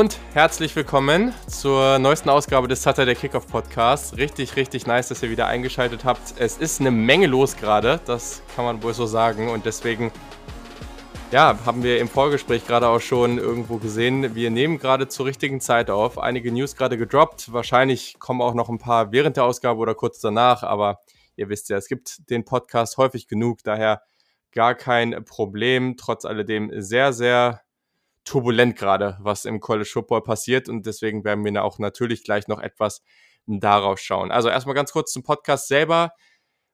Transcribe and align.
Und 0.00 0.18
herzlich 0.32 0.74
willkommen 0.76 1.34
zur 1.46 1.98
neuesten 1.98 2.30
Ausgabe 2.30 2.68
des 2.68 2.82
Saturday 2.82 3.14
Kickoff 3.14 3.46
Podcasts. 3.46 4.16
Richtig, 4.16 4.56
richtig 4.56 4.86
nice, 4.86 5.08
dass 5.08 5.22
ihr 5.22 5.28
wieder 5.28 5.46
eingeschaltet 5.46 6.06
habt. 6.06 6.36
Es 6.38 6.56
ist 6.56 6.80
eine 6.80 6.90
Menge 6.90 7.26
los 7.26 7.54
gerade, 7.54 8.00
das 8.06 8.42
kann 8.56 8.64
man 8.64 8.82
wohl 8.82 8.94
so 8.94 9.04
sagen. 9.04 9.50
Und 9.50 9.66
deswegen, 9.66 10.10
ja, 11.32 11.58
haben 11.66 11.82
wir 11.82 12.00
im 12.00 12.08
Vorgespräch 12.08 12.66
gerade 12.66 12.88
auch 12.88 13.02
schon 13.02 13.36
irgendwo 13.36 13.76
gesehen. 13.76 14.34
Wir 14.34 14.50
nehmen 14.50 14.78
gerade 14.78 15.06
zur 15.06 15.26
richtigen 15.26 15.60
Zeit 15.60 15.90
auf. 15.90 16.18
Einige 16.18 16.50
News 16.50 16.76
gerade 16.76 16.96
gedroppt. 16.96 17.52
Wahrscheinlich 17.52 18.18
kommen 18.18 18.40
auch 18.40 18.54
noch 18.54 18.70
ein 18.70 18.78
paar 18.78 19.12
während 19.12 19.36
der 19.36 19.44
Ausgabe 19.44 19.80
oder 19.80 19.94
kurz 19.94 20.18
danach. 20.18 20.62
Aber 20.62 21.00
ihr 21.36 21.50
wisst 21.50 21.68
ja, 21.68 21.76
es 21.76 21.88
gibt 21.88 22.30
den 22.30 22.46
Podcast 22.46 22.96
häufig 22.96 23.28
genug. 23.28 23.58
Daher 23.64 24.00
gar 24.50 24.74
kein 24.74 25.26
Problem. 25.26 25.98
Trotz 25.98 26.24
alledem 26.24 26.70
sehr, 26.80 27.12
sehr 27.12 27.60
turbulent 28.30 28.76
gerade, 28.76 29.18
was 29.20 29.44
im 29.44 29.58
College 29.58 29.90
Football 29.92 30.22
passiert 30.22 30.68
und 30.68 30.86
deswegen 30.86 31.24
werden 31.24 31.44
wir 31.44 31.64
auch 31.64 31.78
natürlich 31.80 32.22
gleich 32.22 32.46
noch 32.46 32.60
etwas 32.60 33.02
darauf 33.46 33.98
schauen. 33.98 34.30
Also 34.30 34.48
erstmal 34.48 34.76
ganz 34.76 34.92
kurz 34.92 35.12
zum 35.12 35.24
Podcast 35.24 35.66
selber. 35.66 36.12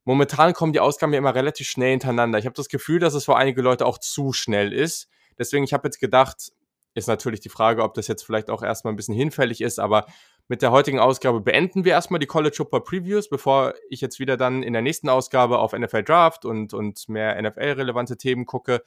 Momentan 0.05 0.53
kommen 0.53 0.75
die 0.75 0.81
Ausgaben 0.81 1.15
ja 1.15 1.19
immer 1.19 1.35
relativ 1.35 1.67
schnell 1.67 1.93
hintereinander. 1.93 2.39
Ich 2.39 2.45
habe 2.45 2.55
das 2.55 2.69
Gefühl, 2.69 2.99
dass 2.99 3.15
es 3.15 3.25
für 3.25 3.37
einige 3.37 3.63
Leute 3.63 3.87
auch 3.87 3.99
zu 3.99 4.35
schnell 4.35 4.73
ist. 4.73 5.09
Deswegen, 5.39 5.65
ich 5.65 5.73
habe 5.73 5.89
jetzt 5.89 5.99
gedacht, 5.99 6.53
ist 6.95 7.09
natürlich 7.09 7.41
die 7.41 7.49
Frage, 7.49 7.83
ob 7.83 7.95
das 7.95 8.07
jetzt 8.07 8.23
vielleicht 8.23 8.51
auch 8.51 8.63
erstmal 8.63 8.93
ein 8.93 8.97
bisschen 8.97 9.15
hinfällig 9.15 9.63
ist, 9.63 9.79
aber 9.79 10.07
mit 10.49 10.61
der 10.61 10.71
heutigen 10.71 11.01
Ausgabe 11.01 11.41
beenden 11.41 11.85
wir 11.85 11.93
erstmal 11.93 12.21
die 12.21 12.27
College 12.27 12.55
Football 12.55 12.85
Previews, 12.85 13.29
bevor 13.29 13.75
ich 13.89 14.03
jetzt 14.03 14.21
wieder 14.21 14.37
dann 14.37 14.63
in 14.63 14.75
der 14.75 14.83
nächsten 14.83 15.09
Ausgabe 15.09 15.59
auf 15.59 15.73
NFL 15.73 16.05
Draft 16.05 16.45
und, 16.45 16.75
und 16.75 17.09
mehr 17.09 17.41
NFL-relevante 17.41 18.17
Themen 18.17 18.45
gucke. 18.45 18.83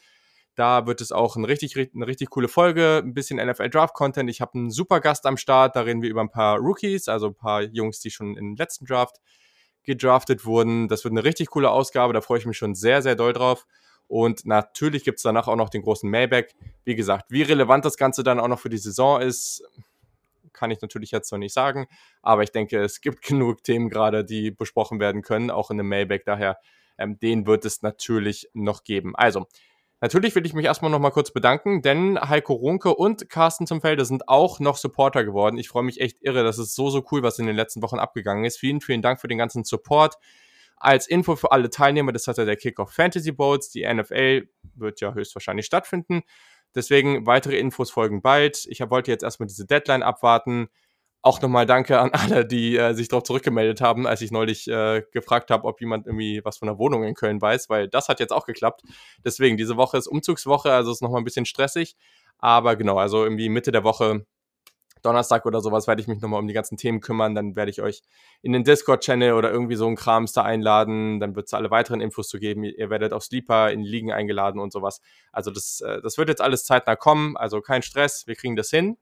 Da 0.60 0.86
wird 0.86 1.00
es 1.00 1.14
auch 1.14 1.38
ein 1.38 1.46
richtig, 1.46 1.78
eine 1.78 2.06
richtig 2.06 2.32
coole 2.32 2.50
Folge, 2.50 3.02
ein 3.02 3.14
bisschen 3.14 3.38
NFL 3.38 3.70
Draft 3.70 3.94
Content. 3.94 4.30
Ich 4.30 4.42
habe 4.42 4.56
einen 4.56 4.72
super 4.72 5.00
Gast 5.00 5.26
am 5.26 5.38
Start. 5.38 5.78
Da 5.78 5.84
reden 5.84 6.02
wir 6.02 6.10
über 6.10 6.20
ein 6.20 6.32
paar 6.32 6.58
Rookies, 6.58 7.08
also 7.08 7.28
ein 7.28 7.36
paar 7.36 7.62
Jungs, 7.62 8.02
die 8.02 8.12
schon 8.12 8.36
im 8.36 8.58
letzten 8.58 8.84
Draft 8.84 9.22
gedraftet 9.84 10.44
wurden. 10.44 10.90
Das 10.90 11.06
wird 11.06 11.14
eine 11.14 11.24
richtig 11.24 11.48
coole 11.52 11.70
Ausgabe. 11.70 12.12
Da 12.12 12.20
freue 12.20 12.40
ich 12.40 12.46
mich 12.46 12.58
schon 12.58 12.76
sehr, 12.76 13.02
sehr 13.02 13.16
doll 13.16 13.32
drauf. 13.32 13.66
Und 14.10 14.46
natürlich 14.46 15.06
gibt 15.06 15.20
es 15.20 15.24
danach 15.24 15.48
auch 15.48 15.56
noch 15.56 15.70
den 15.70 15.82
großen 15.82 16.10
Mailback. 16.10 16.54
Wie 16.84 16.96
gesagt, 16.96 17.32
wie 17.32 17.44
relevant 17.44 17.86
das 17.86 17.96
Ganze 17.96 18.24
dann 18.24 18.38
auch 18.42 18.50
noch 18.50 18.60
für 18.60 18.68
die 18.68 18.80
Saison 18.80 19.22
ist, 19.22 19.64
kann 20.52 20.72
ich 20.72 20.82
natürlich 20.82 21.12
jetzt 21.12 21.32
noch 21.32 21.40
nicht 21.40 21.54
sagen. 21.54 21.88
Aber 22.22 22.44
ich 22.44 22.52
denke, 22.52 22.82
es 22.84 23.00
gibt 23.00 23.22
genug 23.26 23.64
Themen 23.64 23.88
gerade, 23.88 24.26
die 24.26 24.52
besprochen 24.52 25.00
werden 25.00 25.22
können, 25.22 25.52
auch 25.52 25.72
in 25.72 25.80
einem 25.80 25.88
Mailback. 25.88 26.26
Daher, 26.26 26.58
ähm, 26.98 27.18
den 27.18 27.48
wird 27.48 27.64
es 27.64 27.82
natürlich 27.82 28.50
noch 28.54 28.84
geben. 28.84 29.16
Also, 29.16 29.48
Natürlich 30.02 30.34
will 30.34 30.46
ich 30.46 30.54
mich 30.54 30.66
erstmal 30.66 30.92
noch 30.92 31.00
mal 31.00 31.10
kurz 31.10 31.32
bedanken, 31.32 31.82
denn 31.82 32.18
Heiko 32.20 32.54
Runke 32.54 32.96
und 32.96 33.30
Carsten 33.30 33.68
zum 33.68 33.82
Felde 33.82 34.06
sind 34.06 34.30
auch 34.30 34.62
noch 34.62 34.78
Supporter 34.78 35.26
geworden. 35.26 35.58
Ich 35.58 35.68
freue 35.68 35.84
mich 35.84 36.00
echt 36.00 36.22
irre. 36.22 36.44
Das 36.44 36.58
ist 36.58 36.74
so, 36.74 36.90
so 36.90 37.06
cool, 37.12 37.22
was 37.22 37.38
in 37.38 37.48
den 37.48 37.56
letzten 37.56 37.82
Wochen 37.82 38.00
abgegangen 38.00 38.46
ist. 38.46 38.58
Vielen, 38.58 38.80
vielen 38.80 39.02
Dank 39.02 39.20
für 39.20 39.28
den 39.28 39.38
ganzen 39.38 39.66
Support. 39.66 40.16
Als 40.78 41.08
Info 41.08 41.36
für 41.36 41.52
alle 41.52 41.70
Teilnehmer, 41.70 42.14
das 42.14 42.28
hat 42.28 42.38
ja 42.38 42.46
der 42.46 42.56
Kickoff 42.56 42.94
Fantasy 42.94 43.34
Boats. 43.34 43.72
Die 43.72 43.86
NFL 43.86 44.48
wird 44.76 45.02
ja 45.02 45.14
höchstwahrscheinlich 45.14 45.66
stattfinden. 45.66 46.24
Deswegen 46.74 47.26
weitere 47.26 47.58
Infos 47.58 47.92
folgen 47.92 48.22
bald. 48.22 48.66
Ich 48.70 48.80
wollte 48.90 49.12
jetzt 49.12 49.24
erstmal 49.24 49.48
diese 49.48 49.66
Deadline 49.66 50.04
abwarten. 50.04 50.70
Auch 51.22 51.42
nochmal 51.42 51.66
danke 51.66 52.00
an 52.00 52.12
alle, 52.12 52.46
die 52.46 52.78
äh, 52.78 52.94
sich 52.94 53.10
darauf 53.10 53.24
zurückgemeldet 53.24 53.82
haben, 53.82 54.08
als 54.08 54.22
ich 54.22 54.32
neulich 54.32 54.70
äh, 54.70 55.04
gefragt 55.12 55.52
habe, 55.52 55.66
ob 55.66 55.82
jemand 55.82 56.08
irgendwie 56.08 56.42
was 56.46 56.58
von 56.60 56.68
der 56.68 56.78
Wohnung 56.78 57.04
in 57.04 57.14
Köln 57.14 57.42
weiß, 57.42 57.70
weil 57.70 57.90
das 57.90 58.08
hat 58.08 58.22
jetzt 58.22 58.32
auch 58.32 58.46
geklappt. 58.46 58.84
Deswegen, 59.26 59.58
diese 59.58 59.76
Woche 59.76 59.98
ist 59.98 60.08
Umzugswoche, 60.08 60.72
also 60.72 60.92
ist 60.92 61.02
nochmal 61.02 61.20
ein 61.20 61.26
bisschen 61.26 61.46
stressig. 61.46 61.98
Aber 62.38 62.78
genau, 62.78 62.98
also 62.98 63.24
irgendwie 63.24 63.50
Mitte 63.50 63.74
der 63.74 63.84
Woche, 63.84 64.26
Donnerstag 65.02 65.46
oder 65.46 65.60
sowas, 65.62 65.88
werde 65.88 66.02
ich 66.02 66.08
mich 66.08 66.22
nochmal 66.22 66.40
um 66.40 66.48
die 66.48 66.54
ganzen 66.54 66.78
Themen 66.78 67.02
kümmern. 67.02 67.36
Dann 67.36 67.58
werde 67.58 67.72
ich 67.72 67.82
euch 67.82 68.02
in 68.42 68.54
den 68.54 68.64
Discord-Channel 68.64 69.34
oder 69.34 69.52
irgendwie 69.52 69.76
so 69.76 69.88
ein 69.88 69.98
Krams 69.98 70.32
da 70.32 70.44
einladen. 70.44 71.20
Dann 71.20 71.36
wird 71.36 71.48
es 71.48 71.54
alle 71.54 71.70
weiteren 71.70 72.00
Infos 72.00 72.30
zu 72.30 72.40
geben. 72.40 72.64
Ihr 72.64 72.90
werdet 72.90 73.12
auf 73.12 73.24
Sleeper 73.24 73.72
in 73.72 73.84
die 73.84 73.90
Ligen 73.90 74.14
eingeladen 74.14 74.60
und 74.60 74.72
sowas. 74.72 75.02
Also 75.34 75.52
das, 75.52 75.82
äh, 75.82 76.02
das 76.02 76.18
wird 76.18 76.30
jetzt 76.30 76.42
alles 76.42 76.64
zeitnah 76.64 76.96
kommen. 76.96 77.36
Also 77.36 77.60
kein 77.62 77.82
Stress, 77.82 78.26
wir 78.26 78.36
kriegen 78.36 78.56
das 78.56 78.70
hin. 78.70 78.98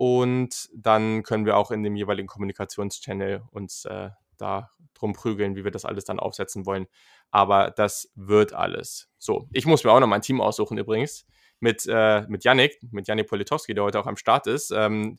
Und 0.00 0.70
dann 0.72 1.22
können 1.24 1.44
wir 1.44 1.58
auch 1.58 1.70
in 1.70 1.82
dem 1.82 1.94
jeweiligen 1.94 2.26
Kommunikationschannel 2.26 3.42
uns 3.50 3.84
äh, 3.84 4.08
da 4.38 4.70
drum 4.94 5.12
prügeln, 5.12 5.56
wie 5.56 5.64
wir 5.64 5.70
das 5.70 5.84
alles 5.84 6.04
dann 6.04 6.18
aufsetzen 6.18 6.64
wollen. 6.64 6.86
Aber 7.30 7.70
das 7.70 8.10
wird 8.14 8.54
alles. 8.54 9.10
So, 9.18 9.46
ich 9.52 9.66
muss 9.66 9.84
mir 9.84 9.92
auch 9.92 10.00
noch 10.00 10.06
mein 10.06 10.22
Team 10.22 10.40
aussuchen 10.40 10.78
übrigens. 10.78 11.26
Mit, 11.58 11.84
äh, 11.86 12.22
mit 12.28 12.44
Yannick, 12.44 12.78
mit 12.90 13.08
Yannick 13.08 13.28
Politowski, 13.28 13.74
der 13.74 13.84
heute 13.84 14.00
auch 14.00 14.06
am 14.06 14.16
Start 14.16 14.46
ist. 14.46 14.70
Ähm, 14.70 15.18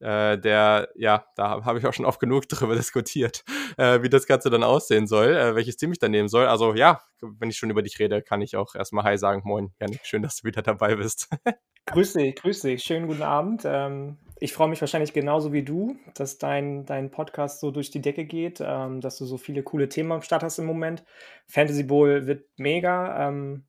äh, 0.00 0.38
der, 0.38 0.88
ja, 0.94 1.26
da 1.36 1.62
habe 1.66 1.78
ich 1.78 1.86
auch 1.86 1.92
schon 1.92 2.06
oft 2.06 2.18
genug 2.18 2.48
darüber 2.48 2.74
diskutiert, 2.74 3.44
äh, 3.76 4.00
wie 4.00 4.08
das 4.08 4.26
Ganze 4.26 4.48
dann 4.48 4.62
aussehen 4.62 5.06
soll, 5.06 5.36
äh, 5.36 5.54
welches 5.54 5.76
Team 5.76 5.92
ich 5.92 5.98
dann 5.98 6.10
nehmen 6.10 6.30
soll. 6.30 6.46
Also 6.46 6.72
ja, 6.72 7.02
wenn 7.20 7.50
ich 7.50 7.58
schon 7.58 7.68
über 7.68 7.82
dich 7.82 7.98
rede, 7.98 8.22
kann 8.22 8.40
ich 8.40 8.56
auch 8.56 8.74
erstmal 8.76 9.04
Hi 9.04 9.18
sagen. 9.18 9.42
Moin, 9.44 9.74
Yannick, 9.78 10.06
schön, 10.06 10.22
dass 10.22 10.36
du 10.38 10.44
wieder 10.44 10.62
dabei 10.62 10.94
bist. 10.94 11.28
Grüß 11.86 12.12
dich, 12.14 12.36
grüß 12.36 12.60
dich. 12.60 12.82
Schönen 12.82 13.08
guten 13.08 13.22
Abend. 13.22 13.62
Ähm, 13.64 14.18
ich 14.38 14.52
freue 14.52 14.68
mich 14.68 14.80
wahrscheinlich 14.80 15.12
genauso 15.12 15.52
wie 15.52 15.62
du, 15.62 15.96
dass 16.14 16.38
dein, 16.38 16.84
dein 16.86 17.10
Podcast 17.10 17.60
so 17.60 17.70
durch 17.70 17.90
die 17.90 18.00
Decke 18.00 18.24
geht, 18.24 18.60
ähm, 18.60 19.00
dass 19.00 19.18
du 19.18 19.24
so 19.24 19.36
viele 19.36 19.62
coole 19.62 19.88
Themen 19.88 20.12
am 20.12 20.22
Start 20.22 20.42
hast 20.42 20.58
im 20.58 20.66
Moment. 20.66 21.04
Fantasy 21.48 21.82
Bowl 21.82 22.26
wird 22.26 22.46
mega, 22.56 23.28
ähm, 23.28 23.66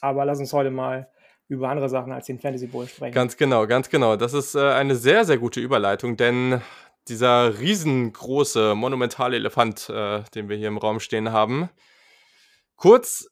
aber 0.00 0.24
lass 0.24 0.38
uns 0.38 0.52
heute 0.52 0.70
mal 0.70 1.08
über 1.48 1.68
andere 1.68 1.88
Sachen 1.88 2.12
als 2.12 2.26
den 2.26 2.40
Fantasy 2.40 2.66
Bowl 2.66 2.86
sprechen. 2.86 3.14
Ganz 3.14 3.36
genau, 3.36 3.66
ganz 3.66 3.88
genau. 3.90 4.16
Das 4.16 4.32
ist 4.32 4.54
äh, 4.54 4.60
eine 4.60 4.96
sehr, 4.96 5.24
sehr 5.24 5.38
gute 5.38 5.60
Überleitung, 5.60 6.16
denn 6.16 6.60
dieser 7.08 7.58
riesengroße, 7.58 8.74
monumentale 8.74 9.36
Elefant, 9.36 9.88
äh, 9.88 10.22
den 10.34 10.48
wir 10.48 10.56
hier 10.56 10.68
im 10.68 10.78
Raum 10.78 11.00
stehen 11.00 11.32
haben, 11.32 11.68
kurz 12.76 13.28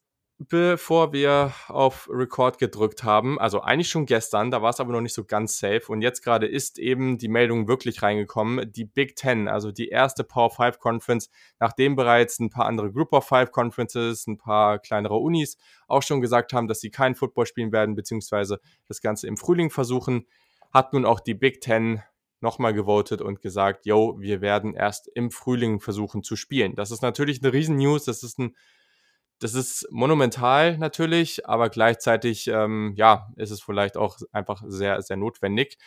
bevor 0.49 1.13
wir 1.13 1.53
auf 1.67 2.09
Record 2.11 2.57
gedrückt 2.57 3.03
haben. 3.03 3.39
Also 3.39 3.61
eigentlich 3.61 3.89
schon 3.89 4.05
gestern, 4.05 4.49
da 4.49 4.61
war 4.61 4.71
es 4.71 4.79
aber 4.79 4.91
noch 4.91 5.01
nicht 5.01 5.13
so 5.13 5.23
ganz 5.23 5.59
safe. 5.59 5.83
Und 5.87 6.01
jetzt 6.01 6.23
gerade 6.23 6.47
ist 6.47 6.79
eben 6.79 7.17
die 7.17 7.27
Meldung 7.27 7.67
wirklich 7.67 8.01
reingekommen. 8.01 8.71
Die 8.71 8.85
Big 8.85 9.15
Ten, 9.15 9.47
also 9.47 9.71
die 9.71 9.89
erste 9.89 10.23
Power 10.23 10.49
5 10.49 10.79
Conference, 10.79 11.29
nachdem 11.59 11.95
bereits 11.95 12.39
ein 12.39 12.49
paar 12.49 12.65
andere 12.65 12.91
Group 12.91 13.13
of 13.13 13.25
Five 13.25 13.51
Conferences, 13.51 14.25
ein 14.25 14.37
paar 14.37 14.79
kleinere 14.79 15.15
Unis 15.15 15.57
auch 15.87 16.01
schon 16.01 16.21
gesagt 16.21 16.53
haben, 16.53 16.67
dass 16.67 16.79
sie 16.79 16.89
kein 16.89 17.15
Football 17.15 17.45
spielen 17.45 17.71
werden, 17.71 17.95
beziehungsweise 17.95 18.59
das 18.87 19.01
Ganze 19.01 19.27
im 19.27 19.37
Frühling 19.37 19.69
versuchen, 19.69 20.25
hat 20.73 20.93
nun 20.93 21.05
auch 21.05 21.19
die 21.19 21.35
Big 21.35 21.61
Ten 21.61 22.01
nochmal 22.39 22.73
gewotet 22.73 23.21
und 23.21 23.41
gesagt, 23.41 23.85
yo, 23.85 24.17
wir 24.19 24.41
werden 24.41 24.73
erst 24.73 25.07
im 25.13 25.29
Frühling 25.29 25.79
versuchen 25.79 26.23
zu 26.23 26.35
spielen. 26.35 26.75
Das 26.75 26.89
ist 26.89 27.03
natürlich 27.03 27.43
eine 27.43 27.53
Riesen-News, 27.53 28.05
das 28.05 28.23
ist 28.23 28.39
ein 28.39 28.55
das 29.41 29.55
ist 29.55 29.87
monumental 29.89 30.77
natürlich, 30.77 31.47
aber 31.47 31.69
gleichzeitig, 31.69 32.47
ähm, 32.47 32.93
ja, 32.95 33.33
ist 33.37 33.49
es 33.49 33.59
vielleicht 33.59 33.97
auch 33.97 34.19
einfach 34.31 34.61
sehr, 34.67 35.01
sehr 35.01 35.17
notwendig. 35.17 35.79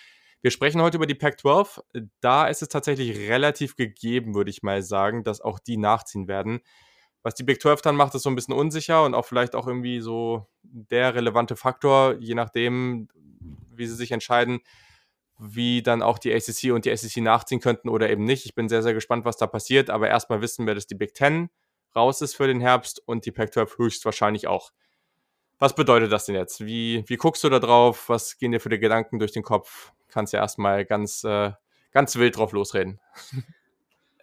Wir 0.43 0.51
sprechen 0.51 0.83
heute 0.83 0.97
über 0.97 1.07
die 1.07 1.15
Pac-12. 1.15 1.81
Da 2.21 2.49
ist 2.49 2.63
es 2.63 2.69
tatsächlich 2.69 3.17
relativ 3.31 3.77
gegeben, 3.77 4.35
würde 4.35 4.51
ich 4.51 4.65
mal 4.65 4.83
sagen, 4.83 5.23
dass 5.23 5.41
auch 5.41 5.61
die 5.61 5.77
nachziehen 5.77 6.27
werden. 6.27 6.61
Was 7.23 7.37
die 7.37 7.45
Big 7.45 7.63
12 7.63 7.81
dann 7.81 7.95
macht, 7.95 8.17
ist 8.17 8.25
so 8.25 8.29
ein 8.29 8.35
bisschen 8.35 8.55
unsicher 8.55 9.05
und 9.05 9.15
auch 9.15 9.25
vielleicht 9.25 9.55
auch 9.55 9.69
irgendwie 9.69 10.01
so 10.01 10.49
der 10.65 11.15
relevante 11.15 11.55
Faktor, 11.55 12.17
je 12.19 12.35
nachdem, 12.35 13.09
wie 13.71 13.87
sie 13.87 13.95
sich 13.95 14.11
entscheiden, 14.11 14.61
wie 15.39 15.81
dann 15.81 16.03
auch 16.03 16.19
die 16.19 16.35
ACC 16.35 16.73
und 16.73 16.87
die 16.87 16.97
SEC 16.97 17.23
nachziehen 17.23 17.61
könnten 17.61 17.89
oder 17.89 18.11
eben 18.11 18.25
nicht. 18.25 18.47
Ich 18.47 18.57
bin 18.57 18.69
sehr, 18.69 18.83
sehr 18.83 18.95
gespannt, 18.95 19.25
was 19.25 19.37
da 19.37 19.47
passiert, 19.47 19.91
aber 19.91 20.09
erstmal 20.09 20.41
wissen 20.43 20.67
wir, 20.67 20.75
dass 20.75 20.89
die 20.89 20.97
Big 20.97 21.17
10 21.17 21.51
raus 21.95 22.21
ist 22.21 22.35
für 22.35 22.47
den 22.47 22.61
Herbst 22.61 23.03
und 23.07 23.27
die 23.27 23.33
Pac-12 23.33 23.79
höchstwahrscheinlich 23.79 24.47
auch. 24.47 24.73
Was 25.59 25.75
bedeutet 25.75 26.13
das 26.13 26.27
denn 26.27 26.35
jetzt? 26.35 26.67
Wie, 26.67 27.05
wie 27.07 27.17
guckst 27.17 27.45
du 27.45 27.49
da 27.49 27.59
drauf? 27.59 28.09
Was 28.09 28.39
gehen 28.39 28.53
dir 28.53 28.61
für 28.61 28.69
die 28.69 28.79
Gedanken 28.79 29.19
durch 29.19 29.33
den 29.33 29.43
Kopf? 29.43 29.93
Kannst 30.09 30.33
ja 30.33 30.41
erstmal 30.41 30.85
ganz, 30.85 31.25
äh, 31.25 31.53
ganz 31.93 32.17
wild 32.17 32.37
drauf 32.37 32.53
losreden. 32.53 33.01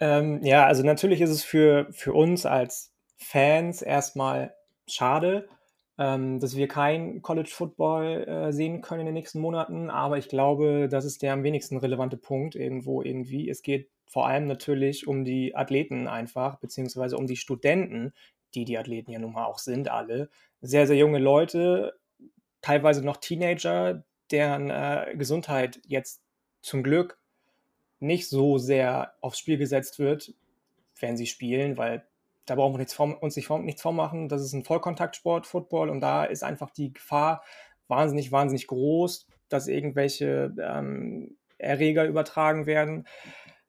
Ähm, 0.02 0.40
ja, 0.42 0.66
also 0.66 0.82
natürlich 0.82 1.22
ist 1.22 1.30
es 1.30 1.44
für, 1.44 1.88
für 1.92 2.12
uns 2.14 2.48
als 2.48 2.92
Fans 3.18 3.84
erstmal 3.84 4.56
schade, 4.88 5.48
ähm, 6.00 6.40
dass 6.40 6.56
wir 6.56 6.68
kein 6.68 7.22
College 7.22 7.52
Football 7.54 8.28
äh, 8.28 8.52
sehen 8.52 8.82
können 8.82 9.02
in 9.02 9.06
den 9.06 9.14
nächsten 9.14 9.40
Monaten, 9.40 9.92
aber 9.92 10.18
ich 10.18 10.28
glaube, 10.28 10.88
das 10.90 11.06
ist 11.06 11.22
der 11.22 11.34
am 11.34 11.44
wenigsten 11.44 11.78
relevante 11.78 12.18
Punkt 12.18 12.56
irgendwo 12.56 13.04
irgendwie. 13.04 13.48
Es 13.48 13.62
geht 13.62 13.92
vor 14.12 14.28
allem 14.28 14.46
natürlich 14.46 15.08
um 15.08 15.24
die 15.24 15.56
Athleten 15.56 16.10
einfach, 16.10 16.58
beziehungsweise 16.60 17.16
um 17.16 17.28
die 17.28 17.38
Studenten, 17.38 18.14
die 18.54 18.66
die 18.66 18.78
Athleten 18.78 19.10
ja 19.10 19.20
nun 19.20 19.32
mal 19.32 19.46
auch 19.46 19.58
sind, 19.58 19.90
alle. 19.90 20.30
Sehr, 20.60 20.86
sehr 20.86 20.98
junge 20.98 21.18
Leute, 21.18 21.98
teilweise 22.62 23.06
noch 23.06 23.16
Teenager, 23.16 24.04
deren 24.30 24.70
äh, 24.70 25.16
Gesundheit 25.16 25.80
jetzt 25.86 26.22
zum 26.62 26.84
Glück 26.84 27.20
nicht 28.02 28.28
so 28.28 28.58
sehr 28.58 29.14
aufs 29.22 29.40
Spiel 29.40 29.58
gesetzt 29.58 29.98
wird, 29.98 30.34
wenn 31.00 31.16
sie 31.16 31.26
spielen, 31.26 31.78
weil 31.78 32.06
da 32.46 32.56
brauchen 32.56 32.74
wir 32.78 33.24
uns 33.24 33.38
nicht, 33.38 33.50
nichts 33.50 33.82
vormachen. 33.82 34.28
Das 34.28 34.42
ist 34.42 34.52
ein 34.52 34.66
Vollkontaktsport, 34.66 35.48
Football, 35.48 35.90
und 35.90 36.02
da 36.02 36.26
ist 36.26 36.44
einfach 36.44 36.72
die 36.72 36.92
Gefahr 36.92 37.46
wahnsinnig, 37.88 38.34
wahnsinnig 38.34 38.68
groß, 38.68 39.26
dass 39.48 39.70
irgendwelche 39.70 40.54
ähm, 40.62 41.38
Erreger 41.58 42.06
übertragen 42.06 42.66
werden 42.66 43.08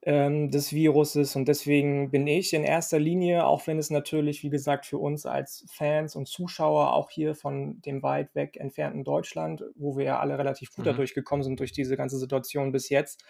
ähm, 0.05 0.51
des 0.51 0.73
Viruses. 0.73 1.37
Und 1.37 1.47
deswegen 1.47 2.11
bin 2.11 2.27
ich 2.27 2.53
in 2.53 2.65
erster 2.65 2.99
Linie, 2.99 3.47
auch 3.47 3.67
wenn 3.67 3.79
es 3.79 3.91
natürlich, 3.91 4.43
wie 4.43 4.51
gesagt, 4.51 4.87
für 4.87 4.99
uns 4.99 5.27
als 5.27 5.65
Fans 5.71 6.17
und 6.17 6.27
Zuschauer 6.27 6.93
auch 6.93 7.11
hier 7.11 7.35
von 7.35 7.81
dem 7.83 8.03
weit 8.03 8.35
weg 8.35 8.57
entfernten 8.57 9.05
Deutschland, 9.05 9.65
wo 9.77 9.97
wir 9.97 10.05
ja 10.05 10.19
alle 10.19 10.39
relativ 10.39 10.73
gut 10.75 10.85
mhm. 10.85 10.91
dadurch 10.91 11.15
gekommen 11.15 11.45
sind, 11.45 11.61
durch 11.61 11.73
diese 11.73 11.97
ganze 11.97 12.19
Situation 12.19 12.73
bis 12.73 12.89
jetzt, 12.89 13.25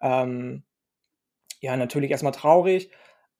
ähm, 0.00 0.62
ja, 1.60 1.76
natürlich 1.76 2.10
erstmal 2.10 2.32
traurig. 2.32 2.90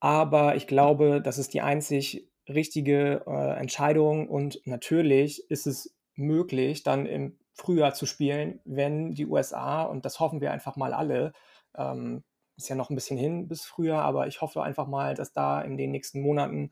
Aber 0.00 0.56
ich 0.56 0.66
glaube, 0.66 1.20
das 1.22 1.38
ist 1.38 1.54
die 1.54 1.60
einzig 1.60 2.28
richtige 2.48 3.24
äh, 3.26 3.58
Entscheidung. 3.58 4.28
Und 4.28 4.60
natürlich 4.66 5.48
ist 5.50 5.66
es 5.66 5.96
möglich, 6.14 6.82
dann 6.82 7.06
im 7.06 7.38
Frühjahr 7.52 7.94
zu 7.94 8.06
spielen, 8.06 8.60
wenn 8.64 9.12
die 9.12 9.26
USA, 9.26 9.82
und 9.84 10.04
das 10.04 10.18
hoffen 10.18 10.40
wir 10.40 10.50
einfach 10.50 10.76
mal 10.76 10.92
alle, 10.92 11.32
ähm, 11.76 12.24
ist 12.56 12.68
ja 12.68 12.76
noch 12.76 12.90
ein 12.90 12.94
bisschen 12.94 13.18
hin 13.18 13.48
bis 13.48 13.64
früher, 13.64 13.98
aber 13.98 14.26
ich 14.26 14.40
hoffe 14.40 14.62
einfach 14.62 14.86
mal, 14.86 15.14
dass 15.14 15.32
da 15.32 15.60
in 15.60 15.76
den 15.76 15.90
nächsten 15.90 16.20
Monaten 16.20 16.70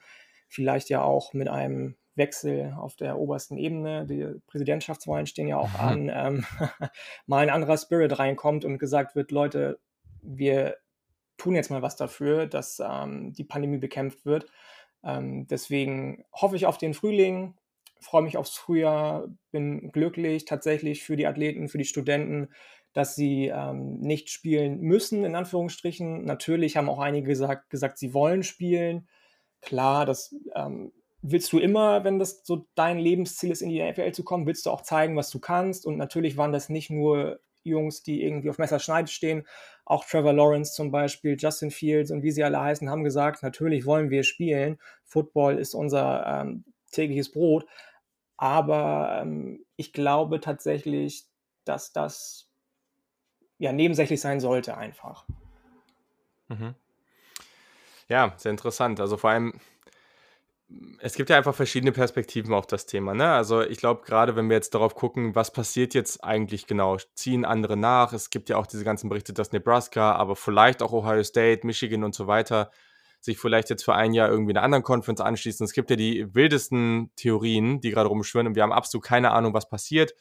vielleicht 0.48 0.90
ja 0.90 1.02
auch 1.02 1.32
mit 1.32 1.48
einem 1.48 1.96
Wechsel 2.14 2.74
auf 2.78 2.96
der 2.96 3.18
obersten 3.18 3.56
Ebene, 3.56 4.06
die 4.06 4.38
Präsidentschaftswahlen 4.46 5.26
stehen 5.26 5.48
ja 5.48 5.56
auch 5.56 5.72
mhm. 5.72 5.80
an, 5.80 6.10
ähm, 6.14 6.46
mal 7.26 7.42
ein 7.42 7.50
anderer 7.50 7.78
Spirit 7.78 8.18
reinkommt 8.18 8.64
und 8.64 8.78
gesagt 8.78 9.16
wird, 9.16 9.30
Leute, 9.30 9.80
wir 10.20 10.76
tun 11.36 11.54
jetzt 11.54 11.70
mal 11.70 11.82
was 11.82 11.96
dafür, 11.96 12.46
dass 12.46 12.80
ähm, 12.80 13.32
die 13.32 13.44
Pandemie 13.44 13.78
bekämpft 13.78 14.26
wird. 14.26 14.46
Ähm, 15.02 15.46
deswegen 15.48 16.24
hoffe 16.32 16.56
ich 16.56 16.66
auf 16.66 16.78
den 16.78 16.94
Frühling, 16.94 17.54
freue 18.00 18.22
mich 18.22 18.36
aufs 18.36 18.56
Frühjahr, 18.56 19.28
bin 19.50 19.90
glücklich 19.90 20.44
tatsächlich 20.44 21.02
für 21.02 21.16
die 21.16 21.26
Athleten, 21.26 21.68
für 21.68 21.78
die 21.78 21.84
Studenten, 21.84 22.48
dass 22.92 23.14
sie 23.14 23.46
ähm, 23.46 23.98
nicht 24.00 24.30
spielen 24.30 24.80
müssen, 24.80 25.24
in 25.24 25.34
Anführungsstrichen. 25.34 26.24
Natürlich 26.24 26.76
haben 26.76 26.88
auch 26.88 26.98
einige 26.98 27.28
gesagt, 27.28 27.70
gesagt 27.70 27.98
sie 27.98 28.12
wollen 28.14 28.42
spielen. 28.42 29.08
Klar, 29.60 30.06
das 30.06 30.34
ähm, 30.54 30.92
willst 31.22 31.52
du 31.52 31.58
immer, 31.58 32.04
wenn 32.04 32.18
das 32.18 32.42
so 32.44 32.66
dein 32.74 32.98
Lebensziel 32.98 33.50
ist, 33.50 33.62
in 33.62 33.70
die 33.70 33.82
NFL 33.82 34.12
zu 34.12 34.24
kommen, 34.24 34.46
willst 34.46 34.66
du 34.66 34.70
auch 34.70 34.82
zeigen, 34.82 35.16
was 35.16 35.30
du 35.30 35.38
kannst. 35.38 35.86
Und 35.86 35.96
natürlich 35.96 36.36
waren 36.36 36.52
das 36.52 36.68
nicht 36.68 36.90
nur 36.90 37.40
Jungs, 37.62 38.02
die 38.02 38.22
irgendwie 38.22 38.50
auf 38.50 38.58
Messerschneide 38.58 39.08
stehen. 39.08 39.46
Auch 39.84 40.04
Trevor 40.04 40.32
Lawrence 40.32 40.74
zum 40.74 40.90
Beispiel, 40.90 41.36
Justin 41.38 41.70
Fields 41.70 42.10
und 42.10 42.22
wie 42.22 42.32
sie 42.32 42.44
alle 42.44 42.60
heißen, 42.60 42.90
haben 42.90 43.04
gesagt, 43.04 43.42
natürlich 43.42 43.86
wollen 43.86 44.10
wir 44.10 44.24
spielen. 44.24 44.78
Football 45.04 45.58
ist 45.58 45.74
unser 45.74 46.26
ähm, 46.26 46.64
tägliches 46.90 47.30
Brot. 47.30 47.66
Aber 48.36 49.20
ähm, 49.22 49.64
ich 49.76 49.92
glaube 49.92 50.40
tatsächlich, 50.40 51.26
dass 51.64 51.92
das 51.92 52.48
ja 53.62 53.72
nebensächlich 53.72 54.20
sein 54.20 54.40
sollte 54.40 54.76
einfach. 54.76 55.24
Mhm. 56.48 56.74
Ja, 58.08 58.34
sehr 58.36 58.50
interessant. 58.50 58.98
Also 58.98 59.16
vor 59.16 59.30
allem, 59.30 59.54
es 60.98 61.14
gibt 61.14 61.30
ja 61.30 61.36
einfach 61.36 61.54
verschiedene 61.54 61.92
Perspektiven 61.92 62.54
auf 62.54 62.66
das 62.66 62.86
Thema. 62.86 63.14
Ne? 63.14 63.30
Also 63.30 63.62
ich 63.62 63.78
glaube, 63.78 64.02
gerade 64.04 64.34
wenn 64.34 64.48
wir 64.48 64.56
jetzt 64.56 64.74
darauf 64.74 64.96
gucken, 64.96 65.36
was 65.36 65.52
passiert 65.52 65.94
jetzt 65.94 66.24
eigentlich 66.24 66.66
genau, 66.66 66.96
ziehen 67.14 67.44
andere 67.44 67.76
nach. 67.76 68.12
Es 68.12 68.30
gibt 68.30 68.48
ja 68.48 68.56
auch 68.56 68.66
diese 68.66 68.82
ganzen 68.82 69.08
Berichte, 69.08 69.32
dass 69.32 69.52
Nebraska, 69.52 70.12
aber 70.16 70.34
vielleicht 70.34 70.82
auch 70.82 70.92
Ohio 70.92 71.22
State, 71.22 71.64
Michigan 71.64 72.02
und 72.02 72.16
so 72.16 72.26
weiter 72.26 72.72
sich 73.20 73.38
vielleicht 73.38 73.70
jetzt 73.70 73.84
für 73.84 73.94
ein 73.94 74.12
Jahr 74.12 74.28
irgendwie 74.28 74.54
einer 74.54 74.64
anderen 74.64 74.82
Conference 74.82 75.20
anschließen. 75.20 75.62
Es 75.62 75.72
gibt 75.72 75.90
ja 75.90 75.94
die 75.94 76.34
wildesten 76.34 77.12
Theorien, 77.14 77.80
die 77.80 77.90
gerade 77.90 78.08
rumschwirren 78.08 78.48
und 78.48 78.56
wir 78.56 78.64
haben 78.64 78.72
absolut 78.72 79.04
keine 79.04 79.30
Ahnung, 79.30 79.54
was 79.54 79.68
passiert. 79.68 80.16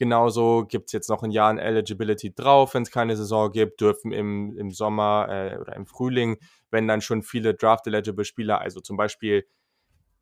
Genauso 0.00 0.64
gibt 0.66 0.86
es 0.86 0.92
jetzt 0.92 1.10
noch 1.10 1.22
ein 1.22 1.30
Jahr 1.30 1.50
an 1.50 1.58
Eligibility 1.58 2.34
drauf, 2.34 2.72
wenn 2.72 2.84
es 2.84 2.90
keine 2.90 3.18
Saison 3.18 3.52
gibt, 3.52 3.82
dürfen 3.82 4.12
im, 4.12 4.56
im 4.56 4.70
Sommer 4.70 5.26
äh, 5.28 5.58
oder 5.58 5.76
im 5.76 5.84
Frühling, 5.84 6.38
wenn 6.70 6.88
dann 6.88 7.02
schon 7.02 7.22
viele 7.22 7.52
Draft-eligible 7.52 8.24
Spieler, 8.24 8.62
also 8.62 8.80
zum 8.80 8.96
Beispiel, 8.96 9.46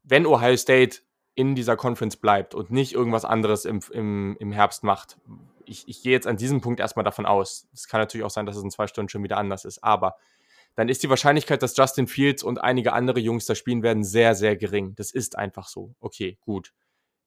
wenn 0.02 0.26
Ohio 0.26 0.56
State 0.56 1.02
in 1.36 1.54
dieser 1.54 1.76
Conference 1.76 2.16
bleibt 2.16 2.56
und 2.56 2.72
nicht 2.72 2.92
irgendwas 2.92 3.24
anderes 3.24 3.64
im, 3.64 3.78
im, 3.92 4.36
im 4.40 4.50
Herbst 4.50 4.82
macht. 4.82 5.16
Ich, 5.64 5.86
ich 5.86 6.02
gehe 6.02 6.10
jetzt 6.10 6.26
an 6.26 6.36
diesem 6.36 6.60
Punkt 6.60 6.80
erstmal 6.80 7.04
davon 7.04 7.24
aus. 7.24 7.68
Es 7.72 7.86
kann 7.86 8.00
natürlich 8.00 8.24
auch 8.24 8.30
sein, 8.30 8.46
dass 8.46 8.56
es 8.56 8.64
in 8.64 8.72
zwei 8.72 8.88
Stunden 8.88 9.08
schon 9.08 9.22
wieder 9.22 9.36
anders 9.36 9.64
ist, 9.64 9.84
aber 9.84 10.16
dann 10.74 10.88
ist 10.88 11.04
die 11.04 11.08
Wahrscheinlichkeit, 11.08 11.62
dass 11.62 11.76
Justin 11.76 12.08
Fields 12.08 12.42
und 12.42 12.60
einige 12.60 12.94
andere 12.94 13.20
Jungs 13.20 13.46
da 13.46 13.54
spielen 13.54 13.84
werden, 13.84 14.02
sehr, 14.02 14.34
sehr 14.34 14.56
gering. 14.56 14.96
Das 14.96 15.12
ist 15.12 15.38
einfach 15.38 15.68
so. 15.68 15.94
Okay, 16.00 16.36
gut 16.40 16.72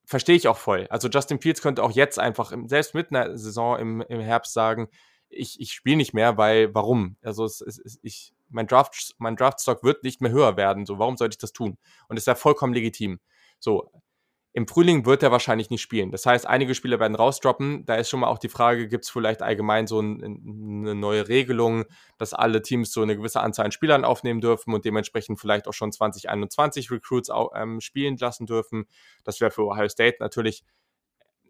verstehe 0.04 0.36
ich 0.36 0.48
auch 0.48 0.56
voll. 0.56 0.86
Also 0.90 1.08
Justin 1.08 1.40
Fields 1.40 1.62
könnte 1.62 1.82
auch 1.82 1.92
jetzt 1.92 2.18
einfach, 2.18 2.52
selbst 2.66 2.94
mit 2.94 3.10
einer 3.10 3.36
Saison 3.36 3.78
im, 3.78 4.00
im 4.02 4.20
Herbst 4.20 4.52
sagen, 4.52 4.88
ich, 5.28 5.60
ich 5.60 5.72
spiele 5.72 5.96
nicht 5.96 6.14
mehr, 6.14 6.36
weil 6.36 6.74
warum? 6.74 7.16
Also 7.22 7.44
es, 7.44 7.60
es, 7.60 7.98
ich, 8.02 8.34
mein 8.50 8.66
Draft, 8.66 9.14
mein 9.18 9.36
Draftstock 9.36 9.82
wird 9.82 10.04
nicht 10.04 10.20
mehr 10.20 10.30
höher 10.30 10.56
werden. 10.56 10.84
So, 10.84 10.98
warum 10.98 11.16
sollte 11.16 11.34
ich 11.34 11.38
das 11.38 11.52
tun? 11.52 11.78
Und 12.08 12.16
es 12.16 12.22
ist 12.22 12.26
ja 12.26 12.34
vollkommen 12.34 12.74
legitim. 12.74 13.18
So, 13.58 13.90
im 14.54 14.68
Frühling 14.68 15.06
wird 15.06 15.22
er 15.22 15.32
wahrscheinlich 15.32 15.70
nicht 15.70 15.80
spielen. 15.80 16.10
Das 16.10 16.26
heißt, 16.26 16.46
einige 16.46 16.74
Spieler 16.74 17.00
werden 17.00 17.14
rausdroppen. 17.14 17.86
Da 17.86 17.94
ist 17.94 18.10
schon 18.10 18.20
mal 18.20 18.26
auch 18.26 18.38
die 18.38 18.50
Frage, 18.50 18.86
gibt 18.86 19.04
es 19.04 19.10
vielleicht 19.10 19.40
allgemein 19.40 19.86
so 19.86 20.00
ein, 20.00 20.22
eine 20.22 20.94
neue 20.94 21.28
Regelung, 21.28 21.84
dass 22.18 22.34
alle 22.34 22.60
Teams 22.60 22.92
so 22.92 23.00
eine 23.00 23.16
gewisse 23.16 23.40
Anzahl 23.40 23.64
an 23.64 23.72
Spielern 23.72 24.04
aufnehmen 24.04 24.42
dürfen 24.42 24.74
und 24.74 24.84
dementsprechend 24.84 25.40
vielleicht 25.40 25.68
auch 25.68 25.72
schon 25.72 25.90
2021 25.90 26.90
Recruits 26.90 27.30
ähm, 27.54 27.80
spielen 27.80 28.18
lassen 28.18 28.44
dürfen. 28.44 28.84
Das 29.24 29.40
wäre 29.40 29.50
für 29.50 29.64
Ohio 29.64 29.88
State 29.88 30.18
natürlich 30.20 30.64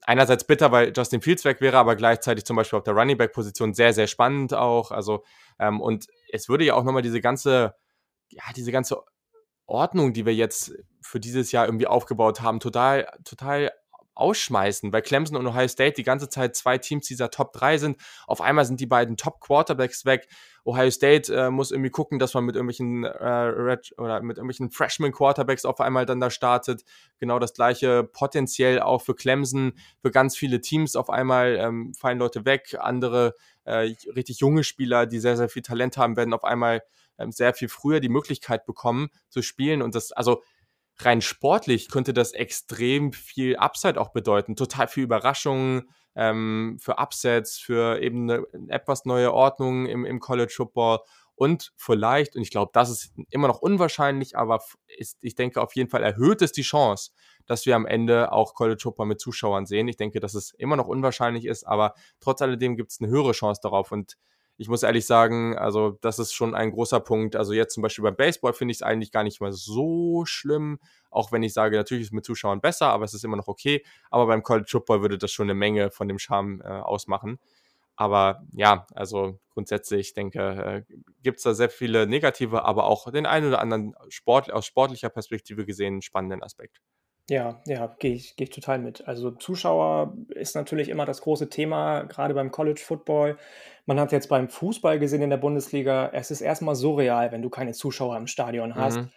einerseits 0.03 0.45
bitter, 0.45 0.71
weil 0.71 0.93
Justin 0.97 1.23
Fields 1.23 1.45
weg 1.45 1.61
wäre, 1.61 1.79
aber 1.79 1.97
gleichzeitig 1.97 2.45
zum 2.45 2.57
Beispiel 2.57 2.79
auf 2.79 2.85
der 2.85 2.95
Running 2.95 3.17
Back 3.17 3.33
Position 3.33 3.75
sehr, 3.75 3.93
sehr 3.93 4.07
spannend 4.07 4.55
auch. 4.55 4.93
Also, 4.93 5.25
ähm, 5.59 5.81
und 5.81 6.07
es 6.31 6.49
würde 6.49 6.65
ja 6.65 6.75
auch 6.75 6.85
nochmal 6.85 7.03
diese 7.03 7.21
ganze, 7.21 7.75
ja, 8.29 8.45
diese 8.55 8.71
ganze 8.71 9.03
Ordnung, 9.73 10.13
die 10.13 10.27
wir 10.27 10.35
jetzt 10.35 10.73
für 11.01 11.19
dieses 11.19 11.51
Jahr 11.51 11.67
irgendwie 11.67 11.87
aufgebaut 11.87 12.43
haben, 12.43 12.61
total, 12.61 13.09
total 13.25 13.73
ausschmeißen, 14.15 14.93
weil 14.93 15.03
Clemson 15.03 15.37
und 15.37 15.47
Ohio 15.47 15.69
State 15.69 15.95
die 15.95 16.03
ganze 16.03 16.29
Zeit 16.29 16.55
zwei 16.55 16.79
Teams 16.79 17.07
dieser 17.07 17.31
Top 17.31 17.53
3 17.55 17.79
sind. 17.79 17.97
Auf 18.27 18.41
einmal 18.41 18.65
sind 18.65 18.79
die 18.79 18.87
beiden 18.87 19.17
Top 19.17 19.41
Quarterbacks 19.41 20.05
weg. 20.05 20.29
Ohio 20.65 20.91
State 20.91 21.35
äh, 21.35 21.51
muss 21.51 21.71
irgendwie 21.71 21.91
gucken, 21.91 22.19
dass 22.19 22.35
man 22.35 22.45
mit 22.45 22.55
irgendwelchen 22.55 23.05
äh, 23.05 23.79
oder 23.97 24.23
mit 24.23 24.37
irgendwelchen 24.37 24.71
Freshman 24.71 25.13
Quarterbacks 25.13 25.65
auf 25.65 25.81
einmal 25.81 26.07
dann 26.07 26.21
da 26.21 26.31
startet. 26.31 26.85
Genau 27.19 27.39
das 27.39 27.55
gleiche 27.55 28.05
potenziell 28.05 28.81
auch 28.81 29.03
für 29.03 29.15
Clemson, 29.15 29.73
für 30.03 30.11
ganz 30.11 30.37
viele 30.37 30.61
Teams 30.61 30.95
auf 30.95 31.09
einmal 31.09 31.57
ähm, 31.57 31.95
fallen 31.95 32.19
Leute 32.19 32.45
weg. 32.45 32.77
Andere 32.79 33.35
äh, 33.65 33.95
richtig 34.15 34.41
junge 34.41 34.63
Spieler, 34.63 35.07
die 35.07 35.21
sehr, 35.21 35.37
sehr 35.37 35.49
viel 35.49 35.63
Talent 35.63 35.97
haben, 35.97 36.17
werden 36.17 36.35
auf 36.35 36.45
einmal 36.45 36.83
ähm, 37.19 37.33
sehr 37.33 37.55
viel 37.55 37.69
früher 37.69 38.01
die 38.01 38.09
Möglichkeit 38.09 38.67
bekommen 38.67 39.09
zu 39.29 39.43
spielen. 39.43 39.83
Und 39.83 39.95
das, 39.95 40.13
also 40.13 40.43
rein 40.99 41.21
sportlich 41.21 41.91
könnte 41.91 42.13
das 42.13 42.33
extrem 42.33 43.13
viel 43.13 43.57
Upside 43.57 44.01
auch 44.01 44.11
bedeuten. 44.11 44.57
Total 44.57 44.89
viel 44.89 45.05
Überraschungen 45.05 45.91
ähm, 46.15 46.77
für 46.81 46.99
Upsets, 46.99 47.59
für 47.59 48.01
eben 48.01 48.31
eine 48.31 48.47
etwas 48.69 49.05
neue 49.05 49.33
Ordnung 49.33 49.87
im, 49.87 50.05
im 50.05 50.21
College 50.21 50.53
Football. 50.55 51.01
Und 51.35 51.73
vielleicht, 51.77 52.37
und 52.37 52.43
ich 52.43 52.51
glaube, 52.51 52.71
das 52.75 52.91
ist 52.91 53.13
immer 53.31 53.49
noch 53.49 53.61
unwahrscheinlich, 53.61 54.37
aber 54.37 54.63
ist, 54.87 55.19
ich 55.23 55.35
denke 55.35 55.63
auf 55.63 55.75
jeden 55.75 55.89
Fall 55.89 56.03
erhöht 56.03 56.43
es 56.43 56.53
die 56.53 56.63
Chance, 56.63 57.11
dass 57.47 57.67
wir 57.67 57.75
am 57.75 57.87
Ende 57.87 58.33
auch 58.33 58.55
College 58.55 58.81
Football 58.83 59.07
mit 59.07 59.21
Zuschauern 59.21 59.67
sehen. 59.67 59.89
Ich 59.89 59.97
denke, 59.97 60.21
dass 60.21 60.35
es 60.35 60.53
immer 60.53 60.77
noch 60.77 60.87
unwahrscheinlich 60.87 61.47
ist, 61.47 61.65
aber 61.65 61.95
trotz 62.21 62.43
alledem 62.43 62.77
gibt 62.77 62.93
es 62.93 63.01
eine 63.01 63.11
höhere 63.11 63.33
Chance 63.33 63.61
darauf. 63.63 63.91
Und 63.93 64.19
ich 64.59 64.69
muss 64.69 64.83
ehrlich 64.83 65.07
sagen, 65.07 65.57
also 65.57 65.99
das 66.03 66.19
ist 66.19 66.33
schon 66.33 66.55
ein 66.55 66.71
großer 66.71 67.01
Punkt. 67.01 67.37
Also 67.37 67.53
jetzt 67.53 67.75
zum 67.75 67.83
Beispiel 67.83 68.05
beim 68.05 68.17
Baseball 68.17 68.53
finde 68.53 68.73
ich 68.73 68.79
es 68.79 68.83
eigentlich 68.83 69.11
gar 69.11 69.25
nicht 69.25 69.41
mal 69.41 69.53
so 69.53 70.25
schlimm, 70.25 70.79
auch 71.11 71.33
wenn 71.33 71.43
ich 71.43 71.53
sage, 71.53 71.77
natürlich 71.77 72.03
ist 72.03 72.09
es 72.09 72.13
mit 72.13 72.25
Zuschauern 72.25 72.61
besser, 72.61 72.87
aber 72.89 73.05
es 73.05 73.15
ist 73.15 73.25
immer 73.25 73.37
noch 73.37 73.49
okay. 73.49 73.85
Aber 74.11 74.27
beim 74.27 74.43
College 74.43 74.69
Football 74.71 75.03
würde 75.03 75.19
das 75.19 75.33
schon 75.33 75.47
eine 75.47 75.55
Menge 75.55 75.91
von 75.91 76.09
dem 76.09 76.19
Charme 76.19 76.61
äh, 76.63 76.69
ausmachen. 76.69 77.39
Aber 77.97 78.43
ja, 78.53 78.87
also 78.95 79.39
grundsätzlich 79.51 80.15
denke, 80.15 80.41
äh, 80.89 80.95
gibt 81.23 81.39
es 81.39 81.45
da 81.45 81.55
sehr 81.55 81.71
viele 81.71 82.07
negative, 82.07 82.65
aber 82.65 82.85
auch 82.85 83.11
den 83.11 83.27
einen 83.27 83.49
oder 83.49 83.61
anderen 83.61 83.95
Sport, 84.09 84.53
aus 84.53 84.67
sportlicher 84.67 85.11
Perspektive 85.11 85.67
gesehen 85.67 86.03
spannenden 86.03 86.43
Aspekt. 86.43 86.81
Ja, 87.31 87.63
ja, 87.67 87.95
gehe 87.99 88.15
ich, 88.15 88.37
geh 88.37 88.45
ich 88.45 88.51
total 88.51 88.79
mit. 88.79 89.07
Also 89.07 89.31
Zuschauer 89.31 90.17
ist 90.31 90.57
natürlich 90.57 90.89
immer 90.89 91.07
das 91.07 91.21
große 91.23 91.49
Thema, 91.49 92.03
gerade 92.03 92.35
beim 92.35 92.51
College 92.51 92.81
Football. 92.85 93.39
Man 93.87 94.01
hat 94.01 94.13
jetzt 94.13 94.29
beim 94.29 94.49
Fußball 94.49 94.99
gesehen 94.99 95.23
in 95.23 95.31
der 95.31 95.37
Bundesliga, 95.37 96.11
es 96.13 96.31
ist 96.31 96.41
erstmal 96.41 96.75
surreal, 96.75 97.31
wenn 97.33 97.43
du 97.43 97.49
keine 97.49 97.73
Zuschauer 97.73 98.17
im 98.17 98.27
Stadion 98.27 98.75
hast. 98.75 98.97
Mhm. 98.97 99.11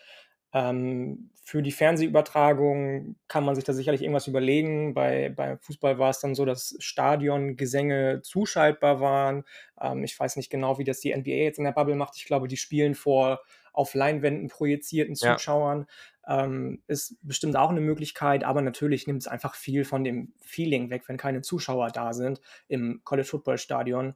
Ähm, 0.53 1.29
für 1.43 1.61
die 1.61 1.71
Fernsehübertragung 1.71 3.17
kann 3.27 3.43
man 3.43 3.53
sich 3.53 3.63
da 3.63 3.73
sicherlich 3.73 4.01
irgendwas 4.01 4.27
überlegen. 4.27 4.93
Bei, 4.95 5.29
beim 5.29 5.59
Fußball 5.59 5.99
war 5.99 6.09
es 6.09 6.19
dann 6.19 6.33
so, 6.33 6.45
dass 6.45 6.75
Stadiongesänge 6.79 8.21
zuschaltbar 8.23 8.99
waren. 8.99 9.43
Ähm, 9.79 10.03
ich 10.03 10.19
weiß 10.19 10.37
nicht 10.37 10.49
genau, 10.49 10.79
wie 10.79 10.83
das 10.83 11.01
die 11.01 11.15
NBA 11.15 11.31
jetzt 11.31 11.59
in 11.59 11.65
der 11.65 11.71
Bubble 11.71 11.95
macht. 11.95 12.15
Ich 12.17 12.25
glaube, 12.25 12.47
die 12.47 12.57
spielen 12.57 12.95
vor 12.95 13.41
auf 13.73 13.93
Leinwänden 13.93 14.47
projizierten 14.47 15.15
Zuschauern. 15.15 15.85
Ähm, 16.27 16.81
ist 16.87 17.17
bestimmt 17.21 17.55
auch 17.55 17.69
eine 17.69 17.81
Möglichkeit, 17.81 18.43
aber 18.43 18.61
natürlich 18.61 19.07
nimmt 19.07 19.21
es 19.21 19.27
einfach 19.27 19.55
viel 19.55 19.85
von 19.85 20.03
dem 20.03 20.33
Feeling 20.41 20.89
weg, 20.89 21.03
wenn 21.07 21.17
keine 21.17 21.41
Zuschauer 21.41 21.89
da 21.89 22.13
sind 22.13 22.41
im 22.67 23.01
College 23.03 23.27
Football 23.27 23.57
Stadion. 23.57 24.15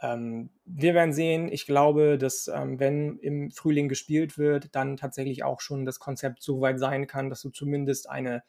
Ähm, 0.00 0.50
wir 0.64 0.94
werden 0.94 1.14
sehen. 1.14 1.50
Ich 1.50 1.66
glaube, 1.66 2.18
dass 2.18 2.48
ähm, 2.48 2.78
wenn 2.78 3.18
im 3.18 3.50
Frühling 3.50 3.88
gespielt 3.88 4.36
wird, 4.36 4.74
dann 4.74 4.96
tatsächlich 4.96 5.44
auch 5.44 5.60
schon 5.60 5.86
das 5.86 5.98
Konzept 5.98 6.42
so 6.42 6.60
weit 6.60 6.78
sein 6.78 7.06
kann, 7.06 7.30
dass 7.30 7.40
du 7.40 7.50
zumindest 7.50 8.10
eine 8.10 8.42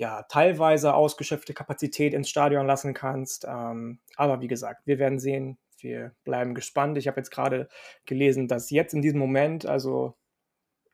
ja, 0.00 0.22
teilweise 0.24 0.94
ausgeschöpfte 0.94 1.52
Kapazität 1.52 2.14
ins 2.14 2.30
Stadion 2.30 2.66
lassen 2.66 2.94
kannst. 2.94 3.44
Ähm, 3.46 4.00
aber 4.16 4.40
wie 4.40 4.48
gesagt, 4.48 4.86
wir 4.86 4.98
werden 4.98 5.18
sehen. 5.18 5.58
Wir 5.78 6.14
bleiben 6.24 6.54
gespannt. 6.54 6.98
Ich 6.98 7.06
habe 7.06 7.20
jetzt 7.20 7.30
gerade 7.30 7.68
gelesen, 8.06 8.48
dass 8.48 8.70
jetzt 8.70 8.94
in 8.94 9.02
diesem 9.02 9.18
Moment, 9.18 9.66
also 9.66 10.16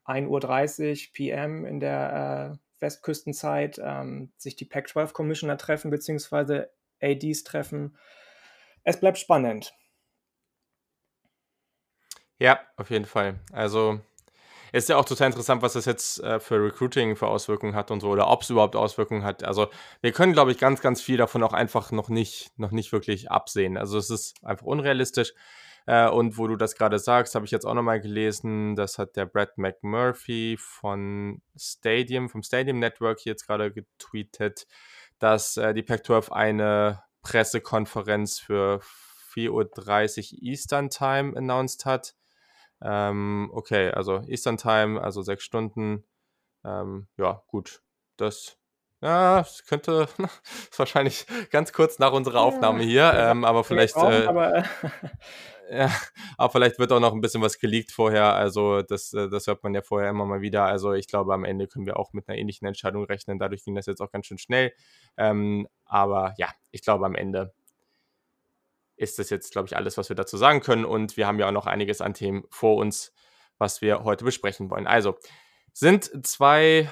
1.30 0.07 1.09
Uhr 1.09 1.13
PM 1.13 1.65
in 1.65 1.81
der 1.81 2.59
äh, 2.81 2.83
Westküstenzeit, 2.85 3.81
ähm, 3.83 4.33
sich 4.37 4.57
die 4.57 4.65
Pac-12 4.65 5.13
Commissioner 5.13 5.59
treffen, 5.59 5.91
beziehungsweise 5.91 6.71
ADs 7.01 7.45
treffen 7.45 7.97
es 8.87 9.01
bleibt 9.01 9.19
spannend. 9.19 9.75
Ja, 12.39 12.61
auf 12.77 12.91
jeden 12.91 13.05
Fall. 13.05 13.41
Also 13.53 14.01
ist 14.73 14.89
ja 14.89 14.97
auch 14.97 15.05
total 15.05 15.29
interessant, 15.29 15.61
was 15.63 15.73
das 15.73 15.87
jetzt 15.87 16.23
äh, 16.23 16.39
für 16.39 16.63
Recruiting 16.63 17.17
für 17.17 17.27
Auswirkungen 17.27 17.75
hat 17.75 17.91
und 17.91 18.01
so, 18.01 18.11
oder 18.11 18.29
ob 18.29 18.43
es 18.43 18.51
überhaupt 18.51 18.77
Auswirkungen 18.77 19.25
hat. 19.25 19.43
Also 19.43 19.69
wir 20.03 20.13
können, 20.13 20.35
glaube 20.35 20.53
ich, 20.53 20.59
ganz, 20.59 20.81
ganz 20.81 21.03
viel 21.03 21.17
davon 21.17 21.43
auch 21.43 21.53
einfach 21.53 21.91
noch 21.91 22.09
nicht, 22.09 22.57
noch 22.59 22.71
nicht 22.71 22.93
wirklich 22.93 23.31
absehen. 23.31 23.77
Also 23.77 23.99
es 23.99 24.11
ist 24.11 24.45
einfach 24.45 24.67
unrealistisch. 24.67 25.35
Äh, 25.87 26.09
und 26.09 26.37
wo 26.37 26.47
du 26.49 26.57
das 26.57 26.75
gerade 26.75 26.99
sagst, 26.99 27.35
habe 27.35 27.45
ich 27.45 27.53
jetzt 27.53 27.65
auch 27.65 27.75
nochmal 27.75 28.01
gelesen, 28.01 28.75
das 28.77 28.99
hat 28.99 29.17
der 29.17 29.27
Brad 29.27 29.57
McMurphy 29.57 30.57
von 30.59 31.43
Stadium, 31.57 32.29
vom 32.29 32.43
Stadium 32.43 32.79
Network 32.79 33.25
jetzt 33.25 33.47
gerade 33.47 33.73
getweetet, 33.73 34.67
dass 35.19 35.57
äh, 35.57 35.73
die 35.75 35.83
Pac-12 35.83 36.33
eine 36.33 37.03
Pressekonferenz 37.23 38.39
für 38.39 38.81
4.30 39.35 40.35
Uhr 40.35 40.43
Eastern 40.43 40.91
Time 40.91 41.37
announced 41.37 41.87
hat. 41.87 42.17
Ähm, 42.83 43.51
okay, 43.53 43.91
also 43.91 44.23
Eastern 44.27 44.57
Time, 44.57 45.01
also 45.01 45.23
sechs 45.23 45.45
Stunden. 45.45 46.05
Ähm, 46.65 47.09
ja, 47.17 47.43
gut. 47.49 47.83
Das, 48.17 48.59
ja, 49.03 49.39
das 49.39 49.65
könnte 49.67 50.09
ist 50.19 50.79
wahrscheinlich 50.79 51.27
ganz 51.51 51.73
kurz 51.73 51.99
nach 51.99 52.13
unserer 52.13 52.41
Aufnahme 52.41 52.83
hier, 52.83 53.13
ähm, 53.15 53.45
aber 53.45 53.63
vielleicht. 53.65 53.97
Äh, 53.97 54.27
aber, 54.27 54.65
ja, 55.71 55.91
aber 56.39 56.53
vielleicht 56.53 56.79
wird 56.79 56.93
auch 56.93 57.01
noch 57.01 57.13
ein 57.13 57.21
bisschen 57.21 57.43
was 57.43 57.59
geleakt 57.59 57.93
vorher. 57.93 58.35
Also 58.35 58.83
das, 58.83 59.13
äh, 59.13 59.29
das 59.29 59.47
hört 59.47 59.63
man 59.63 59.75
ja 59.75 59.83
vorher 59.83 60.11
immer 60.11 60.25
mal 60.25 60.41
wieder. 60.41 60.65
Also 60.65 60.95
ich 60.95 61.09
glaube, 61.09 61.35
am 61.35 61.45
Ende 61.45 61.69
können 61.69 61.87
wir 61.87 61.99
auch 61.99 62.13
mit 62.15 62.29
einer 62.29 62.39
ähnlichen 62.39 62.67
Entscheidung 62.67 63.05
rechnen. 63.05 63.39
Dadurch 63.39 63.65
ging 63.65 63.75
das 63.75 63.87
jetzt 63.87 64.01
auch 64.01 64.11
ganz 64.11 64.27
schön 64.27 64.39
schnell. 64.39 64.73
Ähm, 65.17 65.69
aber 65.85 66.35
ja, 66.39 66.49
ich 66.71 66.83
glaube, 66.83 67.05
am 67.05 67.15
Ende 67.15 67.53
ist 68.97 69.19
das 69.19 69.29
jetzt, 69.29 69.53
glaube 69.53 69.69
ich, 69.69 69.77
alles, 69.77 69.99
was 69.99 70.09
wir 70.09 70.17
dazu 70.17 70.39
sagen 70.39 70.61
können. 70.61 70.87
Und 70.87 71.19
wir 71.19 71.27
haben 71.27 71.39
ja 71.39 71.49
auch 71.49 71.53
noch 71.53 71.67
einiges 71.67 72.01
an 72.01 72.15
Themen 72.15 72.45
vor 72.51 72.77
uns, 72.77 73.13
was 73.59 73.83
wir 73.83 74.05
heute 74.05 74.25
besprechen 74.25 74.71
wollen. 74.71 74.87
Also 74.87 75.17
sind 75.73 76.27
zwei 76.27 76.91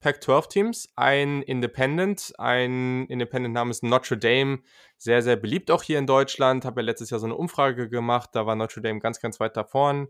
Pac-12-Teams, 0.00 0.88
ein 0.96 1.42
Independent, 1.42 2.32
ein 2.38 3.06
Independent 3.06 3.54
namens 3.54 3.82
Notre 3.82 4.16
Dame, 4.16 4.60
sehr, 4.96 5.22
sehr 5.22 5.36
beliebt 5.36 5.70
auch 5.70 5.82
hier 5.82 5.98
in 5.98 6.06
Deutschland. 6.06 6.64
Habe 6.64 6.80
ja 6.80 6.86
letztes 6.86 7.10
Jahr 7.10 7.20
so 7.20 7.26
eine 7.26 7.36
Umfrage 7.36 7.88
gemacht, 7.88 8.30
da 8.32 8.46
war 8.46 8.56
Notre 8.56 8.80
Dame 8.80 9.00
ganz, 9.00 9.20
ganz 9.20 9.40
weit 9.40 9.56
da 9.56 9.64
vorn. 9.64 10.08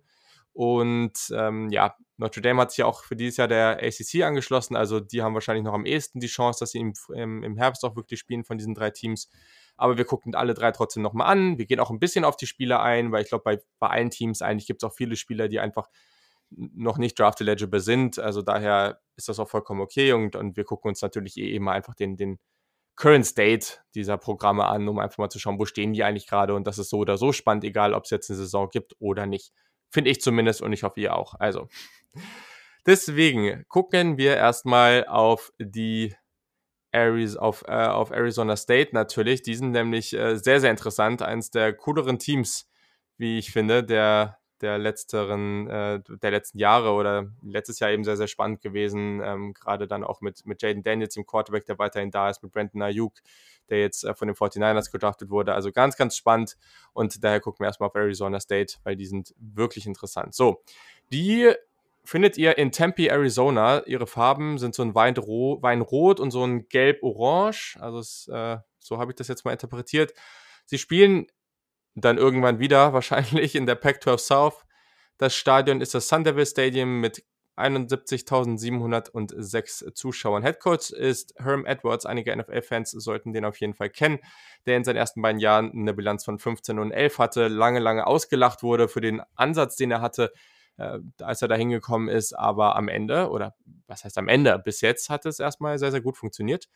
Und 0.53 1.33
ähm, 1.35 1.71
ja, 1.71 1.97
Notre 2.17 2.41
Dame 2.41 2.61
hat 2.61 2.71
sich 2.71 2.79
ja 2.79 2.87
auch 2.87 3.05
für 3.05 3.17
dieses 3.17 3.37
Jahr 3.37 3.49
der 3.49 3.83
ACC 3.83 4.23
angeschlossen, 4.23 4.77
also 4.77 5.01
die 5.01 5.23
haben 5.23 5.35
wahrscheinlich 5.35 5.65
noch 5.65 5.75
am 5.75 5.87
ehesten 5.87 6.21
die 6.21 6.27
Chance, 6.27 6.61
dass 6.61 6.73
sie 6.73 6.79
im, 6.79 6.93
im, 7.15 7.43
im 7.43 7.57
Herbst 7.57 7.85
auch 7.85 7.97
wirklich 7.97 8.21
spielen 8.21 8.45
von 8.45 8.59
diesen 8.59 8.75
drei 8.75 8.91
Teams. 8.91 9.29
Aber 9.77 9.97
wir 9.97 10.05
gucken 10.05 10.35
alle 10.35 10.55
drei 10.55 10.73
trotzdem 10.73 11.03
nochmal 11.03 11.29
an. 11.29 11.57
Wir 11.57 11.65
gehen 11.65 11.81
auch 11.81 11.91
ein 11.91 12.01
bisschen 12.01 12.25
auf 12.25 12.37
die 12.37 12.47
Spieler 12.47 12.83
ein, 12.83 13.13
weil 13.13 13.23
ich 13.23 13.29
glaube, 13.29 13.45
bei, 13.45 13.63
bei 13.79 13.89
allen 13.89 14.11
Teams 14.11 14.43
eigentlich 14.43 14.67
gibt 14.67 14.83
es 14.83 14.89
auch 14.89 14.95
viele 14.95 15.17
Spieler, 15.17 15.49
die 15.49 15.59
einfach 15.59 15.89
noch 16.51 16.99
nicht 16.99 17.19
draft 17.19 17.41
eligible 17.41 17.81
sind. 17.81 18.19
Also 18.19 18.43
daher 18.43 19.01
ist 19.17 19.29
das 19.29 19.39
auch 19.39 19.49
vollkommen 19.49 19.81
okay 19.81 20.13
und, 20.13 20.37
und 20.37 20.57
wir 20.57 20.65
gucken 20.65 20.89
uns 20.89 21.03
natürlich 21.03 21.37
eh 21.37 21.55
immer 21.55 21.73
einfach 21.73 21.95
den, 21.95 22.17
den 22.17 22.39
Current 22.97 23.25
State 23.25 23.79
dieser 23.95 24.19
Programme 24.19 24.67
an, 24.67 24.89
um 24.89 24.99
einfach 24.99 25.19
mal 25.19 25.31
zu 25.31 25.39
schauen, 25.39 25.59
wo 25.59 25.65
stehen 25.65 25.93
die 25.93 26.05
eigentlich 26.05 26.27
gerade 26.27 26.55
und 26.55 26.67
das 26.67 26.79
ist 26.79 26.91
so 26.91 26.99
oder 26.99 27.17
so 27.17 27.33
spannend, 27.33 27.65
egal 27.65 27.95
ob 27.95 28.05
es 28.05 28.11
jetzt 28.11 28.31
eine 28.31 28.39
Saison 28.39 28.69
gibt 28.71 28.95
oder 28.99 29.27
nicht. 29.27 29.53
Finde 29.91 30.11
ich 30.11 30.21
zumindest 30.21 30.61
und 30.63 30.73
ich 30.73 30.83
hoffe 30.83 31.01
ihr 31.01 31.17
auch. 31.17 31.35
Also 31.39 31.69
deswegen 32.87 33.65
gucken 33.69 34.19
wir 34.19 34.37
erstmal 34.37 35.07
auf 35.07 35.53
die 35.59 36.15
Arizona, 36.93 37.43
auf, 37.43 37.65
äh, 37.67 37.87
auf 37.87 38.11
Arizona 38.11 38.57
State 38.57 38.91
natürlich. 38.93 39.43
Die 39.43 39.55
sind 39.55 39.71
nämlich 39.71 40.13
äh, 40.13 40.37
sehr, 40.37 40.61
sehr 40.61 40.71
interessant. 40.71 41.23
Eines 41.23 41.51
der 41.51 41.73
cooleren 41.73 42.19
Teams, 42.19 42.69
wie 43.17 43.39
ich 43.39 43.53
finde, 43.53 43.85
der, 43.85 44.40
der 44.63 44.79
letzteren, 44.79 45.69
äh, 45.69 46.01
der 46.23 46.31
letzten 46.31 46.59
Jahre 46.59 46.93
oder 46.93 47.29
letztes 47.43 47.81
Jahr 47.81 47.91
eben 47.91 48.05
sehr, 48.05 48.17
sehr 48.17 48.27
spannend 48.27 48.61
gewesen. 48.61 49.21
Ähm, 49.23 49.55
Gerade 49.55 49.87
dann 49.87 50.05
auch 50.05 50.21
mit, 50.21 50.47
mit 50.47 50.63
Jaden 50.63 50.83
Daniels, 50.83 51.15
dem 51.15 51.27
Quarterback, 51.27 51.67
der 51.67 51.79
weiterhin 51.79 52.11
da 52.11 52.31
ist, 52.31 52.43
mit 52.43 52.53
Brandon 52.53 52.83
Ayuk, 52.83 53.15
der 53.69 53.81
jetzt 53.81 54.05
äh, 54.05 54.15
von 54.15 54.29
den 54.29 54.35
49ers 54.35 54.91
gedraftet 54.91 55.31
wurde. 55.31 55.55
Also 55.55 55.73
ganz, 55.73 55.97
ganz 55.97 56.17
spannend. 56.17 56.57
Und 56.93 57.23
daher 57.25 57.41
gucken 57.41 57.61
wir 57.61 57.67
erstmal 57.67 57.89
auf 57.89 57.95
Arizona 57.95 58.41
State, 58.41 58.77
weil 58.85 58.97
die 58.97 59.07
sind 59.07 59.35
wirklich 59.39 59.87
interessant. 59.87 60.35
So, 60.35 60.63
die 61.13 61.53
findet 62.05 62.37
ihr 62.39 62.59
in 62.59 62.73
Tempe, 62.73 63.09
Arizona. 63.09 63.85
Ihre 63.87 64.07
Farben 64.07 64.59
sind 64.59 64.75
so 64.75 64.83
ein 64.83 64.95
Weinro 64.95 65.59
Weinrot 65.63 66.21
und 66.21 66.31
so 66.31 66.45
ein 66.45 66.69
Gelb-Orange. 66.69 67.79
Also 67.81 67.99
es, 67.99 68.29
äh, 68.29 68.59
so 68.79 68.99
habe 68.99 69.13
ich 69.13 69.17
das 69.17 69.29
jetzt 69.29 69.45
mal 69.45 69.53
interpretiert. 69.53 70.13
Sie 70.65 70.79
spielen 70.79 71.27
dann 71.95 72.19
irgendwann 72.19 72.59
wieder, 72.59 72.93
wahrscheinlich 72.93 73.55
in 73.55 73.67
der 73.67 73.77
Pac-12 73.77 74.19
South. 74.19 74.65
Das 75.19 75.35
Stadion 75.35 75.81
ist 75.81 75.95
das 75.95 76.09
Sun 76.09 76.25
Devil 76.25 76.47
Stadium 76.47 77.01
mit 77.01 77.23
71.706 77.61 79.95
Zuschauern. 79.95 80.43
Headcoach 80.43 80.91
ist 80.91 81.35
Herm 81.37 81.65
Edwards. 81.67 82.07
Einige 82.07 82.35
NFL-Fans 82.37 82.91
sollten 82.93 83.33
den 83.33 83.45
auf 83.45 83.61
jeden 83.61 83.75
Fall 83.75 83.91
kennen, 83.91 84.19
der 84.67 84.79
in 84.79 84.85
seinen 84.85 84.97
ersten 84.97 85.23
beiden 85.23 85.41
Jahren 85.41 85.73
eine 85.73 85.95
Bilanz 85.95 86.25
von 86.25 86.39
15 86.39 86.79
und 86.79 86.93
11 86.93 87.19
hatte, 87.19 87.49
lange, 87.49 87.81
lange 87.81 88.07
ausgelacht 88.07 88.63
wurde 88.63 88.89
für 88.89 89.03
den 89.03 89.21
Ansatz, 89.35 89.77
den 89.77 89.91
er 89.91 90.01
hatte, 90.01 90.33
äh, 90.79 91.01
als 91.21 91.43
er 91.43 91.49
da 91.49 91.55
hingekommen 91.55 92.09
ist. 92.09 92.33
Aber 92.33 92.77
am 92.77 92.89
Ende, 92.89 93.29
oder 93.31 93.55
was 93.87 94.05
heißt 94.05 94.17
am 94.19 94.29
Ende, 94.29 94.59
bis 94.59 94.81
jetzt 94.81 95.11
hat 95.11 95.27
es 95.27 95.39
erstmal 95.39 95.79
sehr, 95.79 95.91
sehr 95.91 96.01
gut 96.01 96.17
funktioniert. 96.17 96.71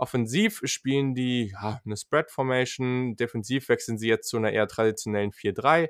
Offensiv 0.00 0.62
spielen 0.64 1.14
die 1.14 1.52
ja, 1.52 1.80
eine 1.84 1.96
Spread 1.96 2.30
Formation, 2.30 3.16
defensiv 3.16 3.68
wechseln 3.68 3.98
sie 3.98 4.08
jetzt 4.08 4.28
zu 4.28 4.38
einer 4.38 4.52
eher 4.52 4.66
traditionellen 4.66 5.30
4-3 5.30 5.88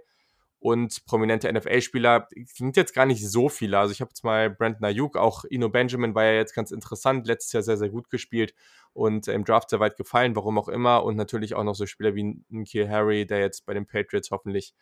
und 0.60 1.06
prominente 1.06 1.50
NFL-Spieler 1.50 2.28
sind 2.44 2.76
jetzt 2.76 2.92
gar 2.92 3.06
nicht 3.06 3.26
so 3.26 3.48
viele. 3.48 3.78
Also 3.78 3.92
ich 3.92 4.02
habe 4.02 4.10
jetzt 4.10 4.24
mal 4.24 4.50
Brandon 4.50 4.84
Ayuk, 4.84 5.16
auch 5.16 5.44
Ino 5.48 5.70
Benjamin 5.70 6.14
war 6.14 6.24
ja 6.24 6.34
jetzt 6.34 6.54
ganz 6.54 6.70
interessant, 6.70 7.26
letztes 7.26 7.52
Jahr 7.52 7.62
sehr, 7.62 7.78
sehr 7.78 7.88
gut 7.88 8.10
gespielt 8.10 8.54
und 8.92 9.26
im 9.28 9.44
Draft 9.44 9.70
sehr 9.70 9.80
weit 9.80 9.96
gefallen, 9.96 10.36
warum 10.36 10.58
auch 10.58 10.68
immer. 10.68 11.02
Und 11.04 11.16
natürlich 11.16 11.54
auch 11.54 11.64
noch 11.64 11.74
so 11.74 11.86
Spieler 11.86 12.14
wie 12.14 12.44
Nikhil 12.50 12.90
Harry, 12.90 13.26
der 13.26 13.38
jetzt 13.38 13.64
bei 13.64 13.72
den 13.72 13.86
Patriots 13.86 14.30
hoffentlich 14.30 14.74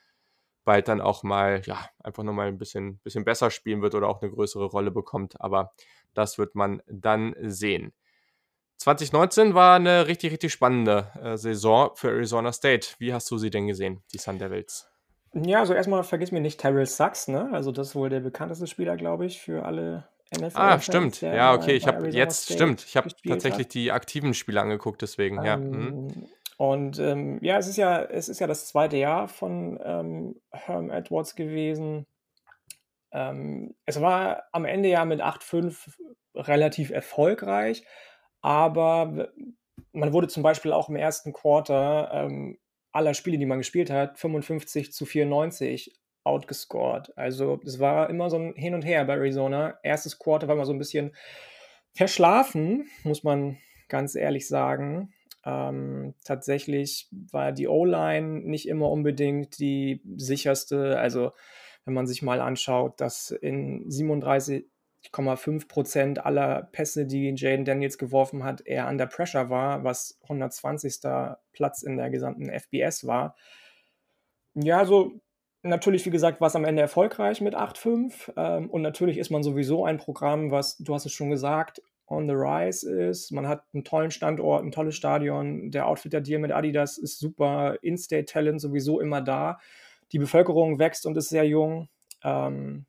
bald 0.65 0.89
dann 0.89 1.01
auch 1.01 1.23
mal, 1.23 1.63
ja, 1.65 1.89
einfach 2.03 2.25
nochmal 2.25 2.49
ein 2.49 2.59
bisschen, 2.59 2.99
bisschen 2.99 3.25
besser 3.25 3.51
spielen 3.51 3.81
wird 3.81 3.95
oder 3.95 4.09
auch 4.09 4.21
eine 4.21 4.33
größere 4.33 4.65
Rolle 4.67 4.91
bekommt. 4.91 5.41
Aber 5.41 5.73
das 6.13 6.39
wird 6.39 6.57
man 6.57 6.83
dann 6.89 7.37
sehen. 7.41 7.93
2019 8.79 9.55
war 9.55 9.77
eine 9.77 10.07
richtig, 10.07 10.33
richtig 10.33 10.53
spannende 10.53 11.11
äh, 11.23 11.37
Saison 11.37 11.91
für 11.95 12.09
Arizona 12.09 12.53
State. 12.53 12.89
Wie 12.99 13.13
hast 13.13 13.31
du 13.31 13.39
sie 13.39 13.51
denn 13.51 13.67
gesehen, 13.67 14.03
die 14.13 14.19
Sun 14.19 14.39
Devils? 14.39 14.89
Ja, 15.35 15.61
also 15.61 15.75
erstmal 15.75 16.05
vergiss 16.05 16.33
mir 16.33 16.41
nicht 16.41 16.61
Terrell 16.61 16.87
Sachs, 16.87 17.29
ne? 17.29 17.51
Also 17.53 17.73
das 17.73 17.89
ist 17.89 17.95
wohl 17.95 18.09
der 18.09 18.21
bekannteste 18.21 18.67
Spieler, 18.67 18.97
glaube 18.97 19.27
ich, 19.27 19.41
für 19.41 19.65
alle 19.65 20.09
NFL. 20.35 20.59
Ah, 20.59 20.81
stimmt. 20.81 21.21
Ja, 21.21 21.55
okay, 21.55 21.73
ich 21.73 21.87
habe 21.87 22.09
jetzt 22.09 22.45
State 22.45 22.55
stimmt. 22.55 22.85
Ich 22.85 22.97
habe 22.97 23.09
tatsächlich 23.27 23.67
hat. 23.67 23.75
die 23.75 23.93
aktiven 23.93 24.35
Spiele 24.35 24.61
angeguckt, 24.61 25.03
deswegen, 25.03 25.39
ähm, 25.39 25.45
ja. 25.45 25.57
Mhm. 25.57 26.29
Und 26.57 26.99
ähm, 26.99 27.39
ja, 27.41 27.57
es 27.59 27.69
ist 27.69 27.77
ja, 27.77 28.03
es 28.03 28.29
ist 28.29 28.41
ja 28.41 28.47
das 28.47 28.67
zweite 28.67 28.97
Jahr 28.97 29.29
von 29.29 29.79
ähm, 29.83 30.41
Herm 30.51 30.91
Edwards 30.91 31.37
gewesen. 31.37 32.07
Ähm, 33.13 33.75
es 33.87 34.01
war 34.01 34.45
am 34.53 34.65
Ende 34.65 34.89
ja 34.89 35.05
mit 35.05 35.21
8-5 35.21 35.77
relativ 36.35 36.91
erfolgreich. 36.91 37.85
Aber 38.41 39.31
man 39.93 40.13
wurde 40.13 40.29
zum 40.29 40.43
Beispiel 40.43 40.73
auch 40.73 40.89
im 40.89 40.97
ersten 40.97 41.33
Quarter 41.33 42.11
ähm, 42.13 42.59
aller 42.93 43.15
Spiele, 43.15 43.39
die 43.39 43.47
man 43.47 43.59
gespielt 43.59 43.91
hat, 43.91 44.19
55 44.19 44.93
zu 44.93 45.07
94 45.07 45.99
outgescored. 46.25 47.17
Also 47.17 47.61
es 47.65 47.79
war 47.81 48.11
immer 48.11 48.31
so 48.31 48.37
ein 48.37 48.55
Hin 48.55 48.75
und 48.75 48.83
Her 48.83 49.05
bei 49.05 49.15
Arizona. 49.15 49.79
Erstes 49.83 50.19
Quarter 50.19 50.49
war 50.49 50.55
immer 50.55 50.67
so 50.67 50.73
ein 50.73 50.79
bisschen 50.79 51.15
verschlafen, 51.95 52.89
muss 53.03 53.25
man 53.25 53.59
ganz 53.89 54.15
ehrlich 54.15 54.47
sagen. 54.47 55.13
Ähm, 55.45 56.15
tatsächlich 56.25 57.09
war 57.33 57.53
die 57.53 57.69
O-Line 57.69 58.41
nicht 58.41 58.69
immer 58.69 58.91
unbedingt 58.91 59.59
die 59.59 60.03
sicherste. 60.17 60.99
Also 60.99 61.33
wenn 61.85 61.95
man 61.95 62.07
sich 62.07 62.23
mal 62.23 62.41
anschaut, 62.41 63.01
dass 63.01 63.31
in 63.31 63.89
37,5 63.89 64.65
Prozent 65.13 66.25
aller 66.25 66.69
Pässe, 66.73 67.07
die 67.07 67.33
Jaden 67.37 67.65
Daniels 67.65 67.99
geworfen 67.99 68.45
hat, 68.45 68.61
er 68.67 68.89
under 68.89 69.07
pressure 69.07 69.51
war, 69.51 69.85
was 69.85 70.19
120. 70.23 71.01
Platz 71.53 71.83
in 71.83 71.97
der 71.97 72.11
gesamten 72.11 72.51
FBS 72.51 73.07
war. 73.07 73.35
Ja, 74.55 74.85
so 74.85 75.21
natürlich, 75.63 76.05
wie 76.07 76.11
gesagt, 76.11 76.41
war 76.41 76.49
es 76.49 76.57
am 76.57 76.65
Ende 76.65 76.83
erfolgreich 76.83 77.41
mit 77.41 77.55
8-5. 77.55 78.33
Ähm, 78.37 78.71
und 78.71 78.83
natürlich 78.83 79.19
ist 79.19 79.31
man 79.31 79.43
sowieso 79.43 79.85
ein 79.85 79.99
Programm, 79.99 80.51
was, 80.51 80.77
du 80.79 80.95
hast 80.95 81.07
es 81.07 81.13
schon 81.13 81.31
gesagt, 81.31 81.83
on 82.07 82.27
the 82.27 82.35
rise 82.35 82.91
ist. 82.91 83.31
Man 83.33 83.47
hat 83.47 83.65
einen 83.73 83.85
tollen 83.85 84.11
Standort, 84.11 84.65
ein 84.65 84.73
tolles 84.73 84.97
Stadion. 84.97 85.71
Der 85.71 85.87
Outfitter-Deal 85.87 86.41
mit 86.41 86.53
Adidas 86.53 86.99
ist 86.99 87.19
super. 87.19 87.77
In-State-Talent 87.83 88.61
sowieso 88.61 89.01
immer 89.01 89.21
da. 89.21 89.59
Die 90.13 90.19
Bevölkerung 90.19 90.79
wächst 90.79 91.07
und 91.07 91.17
ist 91.17 91.29
sehr 91.29 91.45
jung. 91.45 91.89
Ähm, 92.25 92.87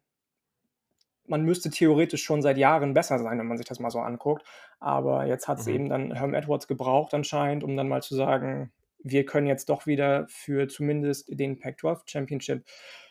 man 1.29 1.43
müsste 1.43 1.69
theoretisch 1.69 2.24
schon 2.24 2.41
seit 2.41 2.57
Jahren 2.57 2.93
besser 2.93 3.19
sein, 3.19 3.39
wenn 3.39 3.48
man 3.48 3.57
sich 3.57 3.67
das 3.67 3.79
mal 3.79 3.91
so 3.91 4.00
anguckt. 4.00 4.43
Aber 4.79 5.25
jetzt 5.25 5.48
hat 5.48 5.59
es 5.59 5.67
mhm. 5.67 5.74
eben 5.74 5.89
dann 5.89 6.12
Herm 6.13 6.33
Edwards 6.33 6.67
gebraucht 6.67 7.13
anscheinend, 7.13 7.63
um 7.63 7.75
dann 7.77 7.88
mal 7.88 8.01
zu 8.01 8.15
sagen, 8.15 8.71
wir 9.01 9.25
können 9.25 9.48
jetzt 9.48 9.69
doch 9.69 9.86
wieder 9.88 10.25
für 10.27 10.67
zumindest 10.67 11.27
den 11.29 11.59
Pac-12 11.59 12.01
Championship 12.05 12.65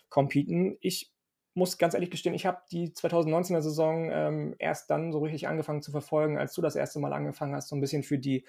competen. 0.08 0.76
Ich 0.80 1.12
muss 1.54 1.78
ganz 1.78 1.94
ehrlich 1.94 2.10
gestehen, 2.10 2.34
ich 2.34 2.46
habe 2.46 2.58
die 2.70 2.90
2019er 2.90 3.60
Saison 3.60 4.10
ähm, 4.12 4.54
erst 4.58 4.90
dann 4.90 5.12
so 5.12 5.20
richtig 5.20 5.48
angefangen 5.48 5.82
zu 5.82 5.90
verfolgen, 5.90 6.38
als 6.38 6.54
du 6.54 6.62
das 6.62 6.76
erste 6.76 7.00
Mal 7.00 7.12
angefangen 7.12 7.54
hast, 7.54 7.68
so 7.68 7.76
ein 7.76 7.80
bisschen 7.80 8.02
für 8.02 8.18
die 8.18 8.44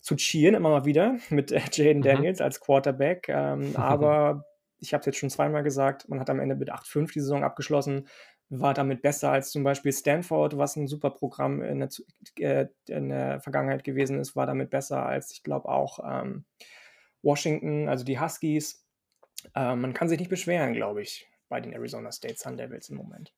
zu 0.00 0.16
cheeren, 0.16 0.54
immer 0.54 0.70
mal 0.70 0.84
wieder 0.84 1.16
mit 1.30 1.52
äh, 1.52 1.60
Jaden 1.72 1.98
mhm. 1.98 2.02
Daniels 2.02 2.40
als 2.40 2.60
Quarterback. 2.60 3.28
Ähm, 3.28 3.72
aber 3.76 4.44
ich 4.80 4.92
habe 4.92 5.00
es 5.00 5.06
jetzt 5.06 5.18
schon 5.18 5.30
zweimal 5.30 5.62
gesagt, 5.62 6.08
man 6.08 6.20
hat 6.20 6.30
am 6.30 6.40
Ende 6.40 6.54
mit 6.54 6.72
8-5 6.72 7.12
die 7.12 7.20
Saison 7.20 7.44
abgeschlossen, 7.44 8.08
war 8.50 8.74
damit 8.74 9.02
besser 9.02 9.30
als 9.30 9.50
zum 9.50 9.62
Beispiel 9.62 9.92
Stanford, 9.92 10.56
was 10.56 10.76
ein 10.76 10.88
super 10.88 11.10
Programm 11.10 11.62
in 11.62 11.80
der, 11.80 11.88
äh, 12.38 12.66
in 12.86 13.10
der 13.10 13.40
Vergangenheit 13.40 13.84
gewesen 13.84 14.18
ist, 14.18 14.36
war 14.36 14.46
damit 14.46 14.70
besser 14.70 15.04
als, 15.04 15.32
ich 15.32 15.42
glaube, 15.42 15.68
auch 15.68 16.00
ähm, 16.04 16.44
Washington, 17.22 17.88
also 17.88 18.04
die 18.04 18.18
Huskies. 18.18 18.84
Äh, 19.54 19.76
man 19.76 19.92
kann 19.92 20.08
sich 20.08 20.18
nicht 20.18 20.30
beschweren, 20.30 20.72
glaube 20.72 21.02
ich, 21.02 21.28
bei 21.48 21.60
den 21.60 21.72
Arizona 21.72 22.10
State 22.10 22.36
Sun 22.38 22.56
Devils 22.56 22.88
im 22.88 22.96
Moment. 22.96 23.32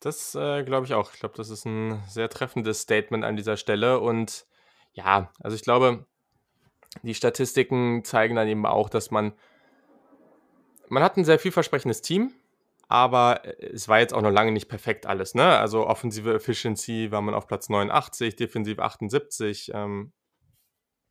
Das 0.00 0.34
äh, 0.34 0.64
glaube 0.64 0.84
ich 0.86 0.92
auch. 0.92 1.14
Ich 1.14 1.20
glaube, 1.20 1.36
das 1.36 1.48
ist 1.48 1.64
ein 1.64 2.02
sehr 2.08 2.28
treffendes 2.28 2.80
Statement 2.82 3.24
an 3.24 3.36
dieser 3.36 3.56
Stelle. 3.56 4.00
Und 4.00 4.46
ja, 4.92 5.32
also 5.40 5.56
ich 5.56 5.62
glaube, 5.62 6.04
die 7.02 7.14
Statistiken 7.14 8.04
zeigen 8.04 8.36
dann 8.36 8.48
eben 8.48 8.66
auch, 8.66 8.90
dass 8.90 9.10
man, 9.10 9.32
man 10.88 11.02
hat 11.02 11.16
ein 11.16 11.24
sehr 11.24 11.38
vielversprechendes 11.38 12.02
Team, 12.02 12.32
aber 12.88 13.44
äh, 13.44 13.72
es 13.72 13.88
war 13.88 14.00
jetzt 14.00 14.14
auch 14.14 14.22
noch 14.22 14.30
lange 14.30 14.52
nicht 14.52 14.68
perfekt 14.68 15.06
alles. 15.06 15.34
Ne? 15.34 15.44
Also 15.44 15.86
offensive 15.86 16.34
Efficiency 16.34 17.10
war 17.10 17.22
man 17.22 17.34
auf 17.34 17.46
Platz 17.46 17.68
89, 17.68 18.36
defensiv 18.36 18.78
78, 18.78 19.70
ähm, 19.74 20.12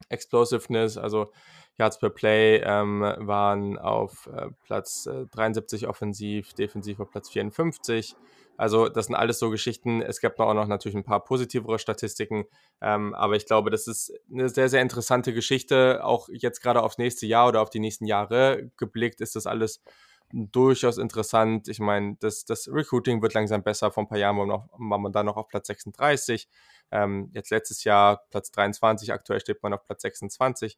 Explosiveness, 0.10 0.98
also 0.98 1.32
Yards 1.77 1.98
per 1.98 2.10
Play 2.10 2.58
ähm, 2.63 3.01
waren 3.01 3.80
auf 3.80 4.30
äh, 4.32 4.50
Platz 4.63 5.08
äh, 5.08 5.25
73 5.32 5.88
offensiv, 5.88 6.53
defensiv 6.53 7.00
auf 7.00 7.10
Platz 7.10 7.30
54. 7.30 8.15
Also 8.58 8.88
das 8.89 9.08
sind 9.08 9.15
alles 9.15 9.39
so 9.39 9.50
Geschichten. 9.50 10.01
Es 10.01 10.22
gibt 10.22 10.39
auch 10.39 10.53
noch 10.53 10.68
natürlich 10.68 10.96
ein 10.96 11.03
paar 11.03 11.24
positivere 11.24 11.80
Statistiken, 11.80 12.46
ähm, 12.82 13.15
aber 13.15 13.36
ich 13.36 13.48
glaube, 13.48 13.72
das 13.72 13.88
ist 13.88 14.13
eine 14.32 14.50
sehr, 14.50 14.70
sehr 14.70 14.82
interessante 14.82 15.34
Geschichte. 15.34 16.01
Auch 16.03 16.30
jetzt 16.32 16.62
gerade 16.62 16.84
aufs 16.84 17.00
nächste 17.00 17.25
Jahr 17.25 17.48
oder 17.48 17.62
auf 17.62 17.72
die 17.72 17.80
nächsten 17.80 18.06
Jahre 18.06 18.70
geblickt 18.77 19.22
ist 19.22 19.36
das 19.36 19.48
alles 19.48 19.82
durchaus 20.33 20.97
interessant. 20.97 21.67
Ich 21.67 21.79
meine, 21.79 22.17
das, 22.19 22.43
das 22.43 22.67
Recruiting 22.67 23.22
wird 23.22 23.35
langsam 23.35 23.61
besser. 23.63 23.91
Vor 23.91 24.03
ein 24.03 24.07
paar 24.07 24.17
Jahren 24.17 24.37
war 24.37 24.46
man, 24.48 24.89
war 24.89 24.98
man 24.98 25.11
da 25.11 25.24
noch 25.24 25.37
auf 25.37 25.48
Platz 25.48 25.67
36. 25.67 26.50
Ähm, 26.91 27.29
jetzt 27.33 27.51
letztes 27.51 27.83
Jahr 27.83 28.24
Platz 28.31 28.51
23, 28.51 29.13
aktuell 29.13 29.39
steht 29.39 29.61
man 29.61 29.74
auf 29.74 29.85
Platz 29.85 30.01
26. 30.01 30.77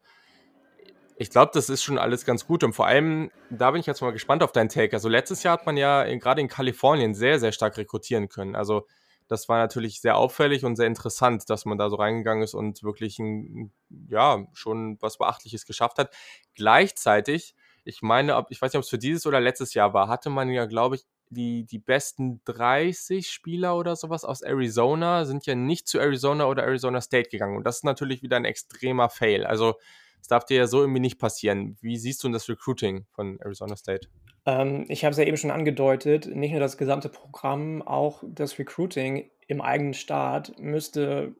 Ich 1.17 1.29
glaube, 1.29 1.51
das 1.53 1.69
ist 1.69 1.83
schon 1.83 1.97
alles 1.97 2.25
ganz 2.25 2.45
gut 2.45 2.65
und 2.65 2.73
vor 2.73 2.87
allem, 2.87 3.31
da 3.49 3.71
bin 3.71 3.79
ich 3.79 3.85
jetzt 3.85 4.01
mal 4.01 4.11
gespannt 4.11 4.43
auf 4.43 4.51
deinen 4.51 4.67
Take. 4.67 4.93
Also 4.93 5.07
letztes 5.07 5.43
Jahr 5.43 5.53
hat 5.53 5.65
man 5.65 5.77
ja 5.77 6.03
gerade 6.17 6.41
in 6.41 6.49
Kalifornien 6.49 7.15
sehr, 7.15 7.39
sehr 7.39 7.53
stark 7.53 7.77
rekrutieren 7.77 8.27
können. 8.27 8.57
Also 8.57 8.85
das 9.29 9.47
war 9.47 9.57
natürlich 9.57 10.01
sehr 10.01 10.17
auffällig 10.17 10.65
und 10.65 10.75
sehr 10.75 10.87
interessant, 10.87 11.49
dass 11.49 11.63
man 11.63 11.77
da 11.77 11.89
so 11.89 11.95
reingegangen 11.95 12.43
ist 12.43 12.53
und 12.53 12.83
wirklich 12.83 13.17
ein, 13.19 13.71
ja, 14.09 14.45
schon 14.53 14.97
was 15.01 15.17
Beachtliches 15.17 15.65
geschafft 15.65 15.97
hat. 15.97 16.13
Gleichzeitig, 16.53 17.55
ich 17.85 18.01
meine, 18.01 18.45
ich 18.49 18.61
weiß 18.61 18.73
nicht, 18.73 18.79
ob 18.79 18.83
es 18.83 18.89
für 18.89 18.97
dieses 18.97 19.25
oder 19.25 19.39
letztes 19.39 19.73
Jahr 19.73 19.93
war, 19.93 20.07
hatte 20.07 20.29
man 20.29 20.49
ja, 20.49 20.65
glaube 20.65 20.95
ich, 20.95 21.03
die, 21.29 21.65
die 21.65 21.79
besten 21.79 22.41
30 22.45 23.29
Spieler 23.29 23.77
oder 23.77 23.95
sowas 23.95 24.25
aus 24.25 24.41
Arizona 24.41 25.25
sind 25.25 25.45
ja 25.45 25.55
nicht 25.55 25.87
zu 25.87 25.99
Arizona 25.99 26.45
oder 26.45 26.63
Arizona 26.63 27.01
State 27.01 27.29
gegangen. 27.29 27.57
Und 27.57 27.63
das 27.65 27.77
ist 27.77 27.83
natürlich 27.83 28.21
wieder 28.21 28.37
ein 28.37 28.45
extremer 28.45 29.09
Fail. 29.09 29.45
Also 29.45 29.75
das 30.19 30.27
darf 30.27 30.45
dir 30.45 30.57
ja 30.57 30.67
so 30.67 30.81
irgendwie 30.81 30.99
nicht 30.99 31.19
passieren. 31.19 31.77
Wie 31.81 31.97
siehst 31.97 32.23
du 32.23 32.27
denn 32.27 32.33
das 32.33 32.49
Recruiting 32.49 33.05
von 33.11 33.39
Arizona 33.39 33.75
State? 33.75 34.07
Ähm, 34.45 34.85
ich 34.87 35.03
habe 35.03 35.11
es 35.11 35.17
ja 35.17 35.23
eben 35.25 35.37
schon 35.37 35.51
angedeutet, 35.51 36.27
nicht 36.27 36.51
nur 36.51 36.59
das 36.59 36.77
gesamte 36.77 37.09
Programm, 37.09 37.81
auch 37.81 38.23
das 38.27 38.57
Recruiting 38.57 39.29
im 39.47 39.61
eigenen 39.61 39.93
Staat 39.93 40.57
müsste 40.57 41.35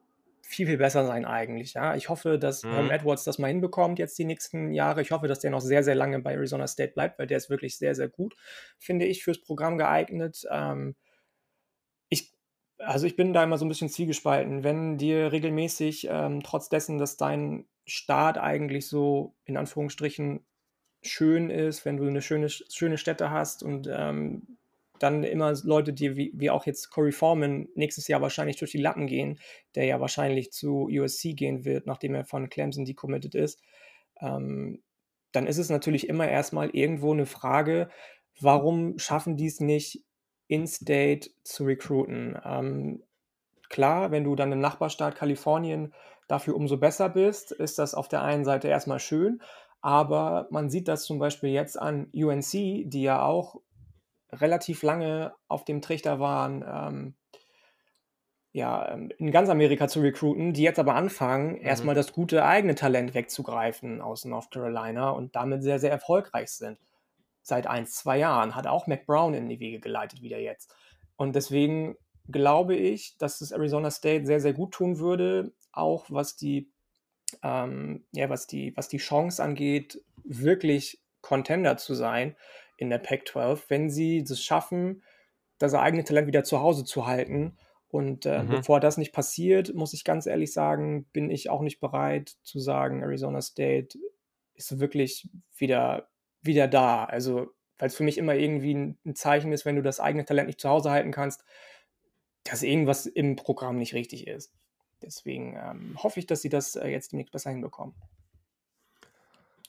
viel, 0.48 0.66
viel 0.66 0.78
besser 0.78 1.04
sein 1.06 1.24
eigentlich. 1.24 1.74
Ja? 1.74 1.96
Ich 1.96 2.08
hoffe, 2.08 2.38
dass 2.38 2.62
mhm. 2.62 2.70
Herm 2.70 2.90
Edwards 2.90 3.24
das 3.24 3.38
mal 3.38 3.48
hinbekommt 3.48 3.98
jetzt 3.98 4.16
die 4.18 4.24
nächsten 4.24 4.72
Jahre. 4.72 5.02
Ich 5.02 5.10
hoffe, 5.10 5.26
dass 5.26 5.40
der 5.40 5.50
noch 5.50 5.60
sehr, 5.60 5.82
sehr 5.82 5.96
lange 5.96 6.20
bei 6.20 6.34
Arizona 6.34 6.68
State 6.68 6.92
bleibt, 6.92 7.18
weil 7.18 7.26
der 7.26 7.36
ist 7.36 7.50
wirklich 7.50 7.76
sehr, 7.76 7.94
sehr 7.94 8.08
gut, 8.08 8.36
finde 8.78 9.06
ich, 9.06 9.24
fürs 9.24 9.40
Programm 9.40 9.76
geeignet. 9.76 10.46
Ähm, 10.50 10.94
ich, 12.08 12.32
also 12.78 13.06
ich 13.06 13.16
bin 13.16 13.32
da 13.32 13.42
immer 13.42 13.58
so 13.58 13.64
ein 13.64 13.68
bisschen 13.68 13.88
zwiegespalten. 13.88 14.62
Wenn 14.62 14.98
dir 14.98 15.32
regelmäßig, 15.32 16.06
ähm, 16.10 16.42
trotz 16.44 16.68
dessen, 16.68 16.98
dass 16.98 17.16
dein 17.16 17.66
Start 17.84 18.38
eigentlich 18.38 18.86
so 18.86 19.34
in 19.44 19.56
Anführungsstrichen 19.56 20.46
schön 21.02 21.50
ist, 21.50 21.84
wenn 21.84 21.96
du 21.96 22.06
eine 22.06 22.22
schöne, 22.22 22.48
schöne 22.48 22.98
Stätte 22.98 23.30
hast 23.30 23.64
und 23.64 23.88
ähm, 23.92 24.58
dann 24.98 25.24
immer 25.24 25.54
Leute, 25.62 25.92
die 25.92 26.16
wie, 26.16 26.32
wie, 26.34 26.50
auch 26.50 26.66
jetzt 26.66 26.90
Corey 26.90 27.12
Foreman 27.12 27.68
nächstes 27.74 28.08
Jahr 28.08 28.20
wahrscheinlich 28.20 28.56
durch 28.56 28.70
die 28.70 28.80
Lappen 28.80 29.06
gehen, 29.06 29.38
der 29.74 29.84
ja 29.84 30.00
wahrscheinlich 30.00 30.52
zu 30.52 30.88
USC 30.90 31.34
gehen 31.34 31.64
wird, 31.64 31.86
nachdem 31.86 32.14
er 32.14 32.24
von 32.24 32.48
Clemson 32.48 32.84
decommitted 32.84 33.34
ist, 33.34 33.60
ähm, 34.20 34.82
dann 35.32 35.46
ist 35.46 35.58
es 35.58 35.68
natürlich 35.68 36.08
immer 36.08 36.28
erstmal 36.28 36.70
irgendwo 36.70 37.12
eine 37.12 37.26
Frage, 37.26 37.90
warum 38.40 38.98
schaffen 38.98 39.36
die 39.36 39.46
es 39.46 39.60
nicht, 39.60 40.02
in-State 40.48 41.30
zu 41.42 41.64
recruiten? 41.64 42.38
Ähm, 42.44 43.02
klar, 43.68 44.10
wenn 44.10 44.24
du 44.24 44.34
dann 44.34 44.52
im 44.52 44.60
Nachbarstaat 44.60 45.16
Kalifornien 45.16 45.92
dafür 46.28 46.56
umso 46.56 46.76
besser 46.76 47.08
bist, 47.08 47.52
ist 47.52 47.78
das 47.78 47.94
auf 47.94 48.08
der 48.08 48.22
einen 48.22 48.44
Seite 48.44 48.68
erstmal 48.68 49.00
schön, 49.00 49.40
aber 49.80 50.48
man 50.50 50.70
sieht 50.70 50.88
das 50.88 51.04
zum 51.04 51.18
Beispiel 51.18 51.50
jetzt 51.50 51.78
an 51.78 52.08
UNC, 52.12 52.50
die 52.50 53.02
ja 53.02 53.22
auch 53.22 53.60
relativ 54.40 54.82
lange 54.82 55.34
auf 55.48 55.64
dem 55.64 55.82
Trichter 55.82 56.20
waren, 56.20 56.64
ähm, 56.66 57.14
ja, 58.52 58.90
ähm, 58.90 59.12
in 59.18 59.30
ganz 59.30 59.50
Amerika 59.50 59.86
zu 59.86 60.00
recruiten, 60.00 60.54
die 60.54 60.62
jetzt 60.62 60.78
aber 60.78 60.94
anfangen, 60.94 61.52
mhm. 61.52 61.60
erstmal 61.60 61.94
das 61.94 62.12
gute 62.12 62.44
eigene 62.44 62.74
Talent 62.74 63.14
wegzugreifen 63.14 64.00
aus 64.00 64.24
North 64.24 64.50
Carolina 64.50 65.10
und 65.10 65.36
damit 65.36 65.62
sehr, 65.62 65.78
sehr 65.78 65.90
erfolgreich 65.90 66.48
sind. 66.50 66.78
Seit 67.42 67.66
ein, 67.66 67.86
zwei 67.86 68.18
Jahren 68.18 68.54
hat 68.54 68.66
auch 68.66 68.86
Mac 68.86 69.04
Brown 69.06 69.34
in 69.34 69.48
die 69.48 69.60
Wege 69.60 69.78
geleitet, 69.78 70.22
wieder 70.22 70.38
jetzt. 70.38 70.74
Und 71.16 71.36
deswegen 71.36 71.96
glaube 72.30 72.74
ich, 72.74 73.16
dass 73.18 73.42
es 73.42 73.52
Arizona 73.52 73.90
State 73.90 74.26
sehr, 74.26 74.40
sehr 74.40 74.54
gut 74.54 74.72
tun 74.72 74.98
würde, 74.98 75.52
auch 75.72 76.06
was 76.08 76.36
die, 76.36 76.70
ähm, 77.42 78.04
ja, 78.12 78.30
was 78.30 78.46
die, 78.46 78.74
was 78.74 78.88
die 78.88 78.96
Chance 78.96 79.42
angeht, 79.42 80.02
wirklich 80.24 81.02
Contender 81.20 81.76
zu 81.76 81.94
sein 81.94 82.36
in 82.76 82.90
der 82.90 82.98
Pac-12, 82.98 83.64
wenn 83.68 83.90
sie 83.90 84.18
es 84.18 84.42
schaffen, 84.42 85.02
das 85.58 85.74
eigene 85.74 86.04
Talent 86.04 86.26
wieder 86.26 86.44
zu 86.44 86.60
Hause 86.60 86.84
zu 86.84 87.06
halten. 87.06 87.56
Und 87.88 88.26
äh, 88.26 88.42
mhm. 88.42 88.48
bevor 88.48 88.80
das 88.80 88.98
nicht 88.98 89.12
passiert, 89.12 89.74
muss 89.74 89.94
ich 89.94 90.04
ganz 90.04 90.26
ehrlich 90.26 90.52
sagen, 90.52 91.04
bin 91.12 91.30
ich 91.30 91.50
auch 91.50 91.62
nicht 91.62 91.80
bereit 91.80 92.36
zu 92.42 92.58
sagen, 92.58 93.02
Arizona 93.02 93.40
State 93.40 93.98
ist 94.54 94.78
wirklich 94.78 95.28
wieder, 95.56 96.08
wieder 96.42 96.68
da. 96.68 97.04
Also, 97.04 97.48
weil 97.78 97.88
es 97.88 97.96
für 97.96 98.04
mich 98.04 98.18
immer 98.18 98.34
irgendwie 98.34 98.74
ein, 98.74 98.98
ein 99.04 99.14
Zeichen 99.14 99.52
ist, 99.52 99.64
wenn 99.64 99.76
du 99.76 99.82
das 99.82 100.00
eigene 100.00 100.24
Talent 100.24 100.48
nicht 100.48 100.60
zu 100.60 100.68
Hause 100.68 100.90
halten 100.90 101.12
kannst, 101.12 101.44
dass 102.44 102.62
irgendwas 102.62 103.06
im 103.06 103.36
Programm 103.36 103.78
nicht 103.78 103.94
richtig 103.94 104.26
ist. 104.26 104.52
Deswegen 105.02 105.56
ähm, 105.56 105.96
hoffe 106.02 106.20
ich, 106.20 106.26
dass 106.26 106.42
sie 106.42 106.48
das 106.48 106.74
äh, 106.74 106.88
jetzt 106.88 107.12
demnächst 107.12 107.32
besser 107.32 107.50
hinbekommen. 107.50 107.94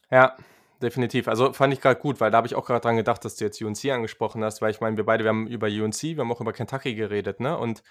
Ja, 0.09 0.37
definitiv. 0.81 1.27
Also 1.27 1.53
fand 1.53 1.73
ich 1.73 1.81
gerade 1.81 1.99
gut, 1.99 2.19
weil 2.19 2.31
da 2.31 2.37
habe 2.37 2.47
ich 2.47 2.55
auch 2.55 2.65
gerade 2.65 2.81
dran 2.81 2.97
gedacht, 2.97 3.23
dass 3.25 3.35
du 3.35 3.45
jetzt 3.45 3.61
UNC 3.61 3.85
angesprochen 3.85 4.43
hast, 4.43 4.61
weil 4.61 4.71
ich 4.71 4.81
meine, 4.81 4.97
wir 4.97 5.05
beide, 5.05 5.23
wir 5.23 5.29
haben 5.29 5.47
über 5.47 5.67
UNC, 5.67 6.03
wir 6.03 6.19
haben 6.19 6.31
auch 6.31 6.41
über 6.41 6.53
Kentucky 6.53 6.95
geredet, 6.95 7.39
ne? 7.39 7.57
Und 7.57 7.83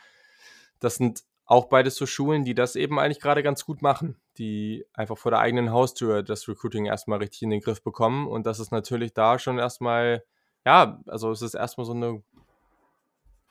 das 0.81 0.97
sind 0.97 1.23
auch 1.47 1.67
beides 1.67 1.95
so 1.95 2.07
Schulen, 2.07 2.45
die 2.45 2.55
das 2.55 2.77
eben 2.77 2.99
eigentlich 2.99 3.21
gerade 3.21 3.43
ganz 3.43 3.65
gut 3.65 3.81
machen, 3.83 4.17
die 4.37 4.85
einfach 4.95 5.17
vor 5.17 5.31
der 5.31 5.41
eigenen 5.41 5.71
Haustür 5.71 6.23
das 6.23 6.49
Recruiting 6.49 6.87
erstmal 6.87 7.19
richtig 7.19 7.43
in 7.43 7.51
den 7.51 7.61
Griff 7.61 7.83
bekommen. 7.83 8.27
Und 8.27 8.47
das 8.47 8.59
ist 8.59 8.73
natürlich 8.73 9.15
da 9.15 9.39
schon 9.39 9.59
erstmal 9.59 10.25
ja, 10.67 11.01
also 11.07 11.31
es 11.31 11.43
ist 11.43 11.55
erstmal 11.55 11.87
so 11.87 11.93
eine 11.93 12.23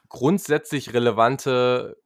grundsätzlich 0.09 0.93
relevante 0.93 1.97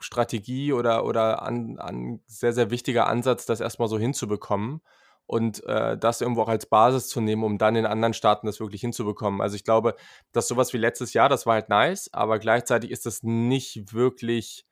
Strategie 0.00 0.72
oder, 0.72 1.04
oder 1.04 1.42
an, 1.42 1.78
an 1.78 2.20
sehr, 2.26 2.52
sehr 2.52 2.72
wichtiger 2.72 3.06
Ansatz, 3.06 3.46
das 3.46 3.60
erstmal 3.60 3.86
so 3.86 4.00
hinzubekommen 4.00 4.82
und 5.26 5.64
äh, 5.64 5.96
das 5.96 6.20
irgendwo 6.20 6.42
auch 6.42 6.48
als 6.48 6.66
Basis 6.66 7.08
zu 7.08 7.20
nehmen, 7.20 7.44
um 7.44 7.58
dann 7.58 7.76
in 7.76 7.86
anderen 7.86 8.14
Staaten 8.14 8.46
das 8.46 8.60
wirklich 8.60 8.80
hinzubekommen. 8.80 9.40
Also 9.40 9.56
ich 9.56 9.64
glaube, 9.64 9.94
dass 10.32 10.48
sowas 10.48 10.72
wie 10.72 10.78
letztes 10.78 11.12
Jahr, 11.14 11.28
das 11.28 11.46
war 11.46 11.54
halt 11.54 11.68
nice, 11.68 12.12
aber 12.12 12.38
gleichzeitig 12.38 12.90
ist 12.90 13.06
das 13.06 13.22
nicht 13.22 13.94
wirklich, 13.94 14.66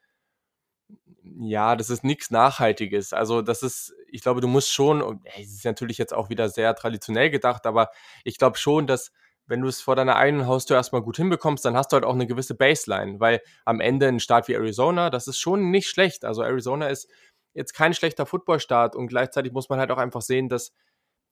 ja, 1.22 1.76
das 1.76 1.90
ist 1.90 2.04
nichts 2.04 2.30
Nachhaltiges. 2.30 3.12
Also 3.12 3.42
das 3.42 3.62
ist, 3.62 3.94
ich 4.08 4.22
glaube, 4.22 4.40
du 4.40 4.48
musst 4.48 4.72
schon, 4.72 5.20
es 5.38 5.54
ist 5.54 5.64
natürlich 5.64 5.98
jetzt 5.98 6.12
auch 6.14 6.28
wieder 6.28 6.48
sehr 6.48 6.74
traditionell 6.74 7.30
gedacht, 7.30 7.66
aber 7.66 7.90
ich 8.24 8.38
glaube 8.38 8.58
schon, 8.58 8.86
dass 8.86 9.12
wenn 9.50 9.62
du 9.62 9.68
es 9.68 9.80
vor 9.80 9.96
deiner 9.96 10.16
eigenen 10.16 10.46
Haustür 10.46 10.76
erstmal 10.76 11.02
gut 11.02 11.16
hinbekommst, 11.16 11.64
dann 11.64 11.76
hast 11.76 11.90
du 11.90 11.94
halt 11.94 12.04
auch 12.04 12.14
eine 12.14 12.28
gewisse 12.28 12.54
Baseline, 12.54 13.18
weil 13.18 13.40
am 13.64 13.80
Ende 13.80 14.06
ein 14.06 14.20
Staat 14.20 14.46
wie 14.46 14.54
Arizona, 14.54 15.10
das 15.10 15.26
ist 15.26 15.38
schon 15.38 15.70
nicht 15.70 15.88
schlecht. 15.88 16.24
Also 16.24 16.42
Arizona 16.42 16.86
ist 16.86 17.10
jetzt 17.54 17.72
kein 17.72 17.94
schlechter 17.94 18.26
Footballstaat 18.26 18.96
und 18.96 19.08
gleichzeitig 19.08 19.52
muss 19.52 19.68
man 19.68 19.78
halt 19.78 19.90
auch 19.90 19.98
einfach 19.98 20.22
sehen, 20.22 20.48
dass 20.48 20.72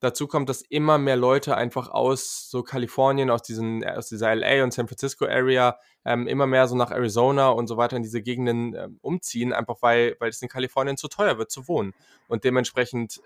dazu 0.01 0.29
kommt, 0.29 0.49
dass 0.49 0.63
immer 0.63 0.99
mehr 0.99 1.17
Leute 1.17 1.57
einfach 1.57 1.89
aus 1.89 2.49
so 2.51 2.63
Kalifornien, 2.63 3.31
aus, 3.31 3.43
diesen, 3.43 3.85
aus 3.85 4.09
dieser 4.09 4.35
LA 4.35 4.63
und 4.63 4.73
San 4.73 4.87
Francisco 4.87 5.25
Area 5.27 5.79
ähm, 6.05 6.27
immer 6.27 6.47
mehr 6.47 6.69
so 6.69 6.77
nach 6.77 6.91
Arizona 6.91 7.49
und 7.49 7.67
so 7.67 7.77
weiter 7.77 7.97
in 7.97 8.03
diese 8.03 8.23
Gegenden 8.23 8.75
ähm, 8.75 8.99
umziehen, 9.03 9.53
einfach 9.53 9.77
weil, 9.81 10.17
weil 10.21 10.31
es 10.31 10.41
in 10.41 10.49
Kalifornien 10.49 10.97
zu 10.97 11.09
teuer 11.09 11.39
wird 11.39 11.51
zu 11.51 11.67
wohnen. 11.67 11.95
Und 12.29 12.45
dementsprechend 12.45 13.21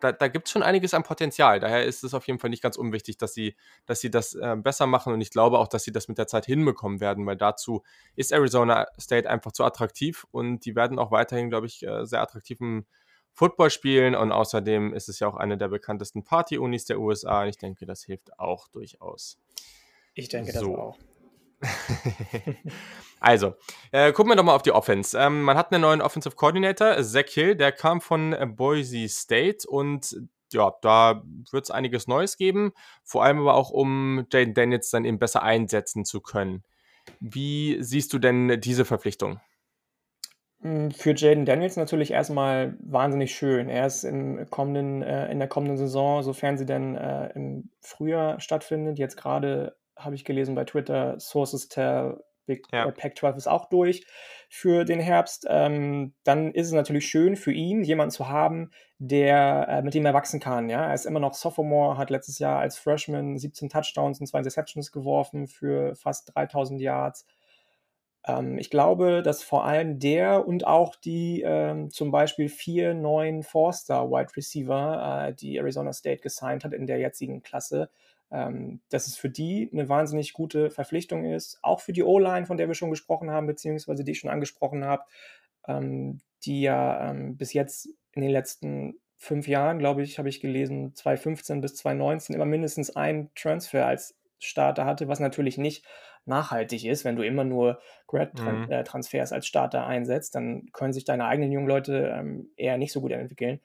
da, 0.00 0.12
da 0.12 0.28
gibt 0.28 0.46
es 0.46 0.52
schon 0.52 0.62
einiges 0.62 0.94
an 0.94 1.02
Potenzial. 1.02 1.60
Daher 1.60 1.84
ist 1.84 2.04
es 2.04 2.14
auf 2.14 2.26
jeden 2.26 2.38
Fall 2.38 2.50
nicht 2.50 2.62
ganz 2.62 2.76
unwichtig, 2.76 3.18
dass 3.18 3.34
sie, 3.34 3.56
dass 3.86 4.00
sie 4.00 4.10
das 4.10 4.34
äh, 4.34 4.56
besser 4.56 4.86
machen. 4.86 5.12
Und 5.12 5.20
ich 5.20 5.30
glaube 5.30 5.58
auch, 5.58 5.68
dass 5.68 5.84
sie 5.84 5.92
das 5.92 6.08
mit 6.08 6.18
der 6.18 6.26
Zeit 6.26 6.46
hinbekommen 6.46 7.00
werden, 7.00 7.26
weil 7.26 7.36
dazu 7.36 7.82
ist 8.16 8.32
Arizona 8.32 8.86
State 9.00 9.28
einfach 9.28 9.52
zu 9.52 9.64
attraktiv 9.64 10.26
und 10.30 10.64
die 10.64 10.74
werden 10.76 10.98
auch 10.98 11.10
weiterhin, 11.10 11.50
glaube 11.50 11.66
ich, 11.66 11.82
äh, 11.82 12.04
sehr 12.06 12.22
attraktiven 12.22 12.86
Football 13.32 13.70
spielen. 13.70 14.14
Und 14.14 14.32
außerdem 14.32 14.94
ist 14.94 15.08
es 15.08 15.20
ja 15.20 15.28
auch 15.28 15.36
eine 15.36 15.56
der 15.56 15.68
bekanntesten 15.68 16.24
Party-Unis 16.24 16.84
der 16.84 16.98
USA. 16.98 17.42
Und 17.42 17.48
ich 17.48 17.58
denke, 17.58 17.86
das 17.86 18.04
hilft 18.04 18.38
auch 18.38 18.68
durchaus. 18.68 19.38
Ich 20.14 20.28
denke 20.28 20.52
so. 20.52 20.58
das 20.58 20.78
auch. 20.78 20.98
also, 23.20 23.54
äh, 23.92 24.12
gucken 24.12 24.32
wir 24.32 24.36
doch 24.36 24.44
mal 24.44 24.54
auf 24.54 24.62
die 24.62 24.72
Offense. 24.72 25.18
Ähm, 25.18 25.42
man 25.42 25.56
hat 25.56 25.72
einen 25.72 25.82
neuen 25.82 26.00
Offensive 26.00 26.34
Coordinator, 26.34 27.02
Zach 27.02 27.28
Hill, 27.28 27.56
der 27.56 27.72
kam 27.72 28.00
von 28.00 28.32
äh, 28.32 28.46
Boise 28.46 29.08
State 29.08 29.68
und 29.68 30.16
ja, 30.52 30.72
da 30.82 31.22
wird 31.50 31.64
es 31.64 31.70
einiges 31.70 32.06
Neues 32.06 32.36
geben, 32.36 32.72
vor 33.04 33.24
allem 33.24 33.40
aber 33.40 33.54
auch, 33.54 33.70
um 33.70 34.26
Jaden 34.30 34.54
Daniels 34.54 34.90
dann 34.90 35.04
eben 35.04 35.18
besser 35.18 35.42
einsetzen 35.42 36.04
zu 36.04 36.20
können. 36.20 36.62
Wie 37.20 37.78
siehst 37.80 38.12
du 38.12 38.18
denn 38.18 38.60
diese 38.60 38.84
Verpflichtung? 38.84 39.40
Hm, 40.60 40.92
für 40.92 41.14
Jaden 41.14 41.44
Daniels 41.44 41.76
natürlich 41.76 42.12
erstmal 42.12 42.76
wahnsinnig 42.80 43.34
schön. 43.34 43.68
Er 43.68 43.86
ist 43.86 44.04
im 44.04 44.48
kommenden, 44.50 45.02
äh, 45.02 45.30
in 45.30 45.38
der 45.38 45.48
kommenden 45.48 45.76
Saison, 45.76 46.22
sofern 46.22 46.56
sie 46.56 46.66
denn 46.66 46.96
äh, 46.96 47.30
im 47.34 47.70
Frühjahr 47.80 48.40
stattfindet, 48.40 48.98
jetzt 48.98 49.16
gerade 49.16 49.76
habe 50.04 50.14
ich 50.14 50.24
gelesen 50.24 50.54
bei 50.54 50.64
Twitter, 50.64 51.18
Sources 51.18 51.68
tell, 51.68 52.18
Big 52.46 52.66
ja. 52.72 52.86
äh, 52.86 52.92
Pac-12 52.92 53.36
ist 53.36 53.46
auch 53.46 53.68
durch 53.68 54.04
für 54.48 54.84
den 54.84 55.00
Herbst. 55.00 55.46
Ähm, 55.48 56.14
dann 56.24 56.52
ist 56.52 56.66
es 56.66 56.72
natürlich 56.72 57.06
schön 57.06 57.36
für 57.36 57.52
ihn, 57.52 57.84
jemanden 57.84 58.10
zu 58.10 58.28
haben, 58.28 58.70
der, 58.98 59.66
äh, 59.68 59.82
mit 59.82 59.94
dem 59.94 60.04
er 60.04 60.14
wachsen 60.14 60.40
kann. 60.40 60.68
Ja? 60.68 60.86
Er 60.86 60.94
ist 60.94 61.06
immer 61.06 61.20
noch 61.20 61.34
Sophomore, 61.34 61.96
hat 61.96 62.10
letztes 62.10 62.38
Jahr 62.38 62.58
als 62.58 62.76
Freshman 62.78 63.38
17 63.38 63.68
Touchdowns 63.68 64.20
und 64.20 64.26
zwei 64.26 64.38
Interceptions 64.38 64.92
geworfen 64.92 65.46
für 65.46 65.94
fast 65.94 66.34
3000 66.34 66.80
Yards. 66.80 67.26
Ähm, 68.26 68.58
ich 68.58 68.70
glaube, 68.70 69.22
dass 69.22 69.42
vor 69.42 69.64
allem 69.64 69.98
der 69.98 70.46
und 70.46 70.66
auch 70.66 70.96
die 70.96 71.42
ähm, 71.42 71.90
zum 71.90 72.10
Beispiel 72.10 72.48
vier 72.48 72.94
neuen 72.94 73.42
Four-Star 73.42 74.10
Wide 74.10 74.36
Receiver, 74.36 75.28
äh, 75.28 75.34
die 75.34 75.56
Arizona 75.56 75.92
State 75.92 76.22
gesigned 76.22 76.64
hat 76.64 76.72
in 76.72 76.86
der 76.86 76.98
jetzigen 76.98 77.42
Klasse, 77.42 77.90
dass 78.88 79.06
es 79.06 79.16
für 79.16 79.28
die 79.28 79.68
eine 79.72 79.88
wahnsinnig 79.88 80.32
gute 80.32 80.70
Verpflichtung 80.70 81.24
ist. 81.24 81.58
Auch 81.62 81.80
für 81.80 81.92
die 81.92 82.02
O-Line, 82.02 82.46
von 82.46 82.56
der 82.56 82.68
wir 82.68 82.74
schon 82.74 82.90
gesprochen 82.90 83.30
haben, 83.30 83.46
beziehungsweise 83.46 84.04
die 84.04 84.12
ich 84.12 84.20
schon 84.20 84.30
angesprochen 84.30 84.84
habe, 84.84 85.04
ähm, 85.66 86.20
die 86.44 86.62
ja 86.62 87.10
ähm, 87.10 87.36
bis 87.36 87.52
jetzt 87.52 87.88
in 88.12 88.22
den 88.22 88.30
letzten 88.30 88.94
fünf 89.16 89.46
Jahren, 89.46 89.78
glaube 89.78 90.02
ich, 90.02 90.18
habe 90.18 90.28
ich 90.28 90.40
gelesen, 90.40 90.94
2015 90.94 91.60
bis 91.60 91.76
2019 91.76 92.34
immer 92.34 92.46
mindestens 92.46 92.96
einen 92.96 93.30
Transfer 93.34 93.86
als 93.86 94.16
Starter 94.38 94.84
hatte, 94.84 95.06
was 95.08 95.20
natürlich 95.20 95.58
nicht 95.58 95.84
nachhaltig 96.24 96.84
ist. 96.84 97.04
Wenn 97.04 97.16
du 97.16 97.22
immer 97.22 97.44
nur 97.44 97.80
Grad-Transfers 98.08 99.30
mhm. 99.30 99.34
Äh, 99.34 99.36
als 99.36 99.46
Starter 99.46 99.86
einsetzt, 99.86 100.34
dann 100.34 100.66
können 100.72 100.92
sich 100.92 101.04
deine 101.04 101.26
eigenen 101.26 101.52
jungen 101.52 101.68
Leute 101.68 102.12
ähm, 102.16 102.50
eher 102.56 102.78
nicht 102.78 102.92
so 102.92 103.00
gut 103.00 103.12
entwickeln. 103.12 103.60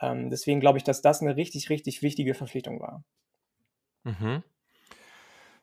Ähm, 0.00 0.30
deswegen 0.30 0.60
glaube 0.60 0.78
ich, 0.78 0.84
dass 0.84 1.02
das 1.02 1.20
eine 1.20 1.36
richtig, 1.36 1.70
richtig 1.70 2.02
wichtige 2.02 2.34
Verpflichtung 2.34 2.80
war. 2.80 3.04
Mhm. 4.04 4.42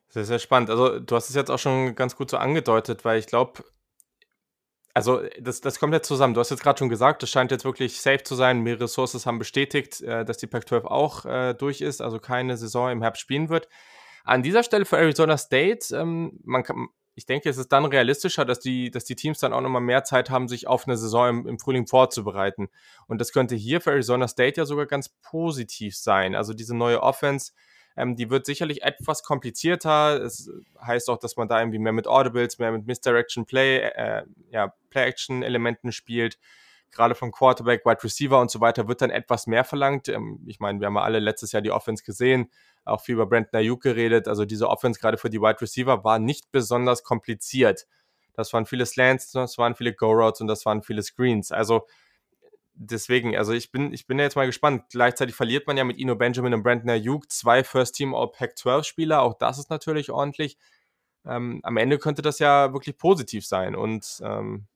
Sehr, 0.10 0.26
sehr 0.26 0.40
spannend. 0.40 0.70
Also, 0.70 1.00
du 1.00 1.16
hast 1.16 1.30
es 1.30 1.36
jetzt 1.36 1.52
auch 1.52 1.60
schon 1.60 1.96
ganz 1.96 2.16
gut 2.16 2.30
so 2.30 2.38
angedeutet, 2.38 3.06
weil 3.06 3.20
ich 3.20 3.28
glaube, 3.28 3.64
also 4.98 5.22
das, 5.40 5.62
das 5.62 5.80
kommt 5.80 5.94
jetzt 5.94 6.08
zusammen. 6.08 6.34
Du 6.34 6.40
hast 6.40 6.50
jetzt 6.50 6.64
gerade 6.64 6.80
schon 6.80 6.90
gesagt, 6.90 7.22
es 7.22 7.30
scheint 7.30 7.52
jetzt 7.52 7.66
wirklich 7.66 8.02
safe 8.02 8.24
zu 8.24 8.34
sein. 8.34 8.62
Mehrere 8.62 8.88
Sources 8.88 9.28
haben 9.28 9.38
bestätigt, 9.38 10.02
äh, 10.02 10.26
dass 10.26 10.38
die 10.38 10.48
Pac-12 10.48 10.86
auch 10.86 11.24
äh, 11.26 11.54
durch 11.54 11.82
ist, 11.82 12.02
also 12.02 12.18
keine 12.18 12.58
Saison 12.58 12.90
im 12.90 13.04
Herbst 13.04 13.22
spielen 13.22 13.50
wird. 13.50 13.70
An 14.24 14.42
dieser 14.42 14.64
Stelle 14.64 14.86
für 14.86 14.98
Arizona 14.98 15.38
State, 15.38 15.96
ähm, 15.96 16.40
man 16.44 16.64
kann, 16.64 16.88
ich 17.14 17.28
denke, 17.28 17.48
es 17.48 17.58
ist 17.58 17.72
dann 17.72 17.86
realistischer, 17.86 18.44
dass 18.44 18.60
die, 18.60 18.90
dass 18.90 19.06
die 19.06 19.16
Teams 19.16 19.38
dann 19.38 19.54
auch 19.54 19.62
nochmal 19.62 19.84
mehr 19.84 20.04
Zeit 20.04 20.32
haben, 20.32 20.48
sich 20.48 20.66
auf 20.66 20.88
eine 20.88 20.98
Saison 20.98 21.30
im, 21.30 21.48
im, 21.48 21.60
Frühling 21.60 21.86
vorzubereiten. 21.86 22.70
Und 23.08 23.22
das 23.22 23.32
könnte 23.32 23.56
hier 23.56 23.82
für 23.82 23.92
Arizona 23.92 24.28
State 24.28 24.60
ja 24.60 24.66
sogar 24.66 24.88
ganz 24.88 25.10
positiv 25.22 25.96
sein. 25.96 26.34
Also 26.34 26.56
diese 26.56 26.76
neue 26.76 27.04
Offense 27.04 27.52
ähm, 27.98 28.16
die 28.16 28.30
wird 28.30 28.46
sicherlich 28.46 28.84
etwas 28.84 29.24
komplizierter. 29.24 30.22
Es 30.22 30.50
heißt 30.80 31.10
auch, 31.10 31.18
dass 31.18 31.36
man 31.36 31.48
da 31.48 31.60
irgendwie 31.60 31.80
mehr 31.80 31.94
mit 31.94 32.08
Audibles, 32.08 32.60
mehr 32.60 32.72
mit 32.72 32.86
Misdirection 32.86 33.46
Play, 33.46 33.80
äh, 33.80 34.24
ja, 34.52 34.74
Play-Action-Elementen 34.92 35.92
spielt. 35.92 36.38
Gerade 36.92 37.16
vom 37.16 37.32
Quarterback, 37.32 37.86
Wide 37.86 38.04
Receiver 38.04 38.40
und 38.40 38.52
so 38.52 38.62
weiter 38.62 38.88
wird 38.88 39.02
dann 39.02 39.10
etwas 39.10 39.48
mehr 39.48 39.64
verlangt. 39.64 40.08
Ähm, 40.10 40.40
ich 40.46 40.60
meine, 40.60 40.80
wir 40.80 40.86
haben 40.86 40.96
ja 40.96 41.02
alle 41.02 41.20
letztes 41.20 41.52
Jahr 41.52 41.64
die 41.64 41.72
Offense 41.72 42.04
gesehen, 42.04 42.52
auch 42.86 43.02
viel 43.02 43.16
über 43.16 43.26
Brandon 43.26 43.60
Ayuk 43.60 43.82
geredet. 43.82 44.28
Also 44.28 44.46
diese 44.46 44.70
Offense 44.70 45.00
gerade 45.00 45.18
für 45.18 45.32
die 45.32 45.42
Wide 45.42 45.60
Receiver 45.60 46.04
war 46.04 46.20
nicht 46.20 46.52
besonders 46.52 47.04
kompliziert. 47.04 47.88
Das 48.34 48.54
waren 48.54 48.68
viele 48.68 48.86
Slants, 48.86 49.32
das 49.32 49.58
waren 49.58 49.74
viele 49.74 49.94
Go-Routes 49.94 50.42
und 50.42 50.48
das 50.48 50.64
waren 50.68 50.84
viele 50.84 51.02
Screens. 51.02 51.52
Also 51.52 51.88
deswegen, 52.78 53.36
also 53.36 53.54
ich 53.54 53.72
bin, 53.72 53.94
ich 53.94 54.08
bin 54.08 54.20
jetzt 54.20 54.36
mal 54.36 54.46
gespannt. 54.46 54.86
Gleichzeitig 54.92 55.36
verliert 55.36 55.68
man 55.68 55.78
ja 55.78 55.84
mit 55.84 55.98
Ino 55.98 56.16
Benjamin 56.16 56.54
und 56.54 56.64
Brandon 56.64 56.90
Ayuk 56.90 57.32
zwei 57.32 57.64
First-Team 57.64 58.14
All-Pac-12-Spieler. 58.16 59.22
Auch 59.22 59.34
das 59.34 59.58
ist 59.58 59.70
natürlich 59.70 60.12
ordentlich. 60.12 60.58
Ähm, 61.26 61.60
am 61.64 61.78
Ende 61.78 61.98
könnte 61.98 62.22
das 62.22 62.40
ja 62.40 62.74
wirklich 62.74 62.98
positiv 62.98 63.46
sein. 63.46 63.76
Und 63.76 64.22
ähm, 64.24 64.68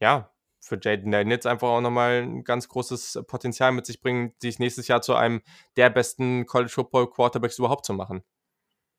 ja, 0.00 0.30
für 0.60 0.78
Jaden 0.80 1.10
Daniels 1.10 1.44
einfach 1.44 1.68
auch 1.68 1.80
nochmal 1.80 2.22
ein 2.22 2.44
ganz 2.44 2.68
großes 2.68 3.24
Potenzial 3.26 3.72
mit 3.72 3.84
sich 3.84 4.00
bringen, 4.00 4.32
sich 4.40 4.58
nächstes 4.58 4.88
Jahr 4.88 5.02
zu 5.02 5.14
einem 5.14 5.42
der 5.76 5.90
besten 5.90 6.46
College 6.46 6.70
Football 6.70 7.10
Quarterbacks 7.10 7.58
überhaupt 7.58 7.84
zu 7.84 7.92
machen. 7.92 8.22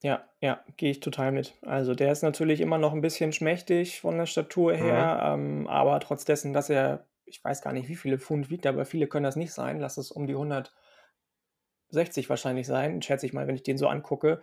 Ja, 0.02 0.28
ja, 0.42 0.62
gehe 0.76 0.92
ich 0.92 1.00
total 1.00 1.32
mit. 1.32 1.54
Also 1.62 1.96
der 1.96 2.12
ist 2.12 2.24
natürlich 2.24 2.60
immer 2.60 2.78
noch 2.78 2.92
ein 2.92 3.00
bisschen 3.00 3.32
schmächtig 3.32 4.02
von 4.02 4.18
der 4.18 4.26
Statur 4.26 4.76
her, 4.76 5.38
mhm. 5.38 5.62
ähm, 5.62 5.68
aber 5.68 6.02
trotz 6.02 6.26
dessen, 6.26 6.52
dass 6.52 6.70
er 6.70 7.08
ich 7.34 7.44
weiß 7.44 7.62
gar 7.62 7.74
nicht, 7.74 7.90
wie 7.90 7.96
viele 7.96 8.20
Pfund 8.20 8.52
wiegt, 8.52 8.68
aber 8.68 8.86
viele 8.86 9.08
können 9.08 9.24
das 9.24 9.36
nicht 9.36 9.54
sein. 9.54 9.80
Lass 9.80 9.98
es 9.98 10.12
um 10.12 10.28
die 10.28 10.34
160 10.34 12.30
wahrscheinlich 12.30 12.68
sein, 12.68 13.02
schätze 13.02 13.26
ich 13.26 13.34
mal, 13.34 13.48
wenn 13.48 13.56
ich 13.56 13.64
den 13.64 13.80
so 13.80 13.88
angucke. 13.88 14.40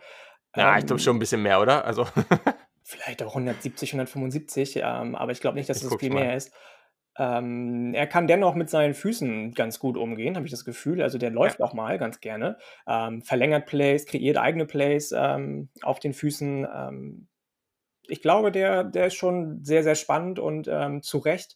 Ja, 0.55 0.73
ähm, 0.73 0.79
ich 0.79 0.85
glaube 0.85 0.99
schon 0.99 1.15
ein 1.15 1.19
bisschen 1.19 1.41
mehr, 1.41 1.61
oder? 1.61 1.85
Also. 1.85 2.05
vielleicht 2.83 3.23
auch 3.23 3.29
170, 3.29 3.93
175, 3.93 4.81
ähm, 4.83 5.15
aber 5.15 5.31
ich 5.31 5.39
glaube 5.39 5.55
nicht, 5.55 5.69
dass 5.69 5.81
es 5.81 5.89
das 5.89 5.99
viel 5.99 6.11
mal. 6.11 6.25
mehr 6.25 6.35
ist. 6.35 6.53
Ähm, 7.17 7.93
er 7.93 8.07
kann 8.07 8.27
dennoch 8.27 8.55
mit 8.55 8.69
seinen 8.69 8.93
Füßen 8.93 9.53
ganz 9.53 9.79
gut 9.79 9.95
umgehen, 9.95 10.35
habe 10.35 10.45
ich 10.45 10.51
das 10.51 10.65
Gefühl. 10.65 11.01
Also 11.01 11.17
der 11.17 11.29
läuft 11.29 11.59
ja. 11.59 11.65
auch 11.65 11.73
mal 11.73 11.97
ganz 11.97 12.19
gerne. 12.19 12.57
Ähm, 12.87 13.21
verlängert 13.21 13.67
Plays, 13.67 14.05
kreiert 14.05 14.37
eigene 14.37 14.65
Plays 14.65 15.13
ähm, 15.15 15.69
auf 15.81 15.99
den 15.99 16.13
Füßen. 16.13 16.67
Ähm, 16.73 17.27
ich 18.07 18.21
glaube, 18.21 18.51
der, 18.51 18.83
der 18.83 19.07
ist 19.07 19.15
schon 19.15 19.63
sehr, 19.63 19.83
sehr 19.83 19.95
spannend 19.95 20.39
und 20.39 20.67
ähm, 20.69 21.01
zu 21.01 21.19
Recht 21.19 21.55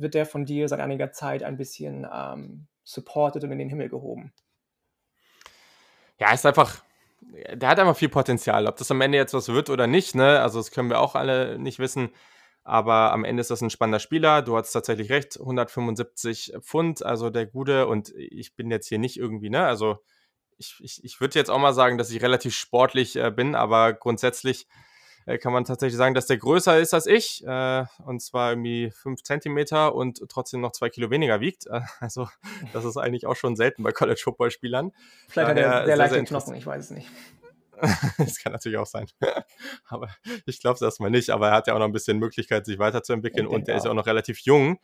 wird 0.00 0.14
der 0.14 0.26
von 0.26 0.44
dir 0.44 0.68
seit 0.68 0.80
einiger 0.80 1.12
Zeit 1.12 1.42
ein 1.42 1.56
bisschen 1.56 2.06
ähm, 2.12 2.66
supported 2.84 3.44
und 3.44 3.52
in 3.52 3.58
den 3.58 3.68
Himmel 3.68 3.88
gehoben. 3.88 4.32
Ja, 6.18 6.32
ist 6.32 6.44
einfach, 6.46 6.82
der 7.20 7.68
hat 7.68 7.78
einfach 7.78 7.96
viel 7.96 8.08
Potenzial. 8.08 8.66
Ob 8.66 8.76
das 8.76 8.90
am 8.90 9.00
Ende 9.00 9.18
jetzt 9.18 9.34
was 9.34 9.48
wird 9.48 9.70
oder 9.70 9.86
nicht, 9.86 10.14
ne? 10.14 10.40
Also 10.40 10.58
das 10.58 10.70
können 10.70 10.90
wir 10.90 11.00
auch 11.00 11.14
alle 11.14 11.58
nicht 11.58 11.78
wissen. 11.78 12.10
Aber 12.62 13.12
am 13.12 13.24
Ende 13.24 13.40
ist 13.40 13.50
das 13.50 13.62
ein 13.62 13.70
spannender 13.70 14.00
Spieler. 14.00 14.42
Du 14.42 14.56
hast 14.56 14.72
tatsächlich 14.72 15.10
recht, 15.10 15.40
175 15.40 16.54
Pfund, 16.60 17.04
also 17.04 17.30
der 17.30 17.46
Gute. 17.46 17.86
Und 17.86 18.10
ich 18.14 18.54
bin 18.54 18.70
jetzt 18.70 18.88
hier 18.88 18.98
nicht 18.98 19.16
irgendwie, 19.16 19.50
ne? 19.50 19.64
Also 19.64 19.98
ich, 20.58 20.76
ich, 20.80 21.02
ich 21.02 21.20
würde 21.20 21.38
jetzt 21.38 21.50
auch 21.50 21.58
mal 21.58 21.72
sagen, 21.72 21.96
dass 21.96 22.10
ich 22.10 22.22
relativ 22.22 22.54
sportlich 22.54 23.16
äh, 23.16 23.30
bin, 23.30 23.54
aber 23.54 23.94
grundsätzlich 23.94 24.66
kann 25.38 25.52
man 25.52 25.64
tatsächlich 25.64 25.96
sagen, 25.96 26.14
dass 26.14 26.26
der 26.26 26.38
größer 26.38 26.78
ist 26.78 26.94
als 26.94 27.06
ich. 27.06 27.44
Äh, 27.46 27.84
und 28.04 28.20
zwar 28.20 28.52
irgendwie 28.52 28.90
fünf 28.90 29.22
Zentimeter 29.22 29.94
und 29.94 30.22
trotzdem 30.28 30.60
noch 30.60 30.72
zwei 30.72 30.88
Kilo 30.88 31.10
weniger 31.10 31.40
wiegt. 31.40 31.66
Äh, 31.66 31.80
also, 32.00 32.28
das 32.72 32.84
ist 32.84 32.96
eigentlich 32.96 33.26
auch 33.26 33.36
schon 33.36 33.56
selten 33.56 33.82
bei 33.82 33.92
College 33.92 34.20
Football 34.22 34.50
Spielern. 34.50 34.92
Vielleicht 35.28 35.48
hat 35.48 35.56
er 35.58 35.70
sehr, 35.70 35.86
sehr 35.86 35.96
leichte 35.96 36.24
Knochen, 36.24 36.54
ich 36.54 36.66
weiß 36.66 36.84
es 36.84 36.90
nicht. 36.90 37.08
das 38.18 38.38
kann 38.38 38.52
natürlich 38.52 38.78
auch 38.78 38.86
sein. 38.86 39.06
aber 39.88 40.08
ich 40.46 40.60
glaube 40.60 40.76
es 40.76 40.82
erstmal 40.82 41.10
nicht. 41.10 41.30
Aber 41.30 41.48
er 41.48 41.54
hat 41.54 41.66
ja 41.66 41.74
auch 41.74 41.78
noch 41.78 41.86
ein 41.86 41.92
bisschen 41.92 42.18
Möglichkeit, 42.18 42.66
sich 42.66 42.78
weiterzuentwickeln 42.78 43.46
und 43.46 43.68
der 43.68 43.76
ist 43.76 43.84
ja 43.84 43.90
auch 43.90 43.94
noch 43.94 44.06
relativ 44.06 44.40
jung. 44.40 44.78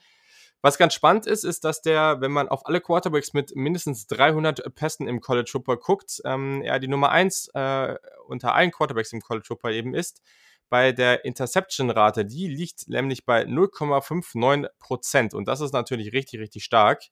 Was 0.62 0.78
ganz 0.78 0.94
spannend 0.94 1.26
ist, 1.26 1.44
ist, 1.44 1.64
dass 1.64 1.82
der, 1.82 2.20
wenn 2.20 2.32
man 2.32 2.48
auf 2.48 2.66
alle 2.66 2.80
Quarterbacks 2.80 3.32
mit 3.34 3.54
mindestens 3.54 4.06
300 4.06 4.74
Pässen 4.74 5.06
im 5.06 5.20
College 5.20 5.50
Football 5.50 5.76
guckt, 5.76 6.20
ähm, 6.24 6.62
er 6.62 6.78
die 6.78 6.88
Nummer 6.88 7.10
1 7.10 7.50
äh, 7.54 7.94
unter 8.26 8.54
allen 8.54 8.70
Quarterbacks 8.70 9.12
im 9.12 9.20
College 9.20 9.46
Football 9.46 9.74
eben 9.74 9.94
ist. 9.94 10.22
Bei 10.68 10.90
der 10.90 11.24
Interception-Rate, 11.24 12.24
die 12.24 12.48
liegt 12.48 12.88
nämlich 12.88 13.24
bei 13.24 13.42
0,59 13.42 14.68
Prozent. 14.80 15.34
Und 15.34 15.46
das 15.46 15.60
ist 15.60 15.72
natürlich 15.72 16.12
richtig, 16.12 16.40
richtig 16.40 16.64
stark. 16.64 17.04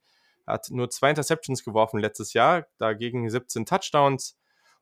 Er 0.47 0.55
hat 0.55 0.71
nur 0.71 0.91
zwei 0.91 1.11
Interceptions 1.11 1.65
geworfen 1.65 2.01
letztes 2.01 2.33
Jahr, 2.33 2.67
dagegen 2.79 3.29
17 3.29 3.67
Touchdowns. 3.67 4.37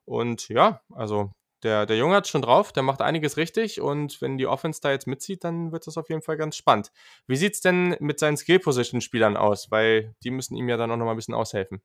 Und 0.05 0.49
ja, 0.49 0.81
also 0.89 1.31
der, 1.63 1.85
der 1.85 1.97
Junge 1.97 2.15
hat 2.15 2.27
schon 2.27 2.41
drauf, 2.41 2.71
der 2.71 2.83
macht 2.83 3.01
einiges 3.01 3.37
richtig 3.37 3.81
und 3.81 4.21
wenn 4.21 4.37
die 4.37 4.47
Offense 4.47 4.81
da 4.81 4.91
jetzt 4.91 5.07
mitzieht, 5.07 5.43
dann 5.43 5.71
wird 5.71 5.87
das 5.87 5.97
auf 5.97 6.09
jeden 6.09 6.21
Fall 6.21 6.37
ganz 6.37 6.55
spannend. 6.55 6.91
Wie 7.27 7.35
sieht 7.35 7.53
es 7.53 7.61
denn 7.61 7.95
mit 7.99 8.19
seinen 8.19 8.37
Skill-Position-Spielern 8.37 9.37
aus? 9.37 9.71
Weil 9.71 10.15
die 10.23 10.31
müssen 10.31 10.55
ihm 10.55 10.69
ja 10.69 10.77
dann 10.77 10.91
auch 10.91 10.97
noch 10.97 11.05
mal 11.05 11.11
ein 11.11 11.17
bisschen 11.17 11.33
aushelfen. 11.33 11.81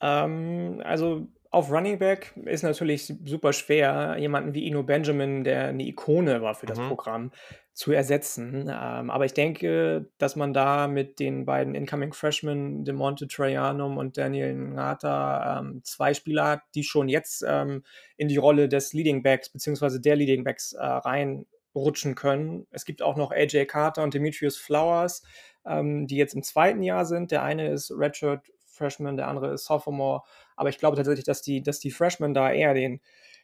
Ähm, 0.00 0.80
also 0.84 1.28
auf 1.50 1.72
Running 1.72 1.98
Back 1.98 2.32
ist 2.44 2.62
natürlich 2.62 3.12
super 3.24 3.52
schwer, 3.52 4.16
jemanden 4.18 4.54
wie 4.54 4.66
Ino 4.68 4.84
Benjamin, 4.84 5.42
der 5.42 5.68
eine 5.68 5.82
Ikone 5.82 6.42
war 6.42 6.54
für 6.54 6.66
das 6.66 6.78
mhm. 6.78 6.88
Programm, 6.88 7.32
zu 7.72 7.90
ersetzen. 7.90 8.68
Ähm, 8.68 9.10
aber 9.10 9.24
ich 9.24 9.34
denke, 9.34 10.08
dass 10.18 10.36
man 10.36 10.52
da 10.52 10.86
mit 10.86 11.18
den 11.18 11.46
beiden 11.46 11.74
Incoming 11.74 12.12
Freshmen, 12.12 12.84
DeMonte 12.84 13.26
Trajanum 13.26 13.98
und 13.98 14.16
Daniel 14.16 14.54
Ngata, 14.54 15.58
ähm, 15.58 15.80
zwei 15.82 16.14
Spieler 16.14 16.46
hat, 16.46 16.60
die 16.76 16.84
schon 16.84 17.08
jetzt 17.08 17.44
ähm, 17.46 17.82
in 18.16 18.28
die 18.28 18.36
Rolle 18.36 18.68
des 18.68 18.92
Leading 18.92 19.22
Backs 19.22 19.48
bzw. 19.48 19.98
der 19.98 20.14
Leading 20.14 20.44
Backs 20.44 20.72
äh, 20.74 20.84
reinrutschen 20.84 22.14
können. 22.14 22.68
Es 22.70 22.84
gibt 22.84 23.02
auch 23.02 23.16
noch 23.16 23.32
AJ 23.32 23.66
Carter 23.66 24.04
und 24.04 24.14
Demetrius 24.14 24.56
Flowers, 24.56 25.24
ähm, 25.66 26.06
die 26.06 26.16
jetzt 26.16 26.34
im 26.34 26.44
zweiten 26.44 26.82
Jahr 26.84 27.06
sind. 27.06 27.32
Der 27.32 27.42
eine 27.42 27.70
ist 27.70 27.90
Redshirt 27.90 28.42
Freshman, 28.80 29.16
der 29.18 29.28
andere 29.28 29.52
ist 29.52 29.66
Sophomore. 29.66 30.22
Aber 30.56 30.70
ich 30.70 30.78
glaube 30.78 30.96
tatsächlich, 30.96 31.26
dass 31.26 31.42
die, 31.42 31.62
dass 31.62 31.78
die 31.78 31.90
Freshmen 31.90 32.32
da 32.32 32.50
eher 32.50 32.72
den, 32.72 33.00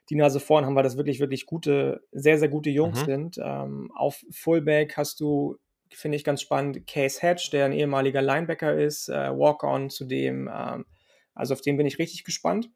die 0.09 0.17
Nase 0.17 0.41
vorn 0.41 0.65
haben, 0.65 0.75
weil 0.75 0.83
das 0.83 0.97
wirklich, 0.97 1.21
wirklich 1.21 1.47
gute, 1.47 2.03
sehr, 2.13 2.39
sehr 2.39 2.49
gute 2.49 2.71
Jungs 2.71 3.03
mhm. 3.03 3.05
sind. 3.05 3.39
Ähm, 3.43 3.93
auf 3.95 4.25
Fullback 4.31 4.97
hast 4.97 5.21
du, 5.21 5.57
finde 5.91 6.17
ich 6.17 6.25
ganz 6.25 6.41
spannend, 6.41 6.87
Case 6.87 7.21
Hatch, 7.21 7.51
der 7.51 7.67
ein 7.67 7.73
ehemaliger 7.73 8.23
Linebacker 8.23 8.75
ist, 8.75 9.09
äh, 9.09 9.31
Walk-On 9.31 9.91
zudem. 9.91 10.49
Ähm, 10.53 10.87
also 11.35 11.55
auf 11.55 11.61
den 11.61 11.77
bin 11.77 11.87
ich 11.87 11.99
richtig 11.99 12.25
gespannt. 12.25 12.71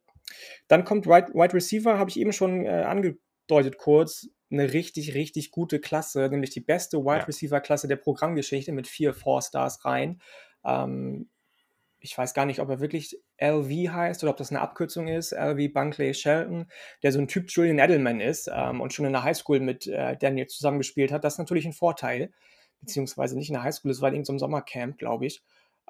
Dann 0.68 0.84
kommt 0.84 1.06
Wide, 1.06 1.32
Wide 1.32 1.54
Receiver, 1.54 1.98
habe 1.98 2.10
ich 2.10 2.20
eben 2.20 2.32
schon 2.32 2.66
äh, 2.66 2.84
angedeutet 2.84 3.78
kurz. 3.78 4.28
Eine 4.52 4.72
richtig, 4.72 5.14
richtig 5.14 5.52
gute 5.52 5.78
Klasse, 5.78 6.28
nämlich 6.28 6.50
die 6.50 6.60
beste 6.60 6.98
Wide 6.98 7.20
ja. 7.20 7.24
Receiver-Klasse 7.24 7.86
der 7.86 7.96
Programmgeschichte 7.96 8.72
mit 8.72 8.88
vier 8.88 9.14
Four-Stars 9.14 9.84
rein. 9.84 10.20
Ähm, 10.64 11.30
ich 12.00 12.16
weiß 12.16 12.34
gar 12.34 12.46
nicht, 12.46 12.60
ob 12.60 12.68
er 12.68 12.80
wirklich 12.80 13.18
LV 13.38 13.92
heißt 13.92 14.22
oder 14.22 14.30
ob 14.30 14.36
das 14.36 14.50
eine 14.50 14.60
Abkürzung 14.60 15.08
ist, 15.08 15.32
LV 15.32 15.72
Bunkley 15.72 16.14
Shelton, 16.14 16.66
der 17.02 17.12
so 17.12 17.18
ein 17.18 17.28
Typ 17.28 17.50
Julian 17.50 17.78
Edelman 17.78 18.20
ist 18.20 18.50
ähm, 18.52 18.80
und 18.80 18.92
schon 18.92 19.06
in 19.06 19.12
der 19.12 19.22
Highschool 19.22 19.60
mit 19.60 19.86
äh, 19.86 20.16
Daniel 20.16 20.46
zusammengespielt 20.46 21.12
hat. 21.12 21.24
Das 21.24 21.34
ist 21.34 21.38
natürlich 21.38 21.66
ein 21.66 21.72
Vorteil, 21.72 22.32
beziehungsweise 22.80 23.36
nicht 23.36 23.48
in 23.48 23.54
der 23.54 23.62
Highschool, 23.62 23.90
es 23.90 24.00
war 24.00 24.12
in 24.12 24.24
so 24.24 24.32
einem 24.32 24.38
Sommercamp, 24.38 24.98
glaube 24.98 25.26
ich. 25.26 25.42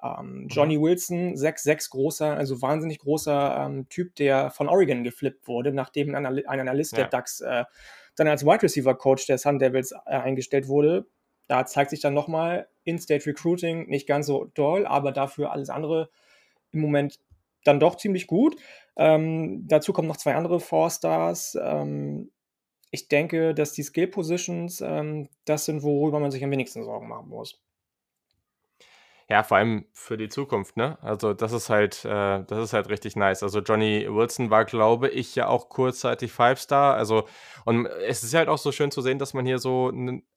Ähm, 0.03 0.43
mhm. 0.43 0.49
Johnny 0.49 0.81
Wilson, 0.81 1.35
6'6 1.35 1.91
großer, 1.91 2.37
also 2.37 2.61
wahnsinnig 2.63 2.99
großer 2.99 3.67
ähm, 3.67 3.89
Typ, 3.89 4.15
der 4.17 4.51
von 4.51 4.69
Oregon 4.69 5.05
geflippt 5.05 5.47
wurde, 5.47 5.73
nachdem 5.73 6.15
ein, 6.15 6.27
ein 6.27 6.61
Analyst 6.61 6.93
ja. 6.93 6.99
der 6.99 7.09
DAX 7.09 7.41
äh, 7.41 7.65
dann 8.17 8.29
als 8.29 8.45
Wide 8.45 8.63
Receiver 8.63 8.95
Coach 8.97 9.27
der 9.27 9.39
Sun 9.39 9.59
Devils 9.59 9.93
äh, 9.93 9.99
eingestellt 10.07 10.69
wurde. 10.69 11.07
Da 11.51 11.67
zeigt 11.67 11.91
sich 11.91 11.99
dann 11.99 12.15
nochmal 12.15 12.69
In-State 12.85 13.27
Recruiting 13.27 13.89
nicht 13.89 14.07
ganz 14.07 14.27
so 14.27 14.45
doll, 14.55 14.87
aber 14.87 15.11
dafür 15.11 15.51
alles 15.51 15.69
andere 15.69 16.09
im 16.71 16.81
Moment 16.81 17.19
dann 17.65 17.81
doch 17.81 17.97
ziemlich 17.97 18.29
gut. 18.29 18.55
Ähm, 18.95 19.67
dazu 19.67 19.93
kommen 19.93 20.07
noch 20.07 20.17
zwei 20.17 20.37
andere 20.37 20.61
Four-Stars. 20.61 21.59
Ähm, 21.61 22.31
ich 22.93 23.09
denke, 23.09 23.53
dass 23.53 23.73
die 23.73 23.83
Skill 23.83 24.07
Positions 24.07 24.81
ähm, 24.81 25.29
das 25.45 25.65
sind, 25.65 25.83
worüber 25.83 26.21
man 26.21 26.31
sich 26.31 26.45
am 26.45 26.53
wenigsten 26.53 26.85
Sorgen 26.85 27.09
machen 27.09 27.29
muss. 27.29 27.61
Ja, 29.31 29.45
vor 29.45 29.59
allem 29.59 29.85
für 29.93 30.17
die 30.17 30.29
Zukunft, 30.29 30.77
ne? 30.77 30.99
Also 31.03 31.35
das 31.35 31.53
ist 31.53 31.71
halt, 31.71 32.05
äh, 32.05 32.43
das 32.45 32.65
ist 32.65 32.73
halt 32.73 32.89
richtig 32.89 33.15
nice. 33.15 33.45
Also 33.45 33.61
Johnny 33.61 34.05
Wilson 34.11 34.51
war, 34.51 34.65
glaube 34.65 35.09
ich, 35.09 35.37
ja 35.37 35.47
auch 35.47 35.69
kurzzeitig 35.69 36.33
Five-Star. 36.33 36.97
Also, 36.97 37.29
und 37.65 37.87
es 37.87 38.25
ist 38.25 38.35
halt 38.35 38.49
auch 38.49 38.59
so 38.59 38.73
schön 38.73 38.91
zu 38.91 39.03
sehen, 39.03 39.21
dass 39.21 39.33
man 39.33 39.47
hier 39.47 39.59
so 39.61 39.93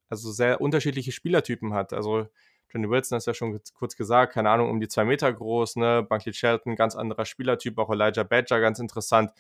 also 0.10 0.32
sehr 0.32 0.62
unterschiedliche 0.62 1.12
Spielertypen 1.12 1.74
hat. 1.74 1.92
Also 1.92 2.28
Johnny 2.72 2.88
Wilson 2.88 3.18
ist 3.18 3.26
ja 3.26 3.34
schon 3.34 3.60
kurz 3.74 3.96
gesagt, 3.96 4.34
keine 4.34 4.52
Ahnung, 4.52 4.70
um 4.70 4.80
die 4.80 4.88
zwei 4.88 5.06
Meter 5.06 5.34
groß, 5.34 5.78
ne? 5.78 6.06
Bunkley 6.08 6.34
Shelton, 6.34 6.76
ganz 6.76 6.96
anderer 6.96 7.26
Spielertyp, 7.26 7.80
auch 7.80 7.90
Elijah 7.90 8.24
Badger, 8.24 8.60
ganz 8.60 8.78
interessant. 8.78 9.32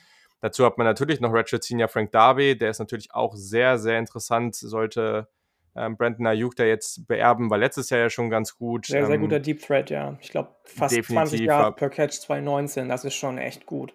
Dazu 0.41 0.65
hat 0.65 0.79
man 0.79 0.87
natürlich 0.87 1.19
noch 1.21 1.31
Ratchet 1.31 1.63
Senior 1.63 1.89
Frank 1.89 2.11
Darby, 2.11 2.57
der 2.57 2.71
ist 2.71 2.79
natürlich 2.79 3.13
auch 3.13 3.35
sehr, 3.35 3.77
sehr 3.77 3.99
interessant, 3.99 4.55
sollte 4.55 5.27
ähm, 5.75 5.97
Brandon 5.97 6.27
Ayuk 6.27 6.55
der 6.55 6.67
jetzt 6.67 7.07
beerben, 7.07 7.49
war 7.49 7.57
letztes 7.57 7.89
Jahr 7.89 8.01
ja 8.01 8.09
schon 8.09 8.29
ganz 8.29 8.55
gut. 8.55 8.85
Sehr, 8.85 9.05
sehr 9.05 9.15
ähm, 9.15 9.21
guter 9.21 9.39
Deep 9.39 9.61
Threat, 9.61 9.89
ja. 9.89 10.17
Ich 10.21 10.29
glaube, 10.29 10.55
fast 10.63 10.95
20 11.03 11.41
Jahre 11.41 11.73
per 11.73 11.89
Catch 11.89 12.21
2019, 12.21 12.89
das 12.89 13.05
ist 13.05 13.15
schon 13.15 13.37
echt 13.37 13.65
gut. 13.65 13.93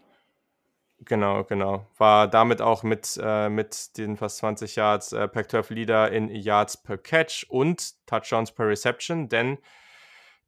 Genau, 1.05 1.45
genau. 1.45 1.87
War 1.97 2.27
damit 2.27 2.61
auch 2.61 2.83
mit, 2.83 3.19
äh, 3.23 3.49
mit 3.49 3.97
den 3.97 4.17
fast 4.17 4.39
20 4.39 4.75
Yards 4.75 5.13
äh, 5.13 5.29
Pac-12 5.29 5.73
Leader 5.73 6.11
in 6.11 6.29
Yards 6.29 6.77
per 6.77 6.99
Catch 6.99 7.47
und 7.49 7.95
Touchdowns 8.07 8.51
per 8.51 8.67
Reception, 8.67 9.29
denn 9.29 9.59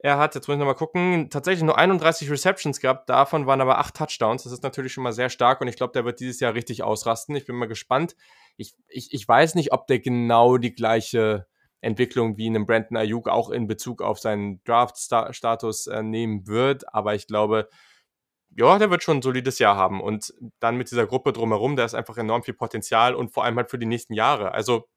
er 0.03 0.19
hat, 0.19 0.35
jetzt 0.35 0.49
muss 0.49 0.55
ich 0.55 0.59
nochmal 0.59 0.75
gucken, 0.75 1.29
tatsächlich 1.31 1.63
nur 1.63 1.77
31 1.77 2.31
Receptions 2.31 2.81
gehabt, 2.81 3.11
davon 3.11 3.47
waren 3.47 3.61
aber 3.61 3.79
8 3.79 3.95
Touchdowns. 3.95 4.45
Das 4.45 4.53
ist 4.53 4.63
natürlich 4.63 4.93
schon 4.93 5.05
mal 5.05 5.13
sehr 5.13 5.29
stark 5.29 5.61
und 5.61 5.69
ich 5.69 5.77
glaube, 5.77 5.93
der 5.93 6.05
wird 6.05 6.21
dieses 6.21 6.41
Jahr 6.41 6.55
richtig 6.55 6.83
ausrasten. 6.83 7.37
Ich 7.37 7.45
bin 7.45 7.55
mal 7.55 7.69
gespannt. 7.69 8.17
Ich, 8.57 8.75
ich, 8.89 9.13
ich 9.13 9.27
weiß 9.27 9.55
nicht, 9.55 9.73
ob 9.73 9.87
der 9.87 10.01
genau 10.01 10.59
die 10.59 10.75
gleiche 10.75 11.47
Entwicklung 11.81 12.37
wie 12.37 12.47
in 12.47 12.57
einem 12.57 12.67
Brandon 12.67 12.97
Ayuk 12.97 13.29
auch 13.29 13.51
in 13.51 13.67
Bezug 13.67 14.03
auf 14.03 14.19
seinen 14.19 14.63
Draft-Status 14.65 15.87
äh, 15.87 16.03
nehmen 16.03 16.47
wird, 16.47 16.93
aber 16.93 17.15
ich 17.15 17.27
glaube, 17.27 17.69
ja, 18.57 18.79
der 18.79 18.91
wird 18.91 19.03
schon 19.03 19.19
ein 19.19 19.23
solides 19.23 19.59
Jahr 19.59 19.77
haben. 19.77 20.01
Und 20.01 20.35
dann 20.59 20.77
mit 20.77 20.91
dieser 20.91 21.07
Gruppe 21.07 21.33
drumherum, 21.33 21.77
da 21.77 21.85
ist 21.85 21.95
einfach 21.95 22.17
enorm 22.19 22.43
viel 22.43 22.55
Potenzial 22.55 23.15
und 23.15 23.33
vor 23.33 23.45
allem 23.45 23.57
halt 23.57 23.71
für 23.71 23.79
die 23.79 23.87
nächsten 23.87 24.15
Jahre. 24.15 24.53
Also 24.53 24.89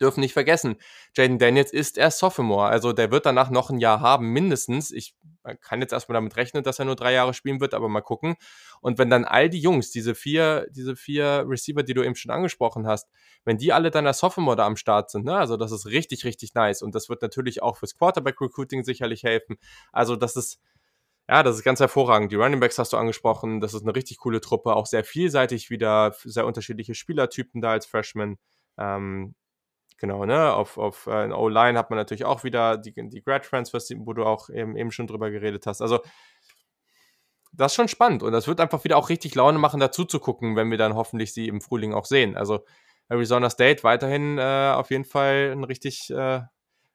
dürfen 0.00 0.20
nicht 0.20 0.32
vergessen, 0.32 0.76
Jaden 1.16 1.38
Daniels 1.38 1.72
ist 1.72 1.98
erst 1.98 2.18
Sophomore. 2.18 2.66
Also 2.66 2.92
der 2.92 3.10
wird 3.10 3.26
danach 3.26 3.50
noch 3.50 3.70
ein 3.70 3.78
Jahr 3.78 4.00
haben, 4.00 4.28
mindestens. 4.30 4.90
Ich 4.90 5.14
kann 5.60 5.80
jetzt 5.80 5.92
erstmal 5.92 6.14
damit 6.14 6.36
rechnen, 6.36 6.64
dass 6.64 6.78
er 6.78 6.84
nur 6.84 6.96
drei 6.96 7.12
Jahre 7.12 7.34
spielen 7.34 7.60
wird, 7.60 7.74
aber 7.74 7.88
mal 7.88 8.00
gucken. 8.00 8.36
Und 8.80 8.98
wenn 8.98 9.10
dann 9.10 9.24
all 9.24 9.50
die 9.50 9.60
Jungs, 9.60 9.90
diese 9.90 10.14
vier, 10.14 10.66
diese 10.70 10.96
vier 10.96 11.44
Receiver, 11.46 11.82
die 11.82 11.94
du 11.94 12.02
eben 12.02 12.16
schon 12.16 12.30
angesprochen 12.30 12.86
hast, 12.86 13.08
wenn 13.44 13.58
die 13.58 13.72
alle 13.72 13.90
dann 13.90 14.06
als 14.06 14.18
Sophomore 14.18 14.56
da 14.56 14.66
am 14.66 14.76
Start 14.76 15.10
sind, 15.10 15.24
ne, 15.24 15.36
also 15.36 15.56
das 15.56 15.72
ist 15.72 15.86
richtig, 15.86 16.24
richtig 16.24 16.54
nice. 16.54 16.82
Und 16.82 16.94
das 16.94 17.08
wird 17.08 17.22
natürlich 17.22 17.62
auch 17.62 17.76
fürs 17.76 17.96
Quarterback-Recruiting 17.96 18.84
sicherlich 18.84 19.22
helfen. 19.22 19.56
Also 19.92 20.16
das 20.16 20.36
ist, 20.36 20.60
ja, 21.28 21.42
das 21.42 21.56
ist 21.56 21.64
ganz 21.64 21.80
hervorragend. 21.80 22.32
Die 22.32 22.36
Running 22.36 22.60
Backs 22.60 22.78
hast 22.78 22.92
du 22.92 22.96
angesprochen. 22.96 23.60
Das 23.60 23.74
ist 23.74 23.82
eine 23.82 23.94
richtig 23.94 24.18
coole 24.18 24.40
Truppe. 24.40 24.74
Auch 24.76 24.86
sehr 24.86 25.04
vielseitig 25.04 25.70
wieder, 25.70 26.14
sehr 26.24 26.46
unterschiedliche 26.46 26.94
Spielertypen 26.94 27.62
da 27.62 27.70
als 27.72 27.86
Freshman. 27.86 28.36
Ähm, 28.78 29.34
genau, 29.98 30.24
ne? 30.24 30.52
Auf, 30.54 30.78
auf 30.78 31.06
äh, 31.06 31.30
O-Line 31.30 31.78
hat 31.78 31.90
man 31.90 31.98
natürlich 31.98 32.24
auch 32.24 32.44
wieder 32.44 32.76
die, 32.76 32.92
die 32.92 33.22
Grad 33.22 33.44
Transfers, 33.44 33.90
wo 33.96 34.12
du 34.12 34.24
auch 34.24 34.50
eben, 34.50 34.76
eben 34.76 34.90
schon 34.90 35.06
drüber 35.06 35.30
geredet 35.30 35.66
hast. 35.66 35.80
Also, 35.80 36.00
das 37.52 37.72
ist 37.72 37.76
schon 37.76 37.88
spannend 37.88 38.22
und 38.22 38.32
das 38.32 38.48
wird 38.48 38.60
einfach 38.60 38.82
wieder 38.84 38.96
auch 38.96 39.08
richtig 39.08 39.34
Laune 39.34 39.58
machen, 39.58 39.78
dazu 39.78 40.04
zu 40.04 40.18
gucken, 40.18 40.56
wenn 40.56 40.70
wir 40.70 40.78
dann 40.78 40.94
hoffentlich 40.94 41.32
sie 41.32 41.48
im 41.48 41.60
Frühling 41.60 41.94
auch 41.94 42.04
sehen. 42.04 42.36
Also, 42.36 42.64
Arizona 43.08 43.50
State 43.50 43.84
weiterhin 43.84 44.38
äh, 44.38 44.72
auf 44.74 44.90
jeden 44.90 45.04
Fall 45.04 45.52
ein 45.52 45.64
richtig, 45.64 46.10
äh, 46.10 46.40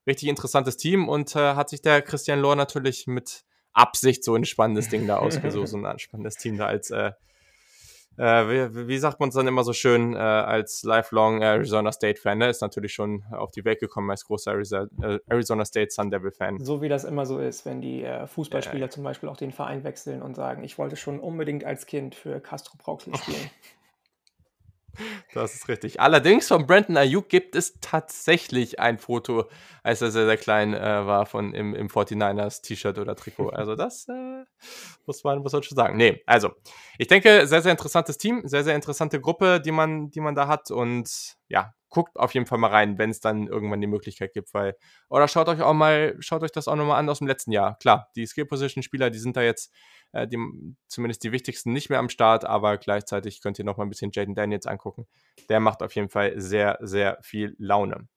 richtig 0.07 0.27
interessantes 0.27 0.77
Team 0.77 1.07
und 1.07 1.35
äh, 1.35 1.55
hat 1.55 1.69
sich 1.69 1.81
der 1.81 2.01
Christian 2.01 2.39
Lohr 2.39 2.55
natürlich 2.55 3.07
mit 3.07 3.43
Absicht 3.73 4.23
so 4.23 4.35
ein 4.35 4.45
spannendes 4.45 4.89
Ding 4.89 5.07
da 5.07 5.17
ausgesucht, 5.19 5.67
so 5.67 5.77
ein 5.77 5.99
spannendes 5.99 6.35
Team 6.35 6.57
da 6.57 6.65
als, 6.65 6.89
äh, 6.91 7.12
wie, 8.23 8.88
wie, 8.88 8.97
sagt 8.97 9.19
man 9.19 9.29
es 9.29 9.36
dann 9.36 9.47
immer 9.47 9.63
so 9.63 9.73
schön, 9.73 10.13
äh, 10.13 10.17
als 10.17 10.84
lifelong 10.84 11.41
Arizona 11.41 11.91
State-Fan, 11.91 12.38
ne? 12.38 12.49
ist 12.49 12.62
natürlich 12.62 12.93
schon 12.93 13.23
auf 13.32 13.51
die 13.51 13.63
Welt 13.65 13.79
gekommen 13.79 14.10
als 14.10 14.25
großer 14.25 14.53
äh, 14.53 15.19
Arizona 15.27 15.65
State 15.65 15.91
Sun 15.91 16.12
Devil-Fan. 16.12 16.60
So 16.60 16.82
wie 16.82 16.89
das 16.89 17.05
immer 17.05 17.25
so 17.25 17.39
ist, 17.39 17.65
wenn 17.65 17.82
die 17.82 18.03
äh, 18.03 18.27
Fußballspieler 18.27 18.89
zum 18.89 19.03
Beispiel 19.03 19.29
auch 19.29 19.38
den 19.38 19.51
Verein 19.51 19.84
wechseln 19.84 20.21
und 20.21 20.36
sagen, 20.36 20.63
ich 20.63 20.77
wollte 20.77 20.95
schon 20.97 21.19
unbedingt 21.19 21.63
als 21.63 21.86
Kind 21.86 22.15
für 22.15 22.39
Castro 22.39 22.77
Brauxel 22.77 23.15
spielen. 23.15 23.49
Das 25.34 25.54
ist 25.54 25.67
richtig. 25.67 25.99
Allerdings 25.99 26.47
von 26.47 26.65
Brandon 26.65 26.97
Ayuk 26.97 27.30
gibt 27.30 27.56
es 27.56 27.80
tatsächlich 27.82 28.80
ein 28.80 28.97
Foto, 28.97 29.49
als 29.84 30.02
er 30.02 30.12
sehr, 30.12 30.25
sehr 30.25 30.38
klein 30.38 30.73
äh, 30.73 30.80
war, 30.80 31.25
von 31.25 31.54
im, 31.54 31.75
im 31.75 31.88
49ers 31.88 32.62
T-Shirt 32.62 32.97
oder 32.97 33.15
Trikot. 33.15 33.49
Also 33.60 33.75
das 33.75 34.08
äh, 34.08 34.45
muss 35.06 35.23
man, 35.23 35.39
muss 35.39 35.52
man 35.52 35.63
schon 35.63 35.75
sagen. 35.75 35.97
Nee, 35.97 36.23
also 36.25 36.52
ich 36.97 37.08
denke, 37.08 37.45
sehr, 37.45 37.62
sehr 37.62 37.71
interessantes 37.71 38.17
Team, 38.17 38.41
sehr, 38.45 38.63
sehr 38.63 38.75
interessante 38.75 39.19
Gruppe, 39.19 39.60
die 39.60 39.71
man, 39.71 40.10
die 40.12 40.21
man 40.21 40.36
da 40.36 40.47
hat. 40.47 40.71
Und 40.71 41.36
ja, 41.49 41.73
guckt 41.89 42.15
auf 42.17 42.34
jeden 42.34 42.45
Fall 42.45 42.58
mal 42.58 42.69
rein, 42.69 42.97
wenn 42.97 43.10
es 43.10 43.19
dann 43.19 43.47
irgendwann 43.47 43.82
die 43.82 43.88
Möglichkeit 43.88 44.34
gibt, 44.34 44.54
weil, 44.54 44.75
oder 45.10 45.28
schaut 45.28 45.49
euch 45.49 45.62
auch 45.62 45.73
mal, 45.73 46.15
schaut 46.19 46.43
euch 46.43 46.52
das 46.52 46.67
auch 46.67 46.75
nochmal 46.75 46.99
an 46.99 47.10
aus 47.10 47.19
dem 47.19 47.28
letzten 47.28 47.52
Jahr. 47.52 47.78
Klar, 47.80 48.10
die 48.15 48.25
Skill-Position-Spieler, 48.25 49.10
die 49.10 49.19
sind 49.19 49.36
da 49.36 49.41
jetzt 49.41 49.73
äh, 50.11 50.27
die, 50.27 50.37
zumindest 50.87 51.23
die 51.23 51.31
wichtigsten 51.31 51.73
nicht 51.73 51.89
mehr 51.89 51.99
am 51.99 52.09
Start, 52.09 52.45
aber 52.45 52.77
gleichzeitig 52.77 53.41
könnt 53.41 53.59
ihr 53.59 53.65
noch 53.65 53.77
mal 53.77 53.85
ein 53.85 53.89
bisschen 53.89 54.11
Jaden 54.13 54.35
Daniels 54.35 54.65
angucken. 54.65 55.07
Der 55.49 55.59
macht 55.59 55.81
auf 55.83 55.93
jeden 55.95 56.09
Fall 56.09 56.39
sehr, 56.39 56.77
sehr 56.81 57.17
viel 57.21 57.55
Laune. 57.57 58.07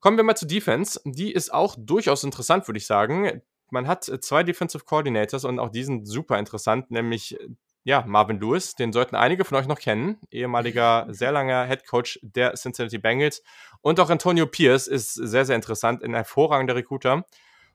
Kommen 0.00 0.16
wir 0.16 0.24
mal 0.24 0.36
zu 0.36 0.46
Defense. 0.46 1.00
Die 1.04 1.32
ist 1.32 1.52
auch 1.52 1.76
durchaus 1.78 2.24
interessant, 2.24 2.68
würde 2.68 2.78
ich 2.78 2.86
sagen. 2.86 3.42
Man 3.70 3.88
hat 3.88 4.04
zwei 4.04 4.42
Defensive 4.42 4.84
Coordinators 4.84 5.44
und 5.44 5.58
auch 5.58 5.70
die 5.70 5.84
sind 5.84 6.06
super 6.06 6.38
interessant, 6.38 6.90
nämlich 6.90 7.38
ja, 7.84 8.02
Marvin 8.06 8.40
Lewis, 8.40 8.74
den 8.74 8.92
sollten 8.92 9.14
einige 9.14 9.44
von 9.44 9.58
euch 9.58 9.66
noch 9.66 9.78
kennen, 9.78 10.18
ehemaliger, 10.30 11.06
sehr 11.10 11.32
langer 11.32 11.66
Head 11.66 11.86
Coach 11.86 12.18
der 12.22 12.54
Cincinnati 12.54 12.98
Bengals. 12.98 13.42
Und 13.82 14.00
auch 14.00 14.08
Antonio 14.08 14.46
Pierce 14.46 14.86
ist 14.86 15.12
sehr, 15.14 15.44
sehr 15.44 15.56
interessant, 15.56 16.02
ein 16.02 16.14
hervorragender 16.14 16.74
Recruiter. 16.74 17.26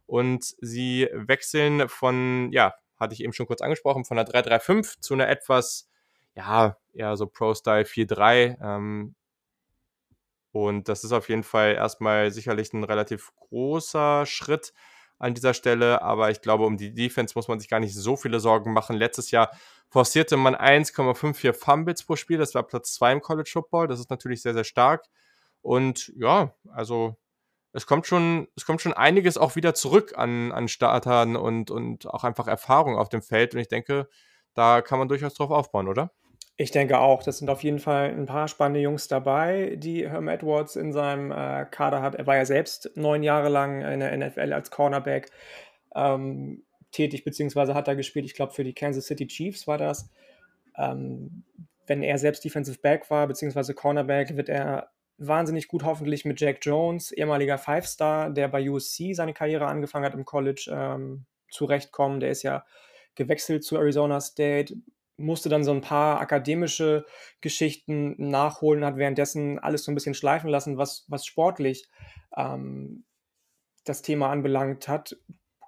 Und 0.07 0.55
sie 0.59 1.07
wechseln 1.13 1.87
von, 1.87 2.51
ja, 2.51 2.73
hatte 2.99 3.13
ich 3.13 3.23
eben 3.23 3.33
schon 3.33 3.47
kurz 3.47 3.61
angesprochen, 3.61 4.05
von 4.05 4.17
einer 4.17 4.29
3-3-5 4.29 4.99
zu 4.99 5.13
einer 5.13 5.29
etwas, 5.29 5.89
ja, 6.35 6.77
eher 6.93 7.15
so 7.17 7.27
Pro-Style 7.27 7.85
4-3. 7.85 8.57
Ähm, 8.61 9.15
und 10.51 10.89
das 10.89 11.03
ist 11.03 11.11
auf 11.11 11.29
jeden 11.29 11.43
Fall 11.43 11.75
erstmal 11.75 12.31
sicherlich 12.31 12.73
ein 12.73 12.83
relativ 12.83 13.31
großer 13.35 14.25
Schritt 14.25 14.73
an 15.19 15.33
dieser 15.33 15.53
Stelle, 15.53 16.01
aber 16.01 16.31
ich 16.31 16.41
glaube, 16.41 16.65
um 16.65 16.77
die 16.77 16.93
Defense 16.93 17.33
muss 17.35 17.47
man 17.49 17.59
sich 17.59 17.69
gar 17.69 17.81
nicht 17.81 17.93
so 17.93 18.15
viele 18.15 18.39
Sorgen 18.39 18.71
machen. 18.73 18.95
Letztes 18.95 19.31
Jahr 19.31 19.51
forcierte 19.89 20.37
man 20.37 20.55
1,54 20.55 21.53
Fumbles 21.53 22.03
pro 22.03 22.15
Spiel, 22.15 22.37
das 22.37 22.55
war 22.55 22.63
Platz 22.63 22.93
2 22.93 23.13
im 23.13 23.21
College 23.21 23.49
Football, 23.51 23.87
das 23.87 23.99
ist 23.99 24.09
natürlich 24.09 24.41
sehr, 24.41 24.53
sehr 24.53 24.63
stark. 24.63 25.05
Und 25.61 26.13
ja, 26.15 26.53
also 26.71 27.17
es 27.71 27.85
kommt 27.85 28.07
schon, 28.07 28.47
es 28.55 28.65
kommt 28.65 28.81
schon 28.81 28.93
einiges 28.93 29.37
auch 29.37 29.55
wieder 29.55 29.73
zurück 29.73 30.13
an, 30.15 30.51
an 30.51 30.67
Startern 30.67 31.35
und, 31.35 31.71
und 31.71 32.07
auch 32.07 32.23
einfach 32.23 32.47
Erfahrung 32.47 32.97
auf 32.97 33.09
dem 33.09 33.21
Feld. 33.21 33.53
Und 33.53 33.61
ich 33.61 33.67
denke, 33.67 34.07
da 34.53 34.81
kann 34.81 34.99
man 34.99 35.07
durchaus 35.07 35.35
drauf 35.35 35.51
aufbauen, 35.51 35.87
oder? 35.87 36.11
Ich 36.57 36.71
denke 36.71 36.99
auch, 36.99 37.23
das 37.23 37.37
sind 37.37 37.49
auf 37.49 37.63
jeden 37.63 37.79
Fall 37.79 38.09
ein 38.09 38.25
paar 38.25 38.49
spannende 38.49 38.81
Jungs 38.81 39.07
dabei, 39.07 39.75
die 39.77 40.09
Herm 40.09 40.27
Edwards 40.27 40.75
in 40.75 40.91
seinem 40.91 41.31
äh, 41.31 41.65
Kader 41.71 42.01
hat. 42.01 42.15
Er 42.15 42.27
war 42.27 42.35
ja 42.35 42.45
selbst 42.45 42.91
neun 42.95 43.23
Jahre 43.23 43.47
lang 43.47 43.81
in 43.81 44.01
der 44.01 44.17
NFL 44.17 44.51
als 44.51 44.69
Cornerback 44.69 45.31
ähm, 45.95 46.63
tätig, 46.91 47.23
beziehungsweise 47.23 47.75
hat 47.75 47.87
er 47.87 47.95
gespielt, 47.95 48.25
ich 48.25 48.33
glaube, 48.33 48.51
für 48.51 48.65
die 48.65 48.73
Kansas 48.73 49.05
City 49.05 49.27
Chiefs 49.27 49.67
war 49.67 49.77
das. 49.77 50.09
Ähm, 50.75 51.43
wenn 51.87 52.03
er 52.03 52.17
selbst 52.17 52.43
Defensive 52.43 52.79
Back 52.79 53.09
war, 53.09 53.25
beziehungsweise 53.27 53.73
Cornerback, 53.73 54.35
wird 54.35 54.49
er 54.49 54.89
wahnsinnig 55.19 55.67
gut 55.67 55.83
hoffentlich 55.83 56.25
mit 56.25 56.39
Jack 56.39 56.59
Jones, 56.61 57.11
ehemaliger 57.11 57.57
Five-Star, 57.57 58.29
der 58.31 58.47
bei 58.47 58.69
USC 58.69 59.13
seine 59.13 59.33
Karriere 59.33 59.67
angefangen 59.67 60.05
hat 60.05 60.15
im 60.15 60.25
College, 60.25 60.71
ähm, 60.73 61.25
zurechtkommen. 61.49 62.19
Der 62.19 62.31
ist 62.31 62.43
ja 62.43 62.65
gewechselt 63.15 63.63
zu 63.63 63.75
Arizona 63.77 64.21
State, 64.21 64.75
musste 65.17 65.49
dann 65.49 65.63
so 65.63 65.71
ein 65.71 65.81
paar 65.81 66.21
akademische 66.21 67.05
Geschichten 67.41 68.15
nachholen, 68.29 68.85
hat 68.85 68.95
währenddessen 68.95 69.59
alles 69.59 69.83
so 69.83 69.91
ein 69.91 69.95
bisschen 69.95 70.13
schleifen 70.13 70.49
lassen, 70.49 70.77
was, 70.77 71.05
was 71.09 71.25
sportlich 71.25 71.89
ähm, 72.35 73.03
das 73.83 74.01
Thema 74.01 74.29
anbelangt 74.29 74.87
hat. 74.87 75.17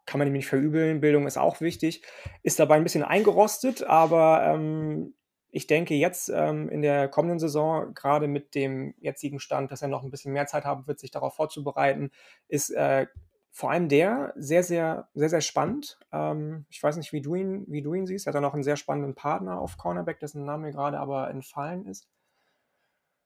Kann 0.05 0.19
man 0.19 0.27
ihm 0.27 0.33
nicht 0.33 0.47
verübeln, 0.47 1.01
Bildung 1.01 1.27
ist 1.27 1.37
auch 1.37 1.61
wichtig. 1.61 2.03
Ist 2.41 2.59
dabei 2.59 2.75
ein 2.75 2.83
bisschen 2.83 3.03
eingerostet, 3.03 3.83
aber 3.83 4.45
ähm, 4.45 5.13
ich 5.51 5.67
denke 5.67 5.93
jetzt 5.95 6.29
ähm, 6.29 6.69
in 6.69 6.81
der 6.81 7.09
kommenden 7.09 7.39
Saison, 7.39 7.93
gerade 7.93 8.27
mit 8.27 8.55
dem 8.55 8.95
jetzigen 8.99 9.39
Stand, 9.39 9.71
dass 9.71 9.81
er 9.81 9.89
noch 9.89 10.03
ein 10.03 10.09
bisschen 10.09 10.31
mehr 10.33 10.47
Zeit 10.47 10.63
haben 10.63 10.87
wird, 10.87 10.99
sich 10.99 11.11
darauf 11.11 11.35
vorzubereiten, 11.35 12.11
ist 12.47 12.71
äh, 12.71 13.07
vor 13.51 13.69
allem 13.69 13.89
der 13.89 14.33
sehr, 14.37 14.63
sehr, 14.63 15.09
sehr, 15.13 15.29
sehr 15.29 15.41
spannend. 15.41 15.99
Ähm, 16.13 16.65
ich 16.69 16.81
weiß 16.81 16.95
nicht, 16.95 17.11
wie 17.11 17.21
du, 17.21 17.35
ihn, 17.35 17.65
wie 17.67 17.81
du 17.81 17.93
ihn 17.93 18.07
siehst. 18.07 18.25
Er 18.25 18.29
hat 18.29 18.35
ja 18.35 18.41
noch 18.41 18.53
einen 18.53 18.63
sehr 18.63 18.77
spannenden 18.77 19.13
Partner 19.13 19.59
auf 19.59 19.77
Cornerback, 19.77 20.19
dessen 20.19 20.45
Name 20.45 20.67
mir 20.67 20.71
gerade 20.71 20.99
aber 20.99 21.29
entfallen 21.29 21.85
ist. 21.85 22.07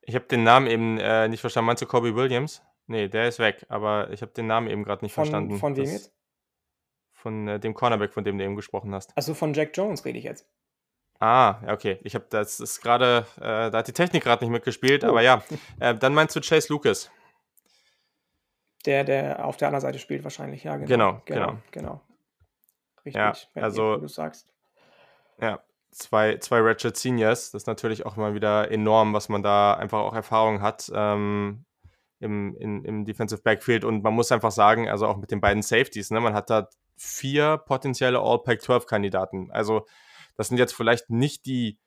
Ich 0.01 0.15
habe 0.15 0.25
den 0.25 0.43
Namen 0.43 0.65
eben 0.67 0.97
äh, 0.97 1.27
nicht 1.27 1.41
verstanden. 1.41 1.67
Meinst 1.67 1.83
du 1.83 1.85
Kobe 1.85 2.15
Williams? 2.15 2.63
Nee, 2.87 3.07
der 3.07 3.27
ist 3.27 3.39
weg, 3.39 3.65
aber 3.69 4.11
ich 4.11 4.21
habe 4.21 4.31
den 4.31 4.47
Namen 4.47 4.67
eben 4.67 4.83
gerade 4.83 5.05
nicht 5.05 5.13
von, 5.13 5.25
verstanden. 5.25 5.57
Von 5.57 5.75
wem 5.75 5.85
jetzt? 5.85 6.13
Von 7.13 7.47
äh, 7.47 7.59
dem 7.59 7.75
Cornerback, 7.75 8.13
von 8.13 8.23
dem 8.23 8.37
du 8.37 8.43
eben 8.43 8.55
gesprochen 8.55 8.93
hast. 8.93 9.15
Also 9.15 9.35
von 9.35 9.53
Jack 9.53 9.71
Jones 9.75 10.05
rede 10.05 10.17
ich 10.17 10.25
jetzt. 10.25 10.47
Ah, 11.19 11.61
okay. 11.71 11.99
Ich 12.03 12.15
habe 12.15 12.25
das 12.29 12.59
ist 12.59 12.81
gerade, 12.81 13.25
äh, 13.37 13.71
da 13.71 13.77
hat 13.79 13.87
die 13.87 13.93
Technik 13.93 14.23
gerade 14.23 14.43
nicht 14.43 14.51
mitgespielt, 14.51 15.03
oh. 15.03 15.09
aber 15.09 15.21
ja. 15.21 15.43
Äh, 15.79 15.95
dann 15.95 16.13
meinst 16.13 16.35
du 16.35 16.41
Chase 16.41 16.71
Lucas. 16.71 17.11
Der, 18.85 19.03
der 19.03 19.45
auf 19.45 19.57
der 19.57 19.69
anderen 19.69 19.81
Seite 19.81 19.99
spielt 19.99 20.23
wahrscheinlich, 20.23 20.63
ja, 20.63 20.77
genau. 20.77 20.87
Genau, 20.87 21.21
genau. 21.25 21.47
genau. 21.47 21.61
genau. 21.71 22.01
Richtig, 23.05 23.49
ja, 23.55 23.61
also, 23.61 23.97
du 23.97 24.07
sagst. 24.07 24.47
Ja, 25.39 25.59
zwei, 25.91 26.37
zwei 26.37 26.59
Ratchet 26.59 26.97
Seniors. 26.97 27.51
Das 27.51 27.63
ist 27.63 27.67
natürlich 27.67 28.05
auch 28.05 28.17
immer 28.17 28.33
wieder 28.33 28.71
enorm, 28.71 29.13
was 29.13 29.29
man 29.29 29.43
da 29.43 29.73
einfach 29.73 29.99
auch 29.99 30.13
Erfahrung 30.13 30.61
hat 30.61 30.91
ähm, 30.93 31.65
im, 32.19 32.55
in, 32.57 32.83
im 32.83 33.05
Defensive 33.05 33.41
Backfield. 33.41 33.83
Und 33.83 34.03
man 34.03 34.13
muss 34.13 34.31
einfach 34.31 34.51
sagen, 34.51 34.89
also 34.89 35.07
auch 35.07 35.17
mit 35.17 35.31
den 35.31 35.41
beiden 35.41 35.63
Safeties, 35.63 36.11
ne, 36.11 36.19
man 36.19 36.33
hat 36.33 36.49
da 36.49 36.67
vier 36.97 37.57
potenzielle 37.57 38.19
All-Pack-12-Kandidaten. 38.19 39.51
Also 39.51 39.85
das 40.35 40.47
sind 40.49 40.57
jetzt 40.57 40.73
vielleicht 40.73 41.09
nicht 41.09 41.45
die 41.45 41.79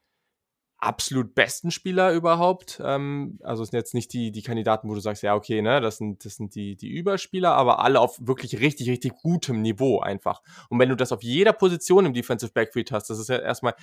absolut 0.78 1.34
besten 1.34 1.70
Spieler 1.70 2.12
überhaupt. 2.12 2.80
Ähm, 2.84 3.38
also 3.42 3.62
es 3.62 3.70
sind 3.70 3.78
jetzt 3.78 3.94
nicht 3.94 4.12
die, 4.12 4.30
die 4.30 4.42
Kandidaten, 4.42 4.88
wo 4.88 4.94
du 4.94 5.00
sagst, 5.00 5.22
ja, 5.22 5.34
okay, 5.34 5.60
ne, 5.60 5.80
das 5.80 5.98
sind, 5.98 6.24
das 6.24 6.36
sind 6.36 6.54
die, 6.54 6.76
die 6.76 6.88
Überspieler, 6.88 7.54
aber 7.54 7.80
alle 7.80 8.00
auf 8.00 8.18
wirklich 8.20 8.60
richtig, 8.60 8.88
richtig 8.88 9.14
gutem 9.16 9.60
Niveau 9.60 10.00
einfach. 10.00 10.40
Und 10.68 10.78
wenn 10.78 10.88
du 10.88 10.94
das 10.94 11.12
auf 11.12 11.22
jeder 11.22 11.52
Position 11.52 12.06
im 12.06 12.14
Defensive 12.14 12.52
Backfield 12.52 12.92
hast, 12.92 13.10
das 13.10 13.18
ist 13.18 13.28
ja 13.28 13.38
erstmal 13.38 13.74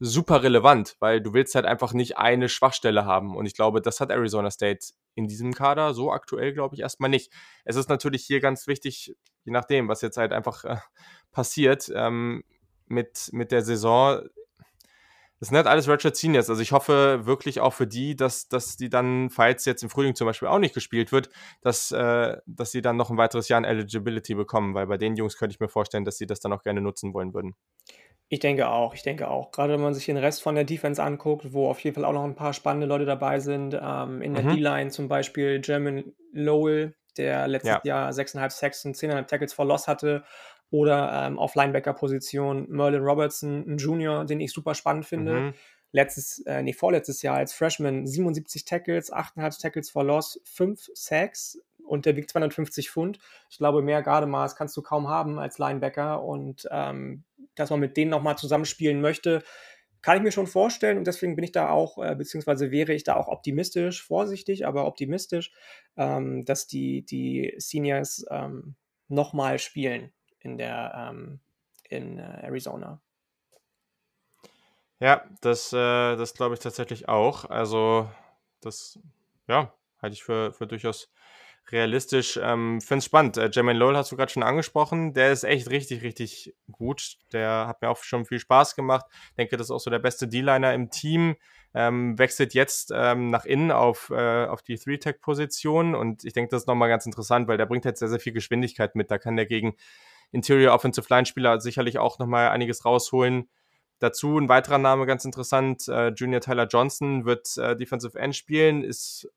super 0.00 0.42
relevant, 0.42 0.96
weil 1.00 1.20
du 1.20 1.34
willst 1.34 1.54
halt 1.54 1.66
einfach 1.66 1.92
nicht 1.92 2.16
eine 2.18 2.48
Schwachstelle 2.48 3.04
haben. 3.04 3.36
Und 3.36 3.46
ich 3.46 3.54
glaube, 3.54 3.82
das 3.82 4.00
hat 4.00 4.10
Arizona 4.10 4.50
State 4.50 4.92
in 5.14 5.26
diesem 5.26 5.52
Kader 5.52 5.92
so 5.92 6.12
aktuell, 6.12 6.54
glaube 6.54 6.76
ich, 6.76 6.80
erstmal 6.80 7.10
nicht. 7.10 7.32
Es 7.64 7.76
ist 7.76 7.88
natürlich 7.88 8.24
hier 8.24 8.40
ganz 8.40 8.66
wichtig, 8.68 9.16
je 9.44 9.52
nachdem, 9.52 9.88
was 9.88 10.00
jetzt 10.00 10.16
halt 10.16 10.32
einfach 10.32 10.64
äh, 10.64 10.76
passiert, 11.32 11.90
ähm, 11.94 12.44
mit, 12.88 13.30
mit 13.32 13.52
der 13.52 13.62
Saison. 13.62 14.22
Das 15.40 15.48
sind 15.48 15.56
halt 15.56 15.68
alles 15.68 15.88
Ratchet 15.88 16.16
Seniors. 16.16 16.50
Also 16.50 16.60
ich 16.60 16.72
hoffe 16.72 17.20
wirklich 17.24 17.60
auch 17.60 17.72
für 17.72 17.86
die, 17.86 18.16
dass, 18.16 18.48
dass 18.48 18.76
die 18.76 18.90
dann, 18.90 19.30
falls 19.30 19.64
jetzt 19.66 19.82
im 19.84 19.90
Frühling 19.90 20.16
zum 20.16 20.26
Beispiel 20.26 20.48
auch 20.48 20.58
nicht 20.58 20.74
gespielt 20.74 21.12
wird, 21.12 21.30
dass, 21.60 21.92
äh, 21.92 22.36
dass 22.46 22.72
sie 22.72 22.82
dann 22.82 22.96
noch 22.96 23.10
ein 23.10 23.16
weiteres 23.16 23.48
Jahr 23.48 23.58
an 23.58 23.64
Eligibility 23.64 24.34
bekommen, 24.34 24.74
weil 24.74 24.86
bei 24.86 24.96
den 24.96 25.14
Jungs 25.14 25.36
könnte 25.36 25.54
ich 25.54 25.60
mir 25.60 25.68
vorstellen, 25.68 26.04
dass 26.04 26.18
sie 26.18 26.26
das 26.26 26.40
dann 26.40 26.52
auch 26.52 26.62
gerne 26.62 26.80
nutzen 26.80 27.14
wollen 27.14 27.34
würden. 27.34 27.54
Ich 28.30 28.40
denke 28.40 28.68
auch, 28.68 28.94
ich 28.94 29.02
denke 29.02 29.28
auch. 29.28 29.52
Gerade 29.52 29.72
wenn 29.72 29.80
man 29.80 29.94
sich 29.94 30.04
den 30.04 30.18
Rest 30.18 30.42
von 30.42 30.54
der 30.54 30.64
Defense 30.64 31.02
anguckt, 31.02 31.52
wo 31.52 31.68
auf 31.68 31.80
jeden 31.80 31.94
Fall 31.94 32.04
auch 32.04 32.12
noch 32.12 32.24
ein 32.24 32.34
paar 32.34 32.52
spannende 32.52 32.86
Leute 32.86 33.06
dabei 33.06 33.40
sind. 33.40 33.78
Ähm, 33.80 34.20
in 34.20 34.34
der 34.34 34.44
mhm. 34.44 34.56
D-Line 34.56 34.90
zum 34.90 35.08
Beispiel 35.08 35.60
German 35.60 36.12
Lowell, 36.32 36.94
der 37.16 37.48
letztes 37.48 37.70
ja. 37.70 37.80
Jahr 37.84 38.10
6,5 38.10 38.50
Sacks 38.50 38.84
und 38.84 38.96
10,5 38.96 39.26
Tackles 39.26 39.54
for 39.54 39.64
Loss 39.64 39.88
hatte 39.88 40.24
oder 40.70 41.26
ähm, 41.26 41.38
auf 41.38 41.54
Linebacker-Position 41.54 42.66
Merlin 42.68 43.02
Robertson, 43.02 43.64
ein 43.66 43.78
Junior, 43.78 44.24
den 44.24 44.40
ich 44.40 44.52
super 44.52 44.74
spannend 44.74 45.06
finde. 45.06 45.32
Mhm. 45.32 45.54
Letztes, 45.92 46.40
äh, 46.40 46.62
nee, 46.62 46.74
vorletztes 46.74 47.22
Jahr 47.22 47.36
als 47.36 47.54
Freshman 47.54 48.06
77 48.06 48.64
Tackles, 48.64 49.12
8,5 49.12 49.60
Tackles 49.60 49.90
for 49.90 50.04
Loss, 50.04 50.40
5 50.44 50.90
Sacks 50.92 51.58
und 51.86 52.04
der 52.04 52.16
wiegt 52.16 52.30
250 52.30 52.90
Pfund. 52.90 53.18
Ich 53.48 53.56
glaube, 53.56 53.80
mehr 53.80 54.02
Gardemaß 54.02 54.56
kannst 54.56 54.76
du 54.76 54.82
kaum 54.82 55.08
haben 55.08 55.38
als 55.38 55.58
Linebacker 55.58 56.22
und 56.22 56.68
ähm, 56.70 57.24
dass 57.54 57.70
man 57.70 57.80
mit 57.80 57.96
denen 57.96 58.10
nochmal 58.10 58.36
zusammenspielen 58.36 59.00
möchte, 59.00 59.42
kann 60.02 60.18
ich 60.18 60.22
mir 60.22 60.30
schon 60.30 60.46
vorstellen 60.46 60.98
und 60.98 61.06
deswegen 61.06 61.34
bin 61.34 61.44
ich 61.44 61.52
da 61.52 61.70
auch, 61.70 61.98
äh, 61.98 62.14
beziehungsweise 62.14 62.70
wäre 62.70 62.92
ich 62.92 63.04
da 63.04 63.16
auch 63.16 63.28
optimistisch, 63.28 64.04
vorsichtig, 64.04 64.66
aber 64.66 64.86
optimistisch, 64.86 65.52
ähm, 65.96 66.44
dass 66.44 66.66
die, 66.66 67.04
die 67.04 67.54
Seniors 67.56 68.26
ähm, 68.30 68.76
nochmal 69.08 69.58
spielen 69.58 70.12
in 70.40 70.58
der 70.58 71.10
ähm, 71.10 71.40
in 71.88 72.18
äh, 72.18 72.22
Arizona. 72.42 73.00
Ja, 75.00 75.24
das, 75.40 75.72
äh, 75.72 76.16
das 76.16 76.34
glaube 76.34 76.54
ich 76.54 76.60
tatsächlich 76.60 77.08
auch. 77.08 77.44
Also, 77.44 78.10
das, 78.60 78.98
ja, 79.46 79.72
halte 80.02 80.14
ich 80.14 80.24
für, 80.24 80.52
für 80.52 80.66
durchaus 80.66 81.10
realistisch. 81.70 82.38
Ähm, 82.42 82.80
Finde 82.80 82.98
es 82.98 83.04
spannend. 83.04 83.36
Äh, 83.36 83.50
Jermaine 83.52 83.78
Lowell 83.78 83.96
hast 83.96 84.10
du 84.10 84.16
gerade 84.16 84.32
schon 84.32 84.42
angesprochen. 84.42 85.12
Der 85.12 85.30
ist 85.30 85.44
echt 85.44 85.70
richtig, 85.70 86.02
richtig 86.02 86.54
gut. 86.70 87.18
Der 87.32 87.66
hat 87.68 87.82
mir 87.82 87.90
auch 87.90 88.02
schon 88.02 88.24
viel 88.24 88.40
Spaß 88.40 88.74
gemacht. 88.74 89.06
Denke, 89.36 89.56
das 89.56 89.68
ist 89.68 89.70
auch 89.70 89.80
so 89.80 89.90
der 89.90 89.98
beste 89.98 90.26
D-Liner 90.26 90.74
im 90.74 90.90
Team. 90.90 91.36
Ähm, 91.74 92.18
wechselt 92.18 92.54
jetzt 92.54 92.90
ähm, 92.94 93.30
nach 93.30 93.44
innen 93.44 93.70
auf, 93.70 94.10
äh, 94.10 94.46
auf 94.46 94.62
die 94.62 94.78
Three-Tech-Position. 94.78 95.94
Und 95.94 96.24
ich 96.24 96.32
denke, 96.32 96.50
das 96.50 96.62
ist 96.62 96.66
nochmal 96.66 96.88
ganz 96.88 97.06
interessant, 97.06 97.46
weil 97.46 97.58
der 97.58 97.66
bringt 97.66 97.84
jetzt 97.84 98.00
sehr, 98.00 98.08
sehr 98.08 98.20
viel 98.20 98.32
Geschwindigkeit 98.32 98.94
mit. 98.94 99.10
Da 99.10 99.18
kann 99.18 99.36
der 99.36 99.46
gegen 99.46 99.76
Interior 100.30 100.74
Offensive 100.74 101.06
Line-Spieler 101.08 101.60
sicherlich 101.60 101.98
auch 101.98 102.18
nochmal 102.18 102.48
einiges 102.48 102.84
rausholen. 102.84 103.48
Dazu 103.98 104.38
ein 104.38 104.48
weiterer 104.48 104.78
Name, 104.78 105.06
ganz 105.06 105.24
interessant, 105.24 105.88
äh, 105.88 106.08
Junior 106.08 106.40
Tyler 106.40 106.66
Johnson 106.66 107.24
wird 107.24 107.56
äh, 107.56 107.74
Defensive 107.76 108.18
End 108.18 108.36
spielen, 108.36 108.84
ist 108.84 109.28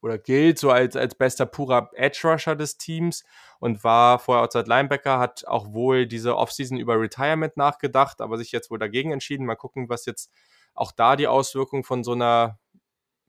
oder 0.00 0.18
gilt 0.18 0.58
so 0.58 0.70
als, 0.70 0.96
als 0.96 1.14
bester 1.14 1.46
purer 1.46 1.90
Edge 1.94 2.20
Rusher 2.24 2.54
des 2.56 2.76
Teams 2.76 3.24
und 3.58 3.82
war 3.82 4.18
vorher 4.18 4.44
Outside 4.44 4.68
Linebacker, 4.68 5.18
hat 5.18 5.46
auch 5.46 5.72
wohl 5.72 6.06
diese 6.06 6.36
Offseason 6.36 6.78
über 6.78 7.00
Retirement 7.00 7.56
nachgedacht, 7.56 8.20
aber 8.20 8.38
sich 8.38 8.52
jetzt 8.52 8.70
wohl 8.70 8.78
dagegen 8.78 9.12
entschieden. 9.12 9.46
Mal 9.46 9.56
gucken, 9.56 9.88
was 9.88 10.06
jetzt 10.06 10.30
auch 10.74 10.92
da 10.92 11.16
die 11.16 11.26
Auswirkungen 11.26 11.82
von 11.82 12.04
so 12.04 12.12
einer 12.12 12.58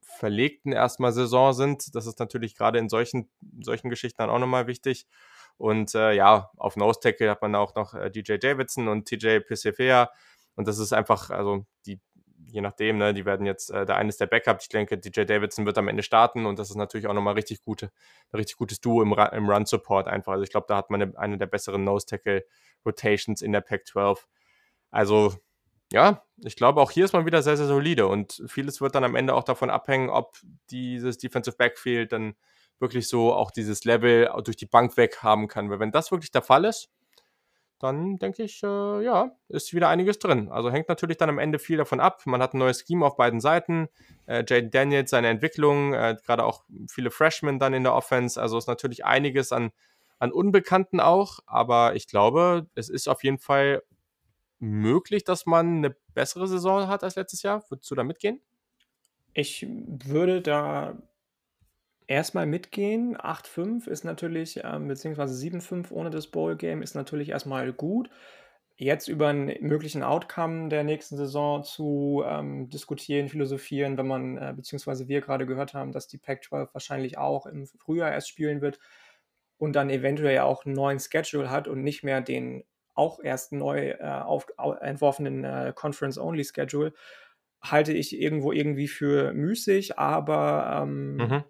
verlegten 0.00 0.72
erstmal 0.72 1.12
Saison 1.12 1.52
sind. 1.52 1.94
Das 1.94 2.06
ist 2.06 2.18
natürlich 2.18 2.54
gerade 2.54 2.78
in 2.78 2.88
solchen, 2.88 3.30
solchen 3.62 3.90
Geschichten 3.90 4.18
dann 4.18 4.30
auch 4.30 4.38
nochmal 4.38 4.66
wichtig. 4.66 5.06
Und 5.60 5.94
äh, 5.94 6.12
ja, 6.12 6.50
auf 6.56 6.76
Nose 6.76 7.00
Tackle 7.00 7.28
hat 7.30 7.42
man 7.42 7.54
auch 7.54 7.74
noch 7.74 7.92
äh, 7.92 8.10
DJ 8.10 8.38
Davidson 8.38 8.88
und 8.88 9.06
TJ 9.06 9.40
Piscifea. 9.40 10.10
Und 10.56 10.66
das 10.66 10.78
ist 10.78 10.94
einfach, 10.94 11.28
also 11.28 11.66
die 11.84 12.00
je 12.46 12.62
nachdem, 12.62 12.98
ne, 12.98 13.14
die 13.14 13.24
werden 13.24 13.46
jetzt, 13.46 13.70
äh, 13.70 13.86
der 13.86 13.96
eine 13.96 14.08
ist 14.08 14.20
der 14.20 14.26
Backup, 14.26 14.58
ich 14.60 14.70
denke, 14.70 14.98
DJ 14.98 15.24
Davidson 15.24 15.66
wird 15.66 15.78
am 15.78 15.86
Ende 15.86 16.02
starten 16.02 16.46
und 16.46 16.58
das 16.58 16.70
ist 16.70 16.76
natürlich 16.76 17.06
auch 17.06 17.12
nochmal 17.12 17.34
richtig 17.34 17.62
gute, 17.62 17.92
ein 18.32 18.38
richtig 18.38 18.56
gutes 18.56 18.80
Duo 18.80 19.02
im, 19.02 19.12
im 19.12 19.48
Run-Support 19.48 20.08
einfach. 20.08 20.32
Also 20.32 20.42
ich 20.42 20.50
glaube, 20.50 20.66
da 20.66 20.76
hat 20.76 20.90
man 20.90 21.02
eine, 21.02 21.18
eine 21.18 21.38
der 21.38 21.46
besseren 21.46 21.84
Nose-Tackle-Rotations 21.84 23.42
in 23.42 23.52
der 23.52 23.60
Pac-12. 23.60 24.18
Also 24.90 25.34
ja, 25.92 26.24
ich 26.38 26.56
glaube, 26.56 26.80
auch 26.80 26.90
hier 26.90 27.04
ist 27.04 27.12
man 27.12 27.26
wieder 27.26 27.42
sehr, 27.42 27.56
sehr 27.56 27.66
solide 27.66 28.06
und 28.06 28.42
vieles 28.46 28.80
wird 28.80 28.94
dann 28.94 29.04
am 29.04 29.14
Ende 29.14 29.34
auch 29.34 29.44
davon 29.44 29.70
abhängen, 29.70 30.08
ob 30.08 30.36
dieses 30.70 31.18
Defensive 31.18 31.56
Backfield 31.56 32.12
dann 32.12 32.34
wirklich 32.80 33.08
so 33.08 33.32
auch 33.32 33.50
dieses 33.50 33.84
Level 33.84 34.30
durch 34.44 34.56
die 34.56 34.66
Bank 34.66 34.96
weg 34.96 35.22
haben 35.22 35.48
kann. 35.48 35.70
Weil 35.70 35.80
wenn 35.80 35.92
das 35.92 36.10
wirklich 36.10 36.30
der 36.30 36.42
Fall 36.42 36.64
ist, 36.64 36.90
dann 37.80 38.18
denke 38.18 38.42
ich, 38.42 38.62
äh, 38.62 39.02
ja, 39.02 39.30
ist 39.48 39.72
wieder 39.72 39.88
einiges 39.88 40.18
drin. 40.18 40.50
Also 40.50 40.70
hängt 40.70 40.90
natürlich 40.90 41.16
dann 41.16 41.30
am 41.30 41.38
Ende 41.38 41.58
viel 41.58 41.78
davon 41.78 41.98
ab. 41.98 42.20
Man 42.26 42.42
hat 42.42 42.52
ein 42.52 42.58
neues 42.58 42.84
Scheme 42.86 43.06
auf 43.06 43.16
beiden 43.16 43.40
Seiten. 43.40 43.88
Äh, 44.26 44.44
Jaden 44.46 44.70
Daniels, 44.70 45.10
seine 45.10 45.28
Entwicklung, 45.28 45.94
äh, 45.94 46.16
gerade 46.24 46.44
auch 46.44 46.64
viele 46.88 47.10
Freshmen 47.10 47.58
dann 47.58 47.72
in 47.72 47.82
der 47.82 47.94
Offense. 47.94 48.40
Also 48.40 48.58
ist 48.58 48.68
natürlich 48.68 49.06
einiges 49.06 49.50
an, 49.50 49.70
an 50.18 50.30
Unbekannten 50.30 51.00
auch. 51.00 51.38
Aber 51.46 51.96
ich 51.96 52.06
glaube, 52.06 52.66
es 52.74 52.90
ist 52.90 53.08
auf 53.08 53.24
jeden 53.24 53.38
Fall 53.38 53.82
möglich, 54.58 55.24
dass 55.24 55.46
man 55.46 55.78
eine 55.78 55.96
bessere 56.12 56.46
Saison 56.46 56.86
hat 56.86 57.02
als 57.02 57.16
letztes 57.16 57.42
Jahr. 57.42 57.64
Würdest 57.70 57.90
du 57.90 57.94
da 57.94 58.04
mitgehen? 58.04 58.42
Ich 59.32 59.66
würde 59.66 60.42
da 60.42 60.98
erstmal 62.10 62.44
mitgehen. 62.44 63.16
8-5 63.16 63.86
ist 63.86 64.04
natürlich, 64.04 64.60
ähm, 64.64 64.88
beziehungsweise 64.88 65.34
7-5 65.34 65.92
ohne 65.92 66.10
das 66.10 66.26
Bowl-Game 66.26 66.82
ist 66.82 66.94
natürlich 66.94 67.28
erstmal 67.28 67.72
gut. 67.72 68.10
Jetzt 68.76 69.08
über 69.08 69.28
einen 69.28 69.54
möglichen 69.60 70.02
Outcome 70.02 70.70
der 70.70 70.82
nächsten 70.82 71.16
Saison 71.16 71.62
zu 71.62 72.24
ähm, 72.26 72.68
diskutieren, 72.68 73.28
philosophieren, 73.28 73.96
wenn 73.96 74.08
man, 74.08 74.38
äh, 74.38 74.52
beziehungsweise 74.56 75.06
wir 75.06 75.20
gerade 75.20 75.46
gehört 75.46 75.72
haben, 75.74 75.92
dass 75.92 76.08
die 76.08 76.18
Pac-12 76.18 76.68
wahrscheinlich 76.72 77.16
auch 77.16 77.46
im 77.46 77.66
Frühjahr 77.66 78.10
erst 78.10 78.28
spielen 78.28 78.60
wird 78.60 78.80
und 79.58 79.76
dann 79.76 79.88
eventuell 79.88 80.34
ja 80.34 80.44
auch 80.44 80.64
einen 80.64 80.74
neuen 80.74 80.98
Schedule 80.98 81.50
hat 81.50 81.68
und 81.68 81.82
nicht 81.82 82.02
mehr 82.02 82.20
den 82.22 82.64
auch 82.94 83.20
erst 83.22 83.52
neu 83.52 83.90
äh, 83.90 84.02
auf, 84.02 84.46
entworfenen 84.80 85.44
äh, 85.44 85.72
Conference-Only-Schedule, 85.76 86.92
halte 87.62 87.92
ich 87.92 88.18
irgendwo 88.18 88.50
irgendwie 88.50 88.88
für 88.88 89.32
müßig, 89.32 89.98
aber 89.98 90.80
ähm, 90.82 91.16
mhm. 91.16 91.44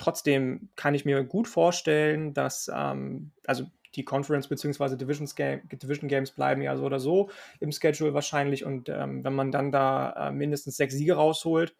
Trotzdem 0.00 0.70
kann 0.76 0.94
ich 0.94 1.04
mir 1.04 1.22
gut 1.24 1.46
vorstellen, 1.46 2.32
dass 2.32 2.70
ähm, 2.74 3.32
also 3.46 3.66
die 3.96 4.02
Conference 4.02 4.48
bzw. 4.48 4.96
Game, 5.34 5.68
Division 5.68 6.08
Games 6.08 6.30
bleiben 6.30 6.62
ja 6.62 6.74
so 6.74 6.84
oder 6.84 6.98
so 6.98 7.28
im 7.60 7.70
Schedule 7.70 8.14
wahrscheinlich. 8.14 8.64
Und 8.64 8.88
ähm, 8.88 9.22
wenn 9.24 9.34
man 9.34 9.52
dann 9.52 9.70
da 9.70 10.28
äh, 10.28 10.32
mindestens 10.32 10.78
sechs 10.78 10.94
Siege 10.94 11.16
rausholt, 11.16 11.76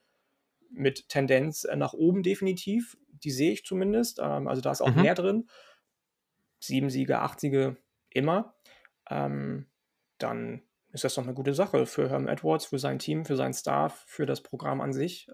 mit 0.71 1.09
Tendenz 1.09 1.65
äh, 1.65 1.77
nach 1.77 1.95
oben 1.95 2.23
definitiv, 2.23 2.99
die 3.09 3.31
sehe 3.31 3.53
ich 3.53 3.65
zumindest. 3.65 4.19
Ähm, 4.23 4.49
also 4.49 4.61
da 4.61 4.71
ist 4.71 4.83
auch 4.83 4.95
mhm. 4.95 5.01
mehr 5.01 5.15
drin. 5.15 5.49
Sieben 6.59 6.91
Siege, 6.91 7.21
acht 7.21 7.41
Siege 7.41 7.79
immer. 8.11 8.53
Ähm, 9.09 9.65
dann 10.19 10.61
ist 10.93 11.05
das 11.05 11.15
doch 11.15 11.23
eine 11.23 11.33
gute 11.33 11.55
Sache 11.55 11.87
für 11.87 12.11
Herm 12.11 12.29
Edwards, 12.29 12.67
für 12.67 12.79
sein 12.79 12.99
Team, 12.99 13.25
für 13.25 13.37
seinen 13.37 13.55
Staff, 13.55 14.05
für 14.07 14.27
das 14.27 14.43
Programm 14.43 14.83
an 14.83 14.93
sich. 14.93 15.27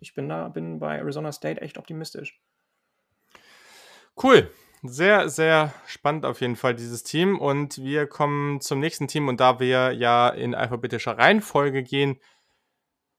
Ich 0.00 0.14
bin 0.14 0.28
da, 0.28 0.48
bin 0.48 0.78
bei 0.78 0.98
Arizona 0.98 1.32
State 1.32 1.60
echt 1.60 1.78
optimistisch. 1.78 2.40
Cool. 4.20 4.50
Sehr, 4.82 5.28
sehr 5.28 5.74
spannend 5.86 6.24
auf 6.24 6.40
jeden 6.40 6.56
Fall 6.56 6.74
dieses 6.74 7.02
Team. 7.02 7.38
Und 7.38 7.78
wir 7.78 8.06
kommen 8.06 8.60
zum 8.60 8.80
nächsten 8.80 9.08
Team. 9.08 9.28
Und 9.28 9.40
da 9.40 9.60
wir 9.60 9.92
ja 9.92 10.30
in 10.30 10.54
alphabetischer 10.54 11.18
Reihenfolge 11.18 11.82
gehen, 11.82 12.18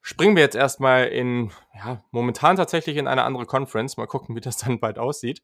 springen 0.02 0.36
wir 0.36 0.44
jetzt 0.44 0.56
erstmal 0.56 1.08
in, 1.08 1.52
ja, 1.76 2.04
momentan 2.10 2.56
tatsächlich 2.56 2.98
in 2.98 3.08
eine 3.08 3.24
andere 3.24 3.46
Conference. 3.46 3.98
Mal 3.98 4.08
gucken, 4.08 4.36
wie 4.36 4.42
das 4.42 4.58
dann 4.58 4.80
bald 4.80 4.98
aussieht. 4.98 5.44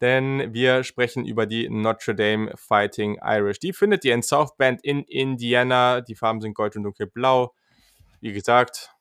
Denn 0.00 0.52
wir 0.54 0.84
sprechen 0.84 1.26
über 1.26 1.46
die 1.46 1.68
Notre 1.68 2.14
Dame 2.14 2.52
Fighting 2.56 3.18
Irish. 3.22 3.60
Die 3.60 3.72
findet 3.72 4.04
ihr 4.04 4.14
in 4.14 4.22
South 4.22 4.56
Bend 4.56 4.82
in 4.82 5.02
Indiana. 5.04 6.00
Die 6.00 6.16
Farben 6.16 6.40
sind 6.40 6.54
gold 6.54 6.76
und 6.76 6.82
dunkelblau. 6.84 7.54
Wie 8.20 8.32
gesagt, 8.32 8.91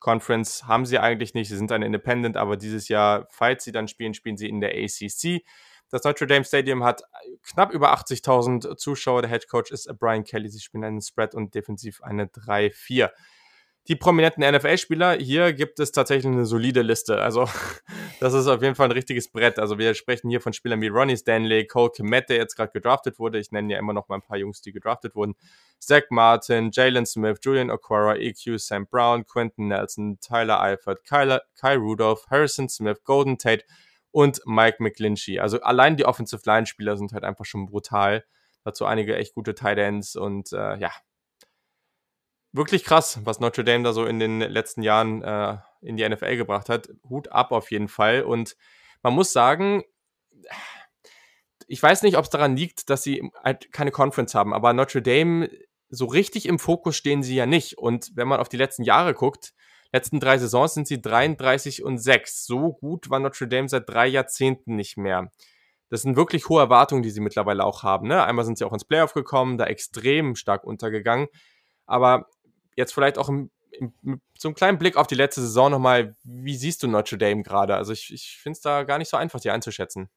Conference 0.00 0.66
haben 0.66 0.86
sie 0.86 0.98
eigentlich 0.98 1.34
nicht. 1.34 1.48
Sie 1.48 1.56
sind 1.56 1.70
ein 1.70 1.82
Independent, 1.82 2.36
aber 2.36 2.56
dieses 2.56 2.88
Jahr, 2.88 3.26
falls 3.30 3.64
sie 3.64 3.72
dann 3.72 3.86
spielen, 3.86 4.14
spielen 4.14 4.36
sie 4.36 4.48
in 4.48 4.60
der 4.60 4.70
ACC. 4.70 5.44
Das 5.90 6.04
Notre 6.04 6.26
Dame 6.26 6.44
Stadium 6.44 6.82
hat 6.84 7.02
knapp 7.42 7.72
über 7.72 7.92
80.000 7.94 8.76
Zuschauer. 8.76 9.22
Der 9.22 9.30
Head 9.30 9.48
Coach 9.48 9.70
ist 9.70 9.88
Brian 9.98 10.24
Kelly. 10.24 10.48
Sie 10.48 10.60
spielen 10.60 10.84
einen 10.84 11.02
Spread 11.02 11.34
und 11.34 11.54
defensiv 11.54 12.02
eine 12.02 12.26
3-4 12.26 13.10
die 13.88 13.96
prominenten 13.96 14.44
NFL-Spieler, 14.44 15.14
hier 15.14 15.52
gibt 15.52 15.80
es 15.80 15.90
tatsächlich 15.90 16.32
eine 16.32 16.44
solide 16.44 16.82
Liste. 16.82 17.20
Also, 17.20 17.48
das 18.20 18.34
ist 18.34 18.46
auf 18.46 18.62
jeden 18.62 18.74
Fall 18.74 18.88
ein 18.88 18.92
richtiges 18.92 19.30
Brett. 19.30 19.58
Also, 19.58 19.78
wir 19.78 19.94
sprechen 19.94 20.28
hier 20.28 20.40
von 20.40 20.52
Spielern 20.52 20.80
wie 20.80 20.88
Ronnie 20.88 21.16
Stanley, 21.16 21.66
Cole 21.66 21.90
Komet, 21.90 22.28
der 22.28 22.36
jetzt 22.36 22.56
gerade 22.56 22.72
gedraftet 22.72 23.18
wurde. 23.18 23.38
Ich 23.38 23.52
nenne 23.52 23.72
ja 23.72 23.78
immer 23.78 23.92
noch 23.92 24.08
mal 24.08 24.16
ein 24.16 24.22
paar 24.22 24.36
Jungs, 24.36 24.60
die 24.60 24.72
gedraftet 24.72 25.14
wurden. 25.14 25.34
Zach 25.78 26.02
Martin, 26.10 26.70
Jalen 26.72 27.06
Smith, 27.06 27.38
Julian 27.42 27.70
Aquara, 27.70 28.16
EQ, 28.16 28.58
Sam 28.60 28.86
Brown, 28.86 29.24
Quentin 29.24 29.68
Nelson, 29.68 30.18
Tyler 30.20 30.60
Eifert, 30.60 31.04
Kyler, 31.04 31.42
Kai 31.58 31.76
Rudolph, 31.76 32.26
Harrison 32.30 32.68
Smith, 32.68 33.02
Golden 33.04 33.38
Tate 33.38 33.64
und 34.10 34.40
Mike 34.44 34.76
McGlinchey. 34.82 35.40
Also, 35.40 35.60
allein 35.62 35.96
die 35.96 36.04
Offensive 36.04 36.42
Line-Spieler 36.44 36.96
sind 36.98 37.12
halt 37.12 37.24
einfach 37.24 37.46
schon 37.46 37.66
brutal. 37.66 38.24
Dazu 38.62 38.84
einige 38.84 39.16
echt 39.16 39.34
gute 39.34 39.54
Tight 39.54 39.78
Ends 39.78 40.16
und 40.16 40.52
äh, 40.52 40.76
ja, 40.76 40.90
wirklich 42.52 42.84
krass, 42.84 43.20
was 43.24 43.40
Notre 43.40 43.64
Dame 43.64 43.84
da 43.84 43.92
so 43.92 44.04
in 44.04 44.18
den 44.18 44.40
letzten 44.40 44.82
Jahren 44.82 45.22
äh, 45.22 45.58
in 45.82 45.96
die 45.96 46.08
NFL 46.08 46.36
gebracht 46.36 46.68
hat. 46.68 46.88
Hut 47.08 47.30
ab 47.32 47.52
auf 47.52 47.70
jeden 47.70 47.88
Fall. 47.88 48.22
Und 48.22 48.56
man 49.02 49.14
muss 49.14 49.32
sagen, 49.32 49.84
ich 51.66 51.82
weiß 51.82 52.02
nicht, 52.02 52.16
ob 52.16 52.24
es 52.24 52.30
daran 52.30 52.56
liegt, 52.56 52.90
dass 52.90 53.02
sie 53.02 53.30
halt 53.42 53.72
keine 53.72 53.92
Conference 53.92 54.34
haben, 54.34 54.52
aber 54.52 54.72
Notre 54.72 55.02
Dame, 55.02 55.50
so 55.88 56.06
richtig 56.06 56.46
im 56.46 56.58
Fokus 56.58 56.96
stehen 56.96 57.22
sie 57.22 57.34
ja 57.34 57.46
nicht. 57.46 57.78
Und 57.78 58.12
wenn 58.14 58.28
man 58.28 58.40
auf 58.40 58.48
die 58.48 58.56
letzten 58.56 58.84
Jahre 58.84 59.14
guckt, 59.14 59.52
letzten 59.92 60.20
drei 60.20 60.38
Saisons 60.38 60.74
sind 60.74 60.86
sie 60.86 61.00
33 61.00 61.82
und 61.82 61.98
6. 61.98 62.46
So 62.46 62.72
gut 62.72 63.10
war 63.10 63.18
Notre 63.18 63.48
Dame 63.48 63.68
seit 63.68 63.88
drei 63.88 64.06
Jahrzehnten 64.06 64.76
nicht 64.76 64.96
mehr. 64.96 65.30
Das 65.88 66.02
sind 66.02 66.16
wirklich 66.16 66.48
hohe 66.48 66.60
Erwartungen, 66.60 67.02
die 67.02 67.10
sie 67.10 67.20
mittlerweile 67.20 67.64
auch 67.64 67.82
haben. 67.82 68.06
Ne? 68.06 68.24
Einmal 68.24 68.44
sind 68.44 68.58
sie 68.58 68.64
auch 68.64 68.72
ins 68.72 68.84
Playoff 68.84 69.12
gekommen, 69.14 69.58
da 69.58 69.64
extrem 69.66 70.36
stark 70.36 70.62
untergegangen. 70.64 71.26
Aber 71.86 72.26
jetzt 72.80 72.92
vielleicht 72.92 73.18
auch 73.18 73.28
im, 73.28 73.50
im, 73.72 74.20
so 74.38 74.48
einen 74.48 74.54
kleinen 74.54 74.78
Blick 74.78 74.96
auf 74.96 75.06
die 75.06 75.14
letzte 75.14 75.40
Saison 75.40 75.70
nochmal, 75.70 76.16
wie 76.24 76.56
siehst 76.56 76.82
du 76.82 76.88
Notre 76.88 77.18
Dame 77.18 77.42
gerade? 77.42 77.76
Also 77.76 77.92
ich, 77.92 78.12
ich 78.12 78.38
finde 78.42 78.56
es 78.56 78.60
da 78.60 78.82
gar 78.82 78.98
nicht 78.98 79.08
so 79.08 79.16
einfach, 79.16 79.40
die 79.40 79.50
einzuschätzen. 79.50 80.08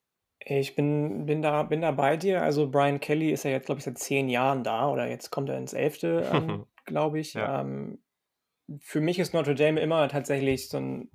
Ich 0.45 0.75
bin, 0.75 1.25
bin, 1.25 1.41
da, 1.41 1.63
bin 1.63 1.81
da 1.81 1.91
bei 1.91 2.17
dir. 2.17 2.41
Also 2.41 2.69
Brian 2.69 2.99
Kelly 2.99 3.31
ist 3.31 3.45
ja 3.45 3.51
jetzt, 3.51 3.65
glaube 3.65 3.79
ich, 3.79 3.85
seit 3.85 3.97
zehn 3.97 4.27
Jahren 4.27 4.63
da 4.63 4.89
oder 4.89 5.07
jetzt 5.07 5.29
kommt 5.29 5.49
er 5.49 5.57
ins 5.57 5.73
Elfte, 5.73 6.29
ähm, 6.33 6.65
glaube 6.85 7.19
ich. 7.19 7.33
Ja. 7.33 7.61
Ähm, 7.61 7.99
für 8.79 9.01
mich 9.01 9.19
ist 9.19 9.33
Notre 9.33 9.55
Dame 9.55 9.79
immer 9.79 10.07
tatsächlich 10.09 10.69
so 10.69 10.77
ein, 10.77 11.11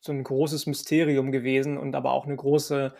so 0.00 0.12
ein 0.12 0.22
großes 0.22 0.66
Mysterium 0.66 1.32
gewesen 1.32 1.78
und 1.78 1.94
aber 1.94 2.12
auch 2.12 2.26
eine 2.26 2.36
große 2.36 2.94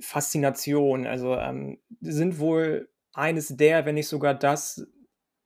Faszination. 0.00 1.06
Also 1.06 1.36
ähm, 1.36 1.78
sind 2.00 2.38
wohl 2.38 2.88
eines 3.12 3.56
der, 3.56 3.86
wenn 3.86 3.94
nicht 3.94 4.08
sogar 4.08 4.34
das 4.34 4.86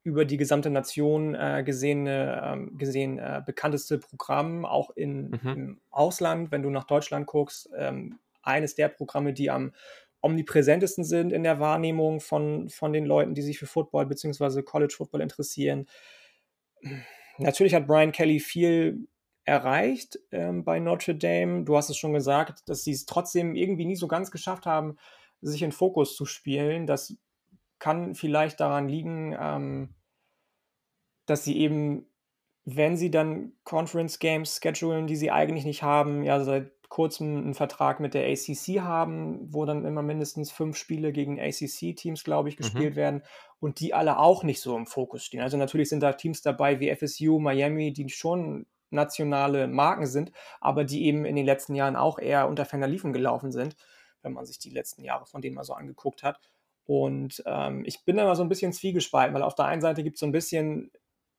über 0.06 0.24
die 0.24 0.36
gesamte 0.36 0.70
Nation 0.70 1.34
äh, 1.34 1.64
gesehene, 1.66 2.40
ähm, 2.44 2.78
gesehen 2.78 3.18
äh, 3.18 3.42
bekannteste 3.44 3.98
Programm, 3.98 4.64
auch 4.64 4.90
in, 4.90 5.30
mhm. 5.30 5.40
im 5.42 5.80
Ausland, 5.90 6.52
wenn 6.52 6.62
du 6.62 6.70
nach 6.70 6.84
Deutschland 6.84 7.26
guckst, 7.26 7.68
ähm, 7.76 8.20
eines 8.40 8.76
der 8.76 8.88
Programme, 8.88 9.32
die 9.32 9.50
am 9.50 9.72
omnipräsentesten 10.20 11.02
sind 11.02 11.32
in 11.32 11.42
der 11.42 11.58
Wahrnehmung 11.58 12.20
von, 12.20 12.68
von 12.68 12.92
den 12.92 13.04
Leuten, 13.04 13.34
die 13.34 13.42
sich 13.42 13.58
für 13.58 13.66
Football 13.66 14.06
bzw. 14.06 14.62
College 14.62 14.94
Football 14.96 15.22
interessieren. 15.22 15.86
Natürlich 17.38 17.74
hat 17.74 17.88
Brian 17.88 18.12
Kelly 18.12 18.38
viel 18.38 19.08
erreicht 19.44 20.20
ähm, 20.30 20.64
bei 20.64 20.78
Notre 20.78 21.16
Dame. 21.16 21.64
Du 21.64 21.76
hast 21.76 21.90
es 21.90 21.96
schon 21.96 22.12
gesagt, 22.12 22.68
dass 22.68 22.84
sie 22.84 22.92
es 22.92 23.06
trotzdem 23.06 23.56
irgendwie 23.56 23.86
nie 23.86 23.96
so 23.96 24.06
ganz 24.06 24.30
geschafft 24.30 24.66
haben, 24.66 24.98
sich 25.40 25.62
in 25.62 25.72
Fokus 25.72 26.14
zu 26.14 26.26
spielen. 26.26 26.86
Das 26.86 27.16
kann 27.78 28.14
vielleicht 28.14 28.60
daran 28.60 28.88
liegen, 28.88 29.36
ähm, 29.38 29.94
dass 31.26 31.44
sie 31.44 31.58
eben, 31.58 32.06
wenn 32.64 32.96
sie 32.96 33.10
dann 33.10 33.52
Conference 33.64 34.18
Games 34.18 34.60
schedulen, 34.62 35.06
die 35.06 35.16
sie 35.16 35.30
eigentlich 35.30 35.64
nicht 35.64 35.82
haben, 35.82 36.22
ja 36.22 36.42
seit 36.42 36.76
kurzem 36.88 37.36
einen 37.38 37.54
Vertrag 37.54 38.00
mit 38.00 38.14
der 38.14 38.28
ACC 38.28 38.80
haben, 38.80 39.52
wo 39.52 39.64
dann 39.64 39.84
immer 39.84 40.02
mindestens 40.02 40.52
fünf 40.52 40.76
Spiele 40.76 41.12
gegen 41.12 41.40
ACC-Teams, 41.40 42.22
glaube 42.24 42.48
ich, 42.48 42.56
mhm. 42.56 42.62
gespielt 42.62 42.94
mhm. 42.94 42.96
werden 42.96 43.22
und 43.58 43.80
die 43.80 43.94
alle 43.94 44.18
auch 44.18 44.44
nicht 44.44 44.60
so 44.60 44.76
im 44.76 44.86
Fokus 44.86 45.24
stehen. 45.24 45.40
Also 45.40 45.56
natürlich 45.56 45.88
sind 45.88 46.00
da 46.00 46.12
Teams 46.12 46.42
dabei 46.42 46.80
wie 46.80 46.94
FSU, 46.94 47.38
Miami, 47.38 47.92
die 47.92 48.08
schon 48.08 48.66
nationale 48.90 49.66
Marken 49.66 50.06
sind, 50.06 50.32
aber 50.60 50.84
die 50.84 51.04
eben 51.06 51.24
in 51.24 51.36
den 51.36 51.46
letzten 51.46 51.74
Jahren 51.74 51.96
auch 51.96 52.18
eher 52.18 52.48
unter 52.48 52.64
Ferner 52.64 52.86
Liefen 52.86 53.12
gelaufen 53.12 53.50
sind, 53.50 53.76
wenn 54.22 54.32
man 54.32 54.46
sich 54.46 54.58
die 54.58 54.70
letzten 54.70 55.02
Jahre 55.02 55.26
von 55.26 55.42
denen 55.42 55.56
mal 55.56 55.64
so 55.64 55.72
angeguckt 55.72 56.22
hat. 56.22 56.38
Und 56.86 57.42
ähm, 57.46 57.82
ich 57.84 58.04
bin 58.04 58.16
da 58.16 58.24
mal 58.24 58.36
so 58.36 58.42
ein 58.42 58.48
bisschen 58.48 58.72
zwiegespalten, 58.72 59.34
weil 59.34 59.42
auf 59.42 59.54
der 59.54 59.66
einen 59.66 59.80
Seite 59.80 60.02
gibt 60.02 60.16
es 60.16 60.20
so 60.20 60.26
ein 60.26 60.32
bisschen 60.32 60.90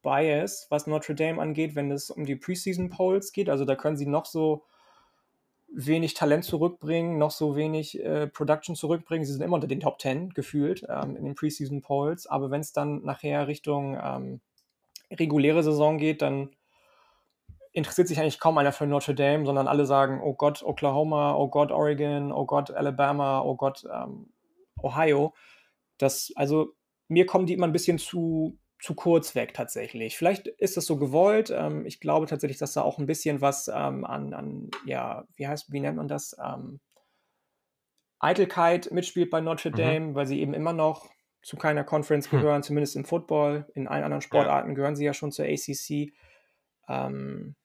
Bias, 0.02 0.68
was 0.70 0.88
Notre 0.88 1.16
Dame 1.16 1.42
angeht, 1.42 1.76
wenn 1.76 1.92
es 1.92 2.10
um 2.10 2.26
die 2.26 2.36
Preseason 2.36 2.90
Polls 2.90 3.32
geht. 3.32 3.50
Also 3.50 3.66
da 3.66 3.76
können 3.76 3.98
sie 3.98 4.06
noch 4.06 4.26
so 4.26 4.64
wenig 5.70 6.14
Talent 6.14 6.44
zurückbringen, 6.44 7.18
noch 7.18 7.32
so 7.32 7.56
wenig 7.56 8.00
äh, 8.04 8.28
Production 8.28 8.76
zurückbringen. 8.76 9.26
Sie 9.26 9.34
sind 9.34 9.42
immer 9.42 9.56
unter 9.56 9.68
den 9.68 9.80
Top 9.80 10.00
10 10.00 10.32
gefühlt 10.32 10.86
ähm, 10.90 11.16
in 11.16 11.26
den 11.26 11.36
Preseason 11.36 11.82
Polls. 11.82 12.28
Aber 12.28 12.52
wenn 12.52 12.62
es 12.62 12.74
dann 12.74 13.04
nachher 13.04 13.48
Richtung 13.48 13.98
ähm, 14.02 14.42
reguläre 15.12 15.64
Saison 15.64 15.98
geht, 15.98 16.22
dann 16.22 16.50
interessiert 17.72 18.08
sich 18.08 18.20
eigentlich 18.20 18.40
kaum 18.40 18.58
einer 18.58 18.72
für 18.72 18.88
Notre 18.88 19.14
Dame, 19.14 19.46
sondern 19.46 19.68
alle 19.68 19.86
sagen, 19.86 20.20
oh 20.24 20.34
Gott, 20.34 20.64
Oklahoma, 20.64 21.36
oh 21.36 21.48
Gott, 21.48 21.72
Oregon, 21.72 22.32
oh 22.32 22.46
Gott, 22.46 22.72
Alabama, 22.72 23.42
oh 23.42 23.56
Gott, 23.56 23.86
ähm, 23.94 24.34
Ohio. 24.82 25.34
Das, 25.98 26.32
also 26.36 26.74
mir 27.08 27.26
kommen 27.26 27.46
die 27.46 27.54
immer 27.54 27.68
ein 27.68 27.74
bisschen 27.74 27.98
zu, 27.98 28.60
zu 28.80 28.96
kurz 28.96 29.36
weg 29.36 29.54
tatsächlich. 29.54 30.18
Vielleicht 30.18 30.48
ist 30.48 30.78
das 30.78 30.86
so 30.86 30.98
gewollt. 30.98 31.50
Ähm, 31.50 31.86
ich 31.86 32.00
glaube 32.00 32.28
tatsächlich, 32.28 32.60
dass 32.60 32.74
da 32.74 32.82
auch 32.82 33.00
ein 33.00 33.08
bisschen 33.08 33.42
was 33.42 33.68
ähm, 33.68 34.06
an, 34.06 34.34
an, 34.34 34.70
ja, 34.86 35.26
wie 35.36 35.48
heißt, 35.48 35.72
wie 35.72 35.80
nennt 35.80 35.98
man 35.98 36.08
das? 36.08 36.36
Ähm, 36.44 36.80
Eitelkeit 38.20 38.92
mitspielt 38.92 39.30
bei 39.30 39.42
Notre 39.42 39.72
mhm. 39.72 39.76
Dame, 39.76 40.00
mhm. 40.00 40.16
weil 40.16 40.26
sie 40.28 40.42
eben 40.42 40.54
immer 40.54 40.74
noch 40.74 41.10
zu 41.48 41.56
keiner 41.56 41.84
Conference 41.86 42.30
hm. 42.30 42.40
gehören, 42.40 42.64
zumindest 42.64 42.98
im 42.98 43.06
Football. 43.06 43.68
In 43.74 43.88
allen 43.88 44.04
anderen 44.04 44.22
Sportarten 44.22 44.70
ja. 44.70 44.76
gehören 44.76 44.98
sie 44.98 45.06
ja 45.06 45.14
schon 45.14 45.32
zur 45.32 45.46
ACC. 45.46 46.12
Ähm, 46.90 47.56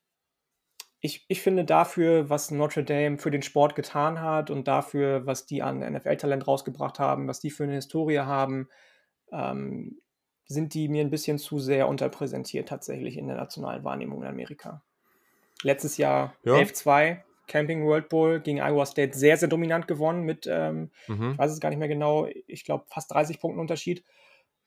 ich, 1.04 1.24
ich 1.26 1.42
finde 1.42 1.64
dafür, 1.64 2.30
was 2.30 2.52
Notre 2.52 2.84
Dame 2.84 3.18
für 3.18 3.32
den 3.32 3.42
Sport 3.42 3.74
getan 3.74 4.20
hat 4.20 4.50
und 4.50 4.68
dafür, 4.68 5.26
was 5.26 5.46
die 5.46 5.60
an 5.60 5.80
NFL-Talent 5.80 6.46
rausgebracht 6.46 7.00
haben, 7.00 7.26
was 7.26 7.40
die 7.40 7.50
für 7.50 7.64
eine 7.64 7.74
Historie 7.74 8.20
haben, 8.20 8.68
ähm, 9.32 10.00
sind 10.46 10.74
die 10.74 10.88
mir 10.88 11.02
ein 11.02 11.10
bisschen 11.10 11.38
zu 11.38 11.58
sehr 11.58 11.88
unterpräsentiert 11.88 12.68
tatsächlich 12.68 13.16
in 13.18 13.26
der 13.26 13.36
nationalen 13.36 13.82
Wahrnehmung 13.82 14.22
in 14.22 14.28
Amerika. 14.28 14.84
Letztes 15.64 15.96
Jahr 15.96 16.36
ja. 16.44 16.54
11-2, 16.54 17.18
Camping 17.48 17.84
World 17.84 18.08
Bowl 18.08 18.38
gegen 18.38 18.60
Iowa 18.60 18.86
State 18.86 19.18
sehr, 19.18 19.36
sehr 19.36 19.48
dominant 19.48 19.88
gewonnen 19.88 20.22
mit, 20.22 20.46
ähm, 20.48 20.92
mhm. 21.08 21.32
ich 21.32 21.38
weiß 21.38 21.50
es 21.50 21.58
gar 21.58 21.70
nicht 21.70 21.80
mehr 21.80 21.88
genau, 21.88 22.28
ich 22.46 22.64
glaube 22.64 22.84
fast 22.88 23.10
30 23.12 23.40
Punkten 23.40 23.58
Unterschied. 23.58 24.04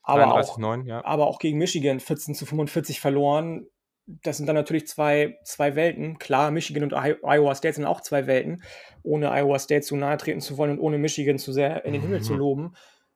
Aber, 0.03 0.23
33, 0.23 0.51
auch, 0.51 0.57
9, 0.57 0.85
ja. 0.85 1.05
aber 1.05 1.27
auch 1.27 1.39
gegen 1.39 1.57
Michigan 1.57 2.01
14 2.01 2.35
zu 2.35 2.45
45 2.45 2.99
verloren 2.99 3.67
das 4.07 4.37
sind 4.37 4.45
dann 4.45 4.55
natürlich 4.55 4.87
zwei, 4.87 5.39
zwei 5.43 5.75
Welten. 5.75 6.19
Klar, 6.19 6.51
Michigan 6.51 6.83
und 6.83 6.93
Iowa 6.93 7.55
State 7.55 7.75
sind 7.75 7.85
auch 7.85 8.01
zwei 8.01 8.27
Welten, 8.27 8.63
ohne 9.03 9.31
Iowa 9.31 9.57
State 9.59 9.81
zu 9.81 9.95
nahe 9.95 10.17
treten 10.17 10.41
zu 10.41 10.57
wollen 10.57 10.71
und 10.71 10.79
ohne 10.79 10.97
Michigan 10.97 11.39
zu 11.39 11.51
sehr 11.51 11.85
in 11.85 11.93
den 11.93 12.01
Himmel 12.01 12.21
zu 12.21 12.33
mhm. 12.33 12.39
loben, 12.39 12.75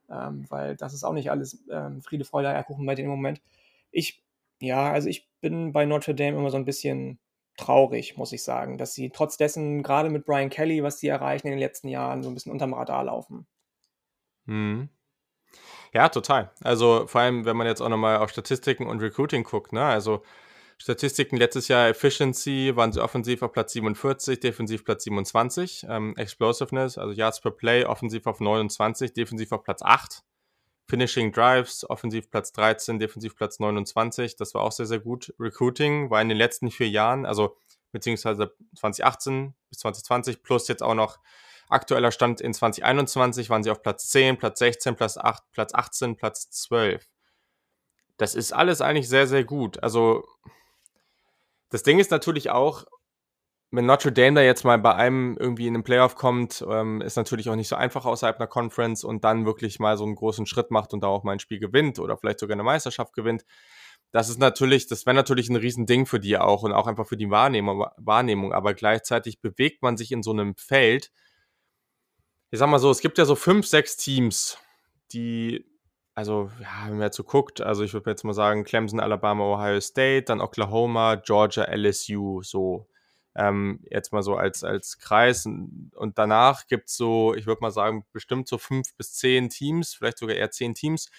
ähm, 0.09 0.45
weil 0.49 0.75
das 0.75 0.93
ist 0.93 1.03
auch 1.03 1.13
nicht 1.13 1.29
alles 1.29 1.63
ähm, 1.71 2.01
Friede, 2.01 2.25
Freude, 2.25 2.49
Eierkuchen 2.49 2.85
bei 2.85 2.95
dem 2.95 3.07
Moment. 3.07 3.41
Ich, 3.91 4.23
ja, 4.59 4.91
also 4.91 5.09
ich 5.09 5.29
bin 5.41 5.73
bei 5.73 5.85
Notre 5.85 6.15
Dame 6.15 6.37
immer 6.37 6.49
so 6.49 6.57
ein 6.57 6.65
bisschen 6.65 7.19
traurig, 7.57 8.17
muss 8.17 8.31
ich 8.31 8.43
sagen, 8.43 8.77
dass 8.77 8.93
sie 8.93 9.09
trotz 9.09 9.37
dessen, 9.37 9.83
gerade 9.83 10.09
mit 10.09 10.25
Brian 10.25 10.49
Kelly, 10.49 10.81
was 10.81 10.99
sie 10.99 11.09
erreichen 11.09 11.47
in 11.47 11.51
den 11.51 11.59
letzten 11.59 11.89
Jahren, 11.89 12.23
so 12.23 12.29
ein 12.29 12.33
bisschen 12.33 12.51
unterm 12.51 12.73
Radar 12.73 13.03
laufen. 13.03 13.45
Mhm. 14.45 14.89
Ja, 15.93 16.09
total. 16.09 16.51
Also 16.63 17.07
vor 17.07 17.21
allem, 17.21 17.45
wenn 17.45 17.57
man 17.57 17.67
jetzt 17.67 17.81
auch 17.81 17.89
nochmal 17.89 18.17
auf 18.17 18.29
Statistiken 18.29 18.87
und 18.87 19.01
Recruiting 19.01 19.43
guckt, 19.43 19.73
ne? 19.73 19.83
Also 19.83 20.23
Statistiken 20.81 21.35
letztes 21.35 21.67
Jahr 21.67 21.89
Efficiency 21.89 22.71
waren 22.73 22.93
sie 22.93 23.03
offensiv 23.03 23.41
auf 23.41 23.51
Platz 23.51 23.73
47, 23.73 24.39
defensiv 24.39 24.85
Platz 24.85 25.03
27. 25.03 25.85
Ähm, 25.89 26.15
Explosiveness, 26.15 26.97
also 26.97 27.13
Yards 27.13 27.41
per 27.41 27.51
Play, 27.51 27.83
offensiv 27.83 28.25
auf 28.27 28.39
29, 28.39 29.13
defensiv 29.13 29.51
auf 29.51 29.63
Platz 29.63 29.81
8. 29.81 30.23
Finishing 30.87 31.33
Drives, 31.33 31.87
offensiv 31.89 32.31
Platz 32.31 32.53
13, 32.53 32.97
defensiv 32.97 33.35
Platz 33.35 33.59
29. 33.59 34.37
Das 34.37 34.53
war 34.53 34.61
auch 34.61 34.71
sehr, 34.71 34.85
sehr 34.85 34.99
gut. 34.99 35.33
Recruiting 35.37 36.09
war 36.09 36.21
in 36.21 36.29
den 36.29 36.37
letzten 36.37 36.71
vier 36.71 36.89
Jahren, 36.89 37.25
also 37.25 37.57
beziehungsweise 37.91 38.53
2018 38.75 39.53
bis 39.69 39.79
2020 39.79 40.43
plus 40.43 40.67
jetzt 40.69 40.81
auch 40.81 40.95
noch 40.95 41.19
aktueller 41.67 42.11
Stand 42.11 42.39
in 42.41 42.53
2021 42.53 43.49
waren 43.49 43.63
sie 43.63 43.69
auf 43.69 43.81
Platz 43.81 44.07
10, 44.09 44.37
Platz 44.37 44.59
16, 44.59 44.95
Platz 44.95 45.17
8, 45.17 45.43
Platz 45.51 45.73
18, 45.73 46.15
Platz 46.15 46.49
12. 46.49 47.05
Das 48.17 48.33
ist 48.33 48.53
alles 48.53 48.81
eigentlich 48.81 49.09
sehr, 49.09 49.27
sehr 49.27 49.43
gut. 49.43 49.81
Also 49.83 50.25
das 51.69 51.83
Ding 51.83 51.99
ist 51.99 52.11
natürlich 52.11 52.49
auch, 52.49 52.85
wenn 53.71 53.85
Notre 53.85 54.11
Dame 54.11 54.35
da 54.35 54.41
jetzt 54.41 54.63
mal 54.63 54.79
bei 54.79 54.95
einem 54.95 55.37
irgendwie 55.39 55.67
in 55.67 55.73
den 55.75 55.83
Playoff 55.83 56.15
kommt, 56.15 56.65
ähm, 56.67 57.01
ist 57.01 57.17
natürlich 57.17 57.49
auch 57.49 57.55
nicht 57.55 57.67
so 57.67 57.75
einfach 57.75 58.05
außerhalb 58.05 58.37
einer 58.37 58.47
Conference 58.47 59.03
und 59.03 59.23
dann 59.23 59.45
wirklich 59.45 59.79
mal 59.79 59.95
so 59.95 60.05
einen 60.05 60.15
großen 60.15 60.47
Schritt 60.47 60.71
macht 60.71 60.93
und 60.93 61.03
da 61.03 61.07
auch 61.07 61.23
mal 61.23 61.33
ein 61.33 61.39
Spiel 61.39 61.59
gewinnt 61.59 61.99
oder 61.99 62.17
vielleicht 62.17 62.39
sogar 62.39 62.55
eine 62.55 62.63
Meisterschaft 62.63 63.13
gewinnt. 63.13 63.45
Das 64.11 64.27
ist 64.29 64.39
natürlich, 64.39 64.87
das 64.87 65.05
wäre 65.05 65.15
natürlich 65.15 65.49
ein 65.49 65.55
Riesending 65.55 66.07
für 66.07 66.19
die 66.19 66.37
auch 66.39 66.63
und 66.63 66.73
auch 66.73 66.87
einfach 66.87 67.07
für 67.07 67.17
die 67.17 67.29
Wahrnehmung, 67.29 67.85
Wahrnehmung. 67.97 68.53
Aber 68.53 68.73
gleichzeitig 68.73 69.39
bewegt 69.39 69.83
man 69.83 69.97
sich 69.97 70.11
in 70.11 70.23
so 70.23 70.31
einem 70.31 70.55
Feld. 70.55 71.11
Ich 72.49 72.57
sag 72.57 72.69
mal 72.69 72.79
so, 72.79 72.89
es 72.89 73.01
gibt 73.01 73.19
ja 73.19 73.25
so 73.25 73.35
fünf, 73.35 73.67
sechs 73.67 73.97
Teams, 73.97 74.57
die 75.11 75.68
also, 76.19 76.51
ja, 76.59 76.87
wenn 76.87 76.97
man 76.97 77.03
jetzt 77.03 77.15
so 77.15 77.23
guckt, 77.23 77.61
also 77.61 77.81
ich 77.81 77.93
würde 77.93 78.09
jetzt 78.09 78.25
mal 78.25 78.33
sagen, 78.33 78.65
Clemson, 78.65 78.99
Alabama, 78.99 79.45
Ohio 79.45 79.79
State, 79.79 80.23
dann 80.23 80.41
Oklahoma, 80.41 81.15
Georgia, 81.15 81.63
LSU, 81.63 82.41
so. 82.43 82.87
Ähm, 83.35 83.79
jetzt 83.89 84.11
mal 84.11 84.21
so 84.21 84.35
als, 84.35 84.65
als 84.65 84.97
Kreis. 84.97 85.45
Und 85.45 86.13
danach 86.15 86.67
gibt 86.67 86.89
es 86.89 86.97
so, 86.97 87.33
ich 87.35 87.45
würde 87.45 87.61
mal 87.61 87.71
sagen, 87.71 88.03
bestimmt 88.11 88.49
so 88.49 88.57
fünf 88.57 88.93
bis 88.97 89.13
zehn 89.13 89.47
Teams, 89.49 89.93
vielleicht 89.93 90.17
sogar 90.17 90.35
eher 90.35 90.51
zehn 90.51 90.73
Teams, 90.73 91.09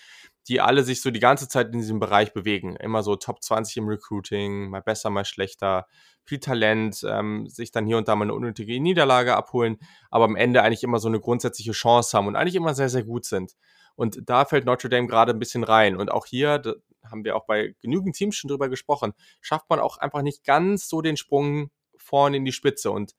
die 0.48 0.60
alle 0.60 0.82
sich 0.82 1.00
so 1.00 1.10
die 1.10 1.20
ganze 1.20 1.48
Zeit 1.48 1.68
in 1.72 1.80
diesem 1.80 1.98
Bereich 1.98 2.34
bewegen. 2.34 2.76
Immer 2.76 3.02
so 3.02 3.16
Top 3.16 3.42
20 3.42 3.78
im 3.78 3.88
Recruiting, 3.88 4.68
mal 4.68 4.82
besser, 4.82 5.08
mal 5.08 5.24
schlechter, 5.24 5.86
viel 6.24 6.40
Talent, 6.40 7.06
ähm, 7.08 7.46
sich 7.48 7.70
dann 7.70 7.86
hier 7.86 7.96
und 7.96 8.06
da 8.06 8.16
mal 8.16 8.24
eine 8.24 8.34
unnötige 8.34 8.78
Niederlage 8.82 9.34
abholen, 9.34 9.78
aber 10.10 10.24
am 10.24 10.36
Ende 10.36 10.62
eigentlich 10.62 10.82
immer 10.82 10.98
so 10.98 11.08
eine 11.08 11.20
grundsätzliche 11.20 11.72
Chance 11.72 12.14
haben 12.18 12.26
und 12.26 12.36
eigentlich 12.36 12.56
immer 12.56 12.74
sehr, 12.74 12.90
sehr 12.90 13.04
gut 13.04 13.24
sind. 13.24 13.54
Und 13.96 14.28
da 14.28 14.44
fällt 14.44 14.64
Notre 14.64 14.88
Dame 14.88 15.06
gerade 15.06 15.32
ein 15.32 15.38
bisschen 15.38 15.64
rein. 15.64 15.96
Und 15.96 16.10
auch 16.10 16.26
hier, 16.26 16.62
haben 17.04 17.24
wir 17.24 17.36
auch 17.36 17.46
bei 17.46 17.74
genügend 17.80 18.16
Teams 18.16 18.36
schon 18.36 18.48
drüber 18.48 18.68
gesprochen, 18.68 19.12
schafft 19.40 19.68
man 19.70 19.80
auch 19.80 19.96
einfach 19.98 20.22
nicht 20.22 20.44
ganz 20.44 20.88
so 20.88 21.00
den 21.00 21.16
Sprung 21.16 21.70
vorne 21.96 22.36
in 22.36 22.44
die 22.44 22.52
Spitze. 22.52 22.90
Und 22.90 23.14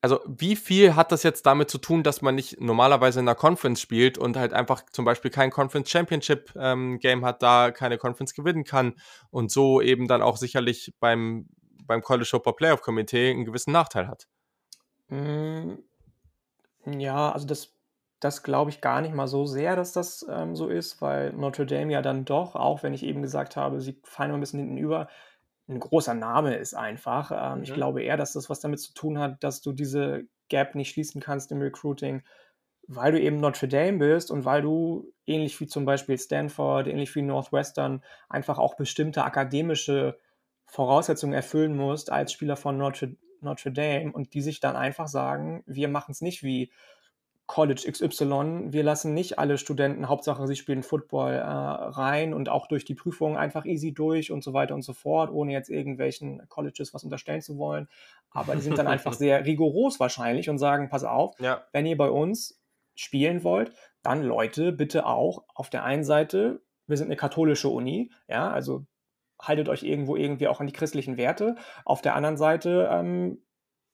also 0.00 0.20
wie 0.26 0.54
viel 0.54 0.96
hat 0.96 1.12
das 1.12 1.22
jetzt 1.22 1.46
damit 1.46 1.70
zu 1.70 1.78
tun, 1.78 2.02
dass 2.02 2.20
man 2.20 2.34
nicht 2.34 2.60
normalerweise 2.60 3.20
in 3.20 3.28
einer 3.28 3.34
Conference 3.34 3.80
spielt 3.80 4.18
und 4.18 4.36
halt 4.36 4.52
einfach 4.52 4.84
zum 4.90 5.06
Beispiel 5.06 5.30
kein 5.30 5.50
Conference 5.50 5.88
Championship 5.88 6.52
ähm, 6.56 6.98
Game 6.98 7.24
hat, 7.24 7.42
da 7.42 7.70
keine 7.70 7.96
Conference 7.96 8.34
gewinnen 8.34 8.64
kann 8.64 8.96
und 9.30 9.50
so 9.50 9.80
eben 9.80 10.06
dann 10.06 10.20
auch 10.20 10.36
sicherlich 10.36 10.92
beim, 11.00 11.48
beim 11.84 12.02
College 12.02 12.28
Football 12.28 12.56
Playoff 12.56 12.82
Komitee 12.82 13.30
einen 13.30 13.46
gewissen 13.46 13.72
Nachteil 13.72 14.08
hat? 14.08 14.28
Mm, 15.08 15.76
ja, 16.84 17.32
also 17.32 17.46
das 17.46 17.73
das 18.24 18.42
glaube 18.42 18.70
ich 18.70 18.80
gar 18.80 19.00
nicht 19.00 19.14
mal 19.14 19.26
so 19.28 19.44
sehr, 19.44 19.76
dass 19.76 19.92
das 19.92 20.26
ähm, 20.30 20.56
so 20.56 20.68
ist, 20.68 21.02
weil 21.02 21.32
Notre 21.32 21.66
Dame 21.66 21.92
ja 21.92 22.02
dann 22.02 22.24
doch, 22.24 22.56
auch 22.56 22.82
wenn 22.82 22.94
ich 22.94 23.04
eben 23.04 23.22
gesagt 23.22 23.56
habe, 23.56 23.80
sie 23.80 24.00
fallen 24.04 24.30
immer 24.30 24.38
ein 24.38 24.40
bisschen 24.40 24.60
hinten 24.60 24.78
über, 24.78 25.08
ein 25.68 25.80
großer 25.80 26.14
Name 26.14 26.56
ist 26.56 26.74
einfach. 26.74 27.30
Ähm, 27.32 27.58
mhm. 27.58 27.64
Ich 27.64 27.74
glaube 27.74 28.02
eher, 28.02 28.16
dass 28.16 28.32
das 28.32 28.50
was 28.50 28.60
damit 28.60 28.80
zu 28.80 28.94
tun 28.94 29.18
hat, 29.18 29.42
dass 29.44 29.62
du 29.62 29.72
diese 29.72 30.24
Gap 30.48 30.74
nicht 30.74 30.90
schließen 30.90 31.20
kannst 31.20 31.52
im 31.52 31.60
Recruiting. 31.60 32.22
weil 32.86 33.12
du 33.12 33.20
eben 33.20 33.38
Notre 33.38 33.68
Dame 33.68 33.98
bist 33.98 34.30
und 34.30 34.44
weil 34.44 34.62
du 34.62 35.12
ähnlich 35.26 35.58
wie 35.60 35.66
zum 35.66 35.84
Beispiel 35.84 36.18
Stanford, 36.18 36.86
ähnlich 36.86 37.14
wie 37.14 37.22
Northwestern 37.22 38.02
einfach 38.28 38.58
auch 38.58 38.76
bestimmte 38.76 39.24
akademische 39.24 40.18
Voraussetzungen 40.66 41.34
erfüllen 41.34 41.76
musst 41.76 42.12
als 42.12 42.32
Spieler 42.32 42.56
von 42.56 42.76
Notre, 42.76 43.16
Notre 43.40 43.72
Dame 43.72 44.12
und 44.12 44.34
die 44.34 44.42
sich 44.42 44.60
dann 44.60 44.76
einfach 44.76 45.08
sagen, 45.08 45.62
wir 45.66 45.88
machen 45.88 46.12
es 46.12 46.20
nicht 46.20 46.42
wie 46.42 46.72
College 47.46 47.86
XY, 47.90 48.72
wir 48.72 48.82
lassen 48.82 49.12
nicht 49.12 49.38
alle 49.38 49.58
Studenten, 49.58 50.08
Hauptsache 50.08 50.46
sie 50.46 50.56
spielen 50.56 50.82
Football, 50.82 51.34
äh, 51.34 51.42
rein 51.42 52.32
und 52.32 52.48
auch 52.48 52.66
durch 52.66 52.86
die 52.86 52.94
Prüfungen 52.94 53.36
einfach 53.36 53.66
easy 53.66 53.92
durch 53.92 54.32
und 54.32 54.42
so 54.42 54.54
weiter 54.54 54.74
und 54.74 54.82
so 54.82 54.94
fort, 54.94 55.30
ohne 55.30 55.52
jetzt 55.52 55.68
irgendwelchen 55.68 56.48
Colleges 56.48 56.94
was 56.94 57.04
unterstellen 57.04 57.42
zu 57.42 57.58
wollen. 57.58 57.88
Aber 58.30 58.54
die 58.54 58.62
sind 58.62 58.78
dann 58.78 58.86
einfach 58.86 59.12
sehr 59.12 59.44
rigoros 59.44 60.00
wahrscheinlich 60.00 60.48
und 60.48 60.58
sagen, 60.58 60.88
pass 60.88 61.04
auf, 61.04 61.38
ja. 61.38 61.64
wenn 61.72 61.84
ihr 61.84 61.98
bei 61.98 62.08
uns 62.08 62.60
spielen 62.94 63.44
wollt, 63.44 63.72
dann 64.02 64.22
Leute 64.22 64.72
bitte 64.72 65.04
auch 65.04 65.44
auf 65.54 65.68
der 65.68 65.84
einen 65.84 66.04
Seite, 66.04 66.62
wir 66.86 66.96
sind 66.96 67.08
eine 67.08 67.16
katholische 67.16 67.68
Uni, 67.68 68.10
ja, 68.26 68.50
also 68.50 68.86
haltet 69.40 69.68
euch 69.68 69.82
irgendwo 69.82 70.16
irgendwie 70.16 70.48
auch 70.48 70.60
an 70.60 70.66
die 70.66 70.72
christlichen 70.72 71.16
Werte. 71.16 71.56
Auf 71.84 72.00
der 72.00 72.14
anderen 72.14 72.36
Seite 72.36 72.88
ähm, 72.90 73.42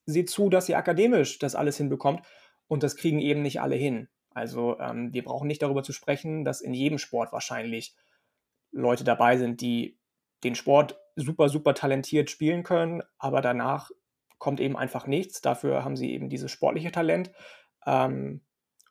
seht 0.06 0.30
zu, 0.30 0.50
dass 0.50 0.68
ihr 0.68 0.78
akademisch 0.78 1.38
das 1.38 1.54
alles 1.54 1.76
hinbekommt. 1.76 2.22
Und 2.70 2.84
das 2.84 2.94
kriegen 2.94 3.18
eben 3.18 3.42
nicht 3.42 3.60
alle 3.60 3.74
hin. 3.74 4.08
Also 4.32 4.78
ähm, 4.78 5.12
wir 5.12 5.24
brauchen 5.24 5.48
nicht 5.48 5.60
darüber 5.60 5.82
zu 5.82 5.92
sprechen, 5.92 6.44
dass 6.44 6.60
in 6.60 6.72
jedem 6.72 6.98
Sport 6.98 7.32
wahrscheinlich 7.32 7.96
Leute 8.70 9.02
dabei 9.02 9.36
sind, 9.36 9.60
die 9.60 9.98
den 10.44 10.54
Sport 10.54 10.96
super, 11.16 11.48
super 11.48 11.74
talentiert 11.74 12.30
spielen 12.30 12.62
können, 12.62 13.02
aber 13.18 13.40
danach 13.40 13.90
kommt 14.38 14.60
eben 14.60 14.76
einfach 14.76 15.08
nichts. 15.08 15.40
Dafür 15.40 15.82
haben 15.82 15.96
sie 15.96 16.12
eben 16.12 16.28
dieses 16.28 16.52
sportliche 16.52 16.92
Talent. 16.92 17.32
Ähm, 17.86 18.40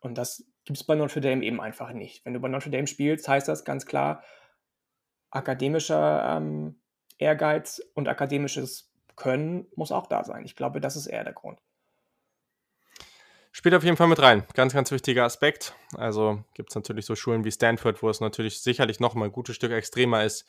und 0.01 0.17
das 0.17 0.43
gibt 0.65 0.77
es 0.77 0.85
bei 0.85 0.95
Notre 0.95 1.21
Dame 1.21 1.45
eben 1.45 1.61
einfach 1.61 1.93
nicht. 1.93 2.25
Wenn 2.25 2.33
du 2.33 2.41
bei 2.41 2.49
Notre 2.49 2.71
Dame 2.71 2.85
spielst, 2.85 3.29
heißt 3.29 3.47
das 3.47 3.63
ganz 3.63 3.85
klar, 3.85 4.25
akademischer 5.29 6.35
ähm, 6.35 6.81
Ehrgeiz 7.17 7.81
und 7.93 8.09
akademisches 8.09 8.91
Können 9.15 9.67
muss 9.77 9.93
auch 9.93 10.07
da 10.07 10.25
sein. 10.25 10.43
Ich 10.43 10.57
glaube, 10.57 10.81
das 10.81 10.97
ist 10.97 11.07
eher 11.07 11.23
der 11.23 11.33
Grund. 11.33 11.61
Spielt 13.59 13.75
auf 13.75 13.83
jeden 13.83 13.97
Fall 13.97 14.07
mit 14.07 14.21
rein. 14.21 14.45
Ganz, 14.53 14.73
ganz 14.73 14.89
wichtiger 14.89 15.25
Aspekt. 15.25 15.75
Also 15.97 16.41
gibt 16.53 16.69
es 16.69 16.75
natürlich 16.75 17.05
so 17.05 17.17
Schulen 17.17 17.43
wie 17.43 17.51
Stanford, 17.51 18.01
wo 18.01 18.09
es 18.09 18.21
natürlich 18.21 18.61
sicherlich 18.61 19.01
noch 19.01 19.15
mal 19.15 19.25
ein 19.25 19.33
gutes 19.33 19.57
Stück 19.57 19.73
extremer 19.73 20.23
ist. 20.23 20.47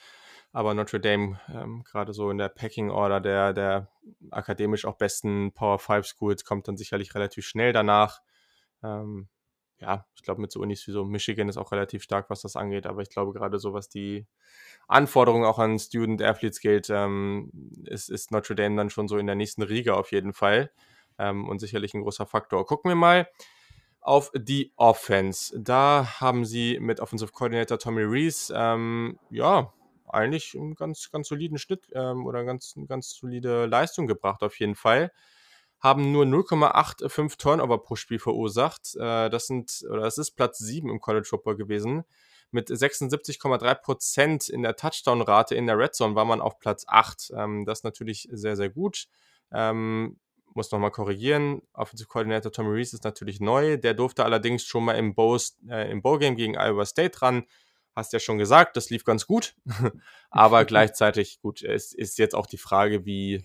Aber 0.53 0.75
Notre 0.75 1.01
Dame, 1.01 1.41
ähm, 1.53 1.83
gerade 1.83 2.13
so 2.13 2.31
in 2.31 2.39
der 2.39 2.49
Packing 2.49 2.89
Order 2.89 3.21
der, 3.21 3.53
der 3.53 3.89
akademisch 4.31 4.85
auch 4.85 4.95
besten 4.95 5.51
Power 5.51 5.81
5 5.81 6.07
Schools, 6.07 6.45
kommt 6.45 6.69
dann 6.69 6.77
sicherlich 6.77 7.13
relativ 7.17 7.45
schnell 7.45 7.73
danach. 7.73 8.21
Ähm, 8.85 9.29
ja, 9.81 10.07
ich 10.15 10.23
glaube, 10.23 10.41
mit 10.41 10.53
so 10.53 10.61
Unis 10.61 10.87
wie 10.87 10.93
so 10.93 11.05
Michigan 11.05 11.49
ist 11.49 11.57
auch 11.57 11.73
relativ 11.73 12.05
stark, 12.05 12.31
was 12.31 12.43
das 12.43 12.55
angeht. 12.55 12.87
Aber 12.87 13.03
ich 13.03 13.11
glaube, 13.11 13.33
gerade 13.33 13.59
so, 13.59 13.73
was 13.73 13.89
die 13.89 14.29
Anforderungen 14.87 15.47
auch 15.47 15.59
an 15.59 15.81
Student 15.81 16.23
Athletes 16.23 16.61
gilt, 16.61 16.89
ähm, 16.91 17.51
ist, 17.87 18.09
ist 18.09 18.31
Notre 18.31 18.55
Dame 18.55 18.77
dann 18.77 18.89
schon 18.89 19.09
so 19.09 19.19
in 19.19 19.27
der 19.27 19.35
nächsten 19.35 19.63
Riege 19.63 19.97
auf 19.97 20.13
jeden 20.13 20.33
Fall 20.33 20.71
ähm, 21.21 21.49
und 21.49 21.61
sicherlich 21.61 21.95
ein 21.95 22.03
großer 22.03 22.27
Faktor. 22.27 22.67
Gucken 22.67 22.91
wir 22.91 22.97
mal 22.97 23.29
auf 24.01 24.31
die 24.35 24.73
Offense. 24.77 25.59
Da 25.61 26.21
haben 26.21 26.45
sie 26.45 26.79
mit 26.81 27.01
Offensive 27.01 27.33
Coordinator 27.33 27.79
Tommy 27.79 28.03
Reese, 28.03 28.53
ähm, 28.57 29.19
ja, 29.31 29.73
eigentlich 30.09 30.57
einen 30.57 30.75
ganz, 30.75 31.11
ganz 31.11 31.29
soliden 31.29 31.59
Schnitt 31.59 31.87
ähm, 31.95 32.27
oder 32.27 32.45
ganz, 32.45 32.75
ganz 32.89 33.11
solide 33.11 33.67
Leistung 33.67 34.07
gebracht, 34.07 34.43
auf 34.43 34.59
jeden 34.59 34.75
Fall. 34.75 35.13
Haben 35.79 36.13
nur 36.13 36.25
0,85 36.25 37.39
Turnover 37.39 37.79
pro 37.79 37.97
Spiel 37.97 38.19
verursacht. 38.19 38.97
Äh, 38.97 39.31
das 39.31 39.47
sind, 39.47 39.85
oder 39.89 40.03
das 40.03 40.19
ist 40.19 40.33
Platz 40.33 40.59
7 40.59 40.91
im 40.91 41.01
College 41.01 41.27
Football 41.29 41.57
gewesen. 41.57 42.05
Mit 42.51 42.69
76,3% 42.69 44.51
in 44.51 44.63
der 44.63 44.75
Touchdown-Rate 44.75 45.55
in 45.55 45.67
der 45.67 45.79
Red 45.79 45.95
Zone 45.95 46.17
war 46.17 46.25
man 46.25 46.41
auf 46.41 46.59
Platz 46.59 46.85
8. 46.89 47.33
Ähm, 47.37 47.65
das 47.65 47.81
ist 47.81 47.85
natürlich 47.85 48.29
sehr, 48.33 48.57
sehr 48.57 48.71
gut. 48.71 49.07
Ähm, 49.53 50.19
muss 50.55 50.71
nochmal 50.71 50.91
korrigieren. 50.91 51.63
Offensive 51.73 52.09
Coordinator 52.09 52.51
Tommy 52.53 52.71
Reese 52.71 52.97
ist 52.97 53.05
natürlich 53.05 53.41
neu. 53.41 53.77
Der 53.77 53.95
durfte 53.95 54.25
allerdings 54.25 54.65
schon 54.65 54.85
mal 54.85 54.95
im, 54.95 55.15
Bows, 55.15 55.59
äh, 55.69 55.91
im 55.91 56.03
Bowl-Game 56.03 56.37
gegen 56.37 56.57
Iowa 56.57 56.85
State 56.85 57.23
ran. 57.23 57.45
Hast 57.95 58.13
ja 58.13 58.19
schon 58.19 58.39
gesagt, 58.39 58.77
das 58.77 58.91
lief 58.91 59.05
ganz 59.05 59.27
gut. 59.27 59.55
Aber 60.31 60.65
gleichzeitig, 60.67 61.41
gut, 61.41 61.63
es 61.63 61.93
ist 61.93 62.19
jetzt 62.19 62.35
auch 62.35 62.47
die 62.47 62.59
Frage, 62.59 63.05
wie, 63.05 63.45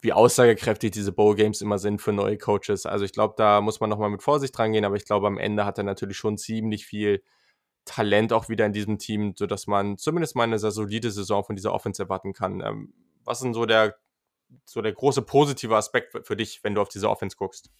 wie 0.00 0.12
aussagekräftig 0.12 0.90
diese 0.90 1.12
Bowl-Games 1.12 1.60
immer 1.60 1.78
sind 1.78 2.00
für 2.00 2.12
neue 2.12 2.38
Coaches. 2.38 2.86
Also 2.86 3.04
ich 3.04 3.12
glaube, 3.12 3.34
da 3.36 3.60
muss 3.60 3.80
man 3.80 3.90
nochmal 3.90 4.10
mit 4.10 4.22
Vorsicht 4.22 4.56
dran 4.56 4.72
gehen. 4.72 4.84
Aber 4.84 4.96
ich 4.96 5.04
glaube, 5.04 5.26
am 5.26 5.38
Ende 5.38 5.64
hat 5.64 5.78
er 5.78 5.84
natürlich 5.84 6.16
schon 6.16 6.38
ziemlich 6.38 6.86
viel 6.86 7.22
Talent 7.84 8.32
auch 8.32 8.48
wieder 8.48 8.64
in 8.64 8.72
diesem 8.72 8.98
Team, 8.98 9.34
sodass 9.36 9.66
man 9.66 9.98
zumindest 9.98 10.36
mal 10.36 10.44
eine 10.44 10.58
sehr 10.58 10.70
solide 10.70 11.10
Saison 11.10 11.44
von 11.44 11.56
dieser 11.56 11.72
Offense 11.72 12.02
erwarten 12.02 12.32
kann. 12.32 12.60
Ähm, 12.60 12.94
was 13.24 13.40
sind 13.40 13.54
so 13.54 13.66
der 13.66 13.96
so 14.64 14.82
der 14.82 14.92
große 14.92 15.22
positive 15.22 15.76
Aspekt 15.76 16.26
für 16.26 16.36
dich, 16.36 16.62
wenn 16.62 16.74
du 16.74 16.80
auf 16.80 16.88
diese 16.88 17.08
Offense 17.08 17.36
guckst? 17.36 17.70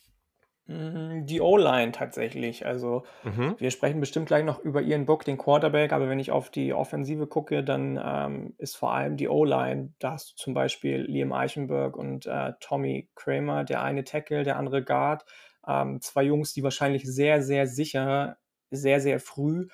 Mm, 0.66 1.26
die 1.26 1.40
O-Line 1.40 1.92
tatsächlich. 1.92 2.66
Also 2.66 3.04
mhm. 3.24 3.56
wir 3.58 3.70
sprechen 3.70 4.00
bestimmt 4.00 4.26
gleich 4.26 4.44
noch 4.44 4.60
über 4.60 4.80
Ian 4.80 5.06
Book, 5.06 5.24
den 5.24 5.38
Quarterback, 5.38 5.92
aber 5.92 6.08
wenn 6.08 6.20
ich 6.20 6.30
auf 6.30 6.50
die 6.50 6.72
Offensive 6.72 7.26
gucke, 7.26 7.64
dann 7.64 8.00
ähm, 8.02 8.54
ist 8.58 8.76
vor 8.76 8.92
allem 8.92 9.16
die 9.16 9.28
O-Line. 9.28 9.92
Da 9.98 10.12
hast 10.12 10.32
du 10.32 10.36
zum 10.36 10.54
Beispiel 10.54 11.02
Liam 11.02 11.32
Eichenberg 11.32 11.96
und 11.96 12.26
äh, 12.26 12.52
Tommy 12.60 13.08
Kramer, 13.16 13.64
der 13.64 13.82
eine 13.82 14.04
Tackle, 14.04 14.44
der 14.44 14.56
andere 14.56 14.84
Guard. 14.84 15.24
Ähm, 15.66 16.00
zwei 16.00 16.22
Jungs, 16.22 16.52
die 16.52 16.62
wahrscheinlich 16.62 17.04
sehr, 17.04 17.42
sehr 17.42 17.66
sicher, 17.66 18.36
sehr, 18.70 19.00
sehr 19.00 19.20
früh 19.20 19.66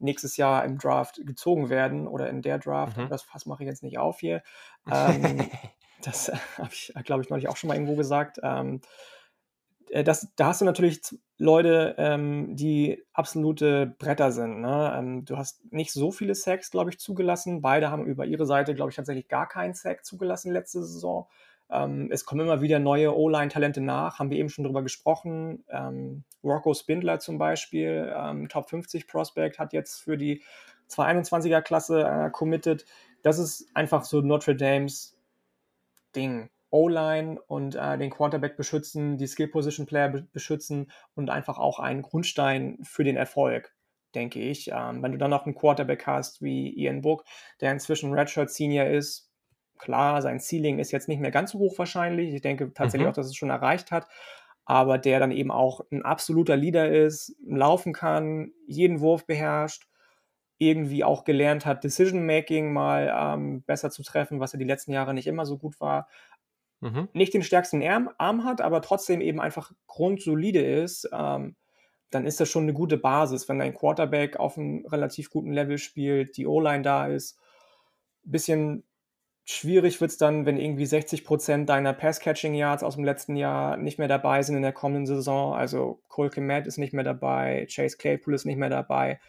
nächstes 0.00 0.36
Jahr 0.36 0.64
im 0.64 0.78
Draft 0.78 1.20
gezogen 1.24 1.70
werden 1.70 2.06
oder 2.06 2.28
in 2.28 2.42
der 2.42 2.58
Draft. 2.58 2.96
Mhm. 2.96 3.08
Das 3.08 3.22
Fass 3.22 3.46
mache 3.46 3.64
ich 3.64 3.68
jetzt 3.68 3.82
nicht 3.82 3.98
auf 3.98 4.20
hier. 4.20 4.42
Ähm, 4.90 5.50
Das 6.02 6.30
habe 6.58 6.70
ich, 6.72 6.92
glaube 7.04 7.22
ich, 7.22 7.30
neulich 7.30 7.48
auch 7.48 7.56
schon 7.56 7.68
mal 7.68 7.74
irgendwo 7.74 7.96
gesagt. 7.96 8.38
Ähm, 8.42 8.80
äh, 9.90 10.04
das, 10.04 10.28
da 10.36 10.46
hast 10.46 10.60
du 10.60 10.64
natürlich 10.64 11.00
Leute, 11.38 11.94
ähm, 11.98 12.56
die 12.56 13.04
absolute 13.12 13.94
Bretter 13.98 14.32
sind. 14.32 14.60
Ne? 14.60 14.94
Ähm, 14.96 15.24
du 15.24 15.36
hast 15.36 15.72
nicht 15.72 15.92
so 15.92 16.10
viele 16.10 16.34
Sacks, 16.34 16.70
glaube 16.70 16.90
ich, 16.90 16.98
zugelassen. 16.98 17.62
Beide 17.62 17.90
haben 17.90 18.06
über 18.06 18.26
ihre 18.26 18.46
Seite, 18.46 18.74
glaube 18.74 18.90
ich, 18.90 18.96
tatsächlich 18.96 19.28
gar 19.28 19.48
keinen 19.48 19.74
Sack 19.74 20.04
zugelassen 20.04 20.52
letzte 20.52 20.82
Saison. 20.82 21.28
Ähm, 21.70 22.08
es 22.10 22.24
kommen 22.24 22.40
immer 22.40 22.60
wieder 22.62 22.78
neue 22.78 23.14
O-Line-Talente 23.14 23.80
nach, 23.80 24.18
haben 24.18 24.30
wir 24.30 24.38
eben 24.38 24.48
schon 24.48 24.64
drüber 24.64 24.82
gesprochen. 24.82 25.64
Ähm, 25.68 26.24
Rocco 26.42 26.72
Spindler 26.72 27.18
zum 27.18 27.38
Beispiel, 27.38 28.12
ähm, 28.16 28.48
Top 28.48 28.70
50 28.70 29.06
Prospect, 29.06 29.58
hat 29.58 29.72
jetzt 29.72 30.00
für 30.00 30.16
die 30.16 30.42
221er-Klasse 30.90 32.02
äh, 32.02 32.30
committed. 32.30 32.86
Das 33.22 33.38
ist 33.38 33.68
einfach 33.74 34.04
so 34.04 34.22
Notre 34.22 34.56
Dames 34.56 35.17
Ding. 36.14 36.50
O-Line 36.70 37.40
und 37.46 37.76
äh, 37.76 37.96
den 37.96 38.10
Quarterback 38.10 38.56
beschützen, 38.56 39.16
die 39.16 39.26
Skill-Position-Player 39.26 40.08
be 40.10 40.28
beschützen 40.32 40.90
und 41.14 41.30
einfach 41.30 41.58
auch 41.58 41.78
einen 41.78 42.02
Grundstein 42.02 42.78
für 42.82 43.04
den 43.04 43.16
Erfolg, 43.16 43.74
denke 44.14 44.40
ich. 44.40 44.70
Ähm, 44.72 45.02
wenn 45.02 45.12
du 45.12 45.18
dann 45.18 45.30
noch 45.30 45.46
einen 45.46 45.54
Quarterback 45.54 46.06
hast 46.06 46.42
wie 46.42 46.68
Ian 46.76 47.00
Book, 47.00 47.24
der 47.60 47.72
inzwischen 47.72 48.12
Redshirt 48.12 48.50
Senior 48.50 48.86
ist, 48.86 49.30
klar, 49.78 50.20
sein 50.20 50.40
Ceiling 50.40 50.78
ist 50.78 50.92
jetzt 50.92 51.08
nicht 51.08 51.20
mehr 51.20 51.30
ganz 51.30 51.52
so 51.52 51.58
hoch 51.58 51.78
wahrscheinlich. 51.78 52.34
Ich 52.34 52.42
denke 52.42 52.72
tatsächlich 52.74 53.06
mhm. 53.06 53.10
auch, 53.10 53.16
dass 53.16 53.26
es 53.26 53.36
schon 53.36 53.50
erreicht 53.50 53.90
hat. 53.90 54.06
Aber 54.66 54.98
der 54.98 55.18
dann 55.20 55.30
eben 55.30 55.50
auch 55.50 55.80
ein 55.90 56.02
absoluter 56.04 56.56
Leader 56.56 56.90
ist, 56.90 57.34
laufen 57.46 57.94
kann, 57.94 58.52
jeden 58.66 59.00
Wurf 59.00 59.24
beherrscht 59.24 59.87
irgendwie 60.58 61.04
auch 61.04 61.24
gelernt 61.24 61.66
hat, 61.66 61.84
Decision-Making 61.84 62.72
mal 62.72 63.12
ähm, 63.14 63.62
besser 63.62 63.90
zu 63.90 64.02
treffen, 64.02 64.40
was 64.40 64.52
er 64.52 64.58
die 64.58 64.64
letzten 64.64 64.92
Jahre 64.92 65.14
nicht 65.14 65.26
immer 65.26 65.46
so 65.46 65.56
gut 65.56 65.80
war. 65.80 66.08
Mhm. 66.80 67.08
Nicht 67.12 67.34
den 67.34 67.42
stärksten 67.42 67.82
Arm, 67.82 68.10
Arm, 68.18 68.44
hat, 68.44 68.60
aber 68.60 68.82
trotzdem 68.82 69.20
eben 69.20 69.40
einfach 69.40 69.72
grundsolide 69.86 70.60
ist, 70.60 71.08
ähm, 71.12 71.56
dann 72.10 72.26
ist 72.26 72.40
das 72.40 72.48
schon 72.48 72.64
eine 72.64 72.72
gute 72.72 72.96
Basis, 72.96 73.48
wenn 73.48 73.58
dein 73.58 73.74
Quarterback 73.74 74.36
auf 74.36 74.56
einem 74.56 74.86
relativ 74.86 75.30
guten 75.30 75.52
Level 75.52 75.78
spielt, 75.78 76.36
die 76.36 76.46
O-Line 76.46 76.82
da 76.82 77.06
ist. 77.06 77.38
Bisschen 78.24 78.84
schwierig 79.44 80.00
wird 80.00 80.10
es 80.10 80.18
dann, 80.18 80.46
wenn 80.46 80.58
irgendwie 80.58 80.86
60 80.86 81.24
Prozent 81.24 81.68
deiner 81.68 81.92
Pass-Catching-Yards 81.92 82.82
aus 82.82 82.96
dem 82.96 83.04
letzten 83.04 83.36
Jahr 83.36 83.76
nicht 83.76 83.98
mehr 83.98 84.08
dabei 84.08 84.42
sind 84.42 84.56
in 84.56 84.62
der 84.62 84.72
kommenden 84.72 85.06
Saison. 85.06 85.54
Also 85.54 86.00
Cole 86.08 86.30
Komet 86.30 86.66
ist 86.66 86.78
nicht 86.78 86.92
mehr 86.92 87.04
dabei, 87.04 87.66
Chase 87.70 87.96
Claypool 87.96 88.34
ist 88.34 88.44
nicht 88.44 88.58
mehr 88.58 88.70
dabei. 88.70 89.20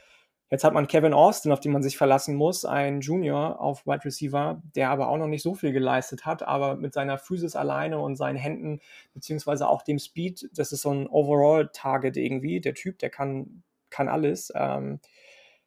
Jetzt 0.52 0.64
hat 0.64 0.74
man 0.74 0.88
Kevin 0.88 1.14
Austin, 1.14 1.52
auf 1.52 1.60
den 1.60 1.72
man 1.72 1.84
sich 1.84 1.96
verlassen 1.96 2.36
muss, 2.36 2.66
ein 2.66 3.02
Junior 3.02 3.62
auf 3.62 3.86
Wide 3.86 4.04
Receiver, 4.04 4.62
der 4.76 4.90
aber 4.90 5.10
auch 5.10 5.18
noch 5.18 5.28
nicht 5.28 5.44
so 5.44 5.54
viel 5.54 5.72
geleistet 5.72 6.26
hat, 6.26 6.42
aber 6.42 6.76
mit 6.76 6.94
seiner 6.94 7.20
Physis 7.20 7.56
alleine 7.56 8.00
und 8.00 8.16
seinen 8.16 8.38
Händen, 8.38 8.80
beziehungsweise 9.14 9.68
auch 9.68 9.84
dem 9.84 10.00
Speed, 10.00 10.50
das 10.54 10.72
ist 10.72 10.82
so 10.82 10.92
ein 10.92 11.08
Overall-Target 11.08 12.18
irgendwie. 12.18 12.62
Der 12.62 12.74
Typ, 12.74 12.98
der 12.98 13.12
kann, 13.12 13.64
kann 13.92 14.08
alles. 14.08 14.52
Ähm, 14.56 15.00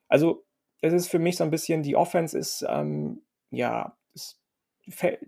also, 0.09 0.45
es 0.81 0.93
ist 0.93 1.09
für 1.09 1.21
mich 1.21 1.37
so 1.37 1.45
ein 1.45 1.51
bisschen, 1.51 1.85
die 1.85 1.95
Offense 1.95 2.37
ist, 2.37 2.65
ähm, 2.69 3.23
ja, 3.51 3.97
es 4.15 4.41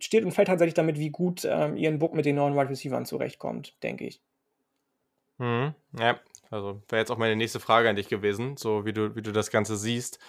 steht 0.01 0.25
und 0.25 0.33
fällt 0.33 0.49
tatsächlich 0.49 0.75
damit, 0.75 0.99
wie 0.99 1.11
gut 1.11 1.45
ähm, 1.49 1.77
Ian 1.77 2.01
Book 2.01 2.15
mit 2.15 2.27
den 2.27 2.35
neuen 2.35 2.57
Wide 2.57 2.71
Receivers 2.71 3.09
zurechtkommt, 3.09 3.81
denke 3.85 4.05
ich. 4.05 4.21
Mhm. 5.39 5.75
Ja, 5.97 6.19
Also 6.55 6.81
wäre 6.89 7.01
jetzt 7.01 7.11
auch 7.11 7.19
meine 7.19 7.35
nächste 7.35 7.59
Frage 7.59 7.91
an 7.91 7.97
dich 7.97 8.09
gewesen, 8.09 8.57
so 8.57 8.85
wie 8.85 8.93
du, 8.93 9.17
wie 9.17 9.23
du 9.23 9.33
das 9.33 9.51
Ganze 9.51 9.77
siehst. 9.77 10.21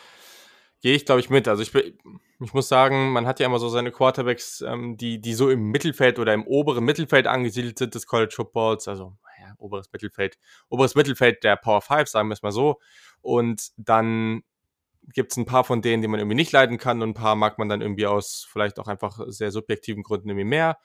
Gehe 0.81 0.95
ich, 0.95 1.05
glaube 1.05 1.19
ich, 1.21 1.29
mit. 1.29 1.47
Also 1.47 1.61
ich, 1.61 1.73
ich 1.75 2.53
muss 2.53 2.67
sagen, 2.67 3.11
man 3.11 3.27
hat 3.27 3.39
ja 3.39 3.45
immer 3.45 3.59
so 3.59 3.69
seine 3.69 3.91
Quarterbacks, 3.91 4.61
ähm, 4.61 4.97
die, 4.97 5.21
die 5.21 5.35
so 5.35 5.51
im 5.51 5.69
Mittelfeld 5.69 6.17
oder 6.17 6.33
im 6.33 6.45
oberen 6.47 6.83
Mittelfeld 6.83 7.27
angesiedelt 7.27 7.77
sind 7.77 7.93
des 7.93 8.07
College 8.07 8.33
Footballs. 8.35 8.87
Also 8.87 9.15
ja, 9.39 9.53
oberes 9.59 9.91
Mittelfeld, 9.93 10.39
oberes 10.67 10.95
Mittelfeld 10.95 11.43
der 11.43 11.57
Power 11.57 11.81
5, 11.81 12.09
sagen 12.09 12.27
wir 12.29 12.33
es 12.33 12.41
mal 12.41 12.51
so. 12.51 12.79
Und 13.21 13.69
dann 13.77 14.41
gibt 15.13 15.31
es 15.31 15.37
ein 15.37 15.45
paar 15.45 15.63
von 15.63 15.83
denen, 15.83 16.01
die 16.01 16.07
man 16.07 16.19
irgendwie 16.19 16.35
nicht 16.35 16.51
leiden 16.51 16.79
kann 16.79 17.03
und 17.03 17.09
ein 17.09 17.13
paar 17.13 17.35
mag 17.35 17.59
man 17.59 17.69
dann 17.69 17.81
irgendwie 17.81 18.07
aus 18.07 18.47
vielleicht 18.51 18.79
auch 18.79 18.87
einfach 18.87 19.19
sehr 19.27 19.51
subjektiven 19.51 20.01
Gründen 20.01 20.29
irgendwie 20.29 20.45
mehr. 20.45 20.79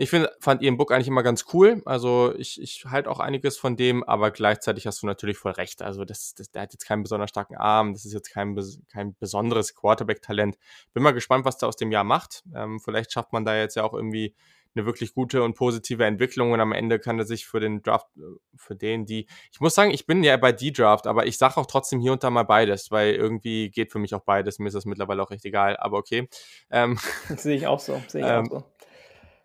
Ich 0.00 0.08
find, 0.08 0.30
fand 0.40 0.62
ihren 0.62 0.78
Book 0.78 0.92
eigentlich 0.92 1.08
immer 1.08 1.22
ganz 1.22 1.44
cool. 1.52 1.82
Also 1.84 2.34
ich, 2.38 2.58
ich 2.58 2.86
halte 2.86 3.10
auch 3.10 3.20
einiges 3.20 3.58
von 3.58 3.76
dem, 3.76 4.02
aber 4.02 4.30
gleichzeitig 4.30 4.86
hast 4.86 5.02
du 5.02 5.06
natürlich 5.06 5.36
voll 5.36 5.52
recht. 5.52 5.82
Also 5.82 6.06
das, 6.06 6.32
das, 6.34 6.50
der 6.50 6.62
hat 6.62 6.72
jetzt 6.72 6.86
keinen 6.86 7.02
besonders 7.02 7.28
starken 7.28 7.58
Arm, 7.58 7.92
das 7.92 8.06
ist 8.06 8.14
jetzt 8.14 8.30
kein, 8.30 8.58
kein 8.90 9.14
besonderes 9.16 9.74
Quarterback-Talent. 9.74 10.56
Bin 10.94 11.02
mal 11.02 11.10
gespannt, 11.10 11.44
was 11.44 11.58
der 11.58 11.68
aus 11.68 11.76
dem 11.76 11.92
Jahr 11.92 12.04
macht. 12.04 12.44
Ähm, 12.54 12.80
vielleicht 12.80 13.12
schafft 13.12 13.34
man 13.34 13.44
da 13.44 13.54
jetzt 13.54 13.76
ja 13.76 13.84
auch 13.84 13.92
irgendwie 13.92 14.34
eine 14.74 14.86
wirklich 14.86 15.12
gute 15.12 15.42
und 15.42 15.54
positive 15.54 16.02
Entwicklung 16.06 16.52
und 16.52 16.60
am 16.60 16.72
Ende 16.72 16.98
kann 16.98 17.18
er 17.18 17.26
sich 17.26 17.46
für 17.46 17.60
den 17.60 17.82
Draft, 17.82 18.06
äh, 18.16 18.22
für 18.56 18.76
den, 18.76 19.04
die, 19.04 19.26
ich 19.52 19.60
muss 19.60 19.74
sagen, 19.74 19.90
ich 19.90 20.06
bin 20.06 20.24
ja 20.24 20.38
bei 20.38 20.52
D-Draft, 20.52 21.08
aber 21.08 21.26
ich 21.26 21.36
sage 21.36 21.58
auch 21.58 21.66
trotzdem 21.66 22.00
hier 22.00 22.12
und 22.12 22.24
da 22.24 22.30
mal 22.30 22.44
beides, 22.44 22.90
weil 22.90 23.12
irgendwie 23.14 23.70
geht 23.70 23.92
für 23.92 23.98
mich 23.98 24.14
auch 24.14 24.24
beides. 24.24 24.58
Mir 24.58 24.68
ist 24.68 24.74
das 24.74 24.86
mittlerweile 24.86 25.22
auch 25.22 25.30
recht 25.30 25.44
egal, 25.44 25.76
aber 25.76 25.98
okay. 25.98 26.26
Ähm, 26.70 26.98
sehe 27.36 27.56
ich 27.56 27.66
auch 27.66 27.80
so, 27.80 28.00
sehe 28.08 28.22
ich 28.22 28.26
ähm, 28.26 28.46
auch 28.46 28.60
so. 28.60 28.64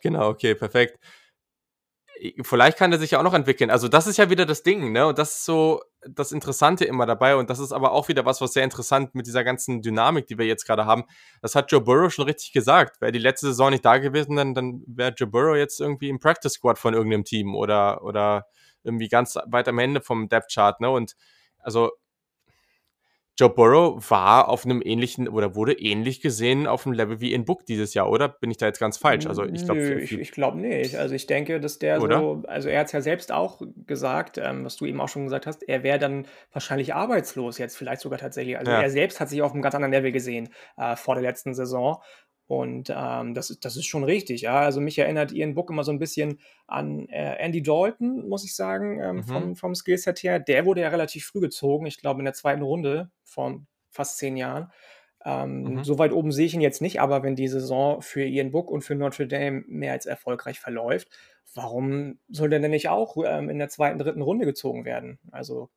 Genau, 0.06 0.30
okay, 0.30 0.54
perfekt 0.54 1.00
vielleicht 2.42 2.78
kann 2.78 2.92
er 2.92 3.00
sich 3.00 3.12
ja 3.12 3.20
auch 3.20 3.24
noch 3.24 3.34
entwickeln. 3.34 3.70
Also 3.70 3.88
das 3.88 4.08
ist 4.08 4.18
ja 4.18 4.30
wieder 4.30 4.46
das 4.46 4.64
Ding, 4.64 4.92
ne? 4.92 5.08
Und 5.08 5.18
das 5.18 5.32
ist 5.32 5.46
so 5.46 5.82
das 6.08 6.32
Interessante 6.32 6.86
immer 6.86 7.06
dabei. 7.06 7.36
Und 7.36 7.50
das 7.50 7.60
ist 7.60 7.72
aber 7.72 7.92
auch 7.92 8.08
wieder 8.08 8.26
was, 8.26 8.42
was 8.42 8.54
sehr 8.54 8.64
interessant 8.64 9.16
mit 9.16 9.28
dieser 9.28 9.44
ganzen 9.44 9.82
Dynamik, 9.82 10.28
die 10.28 10.38
wir 10.38 10.46
jetzt 10.46 10.66
gerade 10.66 10.86
haben. 10.86 11.04
Das 11.42 11.56
hat 11.56 11.72
Joe 11.72 11.82
Burrow 11.82 12.12
schon 12.12 12.26
richtig 12.26 12.52
gesagt. 12.54 13.02
Wäre 13.02 13.12
die 13.12 13.20
letzte 13.20 13.48
Saison 13.48 13.72
nicht 13.72 13.86
da 13.86 13.98
gewesen, 13.98 14.36
dann, 14.36 14.54
dann 14.54 14.84
wäre 14.88 15.14
Joe 15.16 15.30
Burrow 15.30 15.56
jetzt 15.56 15.82
irgendwie 15.82 16.10
im 16.10 16.20
Practice 16.20 16.54
Squad 16.54 16.80
von 16.80 16.94
irgendeinem 16.94 17.26
Team 17.26 17.56
oder, 17.56 18.04
oder 18.04 18.46
irgendwie 18.84 19.10
ganz 19.10 19.36
weit 19.48 19.68
am 19.68 19.80
Ende 19.80 20.02
vom 20.02 20.30
Depth 20.30 20.54
Chart, 20.54 20.80
ne? 20.80 20.90
Und 20.90 21.16
also 21.60 21.92
Joe 23.38 23.50
Burrow 23.50 24.10
war 24.10 24.48
auf 24.48 24.64
einem 24.64 24.82
ähnlichen 24.84 25.28
oder 25.28 25.56
wurde 25.56 25.74
ähnlich 25.74 26.22
gesehen 26.22 26.68
auf 26.68 26.86
einem 26.86 26.94
Level 26.94 27.20
wie 27.20 27.34
in 27.34 27.44
Book 27.44 27.66
dieses 27.66 27.94
Jahr, 27.94 28.10
oder? 28.10 28.30
Bin 28.30 28.50
ich 28.50 28.58
da 28.58 28.66
jetzt 28.66 28.80
ganz 28.80 28.98
falsch? 28.98 29.28
Also 29.28 29.44
ich 29.44 29.66
glaube, 29.66 29.82
ich, 30.00 30.14
ich 30.14 30.32
glaube 30.32 30.58
nicht. 30.58 30.96
Also 30.96 31.16
ich 31.16 31.28
denke, 31.28 31.60
dass 31.60 31.78
der 31.78 32.02
oder? 32.02 32.20
so, 32.20 32.44
also 32.48 32.70
er 32.70 32.80
hat 32.80 32.88
es 32.88 32.94
ja 32.94 33.02
selbst 33.02 33.34
auch 33.34 33.62
gesagt, 33.86 34.38
ähm, 34.38 34.64
was 34.64 34.78
du 34.78 34.86
eben 34.86 35.02
auch 35.02 35.10
schon 35.10 35.26
gesagt 35.26 35.48
hast, 35.48 35.68
er 35.68 35.84
wäre 35.84 36.00
dann 36.00 36.28
wahrscheinlich 36.54 36.96
arbeitslos 36.96 37.58
jetzt, 37.58 37.76
vielleicht 37.76 38.02
sogar 38.02 38.20
tatsächlich. 38.20 38.58
Also 38.58 38.72
ja. 38.72 38.82
er 38.82 38.90
selbst 38.90 39.20
hat 39.20 39.30
sich 39.30 39.42
auf 39.42 39.52
einem 39.52 39.62
ganz 39.62 39.76
anderen 39.76 39.92
Level 39.92 40.14
gesehen 40.14 40.50
äh, 40.78 40.96
vor 40.96 41.16
der 41.16 41.24
letzten 41.24 41.54
Saison. 41.54 42.02
Und 42.48 42.94
ähm, 42.96 43.34
das, 43.34 43.58
das 43.60 43.76
ist 43.76 43.86
schon 43.86 44.04
richtig, 44.04 44.42
ja. 44.42 44.60
Also 44.60 44.80
mich 44.80 45.00
erinnert 45.00 45.32
Ian 45.32 45.56
Book 45.56 45.72
immer 45.72 45.84
so 45.84 45.92
ein 45.92 46.00
bisschen 46.00 46.40
an 46.68 47.08
äh, 47.10 47.36
Andy 47.38 47.64
Dalton, 47.64 48.28
muss 48.28 48.46
ich 48.46 48.56
sagen, 48.56 49.00
ähm, 49.02 49.16
mhm. 49.18 49.24
vom, 49.24 49.56
vom 49.56 49.76
Skillset 49.76 50.22
her. 50.22 50.40
Der 50.40 50.66
wurde 50.66 50.82
ja 50.82 50.90
relativ 50.90 51.26
früh 51.26 51.40
gezogen, 51.40 51.88
ich 51.88 51.98
glaube 51.98 52.20
in 52.20 52.26
der 52.26 52.36
zweiten 52.36 52.62
Runde 52.62 53.10
vor 53.24 53.62
fast 53.90 54.18
zehn 54.18 54.38
Jahren. 54.38 54.72
Ähm, 55.26 55.64
mhm. 55.64 55.84
So 55.84 55.98
weit 55.98 56.12
oben 56.12 56.32
sehe 56.32 56.46
ich 56.46 56.54
ihn 56.54 56.62
jetzt 56.62 56.82
nicht, 56.82 57.02
aber 57.02 57.24
wenn 57.24 57.36
die 57.36 57.48
Saison 57.48 58.02
für 58.02 58.24
Ian 58.24 58.52
Book 58.52 58.70
und 58.70 58.84
für 58.84 58.94
Notre 58.94 59.26
Dame 59.26 59.64
mehr 59.68 59.94
als 59.94 60.06
erfolgreich 60.06 60.60
verläuft, 60.60 61.10
warum 61.56 62.20
soll 62.30 62.50
der 62.50 62.60
denn 62.60 62.72
nicht 62.72 62.90
auch 62.90 63.18
ähm, 63.26 63.50
in 63.50 63.58
der 63.58 63.70
zweiten, 63.70 63.98
dritten 63.98 64.22
Runde 64.22 64.46
gezogen 64.46 64.86
werden? 64.86 65.18
Also, 65.32 65.70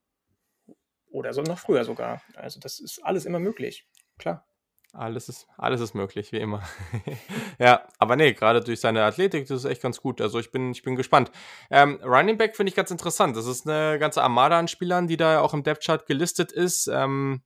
oder 1.10 1.32
so 1.32 1.40
noch 1.40 1.58
früher 1.58 1.84
sogar. 1.84 2.20
Also, 2.34 2.60
das 2.60 2.78
ist 2.78 3.02
alles 3.02 3.24
immer 3.24 3.38
möglich, 3.38 3.86
klar. 4.18 4.47
Alles 4.95 5.28
ist, 5.28 5.47
alles 5.59 5.82
ist 5.82 5.95
möglich, 5.95 6.32
wie 6.32 6.39
immer. 6.39 6.62
ja, 7.59 7.86
aber 7.99 8.16
nee, 8.16 8.32
gerade 8.32 8.62
durch 8.62 8.80
seine 8.80 9.05
Athletik, 9.05 9.47
das 9.47 9.64
ist 9.64 9.70
echt 9.70 9.82
ganz 9.82 10.01
gut. 10.01 10.20
Also 10.20 10.39
ich 10.39 10.51
bin, 10.51 10.72
ich 10.72 10.82
bin 10.82 10.97
gespannt. 10.97 11.30
Ähm, 11.70 12.01
Running 12.03 12.39
Back 12.39 12.57
finde 12.57 12.70
ich 12.70 12.76
ganz 12.76 12.91
interessant. 12.91 13.36
Das 13.36 13.47
ist 13.47 13.68
eine 13.68 13.99
ganze 13.99 14.22
Armada 14.22 14.59
an 14.59 14.66
Spielern, 14.66 15.07
die 15.07 15.18
da 15.18 15.41
auch 15.41 15.53
im 15.53 15.62
Depth 15.62 15.84
Chart 15.84 16.07
gelistet 16.07 16.53
ist. 16.53 16.89
Ähm, 16.89 17.43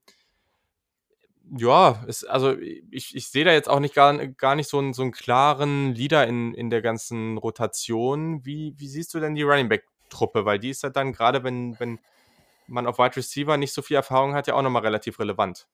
ja, 1.55 2.03
ist, 2.07 2.23
also 2.23 2.57
ich, 2.57 3.15
ich 3.15 3.27
sehe 3.27 3.43
da 3.43 3.51
jetzt 3.51 3.69
auch 3.69 3.81
nicht 3.81 3.93
gar, 3.93 4.25
gar 4.27 4.55
nicht 4.55 4.69
so 4.69 4.79
einen, 4.79 4.93
so 4.93 5.03
einen 5.03 5.11
klaren 5.11 5.93
Leader 5.93 6.25
in, 6.25 6.53
in 6.53 6.69
der 6.69 6.81
ganzen 6.81 7.37
Rotation. 7.37 8.45
Wie, 8.45 8.73
wie 8.77 8.87
siehst 8.87 9.13
du 9.13 9.19
denn 9.19 9.35
die 9.35 9.43
Running 9.43 9.69
Back-Truppe? 9.69 10.45
Weil 10.45 10.59
die 10.59 10.69
ist 10.69 10.83
ja 10.83 10.89
dann 10.89 11.11
gerade, 11.11 11.43
wenn, 11.43 11.77
wenn 11.79 11.99
man 12.67 12.87
auf 12.87 12.97
Wide 12.97 13.17
Receiver 13.17 13.57
nicht 13.57 13.73
so 13.73 13.81
viel 13.81 13.97
Erfahrung 13.97 14.33
hat, 14.33 14.47
ja 14.47 14.55
auch 14.55 14.61
nochmal 14.61 14.83
relativ 14.83 15.19
relevant. 15.19 15.67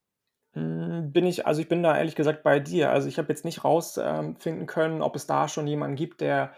Hm, 0.53 1.11
bin 1.11 1.25
ich 1.25 1.45
also, 1.45 1.61
ich 1.61 1.67
bin 1.67 1.83
da 1.83 1.97
ehrlich 1.97 2.15
gesagt 2.15 2.43
bei 2.43 2.59
dir. 2.59 2.91
Also, 2.91 3.07
ich 3.07 3.17
habe 3.17 3.29
jetzt 3.29 3.45
nicht 3.45 3.63
rausfinden 3.63 4.65
können, 4.65 5.01
ob 5.01 5.15
es 5.15 5.27
da 5.27 5.47
schon 5.47 5.67
jemanden 5.67 5.95
gibt, 5.95 6.21
der 6.21 6.53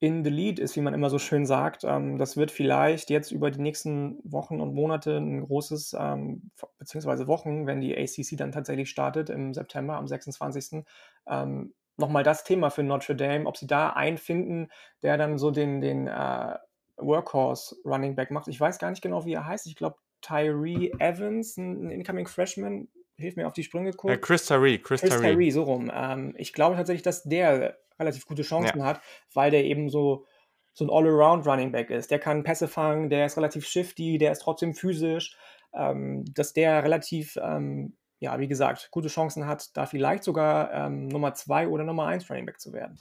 in 0.00 0.24
the 0.24 0.30
lead 0.30 0.58
ist, 0.58 0.76
wie 0.76 0.80
man 0.80 0.94
immer 0.94 1.10
so 1.10 1.18
schön 1.18 1.46
sagt. 1.46 1.84
Ähm, 1.84 2.18
das 2.18 2.36
wird 2.36 2.50
vielleicht 2.50 3.10
jetzt 3.10 3.30
über 3.32 3.50
die 3.50 3.60
nächsten 3.60 4.18
Wochen 4.24 4.60
und 4.60 4.74
Monate 4.74 5.16
ein 5.18 5.42
großes, 5.42 5.94
ähm, 5.98 6.50
beziehungsweise 6.78 7.26
Wochen, 7.28 7.66
wenn 7.66 7.80
die 7.80 7.96
ACC 7.96 8.36
dann 8.36 8.52
tatsächlich 8.52 8.90
startet 8.90 9.30
im 9.30 9.54
September, 9.54 9.96
am 9.96 10.08
26. 10.08 10.84
Ähm, 11.28 11.74
noch 11.98 12.22
das 12.22 12.44
Thema 12.44 12.70
für 12.70 12.82
Notre 12.82 13.14
Dame, 13.14 13.46
ob 13.46 13.58
sie 13.58 13.66
da 13.66 13.90
einen 13.90 14.18
finden, 14.18 14.68
der 15.02 15.18
dann 15.18 15.38
so 15.38 15.50
den 15.50 15.80
den, 15.82 16.08
äh, 16.08 16.56
Workhorse 16.96 17.76
Running 17.84 18.14
Back 18.16 18.30
macht. 18.30 18.48
Ich 18.48 18.60
weiß 18.60 18.78
gar 18.78 18.90
nicht 18.90 19.02
genau, 19.02 19.24
wie 19.24 19.34
er 19.34 19.46
heißt. 19.46 19.66
Ich 19.66 19.76
glaube, 19.76 19.96
Tyree 20.22 20.90
Evans, 20.98 21.56
ein 21.56 21.90
Incoming 21.90 22.26
Freshman, 22.26 22.88
hilf 23.20 23.36
mir 23.36 23.46
auf 23.46 23.52
die 23.52 23.62
Sprünge 23.62 23.92
kurz. 23.92 24.14
Äh, 24.14 24.18
Chris 24.18 24.46
Tyree, 24.46 24.78
Chris, 24.78 25.00
Chris 25.00 25.10
Tyree. 25.10 25.32
Tyree, 25.32 25.50
so 25.50 25.62
rum. 25.62 25.90
Ähm, 25.94 26.34
ich 26.36 26.52
glaube 26.52 26.76
tatsächlich, 26.76 27.02
dass 27.02 27.22
der 27.24 27.78
relativ 27.98 28.26
gute 28.26 28.42
Chancen 28.42 28.78
ja. 28.78 28.84
hat, 28.84 29.00
weil 29.34 29.50
der 29.50 29.64
eben 29.64 29.90
so, 29.90 30.26
so 30.72 30.84
ein 30.84 30.90
All-Around 30.90 31.46
Running 31.46 31.72
Back 31.72 31.90
ist. 31.90 32.10
Der 32.10 32.18
kann 32.18 32.42
Pässe 32.42 32.68
fangen, 32.68 33.10
der 33.10 33.26
ist 33.26 33.36
relativ 33.36 33.66
shifty, 33.66 34.18
der 34.18 34.32
ist 34.32 34.40
trotzdem 34.40 34.74
physisch. 34.74 35.36
Ähm, 35.72 36.24
dass 36.34 36.52
der 36.52 36.82
relativ, 36.82 37.38
ähm, 37.40 37.96
ja, 38.18 38.40
wie 38.40 38.48
gesagt, 38.48 38.90
gute 38.90 39.08
Chancen 39.08 39.46
hat, 39.46 39.76
da 39.76 39.86
vielleicht 39.86 40.24
sogar 40.24 40.72
ähm, 40.72 41.06
Nummer 41.06 41.34
2 41.34 41.68
oder 41.68 41.84
Nummer 41.84 42.06
1 42.06 42.28
Running 42.28 42.46
Back 42.46 42.60
zu 42.60 42.72
werden. 42.72 43.00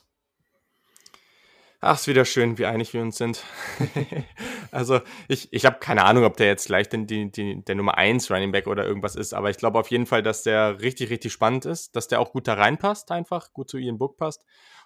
Ach, 1.82 1.97
ist 1.97 2.07
wieder 2.07 2.26
schön, 2.26 2.57
wie 2.57 2.65
einig 2.65 2.93
wir 2.93 3.01
uns 3.01 3.17
sind. 3.17 3.43
also, 4.72 5.01
ich, 5.28 5.51
ich 5.51 5.65
habe 5.65 5.80
keine 5.80 6.05
Ahnung, 6.05 6.24
ob 6.24 6.38
der 6.38 6.47
jetzt 6.47 6.67
gleich 6.67 6.89
den, 6.89 7.07
die, 7.07 7.32
die, 7.32 7.63
der 7.63 7.76
Nummer 7.76 7.97
1 7.97 8.30
Running 8.32 8.51
Back 8.51 8.67
oder 8.67 8.86
irgendwas 8.86 9.15
ist, 9.15 9.34
aber 9.34 9.49
ich 9.49 9.57
glaube 9.57 9.80
auf 9.80 9.91
jeden 9.91 10.05
Fall, 10.05 10.24
dass 10.24 10.43
der 10.43 10.82
richtig, 10.82 11.09
richtig 11.09 11.34
spannend 11.34 11.65
ist, 11.65 11.95
dass 11.95 12.07
der 12.07 12.20
auch 12.20 12.32
gut 12.32 12.47
da 12.47 12.55
reinpasst, 12.55 13.11
einfach, 13.11 13.53
gut 13.53 13.70
zu 13.70 13.78
Ian 13.78 13.97
Book 13.97 14.17
passt. 14.17 14.45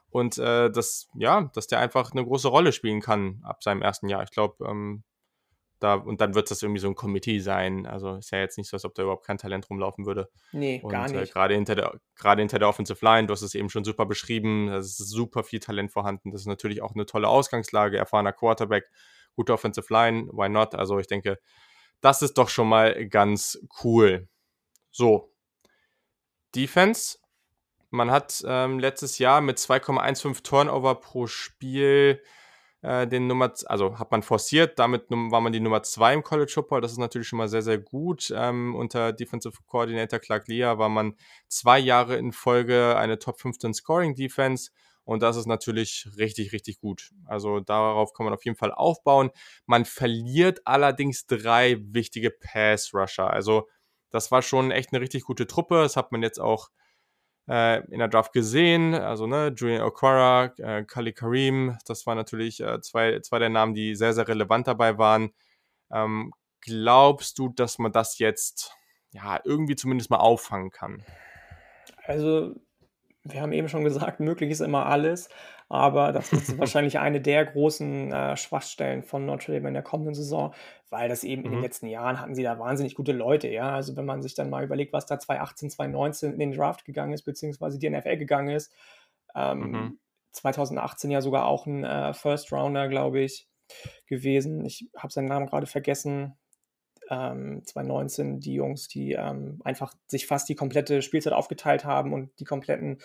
Und 0.09 0.37
äh, 0.37 0.69
dass, 0.69 1.09
ja, 1.15 1.49
dass 1.55 1.67
der 1.67 1.79
einfach 1.79 2.11
eine 2.11 2.23
große 2.23 2.47
Rolle 2.47 2.71
spielen 2.71 3.01
kann 3.01 3.41
ab 3.43 3.63
seinem 3.63 3.81
ersten 3.81 4.09
Jahr. 4.09 4.21
Ich 4.21 4.29
glaube, 4.29 4.63
ähm, 4.69 5.03
da, 5.83 5.95
und 5.95 6.21
dann 6.21 6.33
wird 6.33 6.49
das 6.49 6.61
irgendwie 6.61 6.79
so 6.79 6.87
ein 6.87 6.95
Committee 6.95 7.39
sein. 7.39 7.85
Also 7.85 8.15
ist 8.15 8.31
ja 8.31 8.39
jetzt 8.39 8.57
nicht 8.57 8.69
so, 8.69 8.75
als 8.75 8.85
ob 8.85 8.95
da 8.95 9.03
überhaupt 9.03 9.25
kein 9.25 9.37
Talent 9.37 9.69
rumlaufen 9.69 10.05
würde. 10.05 10.29
Nee, 10.53 10.79
und, 10.81 10.89
gar 10.89 11.09
äh, 11.09 11.11
nicht. 11.11 11.29
Äh, 11.29 11.33
gerade, 11.33 11.55
hinter 11.55 11.75
der, 11.75 11.99
gerade 12.15 12.41
hinter 12.41 12.57
der 12.57 12.69
Offensive 12.69 13.03
Line, 13.03 13.27
du 13.27 13.33
hast 13.33 13.41
es 13.41 13.53
eben 13.53 13.69
schon 13.69 13.83
super 13.83 14.05
beschrieben, 14.05 14.67
da 14.67 14.77
ist 14.77 14.97
super 14.97 15.43
viel 15.43 15.59
Talent 15.59 15.91
vorhanden. 15.91 16.31
Das 16.31 16.41
ist 16.41 16.47
natürlich 16.47 16.81
auch 16.81 16.93
eine 16.93 17.05
tolle 17.05 17.27
Ausgangslage, 17.27 17.97
erfahrener 17.97 18.31
Quarterback, 18.31 18.89
gute 19.35 19.53
Offensive 19.53 19.91
Line, 19.91 20.29
why 20.31 20.49
not? 20.49 20.75
Also 20.75 20.99
ich 20.99 21.07
denke, 21.07 21.39
das 22.01 22.21
ist 22.21 22.37
doch 22.37 22.49
schon 22.49 22.67
mal 22.67 23.07
ganz 23.07 23.59
cool. 23.83 24.27
So. 24.91 25.31
Defense. 26.55 27.17
Man 27.89 28.11
hat 28.11 28.43
ähm, 28.47 28.79
letztes 28.79 29.19
Jahr 29.19 29.41
mit 29.41 29.57
2,15 29.57 30.43
Turnover 30.43 30.95
pro 30.95 31.27
Spiel 31.27 32.21
äh, 32.83 33.07
den 33.07 33.27
Nummer, 33.27 33.53
also 33.67 33.97
hat 33.97 34.11
man 34.11 34.23
forciert, 34.23 34.77
damit 34.77 35.05
war 35.09 35.41
man 35.41 35.53
die 35.53 35.59
Nummer 35.59 35.83
2 35.83 36.15
im 36.15 36.23
College 36.23 36.51
Football, 36.53 36.81
das 36.81 36.91
ist 36.91 36.97
natürlich 36.97 37.27
schon 37.27 37.37
mal 37.37 37.47
sehr, 37.47 37.61
sehr 37.61 37.77
gut. 37.77 38.31
Ähm, 38.35 38.75
unter 38.75 39.13
Defensive 39.13 39.57
Coordinator 39.67 40.19
Clark 40.19 40.47
Lear 40.47 40.77
war 40.77 40.89
man 40.89 41.15
zwei 41.47 41.79
Jahre 41.79 42.17
in 42.17 42.33
Folge 42.33 42.97
eine 42.97 43.19
Top 43.19 43.39
15 43.39 43.73
Scoring 43.73 44.15
Defense. 44.15 44.71
Und 45.05 45.21
das 45.21 45.35
ist 45.35 45.47
natürlich 45.47 46.07
richtig, 46.17 46.53
richtig 46.53 46.79
gut. 46.79 47.11
Also 47.25 47.59
darauf 47.59 48.13
kann 48.13 48.25
man 48.25 48.33
auf 48.33 48.45
jeden 48.45 48.57
Fall 48.57 48.71
aufbauen. 48.71 49.31
Man 49.65 49.85
verliert 49.85 50.61
allerdings 50.65 51.25
drei 51.25 51.77
wichtige 51.79 52.31
Pass-Rusher. 52.31 53.29
Also 53.29 53.67
das 54.09 54.31
war 54.31 54.41
schon 54.41 54.71
echt 54.71 54.93
eine 54.93 55.01
richtig 55.01 55.23
gute 55.23 55.47
Truppe. 55.47 55.81
Das 55.81 55.97
hat 55.97 56.11
man 56.11 56.21
jetzt 56.21 56.39
auch 56.39 56.69
äh, 57.47 57.83
in 57.91 57.99
der 57.99 58.07
Draft 58.07 58.33
gesehen. 58.33 58.93
Also, 58.93 59.27
ne, 59.27 59.53
Julian 59.55 59.81
Okwara, 59.81 60.53
äh, 60.57 60.83
Kali 60.85 61.13
Kareem, 61.13 61.77
das 61.85 62.05
waren 62.05 62.17
natürlich 62.17 62.59
äh, 62.61 62.79
zwei, 62.81 63.19
zwei 63.19 63.39
der 63.39 63.49
Namen, 63.49 63.73
die 63.73 63.95
sehr, 63.95 64.13
sehr 64.13 64.27
relevant 64.27 64.67
dabei 64.67 64.97
waren. 64.97 65.31
Ähm, 65.91 66.33
glaubst 66.61 67.37
du, 67.39 67.49
dass 67.49 67.79
man 67.79 67.91
das 67.91 68.19
jetzt 68.19 68.71
ja 69.11 69.39
irgendwie 69.43 69.75
zumindest 69.75 70.09
mal 70.09 70.17
auffangen 70.17 70.71
kann? 70.71 71.03
Also, 72.05 72.55
wir 73.23 73.41
haben 73.41 73.53
eben 73.53 73.69
schon 73.69 73.83
gesagt, 73.83 74.19
möglich 74.19 74.51
ist 74.51 74.59
immer 74.61 74.85
alles, 74.87 75.29
aber 75.69 76.11
das 76.11 76.33
ist 76.33 76.57
wahrscheinlich 76.59 76.99
eine 76.99 77.21
der 77.21 77.45
großen 77.45 78.11
äh, 78.11 78.37
Schwachstellen 78.37 79.03
von 79.03 79.25
Notre 79.25 79.53
Dame 79.53 79.69
in 79.69 79.73
der 79.73 79.83
kommenden 79.83 80.13
Saison, 80.13 80.53
weil 80.89 81.09
das 81.09 81.23
eben 81.23 81.45
in 81.45 81.51
den 81.51 81.59
Mhm. 81.59 81.61
letzten 81.61 81.87
Jahren 81.87 82.19
hatten 82.19 82.35
sie 82.35 82.43
da 82.43 82.59
wahnsinnig 82.59 82.95
gute 82.95 83.13
Leute, 83.13 83.47
ja. 83.49 83.71
Also 83.73 83.95
wenn 83.95 84.05
man 84.05 84.21
sich 84.21 84.35
dann 84.35 84.49
mal 84.49 84.63
überlegt, 84.63 84.93
was 84.93 85.05
da 85.05 85.19
2018, 85.19 85.69
2019 85.69 86.33
in 86.33 86.39
den 86.39 86.51
Draft 86.51 86.85
gegangen 86.85 87.13
ist, 87.13 87.23
beziehungsweise 87.23 87.79
die 87.79 87.89
NFL 87.89 88.17
gegangen 88.17 88.49
ist, 88.55 88.73
Mhm. 89.59 89.91
ähm, 89.91 89.99
2018 90.31 91.11
ja 91.11 91.21
sogar 91.21 91.45
auch 91.45 91.65
ein 91.65 91.83
äh, 91.83 92.13
First 92.13 92.51
Rounder, 92.51 92.87
glaube 92.87 93.21
ich, 93.21 93.47
gewesen. 94.07 94.65
Ich 94.65 94.89
habe 94.97 95.13
seinen 95.13 95.27
Namen 95.27 95.47
gerade 95.47 95.67
vergessen. 95.67 96.37
Ähm, 97.09 97.61
2019 97.65 98.39
die 98.39 98.53
Jungs, 98.53 98.87
die 98.87 99.13
ähm, 99.13 99.61
einfach 99.63 99.93
sich 100.07 100.27
fast 100.27 100.49
die 100.49 100.55
komplette 100.55 101.01
Spielzeit 101.01 101.33
aufgeteilt 101.33 101.85
haben 101.85 102.13
und 102.13 102.31
die 102.39 102.45
kompletten 102.45 102.99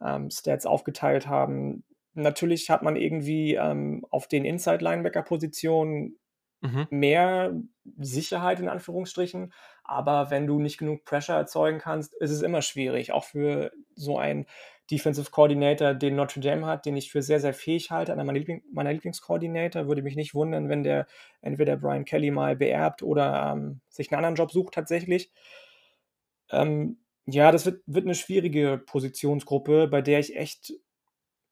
ähm, 0.00 0.30
Stats 0.30 0.66
aufgeteilt 0.66 1.26
haben. 1.26 1.84
Natürlich 2.14 2.70
hat 2.70 2.82
man 2.82 2.96
irgendwie 2.96 3.54
ähm, 3.54 4.04
auf 4.10 4.26
den 4.26 4.44
Inside-Linebacker-Positionen 4.44 6.18
Mhm. 6.62 6.86
mehr 6.90 7.60
Sicherheit 7.98 8.60
in 8.60 8.68
Anführungsstrichen, 8.68 9.52
aber 9.82 10.30
wenn 10.30 10.46
du 10.46 10.60
nicht 10.60 10.78
genug 10.78 11.04
Pressure 11.04 11.34
erzeugen 11.34 11.78
kannst, 11.80 12.14
ist 12.14 12.30
es 12.30 12.40
immer 12.42 12.62
schwierig, 12.62 13.10
auch 13.10 13.24
für 13.24 13.72
so 13.96 14.16
einen 14.16 14.46
Defensive 14.92 15.30
Coordinator, 15.30 15.94
den 15.94 16.16
Notre 16.16 16.40
Dame 16.40 16.66
hat, 16.66 16.84
den 16.84 16.96
ich 16.96 17.10
für 17.10 17.22
sehr, 17.22 17.40
sehr 17.40 17.54
fähig 17.54 17.90
halte, 17.90 18.12
einer 18.12 18.24
meiner, 18.24 18.38
Liebling 18.38 18.62
meiner 18.70 18.92
Lieblingskoordinator. 18.92 19.88
Würde 19.88 20.02
mich 20.02 20.16
nicht 20.16 20.34
wundern, 20.34 20.68
wenn 20.68 20.82
der 20.84 21.06
entweder 21.40 21.78
Brian 21.78 22.04
Kelly 22.04 22.30
mal 22.30 22.56
beerbt 22.56 23.02
oder 23.02 23.54
ähm, 23.54 23.80
sich 23.88 24.12
einen 24.12 24.18
anderen 24.18 24.36
Job 24.36 24.52
sucht 24.52 24.74
tatsächlich. 24.74 25.32
Ähm, 26.50 26.98
ja, 27.24 27.50
das 27.52 27.64
wird, 27.64 27.82
wird 27.86 28.04
eine 28.04 28.14
schwierige 28.14 28.78
Positionsgruppe, 28.84 29.88
bei 29.88 30.02
der 30.02 30.20
ich 30.20 30.36
echt 30.36 30.74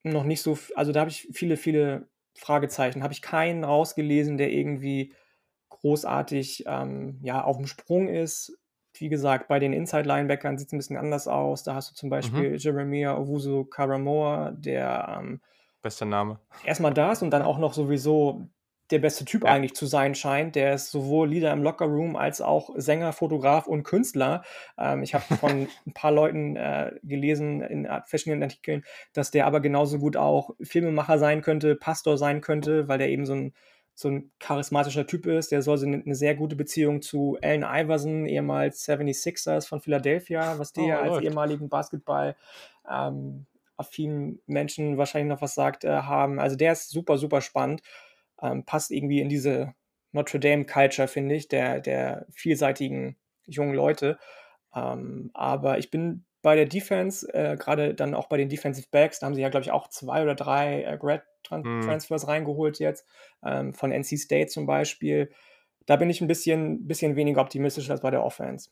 noch 0.03 0.25
nicht 0.25 0.43
so, 0.43 0.59
also 0.75 0.93
da 0.93 1.01
habe 1.01 1.11
ich 1.11 1.29
viele, 1.33 1.57
viele 1.57 2.09
Fragezeichen. 2.37 3.03
Habe 3.03 3.15
ich 3.15 3.23
keinen 3.23 3.65
rausgelesen, 3.65 4.37
der 4.37 4.51
irgendwie 4.51 5.15
großartig 5.71 6.65
ähm, 6.67 7.19
ja, 7.23 7.43
auf 7.43 7.57
dem 7.57 7.67
Sprung 7.67 8.09
ist. 8.09 8.60
Wie 9.01 9.09
gesagt, 9.09 9.49
bei 9.49 9.59
den 9.59 9.73
Inside-Linebackern 9.73 10.59
sieht 10.59 10.69
es 10.69 10.73
ein 10.73 10.79
bisschen 10.79 10.97
anders 10.97 11.27
aus. 11.27 11.63
Da 11.63 11.75
hast 11.75 11.91
du 11.91 11.95
zum 11.95 12.09
Mhm. 12.09 12.11
Beispiel 12.11 12.57
Jeremiah 12.59 13.17
Owusu 13.17 13.65
Karamoa, 13.65 14.53
der 14.53 15.17
ähm, 15.21 15.41
Bester 15.83 16.05
Name. 16.07 16.39
erstmal 16.65 16.93
das 16.93 17.23
und 17.23 17.31
dann 17.31 17.43
auch 17.43 17.59
noch 17.59 17.73
sowieso 17.73 18.49
der 18.91 18.99
beste 18.99 19.25
Typ 19.25 19.45
Ja. 19.45 19.51
eigentlich 19.53 19.75
zu 19.75 19.87
sein 19.87 20.15
scheint. 20.17 20.57
Der 20.57 20.75
ist 20.75 20.91
sowohl 20.91 21.29
Leader 21.31 21.53
im 21.53 21.63
Lockerroom 21.63 22.17
als 22.17 22.41
auch 22.43 22.71
Sänger, 22.75 23.13
Fotograf 23.13 23.67
und 23.69 23.85
Künstler. 23.85 24.43
Ähm, 24.77 25.03
ich 25.05 25.15
habe 25.15 25.25
von 25.37 25.69
ein 25.87 25.93
paar 25.95 26.11
Leuten 26.11 26.57
äh, 26.57 26.93
gelesen 27.05 27.63
in 27.63 27.87
art- 27.87 28.09
verschiedenen 28.09 28.43
Artikeln, 28.43 28.85
dass 29.15 29.31
der 29.31 29.47
aber 29.47 29.61
genauso 29.61 29.99
gut 29.99 30.17
auch 30.17 30.51
Filmemacher 30.61 31.19
sein 31.19 31.41
könnte, 31.41 31.77
Pastor 31.77 32.19
sein 32.19 32.41
könnte, 32.41 32.89
weil 32.89 32.99
der 32.99 33.09
eben 33.11 33.25
so 33.27 33.33
ein, 33.35 33.55
so 34.01 34.09
ein 34.09 34.33
charismatischer 34.39 35.07
Typ 35.07 35.27
ist. 35.27 35.53
Der 35.53 35.63
soll 35.63 35.77
so 35.79 35.87
eine, 35.87 36.03
eine 36.03 36.15
sehr 36.15 36.35
gute 36.35 36.57
Beziehung 36.57 37.03
zu 37.03 37.37
Allen 37.43 37.65
Iverson, 37.65 38.27
ehemals 38.27 38.87
76ers 38.89 39.69
von 39.69 39.81
Philadelphia, 39.81 40.59
was 40.59 40.73
die 40.73 40.93
Oh, 40.93 40.93
als 40.93 41.03
läuft. 41.03 41.25
ehemaligen 41.25 41.69
Basketball 41.69 42.35
ähm, 42.89 43.47
affinen 43.77 44.41
Menschen 44.47 44.97
wahrscheinlich 44.99 45.29
noch 45.29 45.43
was 45.43 45.55
sagt, 45.55 45.85
äh, 45.85 45.91
haben. 45.91 46.39
Also 46.41 46.57
der 46.57 46.73
ist 46.73 46.91
super, 46.91 47.19
super 47.19 47.41
spannend. 47.43 47.83
Ähm, 48.43 48.65
passt 48.65 48.91
irgendwie 48.91 49.21
in 49.21 49.29
diese 49.29 49.75
Notre 50.13 50.41
Dame 50.41 50.65
Culture, 50.65 51.07
finde 51.09 51.35
ich, 51.35 51.49
der, 51.49 51.81
der 51.81 52.27
vielseitigen 52.33 53.17
jungen 53.47 53.75
Leute. 53.75 54.19
Ähm, 54.75 55.31
aber 55.35 55.79
ich 55.79 55.91
bin 55.91 56.25
bei 56.43 56.57
der 56.57 56.67
Defense, 56.67 57.33
äh, 57.35 57.57
gerade 57.57 57.95
dann 57.95 58.15
auch 58.15 58.29
bei 58.29 58.39
den 58.39 58.49
Defensive 58.49 58.89
Backs, 58.91 59.19
da 59.19 59.27
haben 59.27 59.35
sie 59.35 59.43
ja, 59.43 59.51
glaube 59.51 59.65
ich, 59.65 59.73
auch 59.73 59.89
zwei 59.89 60.23
oder 60.23 60.35
drei 60.35 60.85
äh, 60.85 60.97
Grad 60.97 61.23
Mhm. 61.51 61.83
Transfers 61.83 62.29
reingeholt 62.29 62.79
jetzt, 62.79 63.07
ähm, 63.45 63.75
von 63.75 63.93
NC 63.93 64.19
State 64.19 64.49
zum 64.49 64.67
Beispiel. 64.67 65.31
Da 65.87 65.97
bin 65.97 66.11
ich 66.11 66.21
ein 66.21 66.29
bisschen, 66.29 66.87
bisschen 66.87 67.17
weniger 67.17 67.41
optimistisch 67.41 67.91
als 67.91 68.01
bei 68.01 68.11
der 68.11 68.25
Offense. 68.25 68.71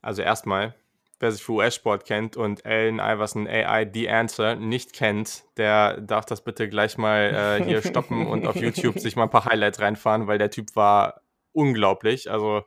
Also 0.00 0.22
erstmal, 0.22 0.74
wer 1.18 1.32
sich 1.32 1.42
für 1.42 1.52
US-Sport 1.52 2.04
kennt 2.04 2.36
und 2.36 2.64
Allen 2.66 2.98
Iverson 2.98 3.46
AI 3.46 3.90
The 3.92 4.10
Answer 4.10 4.54
nicht 4.56 4.92
kennt, 4.92 5.44
der 5.56 6.00
darf 6.00 6.26
das 6.26 6.44
bitte 6.44 6.68
gleich 6.68 6.98
mal 6.98 7.60
äh, 7.60 7.64
hier 7.64 7.82
stoppen 7.88 8.26
und 8.26 8.46
auf 8.46 8.56
YouTube 8.56 8.98
sich 8.98 9.16
mal 9.16 9.24
ein 9.24 9.30
paar 9.30 9.46
Highlights 9.46 9.80
reinfahren, 9.80 10.26
weil 10.26 10.38
der 10.38 10.50
Typ 10.50 10.76
war 10.76 11.22
unglaublich. 11.52 12.30
Also 12.30 12.64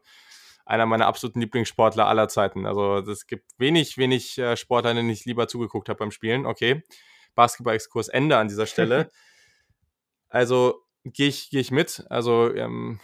einer 0.68 0.86
meiner 0.86 1.08
absoluten 1.08 1.40
Lieblingssportler 1.40 2.08
aller 2.08 2.28
Zeiten. 2.28 2.66
Also 2.66 2.98
es 2.98 3.26
gibt 3.28 3.46
wenig, 3.58 3.98
wenig 3.98 4.38
äh, 4.38 4.58
Sportler, 4.58 4.94
denen 4.94 5.10
ich 5.10 5.26
lieber 5.26 5.48
zugeguckt 5.48 5.90
habe 5.90 6.00
beim 6.00 6.12
Spielen. 6.12 6.46
Okay, 6.46 6.84
Basketball-Exkurs 7.38 8.10
Ende 8.10 8.38
an 8.38 8.50
dieser 8.50 8.66
Stelle. 8.66 9.10
Also 10.30 10.82
gehe 11.06 11.30
ich, 11.30 11.50
geh 11.50 11.60
ich 11.60 11.72
mit. 11.72 12.06
Also 12.10 12.54
ähm, 12.54 13.00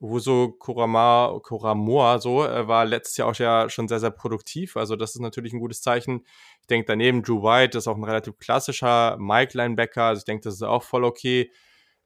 Wuso 0.00 0.52
Kurama, 0.58 1.40
Kuramoa 1.42 2.18
so 2.18 2.44
äh, 2.44 2.68
war 2.68 2.84
letztes 2.84 3.16
Jahr 3.16 3.28
auch 3.28 3.34
ja 3.36 3.70
schon 3.70 3.88
sehr, 3.88 4.00
sehr 4.00 4.10
produktiv. 4.10 4.76
Also 4.76 4.96
das 4.96 5.14
ist 5.14 5.20
natürlich 5.20 5.52
ein 5.52 5.60
gutes 5.60 5.80
Zeichen. 5.80 6.26
Ich 6.60 6.66
denke 6.66 6.86
daneben 6.86 7.22
Drew 7.22 7.42
White 7.42 7.70
das 7.70 7.84
ist 7.84 7.88
auch 7.88 7.96
ein 7.96 8.04
relativ 8.04 8.38
klassischer 8.38 9.16
Mike-Linebacker. 9.18 10.02
Also 10.02 10.20
ich 10.20 10.24
denke, 10.24 10.44
das 10.44 10.54
ist 10.54 10.62
auch 10.62 10.82
voll 10.82 11.04
okay. 11.04 11.50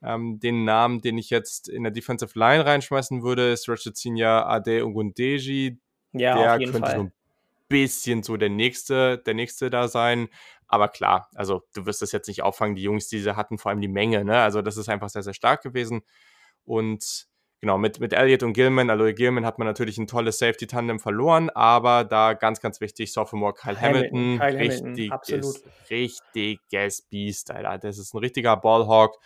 Ähm, 0.02 0.40
den 0.40 0.64
Namen, 0.64 1.00
den 1.00 1.18
ich 1.18 1.30
jetzt 1.30 1.68
in 1.68 1.82
der 1.82 1.92
Defensive 1.92 2.38
Line 2.38 2.64
reinschmeißen 2.64 3.22
würde, 3.22 3.50
ist 3.52 3.68
Richard 3.68 3.96
Senior 3.96 4.48
Ade 4.48 4.86
Ogundeji. 4.86 5.78
Ja, 6.12 6.38
der 6.38 6.54
auf 6.54 6.60
jeden 6.60 6.72
könnte 6.72 6.90
so 6.90 6.96
Fall. 6.96 7.04
ein 7.06 7.12
bisschen 7.68 8.22
so 8.22 8.36
der 8.36 8.48
nächste, 8.48 9.18
der 9.18 9.34
nächste 9.34 9.68
da 9.68 9.88
sein. 9.88 10.28
Aber 10.70 10.86
klar, 10.86 11.28
also 11.34 11.62
du 11.74 11.84
wirst 11.84 12.00
das 12.00 12.12
jetzt 12.12 12.28
nicht 12.28 12.42
auffangen. 12.42 12.76
Die 12.76 12.82
Jungs, 12.82 13.08
die 13.08 13.18
sie 13.18 13.34
hatten, 13.34 13.58
vor 13.58 13.70
allem 13.70 13.80
die 13.80 13.88
Menge, 13.88 14.24
ne? 14.24 14.40
Also 14.40 14.62
das 14.62 14.76
ist 14.76 14.88
einfach 14.88 15.08
sehr, 15.08 15.24
sehr 15.24 15.34
stark 15.34 15.62
gewesen. 15.62 16.02
Und 16.64 17.26
genau, 17.60 17.76
mit, 17.76 17.98
mit 17.98 18.12
Elliott 18.12 18.44
und 18.44 18.52
Gilman, 18.52 18.88
Aloy 18.88 19.12
Gilman 19.12 19.44
hat 19.44 19.58
man 19.58 19.66
natürlich 19.66 19.98
ein 19.98 20.06
tolles 20.06 20.38
Safety-Tandem 20.38 21.00
verloren, 21.00 21.50
aber 21.50 22.04
da 22.04 22.34
ganz, 22.34 22.60
ganz 22.60 22.80
wichtig, 22.80 23.12
Sophomore 23.12 23.52
Kyle 23.52 23.80
Hamilton, 23.80 24.38
Kyle 24.38 24.52
Hamilton, 24.52 24.94
richtiges, 24.94 25.10
absolut. 25.10 25.56
richtiges 25.90 27.02
Biest, 27.02 27.50
Alter. 27.50 27.78
Das 27.78 27.98
ist 27.98 28.14
ein 28.14 28.18
richtiger 28.18 28.56
Ballhawk. 28.56 29.18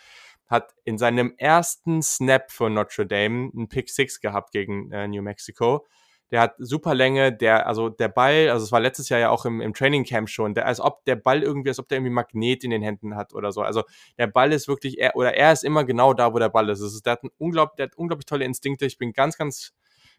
Hat 0.47 0.73
in 0.83 0.97
seinem 0.97 1.35
ersten 1.37 2.01
Snap 2.01 2.51
für 2.51 2.71
Notre 2.71 3.05
Dame 3.05 3.51
einen 3.55 3.69
Pick 3.69 3.91
6 3.91 4.19
gehabt 4.19 4.51
gegen 4.51 4.91
äh, 4.91 5.07
New 5.07 5.21
Mexico. 5.21 5.85
Der 6.31 6.41
hat 6.41 6.55
super 6.57 6.95
Länge, 6.95 7.31
der, 7.31 7.67
also 7.67 7.89
der 7.89 8.07
Ball, 8.07 8.49
also 8.49 8.63
es 8.63 8.71
war 8.71 8.79
letztes 8.79 9.09
Jahr 9.09 9.19
ja 9.19 9.29
auch 9.29 9.45
im, 9.45 9.61
im 9.61 9.73
Training 9.73 10.03
Camp 10.03 10.29
schon, 10.29 10.55
der, 10.55 10.65
als 10.65 10.79
ob 10.79 11.05
der 11.05 11.15
Ball 11.15 11.43
irgendwie, 11.43 11.69
als 11.69 11.79
ob 11.79 11.87
der 11.87 11.97
irgendwie 11.97 12.13
Magnet 12.13 12.63
in 12.63 12.71
den 12.71 12.81
Händen 12.81 13.15
hat 13.15 13.33
oder 13.33 13.51
so. 13.51 13.61
Also 13.61 13.83
der 14.17 14.27
Ball 14.27 14.51
ist 14.51 14.67
wirklich, 14.67 14.99
er, 14.99 15.15
oder 15.15 15.35
er 15.35 15.51
ist 15.51 15.63
immer 15.63 15.83
genau 15.83 16.13
da, 16.13 16.33
wo 16.33 16.39
der 16.39 16.49
Ball 16.49 16.69
ist. 16.69 16.79
ist 16.79 17.05
der, 17.05 17.13
hat 17.13 17.23
ein 17.23 17.29
unglaublich, 17.37 17.75
der 17.77 17.87
hat 17.87 17.95
unglaublich 17.95 18.25
tolle 18.25 18.45
Instinkte. 18.45 18.85
Ich 18.85 18.97
bin 18.97 19.13
ganz, 19.13 19.37
ganz 19.37 19.73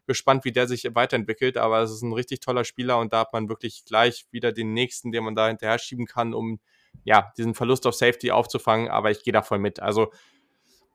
gespannt, 0.06 0.44
wie 0.44 0.52
der 0.52 0.68
sich 0.68 0.84
weiterentwickelt, 0.94 1.56
aber 1.56 1.80
es 1.80 1.90
ist 1.90 2.02
ein 2.02 2.12
richtig 2.12 2.40
toller 2.40 2.64
Spieler 2.64 2.98
und 2.98 3.12
da 3.12 3.20
hat 3.20 3.32
man 3.32 3.48
wirklich 3.48 3.84
gleich 3.84 4.26
wieder 4.30 4.52
den 4.52 4.72
nächsten, 4.72 5.12
den 5.12 5.24
man 5.24 5.34
da 5.34 5.48
hinterher 5.48 5.78
schieben 5.78 6.06
kann, 6.06 6.32
um 6.32 6.60
ja, 7.04 7.32
diesen 7.36 7.54
Verlust 7.54 7.86
auf 7.86 7.94
Safety 7.94 8.30
aufzufangen, 8.30 8.88
aber 8.88 9.10
ich 9.10 9.22
gehe 9.22 9.32
da 9.32 9.42
voll 9.42 9.58
mit. 9.58 9.80
Also 9.80 10.12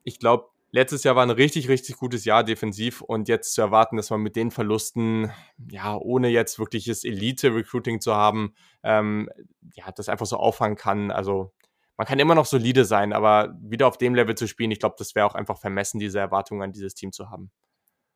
ich 0.04 0.20
glaube, 0.20 0.51
letztes 0.72 1.04
Jahr 1.04 1.16
war 1.16 1.24
ein 1.24 1.30
richtig, 1.30 1.70
richtig 1.70 1.98
gutes 1.98 2.26
Jahr 2.26 2.44
defensiv 2.44 3.02
und 3.02 3.28
jetzt 3.28 3.54
zu 3.54 3.62
erwarten, 3.62 3.98
dass 3.98 4.10
man 4.10 4.22
mit 4.22 4.36
den 4.36 4.52
Verlusten, 4.52 5.32
ja, 5.70 5.96
ohne 5.98 6.30
jetzt 6.30 6.60
wirkliches 6.60 7.04
Elite-Recruiting 7.04 8.02
zu 8.02 8.16
haben, 8.16 8.54
ähm, 8.84 9.30
ja, 9.74 9.92
das 9.92 10.10
einfach 10.10 10.26
so 10.26 10.38
auffangen 10.38 10.78
kann. 10.78 11.12
Also 11.12 11.52
man 11.98 12.08
kann 12.08 12.20
immer 12.20 12.36
noch 12.36 12.46
solide 12.46 12.86
sein, 12.86 13.14
aber 13.14 13.56
wieder 13.62 13.88
auf 13.88 13.98
dem 13.98 14.16
Level 14.16 14.36
zu 14.36 14.48
spielen, 14.48 14.72
ich 14.72 14.80
glaube, 14.80 14.96
das 14.98 15.14
wäre 15.14 15.26
auch 15.26 15.36
einfach 15.36 15.60
vermessen, 15.60 16.00
diese 16.00 16.20
Erwartungen 16.20 16.62
an 16.64 16.72
dieses 16.72 16.96
Team 16.96 17.12
zu 17.12 17.30
haben. 17.30 17.52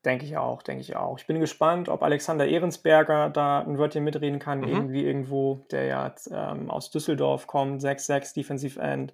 Denke 0.05 0.25
ich 0.25 0.37
auch, 0.37 0.61
denke 0.61 0.81
ich 0.81 0.95
auch. 0.95 1.17
Ich 1.17 1.25
bin 1.25 1.39
gespannt, 1.39 1.89
ob 1.89 2.03
Alexander 2.03 2.47
Ehrensberger 2.47 3.31
da 3.31 3.61
ein 3.61 3.79
Wörtchen 3.79 4.03
mitreden 4.03 4.37
kann, 4.39 4.59
Mhm. 4.61 4.67
irgendwie 4.67 5.03
irgendwo, 5.03 5.65
der 5.71 5.85
ja 5.85 6.15
ähm, 6.29 6.69
aus 6.69 6.91
Düsseldorf 6.91 7.47
kommt, 7.47 7.81
6-6 7.81 8.33
Defensive 8.35 8.79
End. 8.79 9.13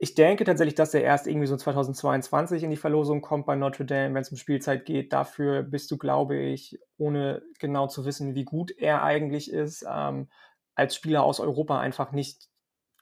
Ich 0.00 0.14
denke 0.14 0.44
tatsächlich, 0.44 0.76
dass 0.76 0.94
er 0.94 1.02
erst 1.02 1.26
irgendwie 1.26 1.48
so 1.48 1.56
2022 1.56 2.62
in 2.62 2.70
die 2.70 2.76
Verlosung 2.76 3.20
kommt 3.20 3.46
bei 3.46 3.56
Notre 3.56 3.84
Dame, 3.84 4.14
wenn 4.14 4.22
es 4.22 4.30
um 4.30 4.36
Spielzeit 4.36 4.84
geht. 4.84 5.12
Dafür 5.12 5.64
bist 5.64 5.90
du, 5.90 5.98
glaube 5.98 6.36
ich, 6.36 6.78
ohne 6.98 7.42
genau 7.58 7.88
zu 7.88 8.04
wissen, 8.04 8.36
wie 8.36 8.44
gut 8.44 8.70
er 8.70 9.02
eigentlich 9.02 9.50
ist, 9.52 9.84
ähm, 9.90 10.28
als 10.76 10.94
Spieler 10.94 11.24
aus 11.24 11.40
Europa 11.40 11.80
einfach 11.80 12.12
nicht 12.12 12.48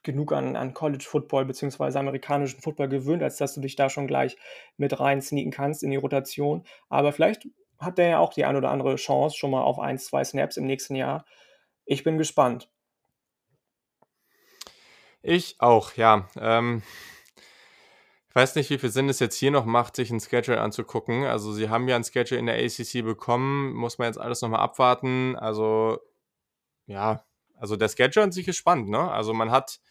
genug 0.01 0.33
an, 0.33 0.55
an 0.55 0.73
College 0.73 1.05
Football 1.07 1.45
bzw. 1.45 1.99
amerikanischen 1.99 2.61
Football 2.61 2.89
gewöhnt, 2.89 3.21
als 3.21 3.37
dass 3.37 3.53
du 3.53 3.61
dich 3.61 3.75
da 3.75 3.89
schon 3.89 4.07
gleich 4.07 4.37
mit 4.77 4.99
rein 4.99 5.21
sneaken 5.21 5.51
kannst 5.51 5.83
in 5.83 5.91
die 5.91 5.97
Rotation. 5.97 6.63
Aber 6.89 7.11
vielleicht 7.13 7.47
hat 7.77 7.99
der 7.99 8.07
ja 8.07 8.19
auch 8.19 8.33
die 8.33 8.45
ein 8.45 8.55
oder 8.55 8.71
andere 8.71 8.95
Chance 8.95 9.37
schon 9.37 9.51
mal 9.51 9.61
auf 9.61 9.77
ein, 9.77 9.99
zwei 9.99 10.23
Snaps 10.23 10.57
im 10.57 10.65
nächsten 10.65 10.95
Jahr. 10.95 11.25
Ich 11.85 12.03
bin 12.03 12.17
gespannt. 12.17 12.69
Ich 15.29 15.57
auch, 15.59 15.93
ja. 15.95 16.29
Ähm, 16.39 16.81
ich 18.29 18.35
weiß 18.35 18.55
nicht, 18.55 18.69
wie 18.69 18.77
viel 18.77 18.91
Sinn 18.91 19.09
es 19.09 19.19
jetzt 19.19 19.35
hier 19.35 19.51
noch 19.51 19.65
macht, 19.65 19.97
sich 19.97 20.09
ein 20.09 20.21
Schedule 20.21 20.61
anzugucken. 20.61 21.25
Also 21.25 21.51
sie 21.51 21.67
haben 21.67 21.89
ja 21.89 21.97
ein 21.97 22.05
Schedule 22.05 22.39
in 22.39 22.45
der 22.45 22.55
ACC 22.55 23.03
bekommen, 23.03 23.73
muss 23.73 23.97
man 23.97 24.07
jetzt 24.07 24.19
alles 24.19 24.41
nochmal 24.41 24.61
abwarten. 24.61 25.35
Also 25.35 25.99
ja, 26.85 27.25
also 27.55 27.75
der 27.75 27.89
Schedule 27.89 28.23
an 28.23 28.31
sich 28.31 28.47
ist 28.47 28.55
spannend, 28.55 28.87
ne? 28.87 29.11
Also 29.11 29.33
man 29.33 29.51
hat 29.51 29.81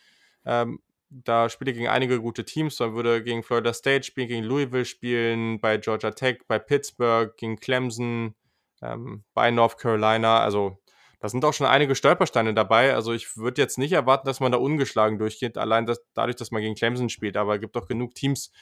ähm, 0.47 0.80
da 1.11 1.51
Spiele 1.51 1.74
gegen 1.74 1.89
einige 1.89 2.18
gute 2.22 2.47
Teams. 2.47 2.78
Man 2.80 2.95
würde 2.95 3.22
gegen 3.22 3.43
Florida 3.43 3.74
State 3.74 4.05
spielen, 4.05 4.28
gegen 4.28 4.45
Louisville 4.45 4.87
spielen, 4.87 5.61
bei 5.61 5.76
Georgia 5.76 6.12
Tech, 6.12 6.39
bei 6.49 6.59
Pittsburgh, 6.59 7.37
gegen 7.37 7.57
Clemson, 7.57 8.34
ähm, 8.80 9.22
bei 9.34 9.51
North 9.51 9.76
Carolina. 9.76 10.41
Also 10.41 10.78
da 11.20 11.28
sind 11.28 11.44
auch 11.44 11.52
schon 11.52 11.66
einige 11.66 11.94
Stolpersteine 11.94 12.54
dabei. 12.54 12.94
Also 12.94 13.12
ich 13.12 13.36
würde 13.36 13.60
jetzt 13.62 13.78
nicht 13.78 13.92
erwarten, 13.92 14.26
dass 14.26 14.40
man 14.40 14.52
da 14.52 14.58
ungeschlagen 14.58 15.18
durchgeht, 15.18 15.56
allein 15.56 15.86
das, 15.86 16.04
dadurch, 16.14 16.36
dass 16.36 16.50
man 16.50 16.62
gegen 16.62 16.74
Clemson 16.74 17.08
spielt. 17.08 17.36
Aber 17.36 17.54
es 17.54 17.60
gibt 17.60 17.74
doch 17.74 17.86
genug 17.86 18.14
Teams, 18.14 18.52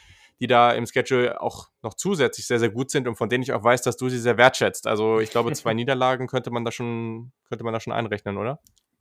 die 0.41 0.47
da 0.47 0.73
im 0.73 0.87
Schedule 0.87 1.41
auch 1.41 1.69
noch 1.83 1.95
zusätzlich 1.95 2.47
sehr, 2.47 2.59
sehr 2.59 2.71
gut 2.71 2.91
sind 2.91 3.09
und 3.09 3.17
von 3.17 3.29
denen 3.29 3.43
ich 3.43 3.53
auch 3.53 3.63
weiß, 3.63 3.83
dass 3.83 3.97
du 3.97 4.09
sie 4.09 4.19
sehr 4.19 4.37
wertschätzt. 4.37 4.87
Also 4.87 5.21
ich 5.21 5.31
glaube, 5.31 5.53
zwei 5.53 5.75
Niederlagen 5.75 6.27
könnte 6.27 6.51
man 6.51 6.65
da 6.65 6.73
schon, 6.73 7.33
könnte 7.49 7.65
man 7.65 7.73
da 7.73 7.81
schon 7.81 7.93
einrechnen, 7.93 8.37
oder? 8.37 8.61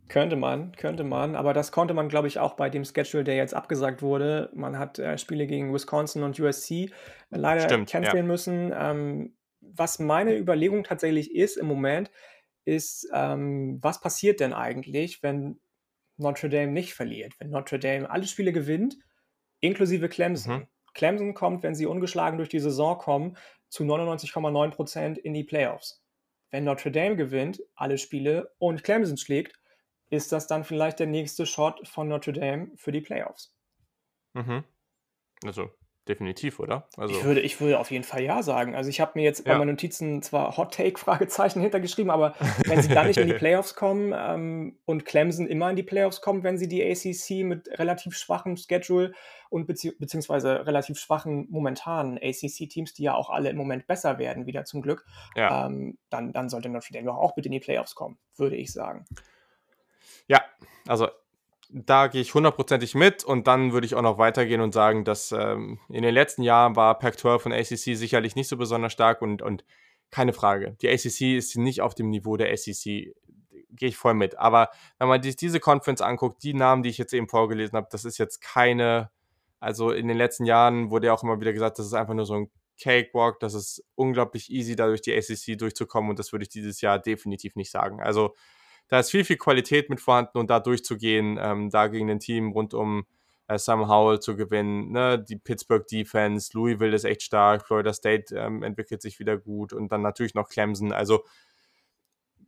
Könnte 0.10 0.36
man, 0.36 0.74
könnte 0.76 1.04
man, 1.04 1.36
aber 1.36 1.54
das 1.54 1.72
konnte 1.72 1.94
man, 1.94 2.10
glaube 2.10 2.28
ich, 2.28 2.38
auch 2.38 2.54
bei 2.54 2.70
dem 2.70 2.84
Schedule, 2.84 3.24
der 3.24 3.36
jetzt 3.36 3.54
abgesagt 3.54 4.02
wurde. 4.02 4.50
Man 4.54 4.78
hat 4.78 5.00
äh, 5.00 5.18
Spiele 5.18 5.48
gegen 5.48 5.74
Wisconsin 5.74 6.24
und 6.24 6.40
USC 6.40 6.92
leider 7.30 7.62
Stimmt, 7.62 7.90
canceln 7.90 8.18
ja. 8.18 8.24
müssen. 8.24 8.74
Ähm, 8.78 9.34
was 9.62 10.00
meine 10.00 10.38
Überlegung 10.38 10.84
tatsächlich 10.84 11.34
ist 11.34 11.56
im 11.58 11.68
Moment, 11.68 12.12
ist, 12.66 13.08
ähm, 13.14 13.80
was 13.82 14.02
passiert 14.02 14.40
denn 14.40 14.54
eigentlich, 14.54 15.24
wenn 15.24 15.60
Notre 16.18 16.50
Dame 16.50 16.72
nicht 16.72 16.94
verliert? 16.94 17.34
Wenn 17.40 17.50
Notre 17.50 17.80
Dame 17.80 18.10
alle 18.10 18.28
Spiele 18.28 18.54
gewinnt, 18.54 18.98
inklusive 19.60 20.10
Clemson. 20.10 20.60
Mhm. 20.60 20.68
Clemson 20.94 21.34
kommt, 21.34 21.64
wenn 21.64 21.76
sie 21.76 21.86
ungeschlagen 21.86 22.38
durch 22.38 22.50
die 22.50 22.60
Saison 22.60 22.98
kommen, 22.98 23.38
zu 23.70 23.84
99,9% 23.84 25.18
in 25.18 25.34
die 25.34 25.44
Playoffs. 25.44 26.04
Wenn 26.52 26.66
Notre 26.66 26.92
Dame 26.92 27.16
gewinnt, 27.16 27.62
alle 27.76 27.98
Spiele 27.98 28.54
und 28.60 28.84
Clemson 28.84 29.18
schlägt, 29.18 29.60
ist 30.10 30.32
das 30.32 30.46
dann 30.46 30.64
vielleicht 30.64 31.00
der 31.00 31.08
nächste 31.08 31.48
Shot 31.48 31.88
von 31.88 32.08
Notre 32.08 32.34
Dame 32.34 32.72
für 32.76 32.92
die 32.92 33.02
Playoffs. 33.02 33.56
Mhm. 34.34 34.64
Also 35.44 35.72
definitiv, 36.08 36.60
oder? 36.60 36.88
Also 36.98 37.16
ich, 37.16 37.24
würde, 37.24 37.42
ich 37.42 37.60
würde 37.62 37.80
auf 37.80 37.92
jeden 37.92 38.04
Fall 38.04 38.22
ja 38.24 38.44
sagen. 38.44 38.76
Also 38.76 38.90
ich 38.90 39.00
habe 39.00 39.14
mir 39.16 39.24
jetzt 39.24 39.46
ja. 39.46 39.54
bei 39.54 39.60
meinen 39.60 39.72
Notizen 39.72 40.22
zwar 40.22 40.58
Hot 40.58 40.74
Take 40.74 40.98
Fragezeichen 41.00 41.62
hintergeschrieben, 41.62 42.12
aber 42.12 42.36
wenn 42.66 42.82
sie 42.82 42.90
dann 42.90 43.08
nicht 43.08 43.18
in 43.18 43.28
die 43.28 43.34
Playoffs 43.44 43.76
kommen 43.76 44.14
ähm, 44.16 44.80
und 44.86 45.06
Clemson 45.06 45.48
immer 45.48 45.70
in 45.70 45.76
die 45.76 45.84
Playoffs 45.84 46.22
kommen, 46.22 46.44
wenn 46.44 46.58
sie 46.58 46.68
die 46.68 46.84
ACC 46.84 47.46
mit 47.46 47.68
relativ 47.80 48.16
schwachem 48.18 48.58
Schedule 48.58 49.14
und 49.50 49.66
bezieh 49.66 49.92
beziehungsweise 49.98 50.66
relativ 50.66 51.00
schwachen 51.00 51.48
momentanen 51.50 52.18
ACC-Teams, 52.18 52.94
die 52.94 53.04
ja 53.04 53.14
auch 53.14 53.30
alle 53.30 53.50
im 53.50 53.58
Moment 53.58 53.88
besser 53.88 54.18
werden, 54.18 54.46
wieder 54.46 54.66
zum 54.66 54.82
Glück, 54.82 55.06
ja. 55.36 55.68
ähm, 55.68 55.98
dann, 56.10 56.34
dann 56.34 56.50
sollte 56.50 56.70
Notre 56.70 56.94
Dame 56.94 57.14
auch 57.14 57.36
bitte 57.36 57.48
in 57.48 57.54
die 57.54 57.60
Playoffs 57.60 57.96
kommen, 57.96 58.18
würde 58.36 58.56
ich 58.56 58.74
sagen. 58.74 59.06
Ja, 60.28 60.42
also 60.88 61.08
da 61.70 62.08
gehe 62.08 62.22
ich 62.22 62.34
hundertprozentig 62.34 62.96
mit 62.96 63.24
und 63.24 63.48
dann 63.48 63.74
würde 63.74 63.86
ich 63.86 63.96
auch 63.96 64.02
noch 64.02 64.18
weitergehen 64.18 64.62
und 64.62 64.74
sagen, 64.74 65.06
dass 65.06 65.32
ähm, 65.32 65.80
in 65.90 66.04
den 66.04 66.14
letzten 66.14 66.44
Jahren 66.44 66.76
war 66.76 66.98
Pac-12 67.00 67.40
von 67.40 67.54
ACC 67.54 67.96
sicherlich 67.98 68.36
nicht 68.36 68.48
so 68.48 68.58
besonders 68.58 68.94
stark 68.94 69.22
und, 69.22 69.42
und 69.42 69.64
keine 70.12 70.34
Frage. 70.34 70.78
Die 70.82 70.90
ACC 70.90 71.36
ist 71.36 71.58
nicht 71.58 71.82
auf 71.82 71.96
dem 71.96 72.10
Niveau 72.10 72.38
der 72.38 72.56
SEC. 72.56 73.16
Gehe 73.76 73.90
ich 73.90 73.98
voll 73.98 74.14
mit. 74.14 74.38
Aber 74.38 74.70
wenn 75.00 75.08
man 75.08 75.24
sich 75.24 75.36
diese 75.36 75.60
Conference 75.60 76.02
anguckt, 76.02 76.44
die 76.44 76.54
Namen, 76.54 76.84
die 76.84 76.90
ich 76.90 77.00
jetzt 77.00 77.14
eben 77.14 77.28
vorgelesen 77.28 77.76
habe, 77.76 77.88
das 77.90 78.06
ist 78.06 78.20
jetzt 78.20 78.40
keine, 78.40 79.10
also 79.60 79.90
in 79.92 80.08
den 80.08 80.18
letzten 80.18 80.46
Jahren 80.46 80.92
wurde 80.92 81.08
ja 81.08 81.14
auch 81.14 81.24
immer 81.24 81.42
wieder 81.42 81.54
gesagt, 81.54 81.80
das 81.80 81.88
ist 81.88 81.94
einfach 81.94 82.14
nur 82.14 82.26
so 82.26 82.36
ein 82.36 82.52
Cakewalk, 82.80 83.40
das 83.40 83.56
ist 83.56 83.84
unglaublich 83.96 84.52
easy, 84.52 84.76
da 84.76 84.88
durch 84.88 85.02
die 85.02 85.16
ACC 85.16 85.58
durchzukommen 85.58 86.12
und 86.12 86.20
das 86.20 86.32
würde 86.32 86.44
ich 86.44 86.50
dieses 86.50 86.82
Jahr 86.82 87.00
definitiv 87.00 87.56
nicht 87.56 87.72
sagen. 87.72 88.00
Also 88.00 88.36
da 88.88 89.00
ist 89.00 89.12
viel, 89.12 89.24
viel 89.24 89.38
Qualität 89.38 89.90
mit 89.90 90.02
vorhanden 90.02 90.38
und 90.38 90.50
da 90.50 90.60
durchzugehen, 90.60 91.40
ähm, 91.42 91.70
da 91.70 91.88
gegen 91.88 92.10
ein 92.10 92.20
Team 92.20 92.52
rund 92.52 92.74
um 92.74 93.06
äh, 93.48 93.58
Sam 93.58 93.88
Howell 93.88 94.20
zu 94.20 94.36
gewinnen. 94.36 94.92
Ne? 94.92 95.24
Die 95.24 95.36
Pittsburgh 95.36 95.86
Defense, 95.88 96.52
Louisville 96.54 96.96
ist 96.96 97.04
echt 97.04 97.24
stark, 97.24 97.66
Florida 97.66 97.94
State 97.94 98.36
ähm, 98.36 98.64
entwickelt 98.64 99.02
sich 99.02 99.20
wieder 99.20 99.38
gut 99.38 99.74
und 99.74 99.92
dann 99.92 100.02
natürlich 100.02 100.34
noch 100.34 100.50
Clemson. 100.50 100.92
Also 100.92 101.24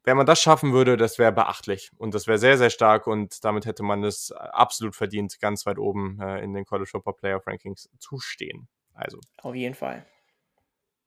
wenn 0.04 0.18
man 0.18 0.28
das 0.28 0.40
schaffen 0.40 0.72
würde, 0.72 0.98
das 0.98 1.18
wäre 1.18 1.32
beachtlich 1.32 1.92
und 1.98 2.14
das 2.14 2.28
wäre 2.28 2.38
sehr, 2.38 2.58
sehr 2.58 2.70
stark 2.70 3.08
und 3.08 3.44
damit 3.44 3.66
hätte 3.66 3.84
man 3.84 4.04
es 4.04 4.32
absolut 4.32 4.96
verdient, 4.96 5.40
ganz 5.40 5.66
weit 5.66 5.80
oben 5.80 6.20
äh, 6.22 6.44
in 6.44 6.54
den 6.54 6.66
College 6.66 6.90
Football 6.90 7.16
Playoff 7.16 7.48
Rankings 7.48 7.90
zu 7.98 8.20
stehen. 8.20 8.68
Also. 8.94 9.20
Auf 9.42 9.56
jeden 9.56 9.74
Fall. 9.74 10.06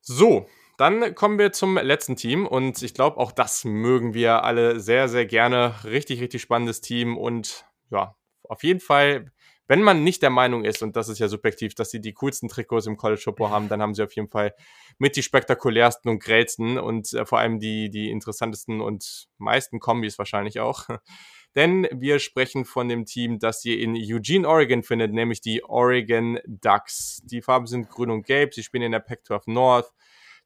So, 0.00 0.48
dann 0.78 1.16
kommen 1.16 1.40
wir 1.40 1.52
zum 1.52 1.76
letzten 1.76 2.14
Team 2.14 2.46
und 2.46 2.80
ich 2.82 2.94
glaube, 2.94 3.18
auch 3.18 3.32
das 3.32 3.64
mögen 3.64 4.14
wir 4.14 4.44
alle 4.44 4.78
sehr, 4.78 5.08
sehr 5.08 5.26
gerne. 5.26 5.74
Richtig, 5.84 6.20
richtig 6.20 6.40
spannendes 6.40 6.80
Team 6.80 7.18
und 7.18 7.66
ja, 7.90 8.14
auf 8.44 8.62
jeden 8.62 8.78
Fall, 8.78 9.32
wenn 9.66 9.82
man 9.82 10.04
nicht 10.04 10.22
der 10.22 10.30
Meinung 10.30 10.64
ist, 10.64 10.80
und 10.84 10.94
das 10.94 11.08
ist 11.08 11.18
ja 11.18 11.26
subjektiv, 11.26 11.74
dass 11.74 11.90
sie 11.90 12.00
die 12.00 12.14
coolsten 12.14 12.48
Trikots 12.48 12.86
im 12.86 12.96
College 12.96 13.20
Football 13.20 13.50
haben, 13.50 13.68
dann 13.68 13.82
haben 13.82 13.92
sie 13.92 14.04
auf 14.04 14.14
jeden 14.14 14.28
Fall 14.28 14.54
mit 14.98 15.16
die 15.16 15.24
spektakulärsten 15.24 16.12
und 16.12 16.22
grellsten 16.22 16.78
und 16.78 17.12
äh, 17.12 17.26
vor 17.26 17.40
allem 17.40 17.58
die, 17.58 17.90
die 17.90 18.10
interessantesten 18.10 18.80
und 18.80 19.26
meisten 19.36 19.80
Kombis 19.80 20.16
wahrscheinlich 20.16 20.60
auch. 20.60 20.86
Denn 21.56 21.88
wir 21.92 22.20
sprechen 22.20 22.64
von 22.64 22.88
dem 22.88 23.04
Team, 23.04 23.40
das 23.40 23.64
ihr 23.64 23.80
in 23.80 23.96
Eugene, 23.96 24.46
Oregon 24.46 24.84
findet, 24.84 25.12
nämlich 25.12 25.40
die 25.40 25.64
Oregon 25.64 26.38
Ducks. 26.46 27.20
Die 27.24 27.42
Farben 27.42 27.66
sind 27.66 27.90
grün 27.90 28.10
und 28.10 28.26
gelb, 28.26 28.54
sie 28.54 28.62
spielen 28.62 28.84
in 28.84 28.92
der 28.92 29.00
Pac-12 29.00 29.42
North. 29.46 29.92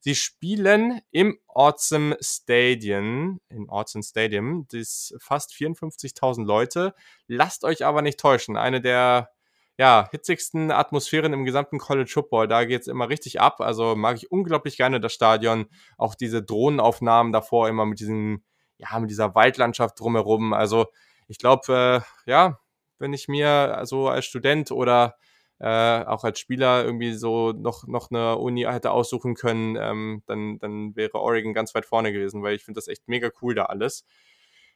Sie 0.05 0.17
spielen 0.17 1.01
im 1.13 1.39
Autzen 1.47 2.17
Stadium, 2.21 3.41
in 3.49 3.69
Autzen 3.69 4.03
Stadium, 4.03 4.67
das 4.73 5.15
fast 5.21 5.53
54.000 5.53 6.45
Leute. 6.45 6.93
Lasst 7.29 7.63
euch 7.63 7.85
aber 7.85 8.03
nicht 8.03 8.19
täuschen. 8.19 8.57
Eine 8.57 8.81
der 8.81 9.31
ja, 9.79 10.09
hitzigsten 10.11 10.73
Atmosphären 10.73 11.33
im 11.33 11.45
gesamten 11.45 11.79
College 11.79 12.11
Football. 12.13 12.49
Da 12.49 12.65
geht 12.65 12.81
es 12.81 12.89
immer 12.89 13.11
richtig 13.11 13.41
ab. 13.41 13.61
Also 13.61 13.95
mag 13.95 14.17
ich 14.17 14.33
unglaublich 14.33 14.77
gerne 14.77 14.99
das 14.99 15.13
Stadion. 15.13 15.67
Auch 15.97 16.17
diese 16.17 16.43
Drohnenaufnahmen 16.43 17.33
davor 17.33 17.69
immer 17.69 17.87
mit 17.87 18.01
diesem, 18.01 18.43
ja, 18.79 18.99
mit 18.99 19.09
dieser 19.09 19.37
Waldlandschaft 19.37 20.01
drumherum. 20.01 20.53
Also 20.53 20.87
ich 21.29 21.39
glaube, 21.39 22.03
äh, 22.27 22.31
ja, 22.31 22.59
wenn 22.99 23.13
ich 23.13 23.29
mir 23.29 23.83
so 23.85 24.09
als 24.09 24.25
Student 24.25 24.73
oder 24.73 25.15
äh, 25.63 26.05
auch 26.05 26.25
als 26.25 26.41
Spieler 26.41 26.85
irgendwie 26.85 27.13
so 27.13 27.53
noch, 27.53 27.87
noch 27.87 28.11
eine 28.11 28.37
Uni 28.37 28.63
hätte 28.63 28.91
aussuchen 28.91 29.37
können, 29.37 29.77
ähm, 29.81 30.25
dann, 30.27 30.59
dann 30.59 30.97
wäre 30.97 31.21
Oregon 31.21 31.55
ganz 31.55 31.73
weit 31.77 31.87
vorne 31.87 32.13
gewesen, 32.13 32.43
weil 32.43 32.57
ich 32.57 32.65
finde 32.65 32.79
das 32.79 32.89
echt 32.89 33.07
mega 33.07 33.31
cool 33.41 33.55
da 33.55 33.67
alles. 33.67 34.05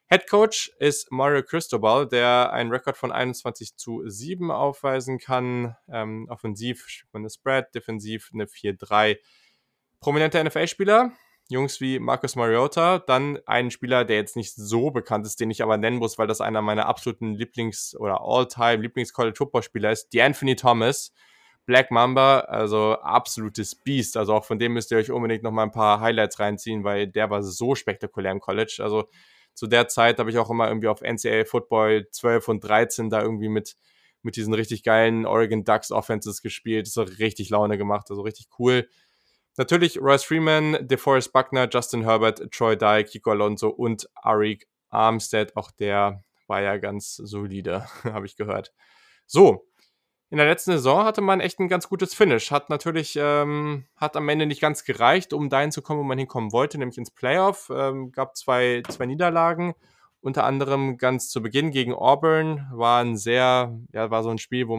Head 0.08 0.30
Coach 0.30 0.70
ist 0.78 1.10
Mario 1.10 1.42
Cristobal, 1.42 2.06
der 2.06 2.52
einen 2.52 2.70
Rekord 2.70 2.96
von 2.96 3.10
21 3.10 3.74
zu 3.74 4.08
7 4.08 4.52
aufweisen 4.52 5.18
kann. 5.18 5.74
Ähm, 5.88 6.28
offensiv 6.30 7.04
eine 7.12 7.30
Spread, 7.30 7.74
defensiv 7.74 8.30
eine 8.32 8.44
4-3. 8.44 9.18
Prominenter 9.98 10.44
NFL-Spieler, 10.44 11.10
Jungs 11.48 11.80
wie 11.80 11.98
Marcus 12.00 12.34
Mariota, 12.34 12.98
dann 12.98 13.38
einen 13.46 13.70
Spieler, 13.70 14.04
der 14.04 14.16
jetzt 14.16 14.34
nicht 14.34 14.54
so 14.54 14.90
bekannt 14.90 15.26
ist, 15.26 15.38
den 15.38 15.50
ich 15.50 15.62
aber 15.62 15.76
nennen 15.76 15.98
muss, 15.98 16.18
weil 16.18 16.26
das 16.26 16.40
einer 16.40 16.60
meiner 16.60 16.86
absoluten 16.86 17.34
Lieblings- 17.34 17.96
oder 17.96 18.20
All-Time 18.20 18.82
Lieblings-College-Football-Spieler 18.82 19.92
ist, 19.92 20.08
Anthony 20.18 20.56
Thomas, 20.56 21.12
Black 21.66 21.90
Mamba, 21.90 22.40
also 22.40 22.94
absolutes 22.94 23.74
Beast. 23.74 24.16
Also 24.16 24.34
auch 24.34 24.44
von 24.44 24.58
dem 24.58 24.72
müsst 24.72 24.90
ihr 24.90 24.98
euch 24.98 25.10
unbedingt 25.10 25.42
noch 25.42 25.50
mal 25.50 25.64
ein 25.64 25.72
paar 25.72 26.00
Highlights 26.00 26.38
reinziehen, 26.38 26.84
weil 26.84 27.08
der 27.08 27.30
war 27.30 27.42
so 27.42 27.74
spektakulär 27.74 28.32
im 28.32 28.40
College. 28.40 28.78
Also 28.80 29.08
zu 29.52 29.66
der 29.66 29.88
Zeit 29.88 30.18
habe 30.18 30.30
ich 30.30 30.38
auch 30.38 30.50
immer 30.50 30.68
irgendwie 30.68 30.88
auf 30.88 31.00
NCAA 31.00 31.44
Football 31.44 32.08
12 32.10 32.48
und 32.48 32.60
13 32.64 33.10
da 33.10 33.20
irgendwie 33.20 33.48
mit, 33.48 33.76
mit 34.22 34.36
diesen 34.36 34.54
richtig 34.54 34.84
geilen 34.84 35.26
Oregon 35.26 35.64
Ducks 35.64 35.90
Offenses 35.90 36.40
gespielt. 36.40 36.86
Das 36.86 36.96
hat 36.96 37.18
richtig 37.18 37.50
Laune 37.50 37.78
gemacht, 37.78 38.10
also 38.10 38.22
richtig 38.22 38.48
cool. 38.58 38.88
Natürlich 39.56 40.00
Royce 40.00 40.24
Freeman, 40.24 40.86
DeForest 40.86 41.32
Buckner, 41.32 41.68
Justin 41.70 42.02
Herbert, 42.02 42.50
Troy 42.52 42.76
Dye, 42.76 43.04
Kiko 43.04 43.30
Alonso 43.30 43.68
und 43.68 44.08
Arik 44.14 44.66
Armstead. 44.90 45.56
Auch 45.56 45.70
der 45.70 46.22
war 46.46 46.60
ja 46.60 46.76
ganz 46.76 47.16
solide, 47.16 47.86
habe 48.04 48.26
ich 48.26 48.36
gehört. 48.36 48.72
So, 49.26 49.66
in 50.28 50.38
der 50.38 50.46
letzten 50.46 50.72
Saison 50.72 51.04
hatte 51.04 51.20
man 51.20 51.40
echt 51.40 51.60
ein 51.60 51.68
ganz 51.68 51.88
gutes 51.88 52.12
Finish. 52.12 52.50
Hat 52.50 52.68
natürlich, 52.68 53.16
ähm, 53.16 53.84
hat 53.96 54.16
am 54.16 54.28
Ende 54.28 54.46
nicht 54.46 54.60
ganz 54.60 54.84
gereicht, 54.84 55.32
um 55.32 55.48
dahin 55.48 55.70
zu 55.70 55.82
kommen, 55.82 56.00
wo 56.00 56.04
man 56.04 56.18
hinkommen 56.18 56.52
wollte, 56.52 56.78
nämlich 56.78 56.98
ins 56.98 57.12
Playoff. 57.12 57.70
Ähm, 57.74 58.10
gab 58.10 58.36
zwei, 58.36 58.82
zwei 58.88 59.06
Niederlagen. 59.06 59.74
Unter 60.20 60.44
anderem 60.44 60.98
ganz 60.98 61.28
zu 61.28 61.40
Beginn 61.40 61.70
gegen 61.70 61.94
Auburn 61.94 62.66
war 62.72 63.00
ein 63.04 63.16
sehr, 63.16 63.78
ja, 63.92 64.10
war 64.10 64.24
so 64.24 64.30
ein 64.30 64.38
Spiel 64.38 64.66
wo, 64.66 64.76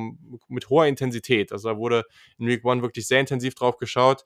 mit 0.50 0.70
hoher 0.70 0.88
Intensität. 0.88 1.54
Also 1.54 1.70
da 1.70 1.78
wurde 1.78 2.04
in 2.38 2.48
Week 2.48 2.66
One 2.66 2.82
wirklich 2.82 3.08
sehr 3.08 3.22
intensiv 3.22 3.56
drauf 3.56 3.78
geschaut. 3.78 4.26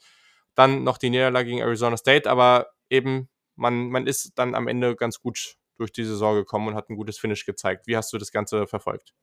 Dann 0.56 0.84
noch 0.84 0.98
die 0.98 1.10
Niederlage 1.10 1.50
gegen 1.50 1.60
Arizona 1.60 1.98
State, 1.98 2.30
aber 2.30 2.68
eben, 2.90 3.30
man, 3.56 3.90
man 3.90 4.08
ist 4.08 4.34
dann 4.36 4.56
am 4.56 4.68
Ende 4.68 4.96
ganz 4.96 5.20
gut 5.20 5.56
durch 5.78 5.92
die 5.92 6.04
Saison 6.04 6.36
gekommen 6.36 6.68
und 6.68 6.76
hat 6.76 6.90
ein 6.90 6.96
gutes 6.96 7.18
Finish 7.18 7.46
gezeigt. 7.46 7.88
Wie 7.88 7.98
hast 7.98 8.14
du 8.14 8.18
das 8.18 8.32
Ganze 8.32 8.68
verfolgt? 8.68 9.14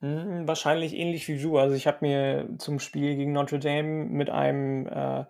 Hm, 0.00 0.46
wahrscheinlich 0.46 0.94
ähnlich 0.94 1.26
wie 1.28 1.40
du. 1.40 1.58
Also 1.58 1.74
ich 1.74 1.86
habe 1.86 1.98
mir 2.02 2.48
zum 2.58 2.78
Spiel 2.78 3.16
gegen 3.16 3.32
Notre 3.32 3.58
Dame 3.58 4.04
mit 4.04 4.30
einem 4.30 4.86
äh, 4.86 5.24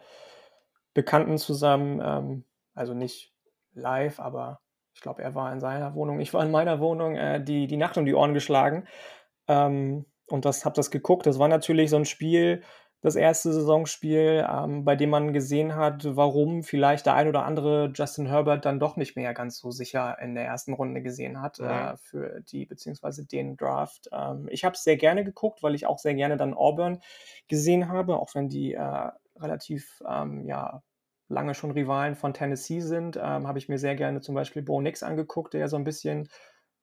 Bekannten 0.94 1.38
zusammen, 1.38 2.00
ähm, 2.04 2.44
also 2.74 2.94
nicht 2.94 3.32
live, 3.72 4.20
aber 4.20 4.60
ich 4.94 5.00
glaube, 5.00 5.22
er 5.22 5.34
war 5.34 5.52
in 5.52 5.60
seiner 5.60 5.94
Wohnung, 5.94 6.20
ich 6.20 6.34
war 6.34 6.44
in 6.44 6.50
meiner 6.50 6.80
Wohnung, 6.80 7.16
äh, 7.16 7.42
die, 7.42 7.66
die 7.66 7.76
Nacht 7.76 7.96
um 7.96 8.04
die 8.04 8.14
Ohren 8.14 8.34
geschlagen. 8.34 8.86
Ähm, 9.46 10.04
und 10.26 10.44
das 10.44 10.64
habe 10.64 10.76
das 10.76 10.90
geguckt. 10.90 11.26
Das 11.26 11.38
war 11.38 11.48
natürlich 11.48 11.90
so 11.90 11.96
ein 11.96 12.04
Spiel, 12.04 12.62
das 13.00 13.14
erste 13.14 13.52
Saisonspiel, 13.52 14.44
ähm, 14.50 14.84
bei 14.84 14.96
dem 14.96 15.10
man 15.10 15.32
gesehen 15.32 15.76
hat, 15.76 16.04
warum 16.16 16.64
vielleicht 16.64 17.06
der 17.06 17.14
ein 17.14 17.28
oder 17.28 17.44
andere 17.44 17.92
Justin 17.94 18.26
Herbert 18.26 18.64
dann 18.64 18.80
doch 18.80 18.96
nicht 18.96 19.14
mehr 19.14 19.34
ganz 19.34 19.58
so 19.58 19.70
sicher 19.70 20.18
in 20.20 20.34
der 20.34 20.44
ersten 20.44 20.72
Runde 20.72 21.00
gesehen 21.00 21.40
hat 21.40 21.58
ja. 21.58 21.92
äh, 21.92 21.96
für 21.96 22.40
die 22.40 22.66
beziehungsweise 22.66 23.24
den 23.24 23.56
Draft. 23.56 24.08
Ähm, 24.12 24.48
ich 24.50 24.64
habe 24.64 24.74
es 24.74 24.82
sehr 24.82 24.96
gerne 24.96 25.24
geguckt, 25.24 25.62
weil 25.62 25.76
ich 25.76 25.86
auch 25.86 25.98
sehr 25.98 26.14
gerne 26.14 26.36
dann 26.36 26.54
Auburn 26.54 27.00
gesehen 27.46 27.88
habe, 27.88 28.16
auch 28.16 28.34
wenn 28.34 28.48
die 28.48 28.74
äh, 28.74 29.10
relativ 29.36 30.02
ähm, 30.08 30.44
ja 30.44 30.82
lange 31.28 31.54
schon 31.54 31.70
Rivalen 31.70 32.16
von 32.16 32.34
Tennessee 32.34 32.80
sind, 32.80 33.16
ähm, 33.16 33.46
habe 33.46 33.58
ich 33.58 33.68
mir 33.68 33.78
sehr 33.78 33.94
gerne 33.94 34.20
zum 34.20 34.34
Beispiel 34.34 34.62
Bo 34.62 34.80
Nix 34.80 35.02
angeguckt, 35.02 35.54
der 35.54 35.68
so 35.68 35.76
ein 35.76 35.84
bisschen 35.84 36.28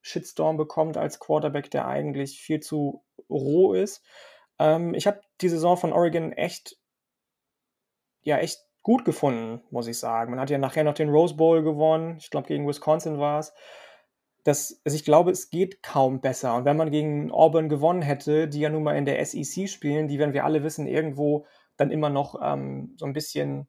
Shitstorm 0.01 0.55
bekommt 0.55 0.97
als 0.97 1.19
Quarterback, 1.19 1.71
der 1.71 1.87
eigentlich 1.87 2.39
viel 2.39 2.59
zu 2.59 3.03
roh 3.27 3.73
ist. 3.73 4.05
Ähm, 4.59 4.93
ich 4.93 5.07
habe 5.07 5.21
die 5.41 5.49
Saison 5.49 5.77
von 5.77 5.93
Oregon 5.93 6.31
echt, 6.31 6.77
ja, 8.21 8.37
echt 8.37 8.59
gut 8.83 9.03
gefunden, 9.03 9.61
muss 9.71 9.87
ich 9.87 9.97
sagen. 9.97 10.31
Man 10.31 10.39
hat 10.39 10.49
ja 10.49 10.57
nachher 10.57 10.83
noch 10.83 10.93
den 10.93 11.09
Rose 11.09 11.35
Bowl 11.35 11.63
gewonnen. 11.63 12.17
Ich 12.19 12.29
glaube, 12.29 12.47
gegen 12.47 12.67
Wisconsin 12.67 13.19
war 13.19 13.39
es. 13.39 13.53
Das, 14.43 14.79
also 14.85 14.95
ich 14.95 15.03
glaube, 15.03 15.31
es 15.31 15.49
geht 15.49 15.81
kaum 15.81 16.21
besser. 16.21 16.55
Und 16.55 16.65
wenn 16.65 16.77
man 16.77 16.91
gegen 16.91 17.31
Auburn 17.31 17.67
gewonnen 17.67 18.03
hätte, 18.03 18.47
die 18.47 18.59
ja 18.59 18.69
nun 18.69 18.83
mal 18.83 18.95
in 18.95 19.05
der 19.05 19.23
SEC 19.25 19.67
spielen, 19.67 20.07
die, 20.07 20.19
wenn 20.19 20.33
wir 20.33 20.45
alle 20.45 20.63
wissen, 20.63 20.85
irgendwo 20.85 21.47
dann 21.77 21.89
immer 21.89 22.11
noch 22.11 22.39
ähm, 22.43 22.93
so 22.97 23.05
ein 23.05 23.13
bisschen 23.13 23.67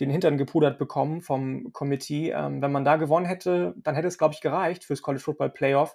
den 0.00 0.08
Hintern 0.08 0.38
gepudert 0.38 0.78
bekommen 0.78 1.20
vom 1.20 1.72
Committee. 1.72 2.30
Ähm, 2.30 2.62
wenn 2.62 2.72
man 2.72 2.84
da 2.84 2.96
gewonnen 2.96 3.26
hätte, 3.26 3.74
dann 3.76 3.94
hätte 3.94 4.08
es, 4.08 4.16
glaube 4.16 4.34
ich, 4.34 4.40
gereicht 4.40 4.84
fürs 4.84 5.02
College 5.02 5.22
Football 5.22 5.50
Playoff. 5.50 5.94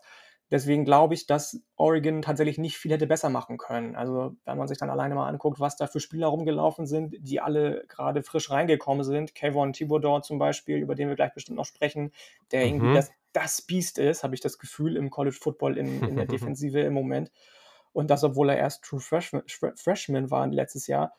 Deswegen 0.52 0.86
glaube 0.86 1.16
ich, 1.16 1.26
dass 1.26 1.60
Oregon 1.76 2.22
tatsächlich 2.22 2.60
nicht 2.60 2.78
viel 2.78 2.92
hätte 2.92 3.08
besser 3.08 3.30
machen 3.30 3.58
können. 3.58 3.96
Also, 3.96 4.36
wenn 4.46 4.58
man 4.58 4.68
sich 4.68 4.78
dann 4.78 4.92
alleine 4.92 5.16
mal 5.16 5.28
anguckt, 5.28 5.60
was 5.60 5.76
da 5.76 5.88
für 5.88 6.00
Spieler 6.00 6.28
rumgelaufen 6.28 6.86
sind, 6.86 7.16
die 7.20 7.42
alle 7.42 7.84
gerade 7.88 8.22
frisch 8.22 8.52
reingekommen 8.52 9.04
sind. 9.04 9.34
Kayvon 9.34 9.74
Thibodeau 9.74 10.20
zum 10.20 10.38
Beispiel, 10.38 10.78
über 10.78 10.94
den 10.94 11.10
wir 11.10 11.16
gleich 11.16 11.34
bestimmt 11.34 11.58
noch 11.58 11.66
sprechen, 11.66 12.12
der 12.52 12.62
mhm. 12.62 12.68
irgendwie 12.68 12.94
das, 12.94 13.12
das 13.34 13.62
Biest 13.64 13.98
ist, 13.98 14.24
habe 14.24 14.36
ich 14.36 14.42
das 14.42 14.60
Gefühl, 14.60 14.98
im 14.98 15.10
College 15.10 15.38
Football 15.40 15.78
in, 15.78 16.04
in 16.04 16.16
der 16.16 16.26
Defensive 16.28 16.80
im 16.80 16.94
Moment. 16.94 17.32
Und 17.92 18.12
das, 18.12 18.24
obwohl 18.24 18.50
er 18.50 18.58
erst 18.58 18.84
True 18.84 19.00
Freshman, 19.00 19.44
Freshman 19.48 20.30
war 20.30 20.46
letztes 20.48 20.86
Jahr 20.86 21.14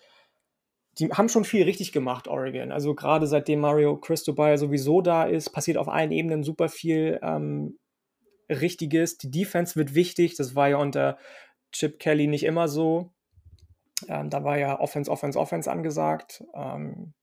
die 0.98 1.10
haben 1.10 1.28
schon 1.28 1.44
viel 1.44 1.64
richtig 1.64 1.92
gemacht, 1.92 2.26
Oregon. 2.26 2.72
Also 2.72 2.94
gerade 2.94 3.26
seitdem 3.26 3.60
Mario 3.60 3.98
Cristobal 3.98 4.56
sowieso 4.56 5.02
da 5.02 5.24
ist, 5.24 5.50
passiert 5.50 5.76
auf 5.76 5.88
allen 5.88 6.10
Ebenen 6.10 6.42
super 6.42 6.68
viel 6.68 7.20
ähm, 7.22 7.78
Richtiges. 8.48 9.18
Die 9.18 9.30
Defense 9.30 9.76
wird 9.76 9.94
wichtig. 9.94 10.36
Das 10.36 10.54
war 10.54 10.68
ja 10.68 10.76
unter 10.76 11.18
Chip 11.72 11.98
Kelly 11.98 12.26
nicht 12.26 12.44
immer 12.44 12.68
so. 12.68 13.12
Ähm, 14.08 14.30
da 14.30 14.44
war 14.44 14.58
ja 14.58 14.78
Offense, 14.78 15.10
Offense, 15.10 15.38
Offense 15.38 15.70
angesagt. 15.70 16.44
Ähm, 16.54 17.14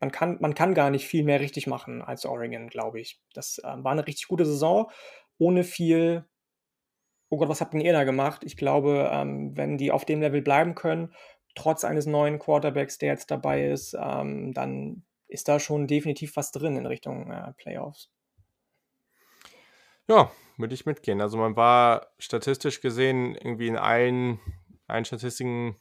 man, 0.00 0.12
kann, 0.12 0.38
man 0.40 0.54
kann 0.54 0.74
gar 0.74 0.90
nicht 0.90 1.06
viel 1.06 1.24
mehr 1.24 1.40
richtig 1.40 1.66
machen 1.66 2.02
als 2.02 2.24
Oregon, 2.24 2.68
glaube 2.68 3.00
ich. 3.00 3.20
Das 3.34 3.60
ähm, 3.64 3.84
war 3.84 3.92
eine 3.92 4.06
richtig 4.06 4.28
gute 4.28 4.46
Saison, 4.46 4.90
ohne 5.38 5.64
viel. 5.64 6.24
Oh 7.28 7.38
Gott, 7.38 7.48
was 7.48 7.60
habt 7.60 7.74
ihr 7.74 7.92
da 7.92 8.04
gemacht? 8.04 8.42
Ich 8.44 8.56
glaube, 8.56 9.08
ähm, 9.12 9.56
wenn 9.56 9.78
die 9.78 9.92
auf 9.92 10.04
dem 10.04 10.20
Level 10.20 10.42
bleiben 10.42 10.74
können, 10.74 11.14
trotz 11.54 11.84
eines 11.84 12.06
neuen 12.06 12.38
Quarterbacks, 12.38 12.98
der 12.98 13.10
jetzt 13.10 13.30
dabei 13.30 13.66
ist, 13.68 13.96
ähm, 14.00 14.52
dann 14.52 15.04
ist 15.28 15.48
da 15.48 15.60
schon 15.60 15.86
definitiv 15.86 16.36
was 16.36 16.50
drin 16.50 16.76
in 16.76 16.86
Richtung 16.86 17.30
äh, 17.30 17.52
Playoffs. 17.56 18.10
Ja, 20.10 20.28
würde 20.56 20.74
ich 20.74 20.86
mitgehen. 20.86 21.20
Also 21.20 21.38
man 21.38 21.54
war 21.54 22.08
statistisch 22.18 22.80
gesehen 22.80 23.36
irgendwie 23.36 23.68
in 23.68 23.76
allen, 23.76 24.40
allen 24.88 25.04
Statistiken, 25.04 25.76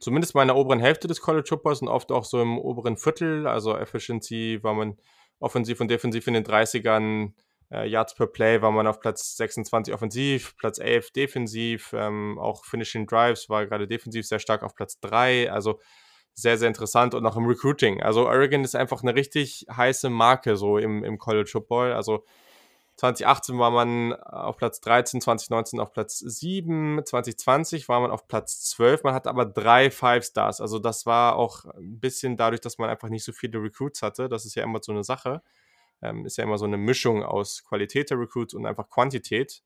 zumindest 0.00 0.34
mal 0.34 0.42
in 0.42 0.48
der 0.48 0.56
oberen 0.56 0.80
Hälfte 0.80 1.06
des 1.06 1.20
College 1.20 1.46
Footballs 1.48 1.80
und 1.80 1.86
oft 1.86 2.10
auch 2.10 2.24
so 2.24 2.42
im 2.42 2.58
oberen 2.58 2.96
Viertel. 2.96 3.46
Also 3.46 3.76
Efficiency 3.76 4.58
war 4.62 4.74
man 4.74 4.98
offensiv 5.38 5.80
und 5.80 5.92
defensiv 5.92 6.26
in 6.26 6.34
den 6.34 6.44
30ern 6.44 7.34
äh, 7.70 7.88
Yards 7.88 8.16
per 8.16 8.26
Play 8.26 8.62
war 8.62 8.72
man 8.72 8.88
auf 8.88 8.98
Platz 8.98 9.36
26 9.36 9.94
offensiv, 9.94 10.56
Platz 10.56 10.80
11 10.80 11.12
defensiv, 11.12 11.92
ähm, 11.92 12.40
auch 12.40 12.64
Finishing 12.64 13.06
Drives 13.06 13.48
war 13.48 13.64
gerade 13.66 13.86
defensiv 13.86 14.26
sehr 14.26 14.40
stark 14.40 14.64
auf 14.64 14.74
Platz 14.74 14.98
3, 14.98 15.52
also 15.52 15.78
sehr, 16.34 16.58
sehr 16.58 16.66
interessant 16.66 17.14
und 17.14 17.24
auch 17.26 17.36
im 17.36 17.46
Recruiting. 17.46 18.02
Also 18.02 18.26
Oregon 18.26 18.64
ist 18.64 18.74
einfach 18.74 19.04
eine 19.04 19.14
richtig 19.14 19.66
heiße 19.70 20.10
Marke 20.10 20.56
so 20.56 20.78
im, 20.78 21.04
im 21.04 21.16
College 21.18 21.50
Football. 21.52 21.92
Also 21.92 22.24
2018 23.02 23.58
war 23.58 23.70
man 23.70 24.14
auf 24.14 24.56
Platz 24.56 24.80
13, 24.80 25.20
2019 25.20 25.80
auf 25.80 25.92
Platz 25.92 26.18
7, 26.18 27.00
2020 27.04 27.88
war 27.88 28.00
man 28.00 28.10
auf 28.10 28.28
Platz 28.28 28.62
12. 28.70 29.04
Man 29.04 29.14
hat 29.14 29.26
aber 29.26 29.44
drei 29.44 29.90
Five 29.90 30.24
Stars. 30.24 30.60
Also 30.60 30.78
das 30.78 31.06
war 31.06 31.36
auch 31.36 31.64
ein 31.64 32.00
bisschen 32.00 32.36
dadurch, 32.36 32.60
dass 32.60 32.78
man 32.78 32.90
einfach 32.90 33.08
nicht 33.08 33.24
so 33.24 33.32
viele 33.32 33.62
Recruits 33.62 34.02
hatte. 34.02 34.28
Das 34.28 34.44
ist 34.44 34.54
ja 34.54 34.64
immer 34.64 34.80
so 34.82 34.92
eine 34.92 35.04
Sache 35.04 35.42
ähm, 36.02 36.26
ist 36.26 36.36
ja 36.36 36.44
immer 36.44 36.58
so 36.58 36.64
eine 36.64 36.76
Mischung 36.76 37.22
aus 37.22 37.64
Qualität 37.64 38.10
der 38.10 38.18
Recruits 38.18 38.54
und 38.54 38.66
einfach 38.66 38.90
Quantität 38.90 39.62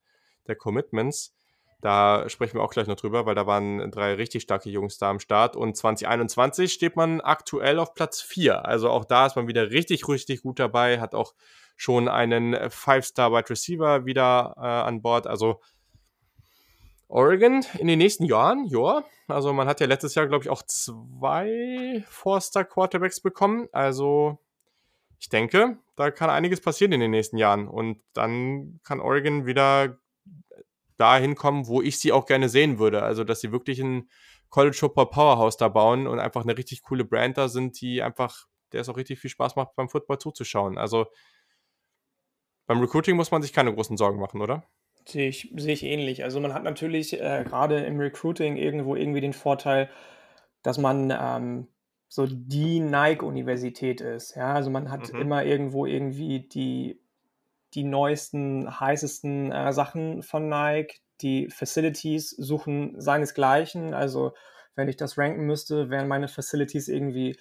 der 0.46 0.54
Commitments. 0.54 1.34
Da 1.80 2.28
sprechen 2.28 2.54
wir 2.54 2.62
auch 2.62 2.72
gleich 2.72 2.86
noch 2.86 2.96
drüber, 2.96 3.26
weil 3.26 3.34
da 3.34 3.46
waren 3.46 3.90
drei 3.90 4.14
richtig 4.14 4.42
starke 4.42 4.70
Jungs 4.70 4.98
da 4.98 5.10
am 5.10 5.20
Start. 5.20 5.56
Und 5.56 5.76
2021 5.76 6.72
steht 6.72 6.96
man 6.96 7.20
aktuell 7.20 7.78
auf 7.78 7.94
Platz 7.94 8.22
4. 8.22 8.64
Also 8.64 8.90
auch 8.90 9.04
da 9.04 9.26
ist 9.26 9.36
man 9.36 9.46
wieder 9.46 9.70
richtig, 9.70 10.08
richtig 10.08 10.42
gut 10.42 10.58
dabei. 10.58 11.00
Hat 11.00 11.14
auch 11.14 11.34
schon 11.76 12.08
einen 12.08 12.70
Five-Star-Wide 12.70 13.50
Receiver 13.50 14.04
wieder 14.06 14.54
äh, 14.56 14.60
an 14.60 15.02
Bord. 15.02 15.26
Also 15.26 15.60
Oregon 17.08 17.64
in 17.78 17.86
den 17.86 17.98
nächsten 17.98 18.24
Jahren, 18.24 18.66
ja. 18.66 19.04
Also 19.28 19.52
man 19.52 19.68
hat 19.68 19.80
ja 19.80 19.86
letztes 19.86 20.14
Jahr, 20.14 20.26
glaube 20.26 20.44
ich, 20.44 20.50
auch 20.50 20.62
zwei 20.62 22.04
Four-Star-Quarterbacks 22.08 23.20
bekommen. 23.20 23.68
Also 23.72 24.38
ich 25.18 25.28
denke, 25.28 25.78
da 25.96 26.10
kann 26.10 26.30
einiges 26.30 26.60
passieren 26.60 26.92
in 26.92 27.00
den 27.00 27.10
nächsten 27.10 27.38
Jahren. 27.38 27.68
Und 27.68 28.00
dann 28.12 28.80
kann 28.82 29.00
Oregon 29.00 29.46
wieder 29.46 29.98
dahin 30.96 31.34
kommen, 31.34 31.66
wo 31.66 31.82
ich 31.82 31.98
sie 31.98 32.12
auch 32.12 32.26
gerne 32.26 32.48
sehen 32.48 32.78
würde. 32.78 33.02
Also, 33.02 33.24
dass 33.24 33.40
sie 33.40 33.52
wirklich 33.52 33.80
ein 33.80 34.08
College 34.48 34.76
Football 34.78 35.10
Powerhouse 35.10 35.56
da 35.56 35.68
bauen 35.68 36.06
und 36.06 36.18
einfach 36.18 36.42
eine 36.42 36.56
richtig 36.56 36.82
coole 36.82 37.04
Brand 37.04 37.36
da 37.38 37.48
sind, 37.48 37.80
die 37.80 38.02
einfach, 38.02 38.46
der 38.72 38.80
es 38.80 38.88
auch 38.88 38.96
richtig 38.96 39.18
viel 39.18 39.30
Spaß 39.30 39.56
macht, 39.56 39.74
beim 39.76 39.88
Football 39.88 40.18
zuzuschauen. 40.18 40.78
Also, 40.78 41.06
beim 42.66 42.80
Recruiting 42.80 43.16
muss 43.16 43.30
man 43.30 43.42
sich 43.42 43.52
keine 43.52 43.74
großen 43.74 43.96
Sorgen 43.96 44.20
machen, 44.20 44.40
oder? 44.40 44.64
Sehe 45.06 45.28
ich, 45.28 45.52
sehe 45.56 45.72
ich 45.72 45.84
ähnlich. 45.84 46.24
Also, 46.24 46.40
man 46.40 46.52
hat 46.52 46.64
natürlich 46.64 47.20
äh, 47.20 47.44
gerade 47.46 47.80
im 47.80 47.98
Recruiting 47.98 48.56
irgendwo 48.56 48.96
irgendwie 48.96 49.20
den 49.20 49.32
Vorteil, 49.32 49.88
dass 50.62 50.78
man 50.78 51.12
ähm, 51.16 51.68
so 52.08 52.26
die 52.26 52.80
Nike-Universität 52.80 54.00
ist. 54.00 54.36
Ja, 54.36 54.54
also 54.54 54.70
man 54.70 54.90
hat 54.90 55.12
mhm. 55.12 55.20
immer 55.20 55.44
irgendwo 55.44 55.86
irgendwie 55.86 56.40
die, 56.40 57.00
die 57.74 57.84
neuesten, 57.84 58.80
heißesten 58.80 59.52
äh, 59.52 59.72
Sachen 59.72 60.22
von 60.22 60.48
Nike. 60.48 61.00
Die 61.20 61.48
Facilities 61.50 62.30
suchen 62.30 63.00
seinesgleichen. 63.00 63.94
Also 63.94 64.32
wenn 64.74 64.88
ich 64.88 64.96
das 64.96 65.18
ranken 65.18 65.46
müsste, 65.46 65.90
wären 65.90 66.08
meine 66.08 66.28
Facilities 66.28 66.88
irgendwie 66.88 67.36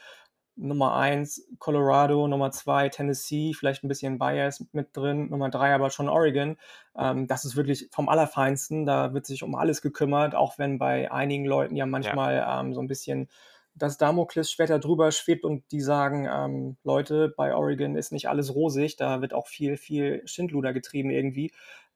Nummer 0.58 0.96
1 0.96 1.48
Colorado, 1.60 2.28
Nummer 2.28 2.52
2 2.52 2.90
Tennessee, 2.90 3.54
vielleicht 3.54 3.84
ein 3.84 3.88
bisschen 3.88 4.18
Bias 4.18 4.66
mit 4.72 4.96
drin, 4.96 5.30
Nummer 5.30 5.50
3 5.50 5.74
aber 5.74 5.90
schon 5.90 6.10
Oregon. 6.10 6.58
Ähm, 6.98 7.28
das 7.28 7.46
ist 7.46 7.56
wirklich 7.56 7.90
vom 7.92 8.10
Allerfeinsten. 8.10 8.86
Da 8.86 9.14
wird 9.14 9.26
sich 9.26 9.44
um 9.44 9.56
alles 9.56 9.82
gekümmert, 9.82 10.36
auch 10.36 10.58
wenn 10.58 10.78
bei 10.78 11.12
einigen 11.12 11.46
Leuten 11.46 11.76
ja 11.76 11.86
manchmal 11.86 12.36
ja. 12.36 12.62
Ähm, 12.62 12.74
so 12.74 12.82
ein 12.82 12.88
bisschen 12.88 13.30
das 13.76 13.98
Damoklesschwert 13.98 14.70
da 14.70 14.78
drüber 14.78 15.12
schwebt 15.12 15.44
und 15.44 15.70
die 15.72 15.82
sagen, 15.82 16.28
ähm, 16.32 16.78
Leute, 16.84 17.34
bei 17.36 17.54
Oregon 17.54 17.96
ist 17.96 18.14
nicht 18.14 18.30
alles 18.30 18.56
rosig, 18.56 18.96
da 18.96 19.22
wird 19.22 19.34
auch 19.34 19.48
viel, 19.48 19.76
viel 19.78 20.22
Schindluder 20.26 20.72
getrieben 20.72 21.10
irgendwie, 21.10 21.52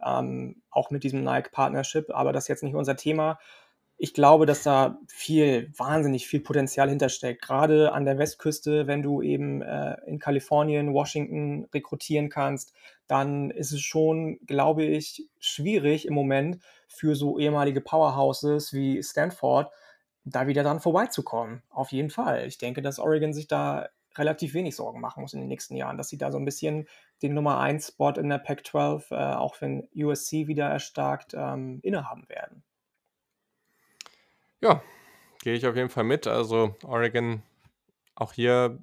ähm, 0.05 0.61
auch 0.69 0.91
mit 0.91 1.03
diesem 1.03 1.23
Nike-Partnership, 1.23 2.09
aber 2.09 2.33
das 2.33 2.43
ist 2.45 2.47
jetzt 2.49 2.63
nicht 2.63 2.75
unser 2.75 2.97
Thema. 2.97 3.39
Ich 4.01 4.13
glaube, 4.13 4.45
dass 4.45 4.63
da 4.63 4.97
viel, 5.07 5.73
wahnsinnig 5.77 6.25
viel 6.25 6.39
Potenzial 6.39 6.87
hintersteckt. 6.87 7.41
Gerade 7.41 7.91
an 7.91 8.05
der 8.05 8.17
Westküste, 8.17 8.87
wenn 8.87 9.01
du 9.01 9.21
eben 9.21 9.61
äh, 9.61 9.97
in 10.05 10.19
Kalifornien, 10.19 10.93
Washington 10.93 11.67
rekrutieren 11.73 12.29
kannst, 12.29 12.73
dann 13.07 13.51
ist 13.51 13.73
es 13.73 13.81
schon, 13.81 14.39
glaube 14.47 14.85
ich, 14.85 15.27
schwierig 15.39 16.07
im 16.07 16.13
Moment 16.13 16.59
für 16.87 17.13
so 17.13 17.37
ehemalige 17.39 17.81
Powerhouses 17.81 18.71
wie 18.71 19.03
Stanford, 19.03 19.69
da 20.23 20.47
wieder 20.47 20.63
dran 20.63 20.79
vorbeizukommen. 20.79 21.61
Auf 21.69 21.91
jeden 21.91 22.09
Fall. 22.09 22.47
Ich 22.47 22.57
denke, 22.57 22.81
dass 22.81 22.99
Oregon 22.99 23.33
sich 23.33 23.49
da 23.49 23.89
relativ 24.15 24.53
wenig 24.53 24.77
Sorgen 24.77 25.01
machen 25.01 25.21
muss 25.21 25.33
in 25.33 25.41
den 25.41 25.49
nächsten 25.49 25.75
Jahren, 25.75 25.97
dass 25.97 26.07
sie 26.07 26.17
da 26.17 26.31
so 26.31 26.37
ein 26.37 26.45
bisschen 26.45 26.87
den 27.21 27.33
Nummer 27.33 27.59
1 27.59 27.89
Spot 27.89 28.11
in 28.11 28.29
der 28.29 28.37
Pac-12, 28.37 29.11
äh, 29.11 29.35
auch 29.35 29.59
wenn 29.59 29.89
USC 29.93 30.47
wieder 30.47 30.67
erstarkt, 30.69 31.33
ähm, 31.33 31.81
innehaben 31.83 32.29
werden. 32.29 32.63
Ja, 34.61 34.83
gehe 35.41 35.53
ich 35.53 35.65
auf 35.65 35.75
jeden 35.75 35.89
Fall 35.89 36.03
mit. 36.03 36.27
Also 36.27 36.75
Oregon 36.83 37.43
auch 38.15 38.33
hier 38.33 38.79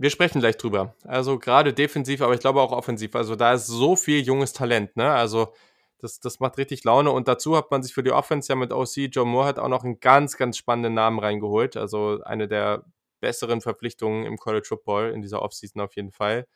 wir 0.00 0.10
sprechen 0.10 0.40
gleich 0.40 0.56
drüber. 0.56 0.94
Also 1.04 1.38
gerade 1.38 1.72
defensiv, 1.72 2.20
aber 2.20 2.34
ich 2.34 2.40
glaube 2.40 2.60
auch 2.60 2.72
offensiv. 2.72 3.14
Also 3.14 3.36
da 3.36 3.54
ist 3.54 3.66
so 3.66 3.96
viel 3.96 4.20
junges 4.20 4.52
Talent, 4.52 4.96
ne? 4.96 5.12
Also 5.12 5.52
das, 5.98 6.20
das 6.20 6.40
macht 6.40 6.58
richtig 6.58 6.84
Laune. 6.84 7.10
Und 7.10 7.28
dazu 7.28 7.56
hat 7.56 7.70
man 7.70 7.82
sich 7.82 7.94
für 7.94 8.02
die 8.02 8.12
Offense 8.12 8.52
ja 8.52 8.56
mit 8.56 8.72
OC 8.72 9.08
Joe 9.12 9.24
Moore 9.24 9.46
hat 9.46 9.58
auch 9.58 9.68
noch 9.68 9.84
einen 9.84 10.00
ganz, 10.00 10.36
ganz 10.36 10.56
spannenden 10.56 10.94
Namen 10.94 11.18
reingeholt. 11.18 11.76
Also 11.76 12.20
eine 12.24 12.48
der 12.48 12.84
besseren 13.20 13.60
Verpflichtungen 13.60 14.26
im 14.26 14.36
College 14.36 14.66
Football 14.68 15.12
in 15.12 15.22
dieser 15.22 15.42
Offseason 15.42 15.80
auf 15.80 15.96
jeden 15.96 16.12
Fall. 16.12 16.46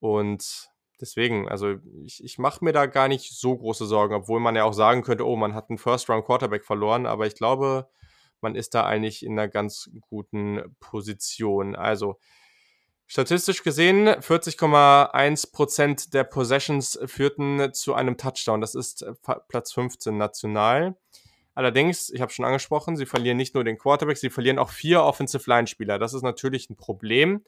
Und 0.00 0.70
deswegen, 1.00 1.48
also 1.48 1.76
ich, 2.04 2.22
ich 2.22 2.38
mache 2.38 2.64
mir 2.64 2.72
da 2.72 2.86
gar 2.86 3.08
nicht 3.08 3.38
so 3.38 3.56
große 3.56 3.86
Sorgen, 3.86 4.14
obwohl 4.14 4.40
man 4.40 4.56
ja 4.56 4.64
auch 4.64 4.72
sagen 4.72 5.02
könnte, 5.02 5.26
oh, 5.26 5.36
man 5.36 5.54
hat 5.54 5.70
einen 5.70 5.78
First-Round-Quarterback 5.78 6.64
verloren, 6.64 7.06
aber 7.06 7.26
ich 7.26 7.34
glaube, 7.34 7.88
man 8.40 8.54
ist 8.54 8.74
da 8.74 8.84
eigentlich 8.84 9.24
in 9.24 9.32
einer 9.32 9.48
ganz 9.48 9.90
guten 10.08 10.76
Position. 10.80 11.74
Also 11.74 12.18
statistisch 13.06 13.62
gesehen, 13.62 14.08
40,1% 14.08 16.12
der 16.12 16.24
Possessions 16.24 16.98
führten 17.06 17.72
zu 17.72 17.94
einem 17.94 18.16
Touchdown. 18.16 18.60
Das 18.60 18.74
ist 18.74 19.02
äh, 19.02 19.14
Platz 19.48 19.72
15 19.72 20.16
national. 20.16 20.96
Allerdings, 21.54 22.10
ich 22.10 22.20
habe 22.20 22.32
schon 22.32 22.44
angesprochen, 22.44 22.96
sie 22.96 23.06
verlieren 23.06 23.36
nicht 23.36 23.54
nur 23.54 23.64
den 23.64 23.78
Quarterback, 23.78 24.16
sie 24.16 24.30
verlieren 24.30 24.58
auch 24.58 24.70
vier 24.70 25.02
Offensive 25.02 25.48
Line-Spieler. 25.48 25.98
Das 25.98 26.12
ist 26.12 26.22
natürlich 26.22 26.68
ein 26.68 26.76
Problem. 26.76 27.44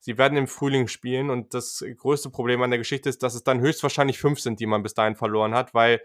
Sie 0.00 0.16
werden 0.16 0.38
im 0.38 0.46
Frühling 0.46 0.88
spielen 0.88 1.30
und 1.30 1.54
das 1.54 1.84
größte 1.96 2.30
Problem 2.30 2.62
an 2.62 2.70
der 2.70 2.78
Geschichte 2.78 3.08
ist, 3.08 3.22
dass 3.22 3.34
es 3.34 3.42
dann 3.44 3.60
höchstwahrscheinlich 3.60 4.18
fünf 4.18 4.40
sind, 4.40 4.60
die 4.60 4.66
man 4.66 4.82
bis 4.82 4.94
dahin 4.94 5.16
verloren 5.16 5.54
hat, 5.54 5.74
weil 5.74 6.00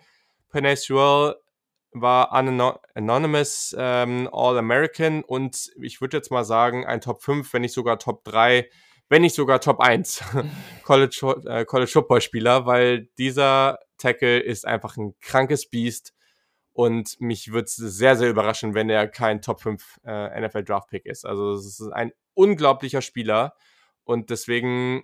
Penny 0.49 0.76
Sewell 0.76 1.36
war 1.91 2.32
Anonymous 2.32 3.76
ähm, 3.78 4.28
All-American 4.32 5.24
und 5.24 5.72
ich 5.82 6.02
würde 6.02 6.18
jetzt 6.18 6.32
mal 6.32 6.44
sagen, 6.44 6.86
ein 6.86 7.02
Top 7.02 7.22
5, 7.22 7.53
wenn 7.53 7.61
nicht 7.61 7.74
sogar 7.74 7.99
Top 7.99 8.24
3, 8.24 8.68
wenn 9.10 9.22
nicht 9.22 9.36
sogar 9.36 9.61
Top 9.61 9.80
1 9.80 10.24
College, 10.84 11.44
äh, 11.45 11.65
College 11.65 11.91
Football 11.91 12.22
Spieler, 12.22 12.65
weil 12.65 13.10
dieser 13.18 13.80
Tackle 13.98 14.40
ist 14.40 14.65
einfach 14.65 14.98
ein 14.98 15.14
krankes 15.22 15.70
Biest 15.70 16.14
und 16.74 17.22
mich 17.22 17.52
würde 17.52 17.65
es 17.65 17.76
sehr, 17.76 18.15
sehr 18.15 18.30
überraschen, 18.30 18.74
wenn 18.74 18.90
er 18.90 19.07
kein 19.07 19.41
Top 19.41 19.61
5 19.61 19.99
äh, 20.03 20.41
NFL 20.41 20.64
Draft 20.64 20.90
Pick 20.90 21.06
ist. 21.06 21.26
Also 21.26 21.53
es 21.53 21.80
ist 21.80 21.91
ein 21.94 22.11
unglaublicher 22.34 23.03
Spieler 23.03 23.53
und 24.06 24.30
deswegen, 24.30 25.04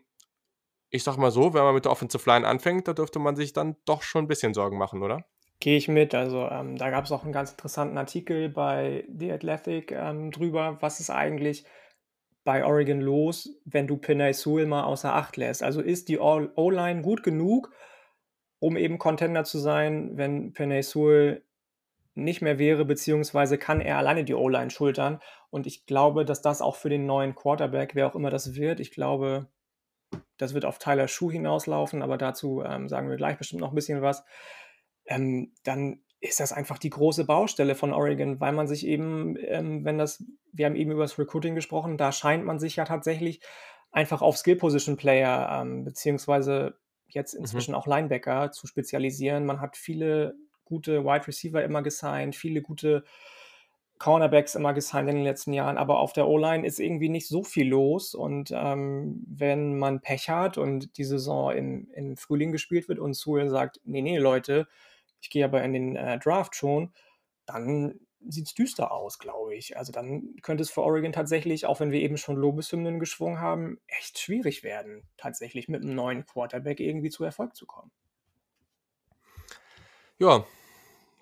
ich 0.89 1.03
sag 1.03 1.17
mal 1.17 1.31
so, 1.31 1.53
wenn 1.53 1.63
man 1.63 1.75
mit 1.75 1.85
der 1.85 1.91
Offensive 1.91 2.29
Line 2.29 2.47
anfängt, 2.47 2.87
da 2.87 2.93
dürfte 2.93 3.19
man 3.19 3.35
sich 3.35 3.53
dann 3.53 3.75
doch 3.85 4.01
schon 4.01 4.25
ein 4.25 4.27
bisschen 4.27 4.53
Sorgen 4.53 4.77
machen, 4.77 5.03
oder? 5.03 5.25
Gehe 5.59 5.77
ich 5.77 5.87
mit. 5.87 6.15
Also 6.15 6.47
ähm, 6.49 6.77
da 6.77 6.89
gab 6.89 7.05
es 7.05 7.11
auch 7.11 7.23
einen 7.23 7.33
ganz 7.33 7.51
interessanten 7.51 7.97
Artikel 7.97 8.49
bei 8.49 9.05
The 9.13 9.31
Athletic 9.31 9.91
ähm, 9.91 10.31
drüber, 10.31 10.77
was 10.81 10.99
ist 10.99 11.09
eigentlich 11.09 11.65
bei 12.45 12.65
Oregon 12.65 13.01
los, 13.01 13.59
wenn 13.65 13.85
du 13.85 13.97
Pinay 13.97 14.33
Sewell 14.33 14.65
mal 14.65 14.83
außer 14.83 15.13
Acht 15.13 15.37
lässt. 15.37 15.61
Also 15.61 15.81
ist 15.81 16.07
die 16.07 16.19
O-Line 16.19 17.01
gut 17.01 17.23
genug, 17.23 17.71
um 18.59 18.77
eben 18.77 18.97
Contender 18.97 19.43
zu 19.43 19.59
sein, 19.59 20.17
wenn 20.17 20.53
Pinay 20.53 20.81
Sewell 20.81 21.43
nicht 22.23 22.41
mehr 22.41 22.59
wäre, 22.59 22.85
beziehungsweise 22.85 23.57
kann 23.57 23.81
er 23.81 23.97
alleine 23.97 24.23
die 24.23 24.35
O-Line 24.35 24.69
schultern. 24.69 25.19
Und 25.49 25.67
ich 25.67 25.85
glaube, 25.85 26.25
dass 26.25 26.41
das 26.41 26.61
auch 26.61 26.75
für 26.75 26.89
den 26.89 27.05
neuen 27.05 27.35
Quarterback, 27.35 27.95
wer 27.95 28.07
auch 28.07 28.15
immer 28.15 28.29
das 28.29 28.55
wird, 28.55 28.79
ich 28.79 28.91
glaube, 28.91 29.47
das 30.37 30.53
wird 30.53 30.65
auf 30.65 30.79
Tyler 30.79 31.07
Schuh 31.07 31.31
hinauslaufen, 31.31 32.01
aber 32.01 32.17
dazu 32.17 32.63
ähm, 32.63 32.87
sagen 32.87 33.09
wir 33.09 33.17
gleich 33.17 33.37
bestimmt 33.37 33.61
noch 33.61 33.71
ein 33.71 33.75
bisschen 33.75 34.01
was 34.01 34.23
ähm, 35.09 35.51
dann 35.63 35.99
ist 36.21 36.39
das 36.39 36.53
einfach 36.53 36.77
die 36.77 36.89
große 36.89 37.25
Baustelle 37.25 37.75
von 37.75 37.93
Oregon, 37.93 38.39
weil 38.39 38.51
man 38.51 38.67
sich 38.67 38.85
eben, 38.85 39.37
ähm, 39.41 39.83
wenn 39.85 39.97
das, 39.97 40.23
wir 40.51 40.65
haben 40.65 40.75
eben 40.75 40.91
über 40.91 41.03
das 41.03 41.17
Recruiting 41.17 41.55
gesprochen, 41.55 41.97
da 41.97 42.11
scheint 42.11 42.45
man 42.45 42.59
sich 42.59 42.75
ja 42.75 42.85
tatsächlich 42.85 43.41
einfach 43.91 44.21
auf 44.21 44.37
Skill-Position-Player 44.37 45.61
ähm, 45.61 45.83
beziehungsweise 45.83 46.77
jetzt 47.07 47.33
mhm. 47.33 47.41
inzwischen 47.41 47.71
mhm. 47.71 47.77
auch 47.77 47.87
Linebacker 47.87 48.51
zu 48.51 48.67
spezialisieren. 48.67 49.45
Man 49.45 49.61
hat 49.61 49.77
viele 49.77 50.35
gute 50.69 51.03
Wide 51.03 51.27
Receiver 51.27 51.63
immer 51.63 51.81
gesigned, 51.81 52.35
viele 52.35 52.61
gute 52.61 53.03
Cornerbacks 53.99 54.55
immer 54.55 54.73
gesigned 54.73 55.09
in 55.09 55.17
den 55.17 55.25
letzten 55.25 55.51
Jahren, 55.51 55.77
aber 55.77 55.99
auf 55.99 56.13
der 56.13 56.27
O-Line 56.27 56.65
ist 56.65 56.79
irgendwie 56.79 57.09
nicht 57.09 57.27
so 57.27 57.43
viel 57.43 57.67
los. 57.67 58.15
Und 58.15 58.51
ähm, 58.55 59.25
wenn 59.27 59.77
man 59.77 59.99
Pech 59.99 60.29
hat 60.29 60.57
und 60.57 60.97
die 60.97 61.03
Saison 61.03 61.51
im, 61.51 61.91
im 61.91 62.15
Frühling 62.15 62.53
gespielt 62.53 62.87
wird 62.87 62.97
und 62.97 63.13
Sewell 63.13 63.49
sagt, 63.49 63.81
nee, 63.83 64.01
nee, 64.01 64.17
Leute, 64.17 64.67
ich 65.21 65.29
gehe 65.29 65.43
aber 65.43 65.61
in 65.63 65.73
den 65.73 65.95
äh, 65.97 66.17
Draft 66.17 66.55
schon, 66.55 66.93
dann 67.45 67.99
sieht 68.27 68.47
es 68.47 68.53
düster 68.53 68.91
aus, 68.91 69.19
glaube 69.19 69.55
ich. 69.55 69.77
Also 69.77 69.91
dann 69.91 70.35
könnte 70.41 70.63
es 70.63 70.69
für 70.69 70.81
Oregon 70.81 71.11
tatsächlich, 71.11 71.65
auch 71.65 71.81
wenn 71.81 71.91
wir 71.91 72.01
eben 72.01 72.17
schon 72.17 72.37
Lobeshymnen 72.37 72.99
geschwungen 72.99 73.41
haben, 73.41 73.79
echt 73.87 74.17
schwierig 74.19 74.63
werden, 74.63 75.03
tatsächlich 75.17 75.67
mit 75.67 75.83
einem 75.83 75.95
neuen 75.95 76.25
Quarterback 76.25 76.79
irgendwie 76.79 77.09
zu 77.09 77.25
Erfolg 77.25 77.55
zu 77.55 77.65
kommen. 77.65 77.91
Ja, 80.17 80.45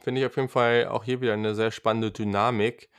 finde 0.08 0.22
ich 0.22 0.28
auf 0.28 0.38
jeden 0.38 0.48
Fall 0.48 0.88
auch 0.88 1.04
hier 1.04 1.20
wieder 1.20 1.34
eine 1.34 1.54
sehr 1.54 1.70
spannende 1.70 2.12
Dynamik. 2.12 2.90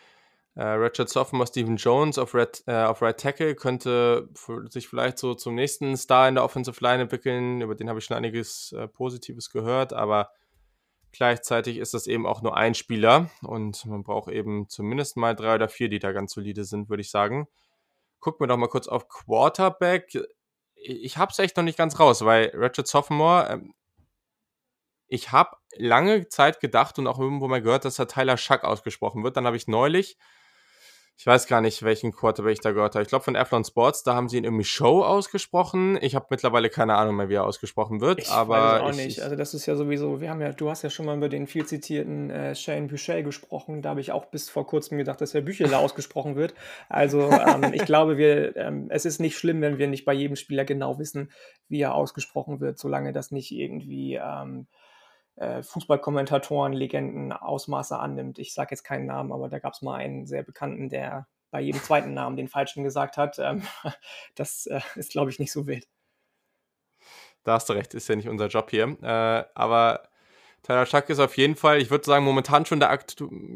Äh, 0.56 0.64
Richard 0.64 1.08
Sophomore, 1.08 1.46
Stephen 1.46 1.78
Jones 1.78 2.18
auf 2.18 2.34
Red, 2.34 2.64
äh, 2.66 2.82
auf 2.82 3.00
Right 3.00 3.18
Tackle 3.18 3.54
könnte 3.54 4.28
sich 4.68 4.88
vielleicht 4.88 5.16
so 5.16 5.32
zum 5.32 5.54
nächsten 5.54 5.96
Star 5.96 6.28
in 6.28 6.34
der 6.34 6.44
Offensive 6.44 6.84
Line 6.84 7.04
entwickeln. 7.04 7.62
Über 7.62 7.74
den 7.74 7.88
habe 7.88 7.98
ich 7.98 8.04
schon 8.04 8.18
einiges 8.18 8.72
äh, 8.72 8.88
Positives 8.88 9.50
gehört, 9.50 9.94
aber 9.94 10.30
Gleichzeitig 11.12 11.78
ist 11.78 11.94
das 11.94 12.06
eben 12.06 12.26
auch 12.26 12.42
nur 12.42 12.56
ein 12.56 12.74
Spieler 12.74 13.30
und 13.40 13.86
man 13.86 14.02
braucht 14.02 14.30
eben 14.30 14.68
zumindest 14.68 15.16
mal 15.16 15.34
drei 15.34 15.54
oder 15.54 15.68
vier, 15.68 15.88
die 15.88 15.98
da 15.98 16.12
ganz 16.12 16.34
solide 16.34 16.64
sind, 16.64 16.90
würde 16.90 17.00
ich 17.00 17.10
sagen. 17.10 17.48
Gucken 18.20 18.40
wir 18.40 18.46
doch 18.46 18.58
mal 18.58 18.68
kurz 18.68 18.88
auf 18.88 19.08
Quarterback. 19.08 20.12
Ich 20.74 21.16
habe 21.16 21.32
es 21.32 21.38
echt 21.38 21.56
noch 21.56 21.64
nicht 21.64 21.78
ganz 21.78 21.98
raus, 21.98 22.24
weil 22.24 22.52
Richard 22.54 22.86
Sophomore, 22.86 23.48
ähm, 23.50 23.74
ich 25.06 25.32
habe 25.32 25.56
lange 25.76 26.28
Zeit 26.28 26.60
gedacht 26.60 26.98
und 26.98 27.06
auch 27.06 27.18
irgendwo 27.18 27.48
mal 27.48 27.62
gehört, 27.62 27.84
dass 27.84 27.98
er 27.98 28.08
Tyler 28.08 28.36
Schuck 28.36 28.64
ausgesprochen 28.64 29.24
wird. 29.24 29.36
Dann 29.36 29.46
habe 29.46 29.56
ich 29.56 29.68
neulich 29.68 30.18
ich 31.20 31.26
weiß 31.26 31.48
gar 31.48 31.60
nicht, 31.60 31.82
welchen 31.82 32.12
Quarterback 32.12 32.52
ich 32.52 32.60
da 32.60 32.70
gehört 32.70 32.94
habe. 32.94 33.02
Ich 33.02 33.08
glaube 33.08 33.24
von 33.24 33.34
Athlon 33.34 33.64
Sports, 33.64 34.04
da 34.04 34.14
haben 34.14 34.28
sie 34.28 34.38
ihn 34.38 34.44
irgendwie 34.44 34.62
Show 34.62 35.02
ausgesprochen. 35.02 35.98
Ich 36.00 36.14
habe 36.14 36.26
mittlerweile 36.30 36.70
keine 36.70 36.94
Ahnung 36.94 37.16
mehr, 37.16 37.28
wie 37.28 37.34
er 37.34 37.44
ausgesprochen 37.44 38.00
wird. 38.00 38.20
Ich 38.20 38.30
aber 38.30 38.54
weiß 38.54 38.80
auch 38.82 38.90
ich, 38.90 38.96
nicht. 39.04 39.20
Also 39.22 39.34
das 39.34 39.52
ist 39.52 39.66
ja 39.66 39.74
sowieso, 39.74 40.20
wir 40.20 40.30
haben 40.30 40.40
ja, 40.40 40.52
du 40.52 40.70
hast 40.70 40.82
ja 40.82 40.90
schon 40.90 41.06
mal 41.06 41.16
über 41.16 41.28
den 41.28 41.48
viel 41.48 41.66
zitierten 41.66 42.30
äh, 42.30 42.54
Shane 42.54 42.86
Boucher 42.86 43.20
gesprochen. 43.24 43.82
Da 43.82 43.90
habe 43.90 44.00
ich 44.00 44.12
auch 44.12 44.26
bis 44.26 44.48
vor 44.48 44.64
kurzem 44.64 44.96
gedacht, 44.96 45.20
dass 45.20 45.34
er 45.34 45.40
Bücheler 45.40 45.80
ausgesprochen 45.80 46.36
wird. 46.36 46.54
Also 46.88 47.28
ähm, 47.32 47.72
ich 47.72 47.84
glaube, 47.84 48.16
wir, 48.16 48.56
ähm, 48.56 48.86
es 48.88 49.04
ist 49.04 49.18
nicht 49.18 49.36
schlimm, 49.36 49.60
wenn 49.60 49.78
wir 49.78 49.88
nicht 49.88 50.04
bei 50.04 50.12
jedem 50.12 50.36
Spieler 50.36 50.64
genau 50.64 51.00
wissen, 51.00 51.32
wie 51.68 51.80
er 51.80 51.96
ausgesprochen 51.96 52.60
wird, 52.60 52.78
solange 52.78 53.12
das 53.12 53.32
nicht 53.32 53.50
irgendwie 53.50 54.20
ähm, 54.22 54.68
äh, 55.38 55.62
Fußballkommentatoren, 55.62 56.72
Legenden 56.72 57.32
Ausmaße 57.32 57.98
annimmt. 57.98 58.38
Ich 58.38 58.54
sage 58.54 58.70
jetzt 58.72 58.82
keinen 58.82 59.06
Namen, 59.06 59.32
aber 59.32 59.48
da 59.48 59.58
gab 59.58 59.74
es 59.74 59.82
mal 59.82 59.94
einen 59.94 60.26
sehr 60.26 60.42
bekannten, 60.42 60.88
der 60.88 61.28
bei 61.50 61.60
jedem 61.60 61.82
zweiten 61.82 62.12
Namen 62.12 62.36
den 62.36 62.48
falschen 62.48 62.84
gesagt 62.84 63.16
hat. 63.16 63.38
Ähm, 63.38 63.62
das 64.34 64.66
äh, 64.66 64.80
ist, 64.96 65.12
glaube 65.12 65.30
ich, 65.30 65.38
nicht 65.38 65.52
so 65.52 65.66
wild. 65.66 65.86
Da 67.44 67.54
hast 67.54 67.68
du 67.68 67.72
recht, 67.72 67.94
ist 67.94 68.08
ja 68.08 68.16
nicht 68.16 68.28
unser 68.28 68.48
Job 68.48 68.70
hier. 68.70 68.96
Äh, 69.02 69.44
aber 69.54 70.08
Tyler 70.62 70.86
Schack 70.86 71.08
ist 71.08 71.20
auf 71.20 71.36
jeden 71.36 71.56
Fall, 71.56 71.80
ich 71.80 71.90
würde 71.90 72.04
sagen, 72.04 72.24
momentan 72.24 72.66
schon 72.66 72.80
der, 72.80 72.98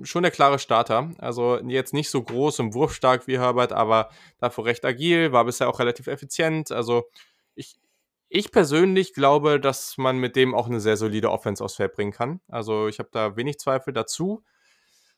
schon 0.05 0.23
der 0.23 0.31
klare 0.31 0.59
Starter. 0.59 1.11
Also 1.19 1.59
jetzt 1.59 1.93
nicht 1.93 2.11
so 2.11 2.23
groß 2.23 2.61
und 2.61 2.75
wurfstark 2.75 3.27
wie 3.27 3.39
Herbert, 3.39 3.73
aber 3.73 4.09
dafür 4.39 4.67
recht 4.67 4.85
agil, 4.85 5.33
war 5.33 5.45
bisher 5.45 5.69
auch 5.69 5.81
relativ 5.81 6.07
effizient. 6.07 6.71
Also 6.71 7.05
ich, 7.55 7.77
ich 8.35 8.51
persönlich 8.51 9.13
glaube, 9.13 9.61
dass 9.61 9.99
man 9.99 10.17
mit 10.17 10.37
dem 10.37 10.55
auch 10.55 10.67
eine 10.67 10.81
sehr 10.81 10.97
solide 10.97 11.31
Offense 11.31 11.63
aufs 11.63 11.75
Feld 11.77 11.93
bringen 11.93 12.13
kann. 12.13 12.41
Also 12.49 12.89
ich 12.89 12.99
habe 12.99 13.11
da 13.13 13.37
wenig 13.37 13.59
Zweifel 13.59 13.93
dazu. 13.93 14.43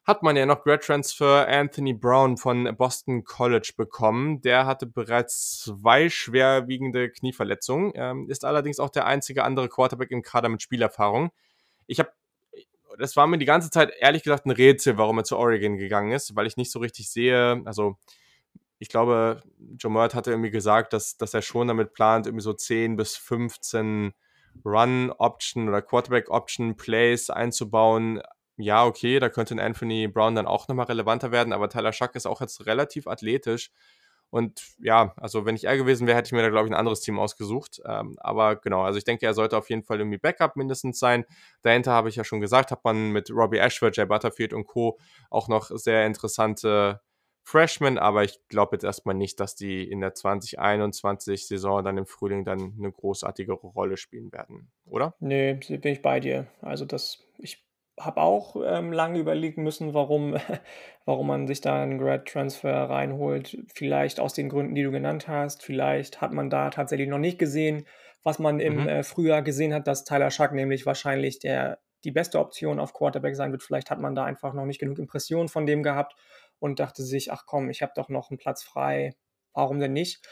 Hat 0.04 0.22
man 0.24 0.36
ja 0.36 0.46
noch 0.46 0.64
Grad 0.64 0.82
Transfer 0.82 1.46
Anthony 1.48 1.94
Brown 1.94 2.36
von 2.36 2.76
Boston 2.76 3.24
College 3.24 3.72
bekommen. 3.76 4.40
Der 4.42 4.66
hatte 4.66 4.86
bereits 4.86 5.60
zwei 5.60 6.10
schwerwiegende 6.10 7.08
Knieverletzungen, 7.08 7.92
ähm, 7.94 8.28
ist 8.28 8.44
allerdings 8.44 8.80
auch 8.80 8.90
der 8.90 9.06
einzige 9.06 9.44
andere 9.44 9.68
Quarterback 9.68 10.10
im 10.10 10.22
Kader 10.22 10.48
mit 10.48 10.60
Spielerfahrung. 10.60 11.30
Ich 11.86 12.00
habe 12.00 12.10
das 12.98 13.16
war 13.16 13.26
mir 13.26 13.38
die 13.38 13.44
ganze 13.44 13.70
Zeit 13.70 13.92
ehrlich 13.98 14.22
gesagt 14.22 14.46
ein 14.46 14.50
Rätsel, 14.52 14.98
warum 14.98 15.18
er 15.18 15.24
zu 15.24 15.36
Oregon 15.36 15.78
gegangen 15.78 16.12
ist, 16.12 16.36
weil 16.36 16.46
ich 16.46 16.56
nicht 16.56 16.70
so 16.70 16.78
richtig 16.78 17.10
sehe, 17.10 17.60
also 17.64 17.96
ich 18.78 18.88
glaube, 18.88 19.42
Joe 19.78 19.90
Murd 19.90 20.14
hatte 20.14 20.30
irgendwie 20.30 20.50
gesagt, 20.50 20.92
dass, 20.92 21.16
dass 21.16 21.34
er 21.34 21.42
schon 21.42 21.68
damit 21.68 21.92
plant, 21.92 22.26
irgendwie 22.26 22.42
so 22.42 22.52
10 22.52 22.96
bis 22.96 23.16
15 23.16 24.12
Run-Option 24.64 25.68
oder 25.68 25.82
Quarterback-Option-Plays 25.82 27.30
einzubauen. 27.30 28.20
Ja, 28.56 28.84
okay, 28.84 29.18
da 29.18 29.28
könnte 29.28 29.54
ein 29.54 29.60
Anthony 29.60 30.06
Brown 30.06 30.34
dann 30.34 30.46
auch 30.46 30.68
nochmal 30.68 30.86
relevanter 30.86 31.32
werden, 31.32 31.52
aber 31.52 31.68
Tyler 31.68 31.92
Schuck 31.92 32.14
ist 32.14 32.26
auch 32.26 32.40
jetzt 32.40 32.66
relativ 32.66 33.06
athletisch. 33.06 33.70
Und 34.30 34.60
ja, 34.78 35.14
also 35.16 35.46
wenn 35.46 35.54
ich 35.54 35.64
er 35.64 35.76
gewesen 35.76 36.08
wäre, 36.08 36.16
hätte 36.16 36.26
ich 36.26 36.32
mir 36.32 36.42
da, 36.42 36.48
glaube 36.50 36.66
ich, 36.66 36.72
ein 36.72 36.78
anderes 36.78 37.00
Team 37.00 37.20
ausgesucht. 37.20 37.80
Ähm, 37.86 38.16
aber 38.18 38.56
genau, 38.56 38.82
also 38.82 38.98
ich 38.98 39.04
denke, 39.04 39.26
er 39.26 39.34
sollte 39.34 39.56
auf 39.56 39.70
jeden 39.70 39.84
Fall 39.84 40.00
irgendwie 40.00 40.18
Backup 40.18 40.56
mindestens 40.56 40.98
sein. 40.98 41.24
Dahinter 41.62 41.92
habe 41.92 42.08
ich 42.08 42.16
ja 42.16 42.24
schon 42.24 42.40
gesagt, 42.40 42.72
hat 42.72 42.84
man 42.84 43.10
mit 43.10 43.30
Robbie 43.30 43.58
Ashford, 43.58 43.96
Jay 43.96 44.06
Butterfield 44.06 44.52
und 44.52 44.66
Co. 44.66 44.98
auch 45.30 45.46
noch 45.46 45.70
sehr 45.70 46.04
interessante 46.04 47.00
Freshman, 47.46 47.98
aber 47.98 48.24
ich 48.24 48.40
glaube 48.48 48.74
jetzt 48.74 48.84
erstmal 48.84 49.14
nicht, 49.14 49.38
dass 49.38 49.54
die 49.54 49.88
in 49.88 50.00
der 50.00 50.14
2021-Saison 50.14 51.84
dann 51.84 51.98
im 51.98 52.06
Frühling 52.06 52.42
dann 52.44 52.74
eine 52.78 52.90
großartige 52.90 53.52
Rolle 53.52 53.98
spielen 53.98 54.32
werden, 54.32 54.72
oder? 54.86 55.14
Nee, 55.20 55.54
bin 55.54 55.92
ich 55.92 56.00
bei 56.00 56.20
dir. 56.20 56.46
Also 56.62 56.86
das, 56.86 57.22
ich 57.36 57.62
habe 58.00 58.22
auch 58.22 58.56
ähm, 58.64 58.92
lange 58.92 59.18
überlegen 59.18 59.62
müssen, 59.62 59.92
warum, 59.92 60.36
warum 61.04 61.26
man 61.26 61.46
sich 61.46 61.60
da 61.60 61.82
einen 61.82 61.98
Grad 61.98 62.26
Transfer 62.26 62.88
reinholt. 62.88 63.58
Vielleicht 63.74 64.20
aus 64.20 64.32
den 64.32 64.48
Gründen, 64.48 64.74
die 64.74 64.82
du 64.82 64.90
genannt 64.90 65.28
hast. 65.28 65.62
Vielleicht 65.62 66.22
hat 66.22 66.32
man 66.32 66.48
da 66.48 66.70
tatsächlich 66.70 67.08
noch 67.08 67.18
nicht 67.18 67.38
gesehen, 67.38 67.86
was 68.22 68.38
man 68.38 68.58
im 68.58 68.82
mhm. 68.82 68.88
äh, 68.88 69.02
Frühjahr 69.02 69.42
gesehen 69.42 69.74
hat, 69.74 69.86
dass 69.86 70.04
Tyler 70.04 70.30
Schuck 70.30 70.52
nämlich 70.52 70.86
wahrscheinlich 70.86 71.40
der, 71.40 71.78
die 72.04 72.10
beste 72.10 72.40
Option 72.40 72.80
auf 72.80 72.94
Quarterback 72.94 73.36
sein 73.36 73.52
wird. 73.52 73.62
Vielleicht 73.62 73.90
hat 73.90 74.00
man 74.00 74.14
da 74.14 74.24
einfach 74.24 74.54
noch 74.54 74.64
nicht 74.64 74.80
genug 74.80 74.98
Impressionen 74.98 75.48
von 75.48 75.66
dem 75.66 75.82
gehabt 75.82 76.16
und 76.64 76.80
dachte 76.80 77.02
sich, 77.02 77.30
ach 77.30 77.44
komm, 77.44 77.68
ich 77.68 77.82
habe 77.82 77.92
doch 77.94 78.08
noch 78.08 78.30
einen 78.30 78.38
Platz 78.38 78.62
frei. 78.62 79.14
Warum 79.52 79.80
denn 79.80 79.92
nicht? 79.92 80.26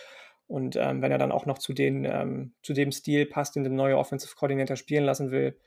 Und 0.46 0.76
ähm, 0.76 1.02
wenn 1.02 1.12
er 1.12 1.18
dann 1.18 1.30
auch 1.30 1.44
noch 1.44 1.58
zu, 1.58 1.74
den, 1.74 2.06
ähm, 2.06 2.54
zu 2.62 2.72
dem 2.72 2.90
Stil 2.90 3.26
passt, 3.26 3.54
den 3.54 3.64
der 3.64 3.72
neue 3.72 3.98
Offensive 3.98 4.34
Coordinator 4.34 4.76
spielen 4.76 5.04
lassen 5.04 5.30
will, 5.30 5.60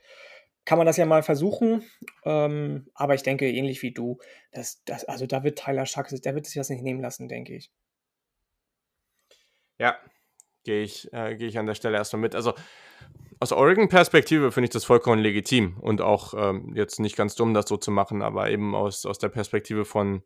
kann 0.64 0.76
man 0.76 0.86
das 0.88 0.96
ja 0.96 1.06
mal 1.06 1.22
versuchen. 1.22 1.84
Ähm, 2.24 2.90
aber 2.94 3.14
ich 3.14 3.22
denke, 3.22 3.48
ähnlich 3.48 3.82
wie 3.82 3.92
du, 3.92 4.18
dass, 4.50 4.82
dass, 4.84 5.04
also 5.04 5.26
da 5.26 5.44
wird 5.44 5.56
Tyler 5.56 5.86
Schack, 5.86 6.08
der 6.08 6.34
wird 6.34 6.46
sich 6.46 6.56
das 6.56 6.68
nicht 6.68 6.82
nehmen 6.82 7.00
lassen, 7.00 7.28
denke 7.28 7.54
ich. 7.54 7.70
Ja, 9.78 9.96
gehe 10.64 10.82
ich, 10.82 11.12
äh, 11.12 11.36
geh 11.36 11.46
ich 11.46 11.58
an 11.58 11.66
der 11.66 11.76
Stelle 11.76 11.96
erstmal 11.96 12.22
mit. 12.22 12.34
Also 12.34 12.54
aus 13.38 13.52
Oregon-Perspektive 13.52 14.50
finde 14.50 14.66
ich 14.66 14.72
das 14.72 14.84
vollkommen 14.84 15.22
legitim 15.22 15.78
und 15.78 16.00
auch 16.00 16.34
ähm, 16.36 16.72
jetzt 16.74 16.98
nicht 16.98 17.14
ganz 17.14 17.36
dumm, 17.36 17.54
das 17.54 17.68
so 17.68 17.76
zu 17.76 17.92
machen, 17.92 18.20
aber 18.20 18.50
eben 18.50 18.74
aus, 18.74 19.06
aus 19.06 19.18
der 19.18 19.28
Perspektive 19.28 19.84
von, 19.84 20.24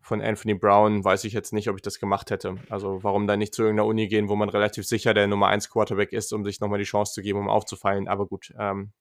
von 0.00 0.22
Anthony 0.22 0.54
Brown 0.54 1.04
weiß 1.04 1.24
ich 1.24 1.32
jetzt 1.32 1.52
nicht, 1.52 1.68
ob 1.68 1.76
ich 1.76 1.82
das 1.82 2.00
gemacht 2.00 2.30
hätte. 2.30 2.56
Also 2.68 3.02
warum 3.02 3.26
dann 3.26 3.38
nicht 3.38 3.54
zu 3.54 3.62
irgendeiner 3.62 3.88
Uni 3.88 4.08
gehen, 4.08 4.28
wo 4.28 4.36
man 4.36 4.48
relativ 4.48 4.86
sicher 4.86 5.14
der 5.14 5.26
Nummer 5.26 5.48
1 5.48 5.70
Quarterback 5.70 6.12
ist, 6.12 6.32
um 6.32 6.44
sich 6.44 6.60
nochmal 6.60 6.78
die 6.78 6.84
Chance 6.84 7.12
zu 7.12 7.22
geben, 7.22 7.38
um 7.38 7.48
aufzufallen. 7.48 8.08
Aber 8.08 8.26
gut, 8.26 8.52
ähm, 8.58 8.92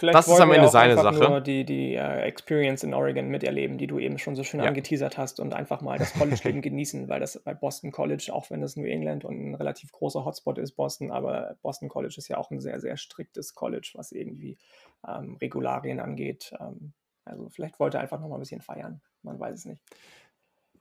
Vielleicht 0.00 0.16
das 0.16 0.28
ist 0.28 0.40
am 0.40 0.50
Ende 0.50 0.68
seine 0.68 0.94
Sache. 0.94 1.28
Nur 1.28 1.42
die, 1.42 1.66
die 1.66 1.96
uh, 1.96 2.20
Experience 2.22 2.82
in 2.84 2.94
Oregon 2.94 3.28
miterleben, 3.28 3.76
die 3.76 3.86
du 3.86 3.98
eben 3.98 4.18
schon 4.18 4.34
so 4.34 4.42
schön 4.44 4.60
ja. 4.60 4.66
angeteasert 4.66 5.18
hast 5.18 5.40
und 5.40 5.52
einfach 5.52 5.82
mal 5.82 5.98
das 5.98 6.14
College-Leben 6.14 6.62
genießen, 6.62 7.06
weil 7.10 7.20
das 7.20 7.38
bei 7.44 7.52
Boston 7.52 7.92
College, 7.92 8.30
auch 8.32 8.48
wenn 8.48 8.62
es 8.62 8.76
New 8.76 8.86
England 8.86 9.26
und 9.26 9.50
ein 9.50 9.54
relativ 9.54 9.92
großer 9.92 10.24
Hotspot 10.24 10.56
ist, 10.56 10.72
Boston, 10.72 11.10
aber 11.10 11.58
Boston 11.60 11.90
College 11.90 12.14
ist 12.16 12.28
ja 12.28 12.38
auch 12.38 12.50
ein 12.50 12.60
sehr, 12.60 12.80
sehr 12.80 12.96
striktes 12.96 13.54
College, 13.54 13.90
was 13.94 14.10
irgendwie 14.10 14.56
ähm, 15.06 15.36
Regularien 15.38 16.00
angeht. 16.00 16.54
Ähm, 16.58 16.94
also 17.26 17.50
vielleicht 17.50 17.78
wollte 17.78 17.98
er 17.98 18.02
einfach 18.02 18.20
noch 18.20 18.28
mal 18.28 18.36
ein 18.36 18.40
bisschen 18.40 18.62
feiern. 18.62 19.02
Man 19.22 19.38
weiß 19.38 19.58
es 19.58 19.64
nicht. 19.66 19.82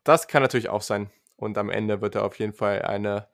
Das 0.10 0.28
kann 0.28 0.42
natürlich 0.42 0.70
auch 0.70 0.82
sein. 0.82 1.12
Und 1.36 1.56
am 1.60 1.70
Ende 1.70 2.02
wird 2.02 2.16
er 2.16 2.26
auf 2.26 2.40
jeden 2.40 2.54
Fall 2.54 2.82
eine 2.82 3.28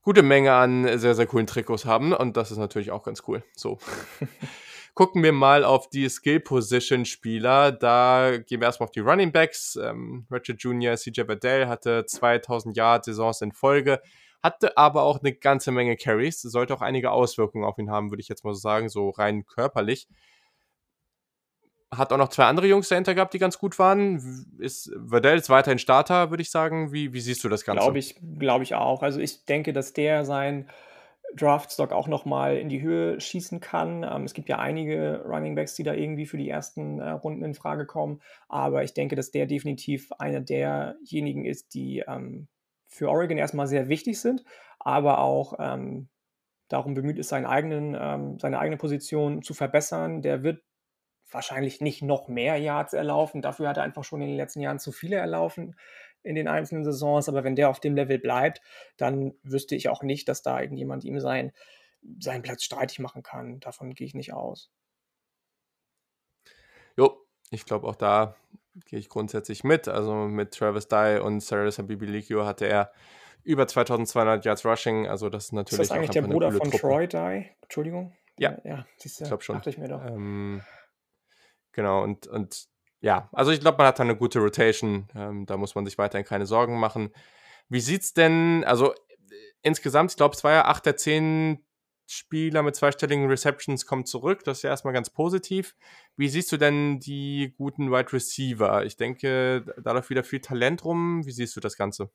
gute 0.00 0.22
Menge 0.22 0.54
an 0.54 0.98
sehr, 0.98 1.14
sehr 1.14 1.26
coolen 1.26 1.46
Trikots 1.46 1.84
haben. 1.84 2.14
Und 2.14 2.38
das 2.38 2.50
ist 2.50 2.56
natürlich 2.56 2.92
auch 2.92 3.02
ganz 3.02 3.24
cool. 3.28 3.42
So. 3.54 3.76
Gucken 4.94 5.22
wir 5.22 5.32
mal 5.32 5.64
auf 5.64 5.90
die 5.90 6.08
Skill-Position-Spieler. 6.08 7.72
Da 7.72 8.38
gehen 8.38 8.62
wir 8.62 8.68
erstmal 8.68 8.86
auf 8.86 8.92
die 8.92 9.00
Running 9.00 9.32
Backs. 9.32 9.76
Ähm, 9.76 10.26
Richard 10.30 10.62
Jr., 10.62 10.96
CJ 10.96 11.24
Badell 11.24 11.66
hatte 11.66 12.06
2000 12.06 12.74
Yard-Saisons 12.74 13.42
in 13.42 13.52
Folge, 13.52 14.00
hatte 14.42 14.78
aber 14.78 15.02
auch 15.02 15.20
eine 15.20 15.34
ganze 15.34 15.72
Menge 15.72 15.94
Carries. 15.98 16.40
Sollte 16.40 16.72
auch 16.72 16.80
einige 16.80 17.10
Auswirkungen 17.10 17.66
auf 17.66 17.76
ihn 17.76 17.90
haben, 17.90 18.10
würde 18.10 18.22
ich 18.22 18.28
jetzt 18.28 18.46
mal 18.46 18.54
so 18.54 18.60
sagen, 18.60 18.88
so 18.88 19.10
rein 19.10 19.44
körperlich. 19.44 20.08
Hat 21.96 22.12
auch 22.12 22.18
noch 22.18 22.28
zwei 22.28 22.44
andere 22.44 22.66
Jungs 22.66 22.88
dahinter 22.88 23.14
gehabt, 23.14 23.34
die 23.34 23.38
ganz 23.38 23.58
gut 23.58 23.78
waren. 23.78 24.46
Ist 24.58 24.92
Verdell 25.08 25.38
ist 25.38 25.50
weiterhin 25.50 25.78
Starter, 25.78 26.30
würde 26.30 26.42
ich 26.42 26.50
sagen. 26.50 26.92
Wie, 26.92 27.12
wie 27.12 27.20
siehst 27.20 27.44
du 27.44 27.48
das 27.48 27.64
Ganze? 27.64 27.82
Glaube 27.82 27.98
ich, 27.98 28.20
glaube 28.38 28.64
ich 28.64 28.74
auch. 28.74 29.02
Also 29.02 29.20
ich 29.20 29.44
denke, 29.44 29.72
dass 29.72 29.92
der 29.92 30.24
sein 30.24 30.68
Draftstock 31.36 31.92
auch 31.92 32.06
nochmal 32.06 32.56
in 32.56 32.68
die 32.68 32.80
Höhe 32.80 33.20
schießen 33.20 33.60
kann. 33.60 34.04
Ähm, 34.04 34.24
es 34.24 34.34
gibt 34.34 34.48
ja 34.48 34.58
einige 34.58 35.22
Running 35.24 35.54
Backs, 35.54 35.74
die 35.74 35.82
da 35.82 35.92
irgendwie 35.94 36.26
für 36.26 36.36
die 36.36 36.48
ersten 36.48 37.00
äh, 37.00 37.10
Runden 37.10 37.42
in 37.44 37.54
Frage 37.54 37.86
kommen. 37.86 38.20
Aber 38.48 38.84
ich 38.84 38.94
denke, 38.94 39.16
dass 39.16 39.30
der 39.30 39.46
definitiv 39.46 40.12
einer 40.12 40.40
derjenigen 40.40 41.44
ist, 41.44 41.74
die 41.74 42.04
ähm, 42.06 42.48
für 42.86 43.10
Oregon 43.10 43.38
erstmal 43.38 43.66
sehr 43.66 43.88
wichtig 43.88 44.20
sind, 44.20 44.44
aber 44.78 45.18
auch 45.18 45.54
ähm, 45.58 46.08
darum 46.68 46.94
bemüht 46.94 47.18
ist, 47.18 47.28
seinen 47.28 47.46
eigenen, 47.46 47.96
ähm, 47.98 48.38
seine 48.38 48.58
eigene 48.58 48.76
Position 48.76 49.42
zu 49.42 49.54
verbessern. 49.54 50.22
Der 50.22 50.42
wird 50.42 50.62
wahrscheinlich 51.30 51.80
nicht 51.80 52.02
noch 52.02 52.28
mehr 52.28 52.56
Yards 52.56 52.92
erlaufen. 52.92 53.42
Dafür 53.42 53.68
hat 53.68 53.76
er 53.76 53.82
einfach 53.82 54.04
schon 54.04 54.22
in 54.22 54.28
den 54.28 54.36
letzten 54.36 54.60
Jahren 54.60 54.78
zu 54.78 54.92
viele 54.92 55.16
erlaufen 55.16 55.76
in 56.22 56.34
den 56.34 56.48
einzelnen 56.48 56.84
Saisons, 56.84 57.28
aber 57.28 57.44
wenn 57.44 57.54
der 57.54 57.68
auf 57.68 57.80
dem 57.80 57.94
Level 57.94 58.18
bleibt, 58.18 58.62
dann 58.96 59.34
wüsste 59.42 59.76
ich 59.76 59.88
auch 59.90 60.02
nicht, 60.02 60.28
dass 60.28 60.42
da 60.42 60.60
irgendjemand 60.60 61.04
ihm 61.04 61.20
sein, 61.20 61.52
seinen 62.18 62.42
Platz 62.42 62.64
streitig 62.64 62.98
machen 62.98 63.22
kann. 63.22 63.60
Davon 63.60 63.94
gehe 63.94 64.06
ich 64.06 64.14
nicht 64.14 64.32
aus. 64.32 64.70
Jo, 66.96 67.20
ich 67.50 67.66
glaube 67.66 67.86
auch 67.86 67.96
da 67.96 68.36
gehe 68.86 68.98
ich 68.98 69.08
grundsätzlich 69.08 69.64
mit. 69.64 69.88
Also 69.88 70.14
mit 70.14 70.52
Travis 70.54 70.88
Dye 70.88 71.20
und 71.20 71.40
Sarah 71.40 71.70
Bibilikio 71.82 72.44
hatte 72.46 72.66
er 72.66 72.92
über 73.42 73.66
2200 73.66 74.44
Yards 74.44 74.64
Rushing. 74.64 75.06
Also 75.06 75.28
das 75.28 75.46
ist 75.46 75.52
natürlich. 75.52 75.82
Ist 75.82 75.90
das 75.90 75.96
eigentlich 75.96 76.10
der 76.10 76.22
Bruder 76.22 76.50
von 76.50 76.70
Truppe. 76.70 76.78
Troy 76.78 77.06
Dye? 77.06 77.50
Entschuldigung? 77.62 78.16
Ja, 78.38 78.58
ja, 78.64 78.86
siehst 78.96 79.20
du, 79.20 79.24
ich 79.24 79.28
glaube 79.28 79.44
schon. 79.44 79.56
Dachte 79.56 79.70
ich 79.70 79.78
mir 79.78 79.88
doch. 79.88 80.04
Ähm, 80.04 80.62
genau, 81.74 82.02
und, 82.02 82.26
und 82.26 82.66
ja, 83.00 83.28
also 83.32 83.50
ich 83.50 83.60
glaube, 83.60 83.78
man 83.78 83.86
hat 83.86 83.98
da 83.98 84.02
eine 84.02 84.16
gute 84.16 84.38
Rotation. 84.38 85.08
Ähm, 85.14 85.44
da 85.44 85.58
muss 85.58 85.74
man 85.74 85.84
sich 85.84 85.98
weiterhin 85.98 86.26
keine 86.26 86.46
Sorgen 86.46 86.80
machen. 86.80 87.10
Wie 87.68 87.80
sieht's 87.80 88.14
denn, 88.14 88.64
also 88.64 88.92
äh, 88.92 88.96
insgesamt, 89.62 90.12
ich 90.12 90.16
glaube, 90.16 90.34
es 90.34 90.42
war 90.42 90.52
ja 90.52 90.64
acht 90.64 90.86
der 90.86 90.96
zehn 90.96 91.64
Spieler 92.06 92.62
mit 92.62 92.76
zweistelligen 92.76 93.28
Receptions 93.28 93.86
kommen 93.86 94.04
zurück. 94.04 94.44
Das 94.44 94.58
ist 94.58 94.62
ja 94.62 94.70
erstmal 94.70 94.94
ganz 94.94 95.10
positiv. 95.10 95.74
Wie 96.16 96.28
siehst 96.28 96.52
du 96.52 96.56
denn 96.56 97.00
die 97.00 97.54
guten 97.56 97.90
Wide 97.90 98.12
Receiver? 98.12 98.84
Ich 98.84 98.96
denke, 98.96 99.64
da 99.82 99.92
läuft 99.92 100.10
wieder 100.10 100.24
viel 100.24 100.40
Talent 100.40 100.84
rum. 100.84 101.26
Wie 101.26 101.32
siehst 101.32 101.56
du 101.56 101.60
das 101.60 101.76
Ganze? 101.76 102.10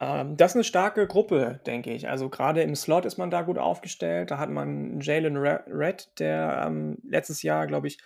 Ähm, 0.00 0.36
das 0.36 0.52
ist 0.52 0.56
eine 0.56 0.64
starke 0.64 1.06
Gruppe, 1.06 1.60
denke 1.66 1.92
ich. 1.92 2.08
Also 2.08 2.28
gerade 2.28 2.62
im 2.62 2.74
Slot 2.74 3.04
ist 3.04 3.18
man 3.18 3.30
da 3.30 3.42
gut 3.42 3.58
aufgestellt. 3.58 4.30
Da 4.30 4.38
hat 4.38 4.50
man 4.50 5.00
Jalen 5.00 5.36
Red, 5.36 6.18
der 6.18 6.64
ähm, 6.66 6.98
letztes 7.02 7.42
Jahr, 7.42 7.66
glaube 7.66 7.88
ich, 7.88 7.98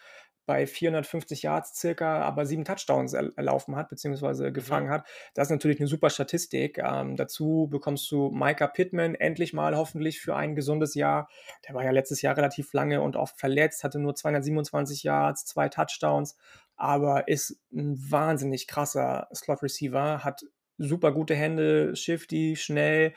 bei 0.47 0.67
450 0.67 1.43
Yards 1.43 1.79
circa 1.79 2.23
aber 2.23 2.47
sieben 2.47 2.65
Touchdowns 2.65 3.13
erlaufen 3.13 3.77
hat, 3.77 3.89
beziehungsweise 3.89 4.53
gefangen 4.53 4.91
hat. 4.91 5.07
Das 5.35 5.49
ist 5.49 5.53
natürlich 5.53 5.81
eine 5.81 5.89
super 5.89 6.11
Statistik. 6.11 6.79
Ähm, 6.79 7.17
dazu 7.17 7.69
bekommst 7.71 8.11
du 8.11 8.31
Micah 8.31 8.67
Pittman 8.67 9.15
endlich 9.15 9.53
mal 9.53 9.77
hoffentlich 9.77 10.21
für 10.21 10.37
ein 10.37 10.55
gesundes 10.55 10.95
Jahr. 10.95 11.29
Der 11.67 11.75
war 11.75 11.85
ja 11.85 11.91
letztes 11.91 12.23
Jahr 12.23 12.37
relativ 12.37 12.73
lange 12.73 13.01
und 13.01 13.17
oft 13.17 13.39
verletzt, 13.39 13.85
hatte 13.85 13.99
nur 13.99 14.15
227 14.15 15.03
Yards, 15.03 15.45
zwei 15.47 15.69
Touchdowns, 15.69 16.37
aber 16.77 17.29
ist 17.29 17.61
ein 17.73 17.97
wahnsinnig 18.11 18.67
krasser 18.67 19.29
Slot-Receiver, 19.35 20.25
hat 20.25 20.43
super 20.79 21.13
gute 21.13 21.35
Hände, 21.35 21.95
shifty, 21.97 22.57
schnell, 22.57 23.15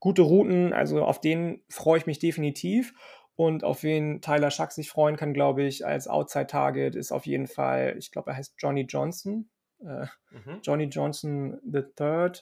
gute 0.00 0.22
Routen. 0.22 0.72
Also 0.72 1.04
auf 1.04 1.20
den 1.20 1.62
freue 1.68 1.98
ich 1.98 2.06
mich 2.06 2.18
definitiv. 2.18 2.94
Und 3.38 3.62
auf 3.62 3.84
wen 3.84 4.20
Tyler 4.20 4.50
Schack 4.50 4.72
sich 4.72 4.90
freuen 4.90 5.14
kann, 5.14 5.32
glaube 5.32 5.62
ich, 5.62 5.86
als 5.86 6.08
Outside-Target 6.08 6.96
ist 6.96 7.12
auf 7.12 7.24
jeden 7.24 7.46
Fall, 7.46 7.94
ich 7.96 8.10
glaube, 8.10 8.30
er 8.30 8.36
heißt 8.36 8.56
Johnny 8.58 8.80
Johnson. 8.80 9.48
Äh, 9.78 10.06
mhm. 10.32 10.58
Johnny 10.64 10.84
Johnson 10.86 11.60
III, 11.72 12.32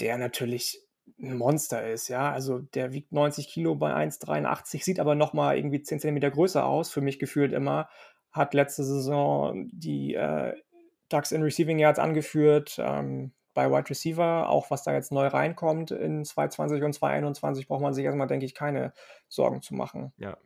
der 0.00 0.18
natürlich 0.18 0.82
ein 1.22 1.38
Monster 1.38 1.88
ist, 1.88 2.08
ja. 2.08 2.32
Also 2.32 2.58
der 2.58 2.92
wiegt 2.92 3.12
90 3.12 3.46
Kilo 3.46 3.76
bei 3.76 3.94
1,83, 3.94 4.82
sieht 4.82 4.98
aber 4.98 5.14
nochmal 5.14 5.56
irgendwie 5.56 5.80
10 5.80 6.00
cm 6.00 6.18
größer 6.32 6.66
aus, 6.66 6.90
für 6.90 7.00
mich 7.00 7.20
gefühlt 7.20 7.52
immer. 7.52 7.88
Hat 8.32 8.52
letzte 8.52 8.82
Saison 8.82 9.68
die 9.70 10.14
äh, 10.14 10.54
Ducks 11.08 11.30
in 11.30 11.44
Receiving 11.44 11.78
Yards 11.78 12.00
angeführt, 12.00 12.80
ähm, 12.80 13.32
bei 13.54 13.70
Wide 13.70 13.88
Receiver, 13.88 14.48
auch 14.48 14.70
was 14.70 14.82
da 14.82 14.92
jetzt 14.92 15.12
neu 15.12 15.26
reinkommt 15.28 15.90
in 15.90 16.24
2020 16.24 16.82
und 16.82 16.92
2021, 16.92 17.68
braucht 17.68 17.82
man 17.82 17.94
sich 17.94 18.04
erstmal, 18.04 18.26
denke 18.26 18.46
ich, 18.46 18.54
keine 18.54 18.92
Sorgen 19.28 19.62
zu 19.62 19.74
machen. 19.74 20.12
Ja. 20.16 20.36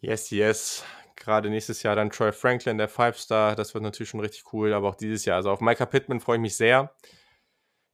Yes, 0.00 0.30
yes. 0.30 0.84
Gerade 1.16 1.50
nächstes 1.50 1.82
Jahr 1.82 1.96
dann 1.96 2.10
Troy 2.10 2.30
Franklin, 2.30 2.78
der 2.78 2.88
Five-Star. 2.88 3.56
Das 3.56 3.74
wird 3.74 3.82
natürlich 3.82 4.08
schon 4.08 4.20
richtig 4.20 4.52
cool, 4.52 4.72
aber 4.72 4.88
auch 4.88 4.94
dieses 4.94 5.24
Jahr. 5.24 5.36
Also 5.36 5.50
auf 5.50 5.60
Micah 5.60 5.86
Pittman 5.86 6.20
freue 6.20 6.36
ich 6.36 6.42
mich 6.42 6.56
sehr. 6.56 6.94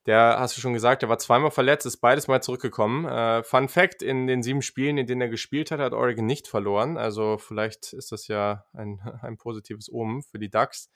Der, 0.07 0.37
hast 0.39 0.55
du 0.55 0.61
schon 0.61 0.75
gesagt, 0.75 1.01
der 1.01 1.09
war 1.09 1.17
zweimal 1.17 1.51
verletzt, 1.51 1.87
ist 1.87 1.97
beides 1.97 2.29
mal 2.29 2.43
zurückgekommen. 2.43 3.07
Äh, 3.07 3.43
Fun 3.43 3.69
Fact: 3.69 4.03
In 4.03 4.27
den 4.27 4.43
sieben 4.43 4.61
Spielen, 4.61 4.99
in 4.99 5.07
denen 5.07 5.23
er 5.23 5.29
gespielt 5.29 5.71
hat, 5.71 5.81
hat 5.81 5.95
Oregon 5.95 6.27
nicht 6.27 6.47
verloren. 6.47 6.99
Also 6.99 7.39
vielleicht 7.39 7.95
ist 7.95 8.13
das 8.13 8.29
ja 8.29 8.67
ein, 8.75 9.01
ein 9.23 9.39
positives 9.39 9.91
Omen 9.91 10.23
für 10.23 10.39
die 10.39 10.51
Ducks. 10.51 10.91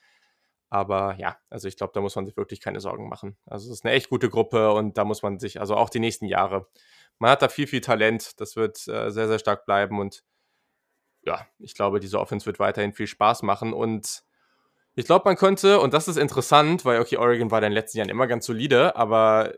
Aber 0.69 1.15
ja, 1.17 1.37
also 1.49 1.67
ich 1.67 1.77
glaube, 1.77 1.93
da 1.93 2.01
muss 2.01 2.15
man 2.15 2.25
sich 2.25 2.37
wirklich 2.37 2.61
keine 2.61 2.79
Sorgen 2.79 3.09
machen. 3.09 3.37
Also 3.45 3.67
es 3.71 3.79
ist 3.79 3.85
eine 3.85 3.93
echt 3.95 4.09
gute 4.09 4.29
Gruppe 4.29 4.71
und 4.71 4.97
da 4.97 5.03
muss 5.05 5.23
man 5.23 5.39
sich, 5.39 5.59
also 5.59 5.75
auch 5.75 5.89
die 5.89 5.99
nächsten 5.99 6.25
Jahre, 6.25 6.67
man 7.17 7.31
hat 7.31 7.41
da 7.41 7.49
viel, 7.49 7.67
viel 7.67 7.81
Talent. 7.81 8.39
Das 8.39 8.55
wird 8.55 8.87
äh, 8.87 9.09
sehr, 9.11 9.27
sehr 9.27 9.39
stark 9.39 9.65
bleiben 9.65 9.99
und 9.99 10.23
ja, 11.23 11.45
ich 11.59 11.75
glaube, 11.75 11.99
diese 11.99 12.19
Offense 12.19 12.45
wird 12.45 12.59
weiterhin 12.59 12.93
viel 12.93 13.07
Spaß 13.07 13.43
machen 13.43 13.73
und 13.73 14.23
Ich 14.95 15.05
glaube, 15.05 15.23
man 15.25 15.37
könnte, 15.37 15.79
und 15.79 15.93
das 15.93 16.07
ist 16.07 16.17
interessant, 16.17 16.83
weil 16.83 16.99
okay, 16.99 17.17
Oregon 17.17 17.51
war 17.51 17.59
in 17.59 17.63
den 17.63 17.71
letzten 17.73 17.99
Jahren 17.99 18.09
immer 18.09 18.27
ganz 18.27 18.45
solide, 18.45 18.95
aber 18.95 19.53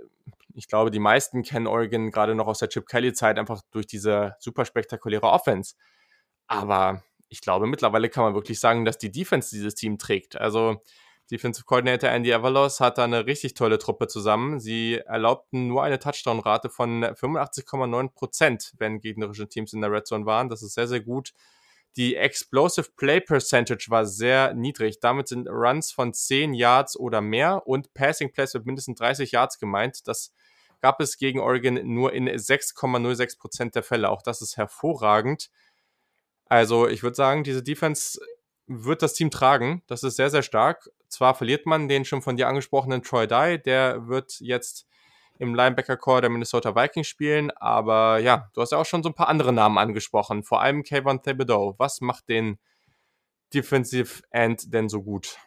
ich 0.54 0.68
glaube, 0.68 0.92
die 0.92 1.00
meisten 1.00 1.44
kennen 1.44 1.68
Oregon 1.68 2.12
gerade 2.12 2.36
noch 2.36 2.48
aus 2.48 2.60
der 2.60 2.70
Chip 2.70 2.88
Kelly-Zeit 2.88 3.40
einfach 3.40 3.62
durch 3.72 3.88
diese 3.88 4.36
super 4.40 4.66
spektakuläre 4.66 5.28
Offense. 5.28 5.76
Aber 6.48 7.04
ich 7.32 7.40
glaube, 7.40 7.66
mittlerweile 7.66 8.10
kann 8.10 8.26
man 8.26 8.34
wirklich 8.36 8.60
sagen, 8.60 8.84
dass 8.84 8.98
die 8.98 9.12
Defense 9.12 9.56
dieses 9.56 9.74
Team 9.74 9.98
trägt. 9.98 10.36
Also 10.36 10.82
Defensive 11.32 11.66
Coordinator 11.66 12.10
Andy 12.10 12.34
Avalos 12.34 12.82
hat 12.82 12.98
da 12.98 13.06
eine 13.06 13.26
richtig 13.26 13.54
tolle 13.54 13.80
Truppe 13.80 14.08
zusammen. 14.08 14.60
Sie 14.60 14.98
erlaubten 14.98 15.68
nur 15.68 15.82
eine 15.82 15.98
Touchdown-Rate 15.98 16.70
von 16.70 17.06
85,9 17.06 18.10
Prozent, 18.10 18.74
wenn 18.80 19.00
gegnerische 19.00 19.48
Teams 19.48 19.72
in 19.72 19.80
der 19.80 19.94
Red 19.94 20.08
Zone 20.08 20.26
waren. 20.26 20.50
Das 20.50 20.62
ist 20.62 20.74
sehr, 20.74 20.90
sehr 20.90 21.00
gut. 21.00 21.32
Die 21.96 22.18
Explosive 22.18 22.90
Play 22.98 23.22
Percentage 23.22 23.86
war 23.88 24.06
sehr 24.06 24.54
niedrig. 24.54 25.00
Damit 25.00 25.30
sind 25.30 25.48
Runs 25.48 25.94
von 25.94 26.14
10 26.14 26.54
Yards 26.54 27.00
oder 27.00 27.22
mehr 27.22 27.66
und 27.66 27.94
Passing 27.94 28.34
Plays 28.34 28.54
mit 28.54 28.66
mindestens 28.66 29.00
30 29.00 29.32
Yards 29.32 29.58
gemeint. 29.58 30.06
Das 30.10 30.34
gab 30.82 31.00
es 31.00 31.18
gegen 31.18 31.40
Oregon 31.40 31.80
nur 31.94 32.12
in 32.12 32.28
6,06 32.28 33.40
Prozent 33.40 33.76
der 33.76 33.84
Fälle. 33.84 34.10
Auch 34.10 34.22
das 34.22 34.42
ist 34.42 34.58
hervorragend. 34.58 35.50
Also 36.52 36.90
ich 36.90 37.02
würde 37.02 37.16
sagen, 37.16 37.46
diese 37.46 37.64
Defense 37.64 38.20
wird 38.68 39.02
das 39.02 39.14
Team 39.14 39.32
tragen. 39.32 39.84
Das 39.88 40.04
ist 40.04 40.18
sehr, 40.18 40.30
sehr 40.30 40.44
stark. 40.44 40.90
Zwar 41.08 41.34
verliert 41.34 41.66
man 41.66 41.88
den 41.88 42.04
schon 42.04 42.22
von 42.22 42.36
dir 42.36 42.50
angesprochenen 42.50 43.04
Troy 43.04 43.26
Dye, 43.26 43.58
der 43.58 44.10
wird 44.10 44.36
jetzt 44.42 44.86
im 45.40 45.56
Linebacker-Core 45.56 46.20
der 46.20 46.30
Minnesota 46.30 46.76
Vikings 46.76 47.08
spielen, 47.08 47.52
aber 47.52 48.20
ja, 48.20 48.50
du 48.54 48.60
hast 48.60 48.74
ja 48.74 48.80
auch 48.80 48.86
schon 48.86 49.02
so 49.02 49.08
ein 49.08 49.16
paar 49.16 49.30
andere 49.30 49.54
Namen 49.54 49.78
angesprochen, 49.78 50.44
vor 50.44 50.62
allem 50.62 50.84
Kayvon 50.84 51.22
Thibodeau. 51.22 51.76
Was 51.78 52.02
macht 52.02 52.28
den 52.28 52.60
Defensive 53.54 54.22
End 54.30 54.74
denn 54.74 54.90
so 54.90 55.04
gut? 55.04 55.38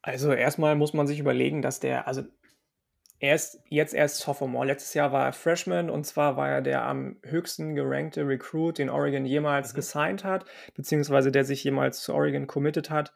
Also 0.00 0.32
erstmal 0.32 0.76
muss 0.76 0.94
man 0.94 1.06
sich 1.06 1.18
überlegen, 1.18 1.60
dass 1.60 1.78
der, 1.78 2.08
also 2.08 2.22
er 3.24 3.34
ist 3.36 3.58
jetzt 3.70 3.94
erst 3.94 4.18
Sophomore. 4.18 4.66
Letztes 4.66 4.92
Jahr 4.92 5.10
war 5.10 5.24
er 5.24 5.32
Freshman 5.32 5.88
und 5.88 6.04
zwar 6.04 6.36
war 6.36 6.50
er 6.50 6.60
der 6.60 6.84
am 6.84 7.16
höchsten 7.22 7.74
gerankte 7.74 8.26
Recruit, 8.26 8.76
den 8.76 8.90
Oregon 8.90 9.24
jemals 9.24 9.72
mhm. 9.72 9.76
gesigned 9.76 10.24
hat, 10.24 10.44
beziehungsweise 10.74 11.32
der 11.32 11.46
sich 11.46 11.64
jemals 11.64 12.02
zu 12.02 12.12
Oregon 12.12 12.46
committed 12.46 12.90
hat. 12.90 13.14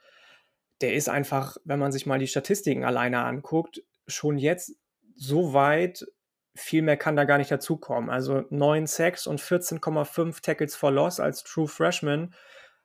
Der 0.80 0.94
ist 0.94 1.10
einfach, 1.10 1.59
wenn 1.64 1.78
man 1.78 1.93
sich 1.93 2.06
mal 2.06 2.18
die 2.18 2.26
Statistiken 2.26 2.85
alleine 2.85 3.22
anguckt, 3.22 3.82
schon 4.06 4.39
jetzt 4.39 4.76
so 5.14 5.52
weit, 5.52 6.06
viel 6.55 6.80
mehr 6.80 6.97
kann 6.97 7.16
da 7.16 7.24
gar 7.24 7.36
nicht 7.36 7.51
dazukommen. 7.51 8.09
Also 8.09 8.44
9 8.48 8.86
Sacks 8.86 9.26
und 9.26 9.43
14,5 9.43 10.40
Tackles 10.40 10.74
for 10.74 10.90
Loss 10.90 11.20
als 11.20 11.44
True 11.44 11.68
Freshman 11.68 12.32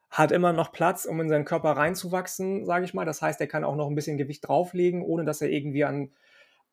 hat 0.09 0.33
immer 0.33 0.51
noch 0.51 0.73
Platz, 0.73 1.05
um 1.05 1.21
in 1.21 1.29
seinen 1.29 1.45
Körper 1.45 1.71
reinzuwachsen, 1.71 2.65
sage 2.65 2.83
ich 2.83 2.93
mal. 2.93 3.05
Das 3.05 3.21
heißt, 3.21 3.39
er 3.39 3.47
kann 3.47 3.63
auch 3.63 3.77
noch 3.77 3.87
ein 3.87 3.95
bisschen 3.95 4.17
Gewicht 4.17 4.45
drauflegen, 4.45 5.01
ohne 5.01 5.23
dass 5.23 5.41
er 5.41 5.49
irgendwie 5.49 5.85
an 5.85 6.11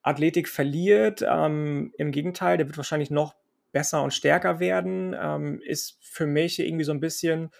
Athletik 0.02 0.48
verliert. 0.48 1.24
Ähm, 1.26 1.92
Im 1.98 2.12
Gegenteil, 2.12 2.56
der 2.56 2.66
wird 2.66 2.76
wahrscheinlich 2.76 3.10
noch 3.10 3.34
besser 3.72 4.02
und 4.02 4.14
stärker 4.14 4.60
werden. 4.60 5.14
Ähm, 5.18 5.60
ist 5.64 5.98
für 6.00 6.26
mich 6.26 6.58
irgendwie 6.58 6.84
so 6.84 6.92
ein 6.92 7.00
bisschen, 7.00 7.50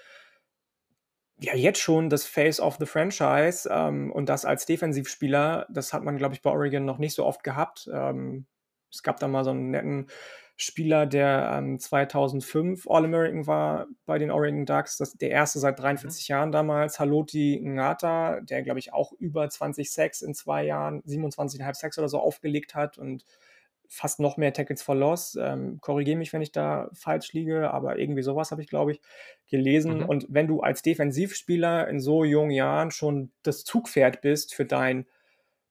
ja, 1.40 1.54
jetzt 1.54 1.80
schon 1.80 2.10
das 2.10 2.24
Face 2.26 2.60
of 2.60 2.76
the 2.78 2.86
Franchise 2.86 3.68
ähm, 3.70 4.12
und 4.12 4.28
das 4.28 4.44
als 4.44 4.66
Defensivspieler. 4.66 5.66
Das 5.70 5.92
hat 5.92 6.02
man, 6.02 6.16
glaube 6.16 6.34
ich, 6.34 6.42
bei 6.42 6.50
Oregon 6.50 6.84
noch 6.84 6.98
nicht 6.98 7.14
so 7.14 7.24
oft 7.24 7.42
gehabt. 7.42 7.88
Ähm, 7.92 8.46
es 8.92 9.02
gab 9.02 9.20
da 9.20 9.28
mal 9.28 9.44
so 9.44 9.50
einen 9.50 9.70
netten 9.70 10.08
Spieler, 10.62 11.07
der 11.07 11.55
ähm, 11.57 11.78
2005 11.78 12.87
All-American 12.89 13.47
war 13.47 13.87
bei 14.05 14.19
den 14.19 14.31
Oregon 14.31 14.66
Ducks, 14.66 14.99
das, 14.99 15.15
der 15.15 15.31
erste 15.31 15.59
seit 15.59 15.78
43 15.78 16.28
mhm. 16.28 16.32
Jahren 16.32 16.53
damals, 16.53 17.01
Haloti 17.01 17.59
Ngata, 17.62 18.41
der, 18.41 18.62
glaube 18.62 18.78
ich, 18.78 18.93
auch 18.93 19.12
über 19.12 19.49
20 19.49 19.91
Sacks 19.91 20.20
in 20.20 20.35
zwei 20.35 20.65
Jahren, 20.65 21.03
27,5 21.03 21.74
Sacks 21.74 21.99
oder 21.99 22.11
so 22.11 22.19
aufgelegt 22.19 22.74
hat 22.74 22.99
und 22.99 23.24
fast 23.89 24.20
noch 24.20 24.37
mehr 24.37 24.53
Tackles 24.53 24.82
for 24.82 24.95
Loss. 24.95 25.37
Ähm, 25.41 25.78
Korrigiere 25.81 26.19
mich, 26.19 26.32
wenn 26.32 26.43
ich 26.43 26.53
da 26.53 26.91
falsch 26.93 27.32
liege, 27.32 27.70
aber 27.73 27.99
irgendwie 27.99 28.23
sowas 28.23 28.51
habe 28.51 28.62
ich, 28.62 28.69
glaube 28.69 28.93
ich, 28.93 29.01
gelesen. 29.49 29.99
Mhm. 29.99 30.09
Und 30.09 30.27
wenn 30.28 30.47
du 30.47 30.61
als 30.61 30.82
Defensivspieler 30.82 31.89
in 31.89 32.01
so 32.01 32.23
jungen 32.24 32.53
Jahren 32.53 32.91
schon 32.91 33.32
das 33.43 33.65
Zugpferd 33.65 34.20
bist 34.20 34.55
für 34.55 34.66
dein 34.66 35.07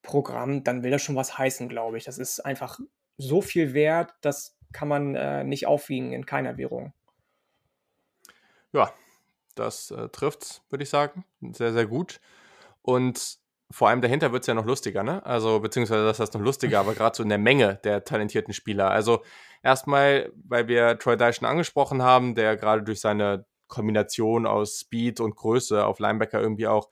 Programm, 0.02 0.64
dann 0.64 0.84
will 0.84 0.92
das 0.92 1.02
schon 1.04 1.16
was 1.16 1.38
heißen, 1.38 1.70
glaube 1.70 1.98
ich. 1.98 2.06
Das 2.06 2.18
ist 2.18 2.40
einfach 2.40 2.80
so 3.18 3.42
viel 3.42 3.74
wert, 3.74 4.14
dass 4.22 4.59
kann 4.74 4.88
man 4.88 5.16
äh, 5.16 5.44
nicht 5.44 5.68
aufwiegen 5.68 6.14
in 6.14 6.26
keiner 6.26 6.58
Währung. 6.58 6.94
Ja, 8.72 8.94
das 9.56 9.92
äh, 9.92 10.10
trifft, 10.10 10.62
würde 10.70 10.84
ich 10.84 10.90
sagen. 10.90 11.26
Sehr, 11.42 11.74
sehr 11.74 11.86
gut. 11.86 12.20
Und 12.82 13.40
vor 13.72 13.90
allem 13.90 14.02
dahinter 14.02 14.32
wird 14.32 14.44
es 14.44 14.48
ja 14.48 14.54
noch 14.54 14.66
lustiger, 14.66 15.04
ne? 15.04 15.24
Also, 15.26 15.60
beziehungsweise 15.60 16.06
das 16.06 16.20
heißt 16.20 16.34
noch 16.34 16.42
lustiger, 16.42 16.80
aber 16.80 16.96
gerade 16.96 17.16
so 17.16 17.24
in 17.24 17.30
der 17.30 17.38
Menge 17.38 17.76
der 17.84 18.04
talentierten 18.04 18.54
Spieler. 18.54 18.90
Also, 18.90 19.24
erstmal, 19.62 20.32
weil 20.48 20.68
wir 20.68 20.98
Troy 20.98 21.18
Dyson 21.18 21.48
angesprochen 21.48 22.02
haben, 22.02 22.36
der 22.36 22.58
gerade 22.58 22.84
durch 22.84 23.00
seine 23.00 23.46
Kombination 23.68 24.48
aus 24.48 24.80
Speed 24.80 25.20
und 25.20 25.36
Größe 25.36 25.86
auf 25.86 26.00
Linebacker 26.00 26.42
irgendwie 26.42 26.68
auch 26.68 26.90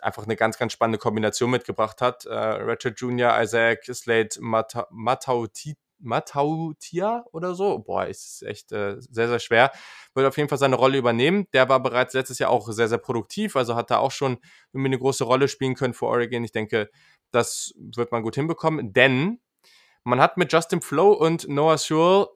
einfach 0.00 0.24
eine 0.24 0.36
ganz, 0.36 0.58
ganz 0.58 0.72
spannende 0.72 0.98
Kombination 0.98 1.50
mitgebracht 1.50 2.00
hat. 2.00 2.24
Äh, 2.26 2.34
Ratchet 2.34 3.00
Jr., 3.00 3.40
Isaac 3.42 3.84
Slade, 3.84 4.28
Matauti 4.40 5.76
Matautia 5.98 7.24
oder 7.32 7.54
so. 7.54 7.78
Boah, 7.78 8.06
ist 8.06 8.42
echt 8.42 8.72
äh, 8.72 8.96
sehr, 9.00 9.28
sehr 9.28 9.38
schwer. 9.38 9.72
Wird 10.14 10.26
auf 10.26 10.36
jeden 10.36 10.48
Fall 10.48 10.58
seine 10.58 10.76
Rolle 10.76 10.98
übernehmen. 10.98 11.46
Der 11.52 11.68
war 11.68 11.80
bereits 11.80 12.14
letztes 12.14 12.38
Jahr 12.38 12.50
auch 12.50 12.68
sehr, 12.70 12.88
sehr 12.88 12.98
produktiv, 12.98 13.56
also 13.56 13.74
hat 13.74 13.90
da 13.90 13.98
auch 13.98 14.10
schon 14.10 14.38
irgendwie 14.72 14.88
eine 14.88 14.98
große 14.98 15.24
Rolle 15.24 15.48
spielen 15.48 15.74
können 15.74 15.94
für 15.94 16.06
Oregon. 16.06 16.44
Ich 16.44 16.52
denke, 16.52 16.90
das 17.30 17.74
wird 17.76 18.12
man 18.12 18.22
gut 18.22 18.34
hinbekommen, 18.34 18.92
denn 18.92 19.40
man 20.04 20.20
hat 20.20 20.36
mit 20.36 20.52
Justin 20.52 20.80
Flo 20.80 21.12
und 21.12 21.48
Noah 21.48 21.78
Sewell 21.78 22.28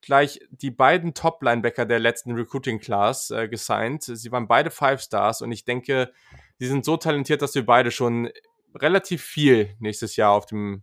gleich 0.00 0.40
die 0.50 0.70
beiden 0.70 1.14
Top-Linebacker 1.14 1.84
der 1.84 1.98
letzten 1.98 2.32
Recruiting-Class 2.32 3.30
äh, 3.30 3.48
gesigned. 3.48 4.02
Sie 4.02 4.32
waren 4.32 4.48
beide 4.48 4.70
Five 4.70 5.02
Stars 5.02 5.42
und 5.42 5.52
ich 5.52 5.64
denke, 5.64 6.12
sie 6.58 6.66
sind 6.66 6.84
so 6.84 6.96
talentiert, 6.96 7.42
dass 7.42 7.54
wir 7.54 7.66
beide 7.66 7.90
schon 7.90 8.30
relativ 8.74 9.22
viel 9.22 9.76
nächstes 9.78 10.16
Jahr 10.16 10.32
auf 10.32 10.46
dem 10.46 10.82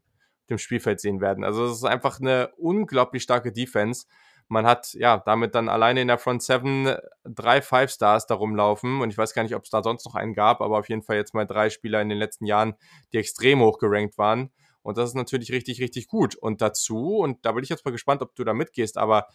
dem 0.49 0.57
Spielfeld 0.57 0.99
sehen 0.99 1.21
werden. 1.21 1.43
Also 1.43 1.65
es 1.65 1.77
ist 1.77 1.83
einfach 1.83 2.19
eine 2.19 2.51
unglaublich 2.57 3.23
starke 3.23 3.51
Defense. 3.51 4.05
Man 4.49 4.65
hat 4.65 4.93
ja 4.93 5.17
damit 5.17 5.55
dann 5.55 5.67
alleine 5.67 6.01
in 6.01 6.07
der 6.07 6.17
Front 6.17 6.41
7 6.41 6.95
drei 7.25 7.61
Five 7.61 7.91
Stars 7.91 8.27
da 8.27 8.35
rumlaufen 8.35 9.01
und 9.01 9.09
ich 9.09 9.17
weiß 9.17 9.33
gar 9.33 9.43
nicht, 9.43 9.55
ob 9.55 9.63
es 9.65 9.69
da 9.69 9.83
sonst 9.83 10.05
noch 10.05 10.15
einen 10.15 10.33
gab, 10.33 10.61
aber 10.61 10.79
auf 10.79 10.87
jeden 10.87 11.01
Fall 11.01 11.17
jetzt 11.17 11.33
mal 11.33 11.45
drei 11.45 11.69
Spieler 11.69 12.01
in 12.01 12.09
den 12.09 12.17
letzten 12.17 12.45
Jahren, 12.45 12.75
die 13.11 13.17
extrem 13.17 13.59
hoch 13.59 13.77
gerankt 13.77 14.17
waren. 14.17 14.51
Und 14.83 14.97
das 14.97 15.09
ist 15.09 15.15
natürlich 15.15 15.51
richtig, 15.51 15.81
richtig 15.81 16.07
gut. 16.07 16.35
Und 16.35 16.61
dazu, 16.61 17.17
und 17.17 17.45
da 17.45 17.51
bin 17.51 17.63
ich 17.63 17.69
jetzt 17.69 17.83
mal 17.83 17.91
gespannt, 17.91 18.21
ob 18.21 18.35
du 18.35 18.45
da 18.45 18.53
mitgehst, 18.53 18.97
aber 18.97 19.27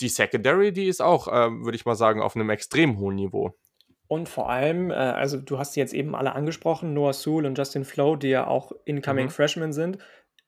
die 0.00 0.08
Secondary, 0.08 0.72
die 0.72 0.86
ist 0.86 1.00
auch, 1.00 1.28
äh, 1.28 1.50
würde 1.50 1.76
ich 1.76 1.86
mal 1.86 1.94
sagen, 1.94 2.20
auf 2.22 2.34
einem 2.34 2.50
extrem 2.50 2.98
hohen 2.98 3.14
Niveau. 3.14 3.56
Und 4.08 4.28
vor 4.28 4.48
allem, 4.50 4.90
äh, 4.90 4.94
also 4.94 5.38
du 5.38 5.58
hast 5.58 5.76
jetzt 5.76 5.92
eben 5.92 6.14
alle 6.14 6.34
angesprochen, 6.34 6.94
Noah 6.94 7.12
Sewell 7.12 7.46
und 7.46 7.56
Justin 7.56 7.84
Flo, 7.84 8.16
die 8.16 8.28
ja 8.28 8.46
auch 8.46 8.72
Incoming 8.86 9.26
mhm. 9.26 9.30
Freshmen 9.30 9.72
sind. 9.72 9.98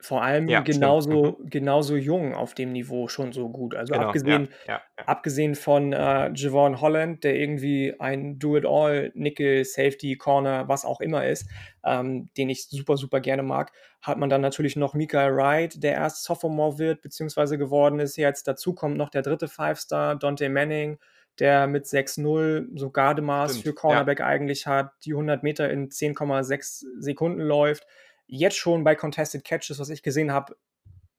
Vor 0.03 0.23
allem 0.23 0.49
ja, 0.49 0.61
genauso, 0.61 1.37
mhm. 1.39 1.51
genauso 1.51 1.95
jung 1.95 2.35
auf 2.35 2.55
dem 2.55 2.73
Niveau 2.73 3.09
schon 3.09 3.32
so 3.32 3.51
gut. 3.51 3.74
Also 3.74 3.93
genau, 3.93 4.07
abgesehen, 4.07 4.49
ja, 4.66 4.81
ja, 4.97 5.05
abgesehen 5.05 5.55
von 5.55 5.93
äh, 5.93 6.31
Javon 6.35 6.81
Holland, 6.81 7.23
der 7.23 7.37
irgendwie 7.37 7.95
ein 7.99 8.39
Do-it-all, 8.39 9.12
Nickel, 9.15 9.62
Safety, 9.66 10.16
Corner, 10.16 10.69
was 10.69 10.87
auch 10.87 11.03
immer 11.03 11.27
ist, 11.27 11.51
ähm, 11.85 12.31
den 12.39 12.49
ich 12.49 12.66
super, 12.69 12.97
super 12.97 13.20
gerne 13.20 13.43
mag, 13.43 13.73
hat 14.01 14.16
man 14.16 14.31
dann 14.31 14.41
natürlich 14.41 14.74
noch 14.74 14.95
Mikael 14.95 15.37
Wright, 15.37 15.82
der 15.82 15.93
erst 15.93 16.24
Sophomore 16.24 16.78
wird, 16.78 17.03
beziehungsweise 17.03 17.59
geworden 17.59 18.01
ist 18.01 18.16
jetzt. 18.16 18.49
Dazu 18.49 18.74
kommt 18.74 18.97
noch 18.97 19.11
der 19.11 19.20
dritte 19.20 19.49
Five-Star, 19.49 20.16
Dante 20.16 20.49
Manning, 20.49 20.99
der 21.39 21.66
mit 21.66 21.86
6-0 21.86 22.78
so 22.78 22.90
Gardemaß 22.90 23.52
Stimmt, 23.52 23.65
für 23.65 23.74
Cornerback 23.74 24.20
ja. 24.20 24.27
eigentlich 24.27 24.66
hat, 24.66 24.93
die 25.05 25.12
100 25.12 25.43
Meter 25.43 25.70
in 25.70 25.89
10,6 25.89 26.85
Sekunden 26.98 27.40
läuft, 27.40 27.86
jetzt 28.27 28.57
schon 28.57 28.85
bei 28.85 28.94
Contested 28.94 29.44
Catches, 29.44 29.78
was 29.78 29.90
ich 29.90 30.02
gesehen 30.02 30.32
habe, 30.32 30.57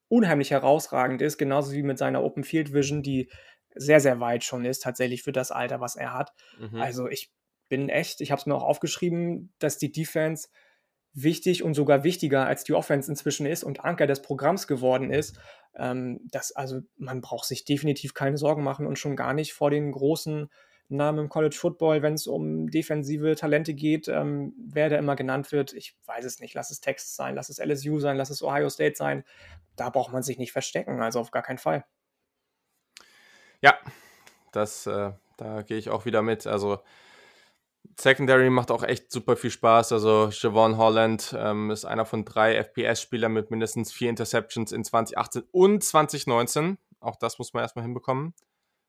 unheimlich 0.07 0.51
herausragend 0.51 1.21
ist, 1.21 1.37
genauso 1.37 1.71
wie 1.71 1.83
mit 1.83 1.97
seiner 1.97 2.23
Open 2.23 2.43
Field 2.43 2.73
Vision, 2.73 3.01
die 3.01 3.29
sehr, 3.73 3.99
sehr 4.01 4.19
weit 4.19 4.43
schon 4.43 4.65
ist, 4.65 4.83
tatsächlich 4.83 5.23
für 5.23 5.31
das 5.31 5.51
Alter, 5.51 5.79
was 5.79 5.95
er 5.95 6.13
hat. 6.13 6.33
Mhm. 6.59 6.81
Also 6.81 7.07
ich 7.07 7.31
bin 7.69 7.87
echt, 7.89 8.19
ich 8.21 8.31
habe 8.31 8.39
es 8.39 8.45
mir 8.45 8.55
auch 8.55 8.63
aufgeschrieben, 8.63 9.53
dass 9.59 9.77
die 9.77 9.91
Defense 9.91 10.49
wichtig 11.13 11.63
und 11.63 11.73
sogar 11.73 12.03
wichtiger 12.03 12.45
als 12.45 12.63
die 12.63 12.73
Offense 12.73 13.09
inzwischen 13.09 13.45
ist 13.45 13.63
und 13.63 13.83
Anker 13.83 14.07
des 14.07 14.21
Programms 14.21 14.67
geworden 14.67 15.11
ist. 15.11 15.37
Ähm, 15.75 16.21
das, 16.31 16.51
also 16.53 16.81
man 16.97 17.21
braucht 17.21 17.45
sich 17.45 17.65
definitiv 17.65 18.13
keine 18.13 18.37
Sorgen 18.37 18.63
machen 18.63 18.87
und 18.87 18.97
schon 18.97 19.15
gar 19.15 19.33
nicht 19.33 19.53
vor 19.53 19.69
den 19.69 19.91
großen 19.91 20.49
Namen 20.87 21.19
im 21.19 21.29
College 21.29 21.55
Football, 21.57 22.01
wenn 22.01 22.13
es 22.13 22.27
um 22.27 22.69
defensive 22.69 23.35
Talente 23.35 23.73
geht, 23.73 24.07
ähm, 24.07 24.53
wer 24.57 24.89
da 24.89 24.97
immer 24.97 25.15
genannt 25.15 25.51
wird. 25.51 25.73
Ich 25.73 25.97
weiß 26.05 26.25
es 26.25 26.39
nicht. 26.39 26.53
Lass 26.53 26.69
es 26.69 26.81
Texas 26.81 27.15
sein, 27.15 27.35
lass 27.35 27.49
es 27.49 27.59
LSU 27.59 27.99
sein, 27.99 28.17
lass 28.17 28.29
es 28.29 28.43
Ohio 28.43 28.69
State 28.69 28.95
sein. 28.95 29.23
Da 29.75 29.89
braucht 29.89 30.11
man 30.11 30.23
sich 30.23 30.37
nicht 30.37 30.51
verstecken, 30.51 31.01
also 31.01 31.19
auf 31.19 31.31
gar 31.31 31.43
keinen 31.43 31.57
Fall. 31.57 31.85
Ja, 33.61 33.77
das, 34.51 34.85
äh, 34.85 35.11
da 35.37 35.61
gehe 35.61 35.77
ich 35.77 35.89
auch 35.89 36.05
wieder 36.05 36.21
mit. 36.21 36.45
Also 36.45 36.79
Secondary 37.99 38.49
macht 38.49 38.71
auch 38.71 38.83
echt 38.83 39.11
super 39.11 39.35
viel 39.35 39.51
Spaß. 39.51 39.91
Also 39.91 40.29
Javon 40.31 40.77
Holland 40.77 41.35
ähm, 41.37 41.71
ist 41.71 41.85
einer 41.85 42.05
von 42.05 42.25
drei 42.25 42.55
FPS-Spielern 42.55 43.31
mit 43.31 43.51
mindestens 43.51 43.91
vier 43.91 44.09
Interceptions 44.09 44.71
in 44.71 44.83
2018 44.83 45.43
und 45.51 45.83
2019. 45.83 46.77
Auch 46.99 47.15
das 47.15 47.37
muss 47.37 47.53
man 47.53 47.63
erstmal 47.63 47.83
hinbekommen. 47.83 48.33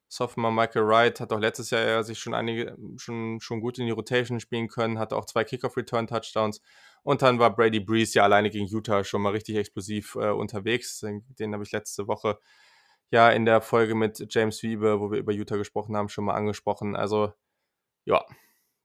Sophomore 0.08 0.52
Michael 0.52 0.86
Wright 0.86 1.20
hat 1.20 1.32
auch 1.32 1.38
letztes 1.38 1.70
Jahr 1.70 1.86
ja 1.86 2.02
sich 2.02 2.18
schon 2.18 2.34
einige 2.34 2.76
schon, 2.98 3.40
schon 3.40 3.60
gut 3.60 3.78
in 3.78 3.86
die 3.86 3.92
Rotation 3.92 4.40
spielen 4.40 4.68
können, 4.68 4.98
hatte 4.98 5.16
auch 5.16 5.24
zwei 5.24 5.42
Kickoff-Return-Touchdowns. 5.42 6.60
Und 7.02 7.22
dann 7.22 7.38
war 7.38 7.56
Brady 7.56 7.80
Breeze 7.80 8.14
ja 8.18 8.24
alleine 8.24 8.50
gegen 8.50 8.66
Utah 8.66 9.04
schon 9.04 9.22
mal 9.22 9.30
richtig 9.30 9.56
explosiv 9.56 10.14
äh, 10.16 10.28
unterwegs. 10.28 11.00
Den, 11.00 11.24
den 11.38 11.54
habe 11.54 11.64
ich 11.64 11.72
letzte 11.72 12.08
Woche 12.08 12.38
ja 13.10 13.30
in 13.30 13.46
der 13.46 13.62
Folge 13.62 13.94
mit 13.94 14.26
James 14.28 14.62
Wiebe, 14.62 15.00
wo 15.00 15.10
wir 15.10 15.18
über 15.18 15.32
Utah 15.32 15.56
gesprochen 15.56 15.96
haben, 15.96 16.10
schon 16.10 16.24
mal 16.24 16.34
angesprochen. 16.34 16.94
Also 16.94 17.32
ja, 18.04 18.22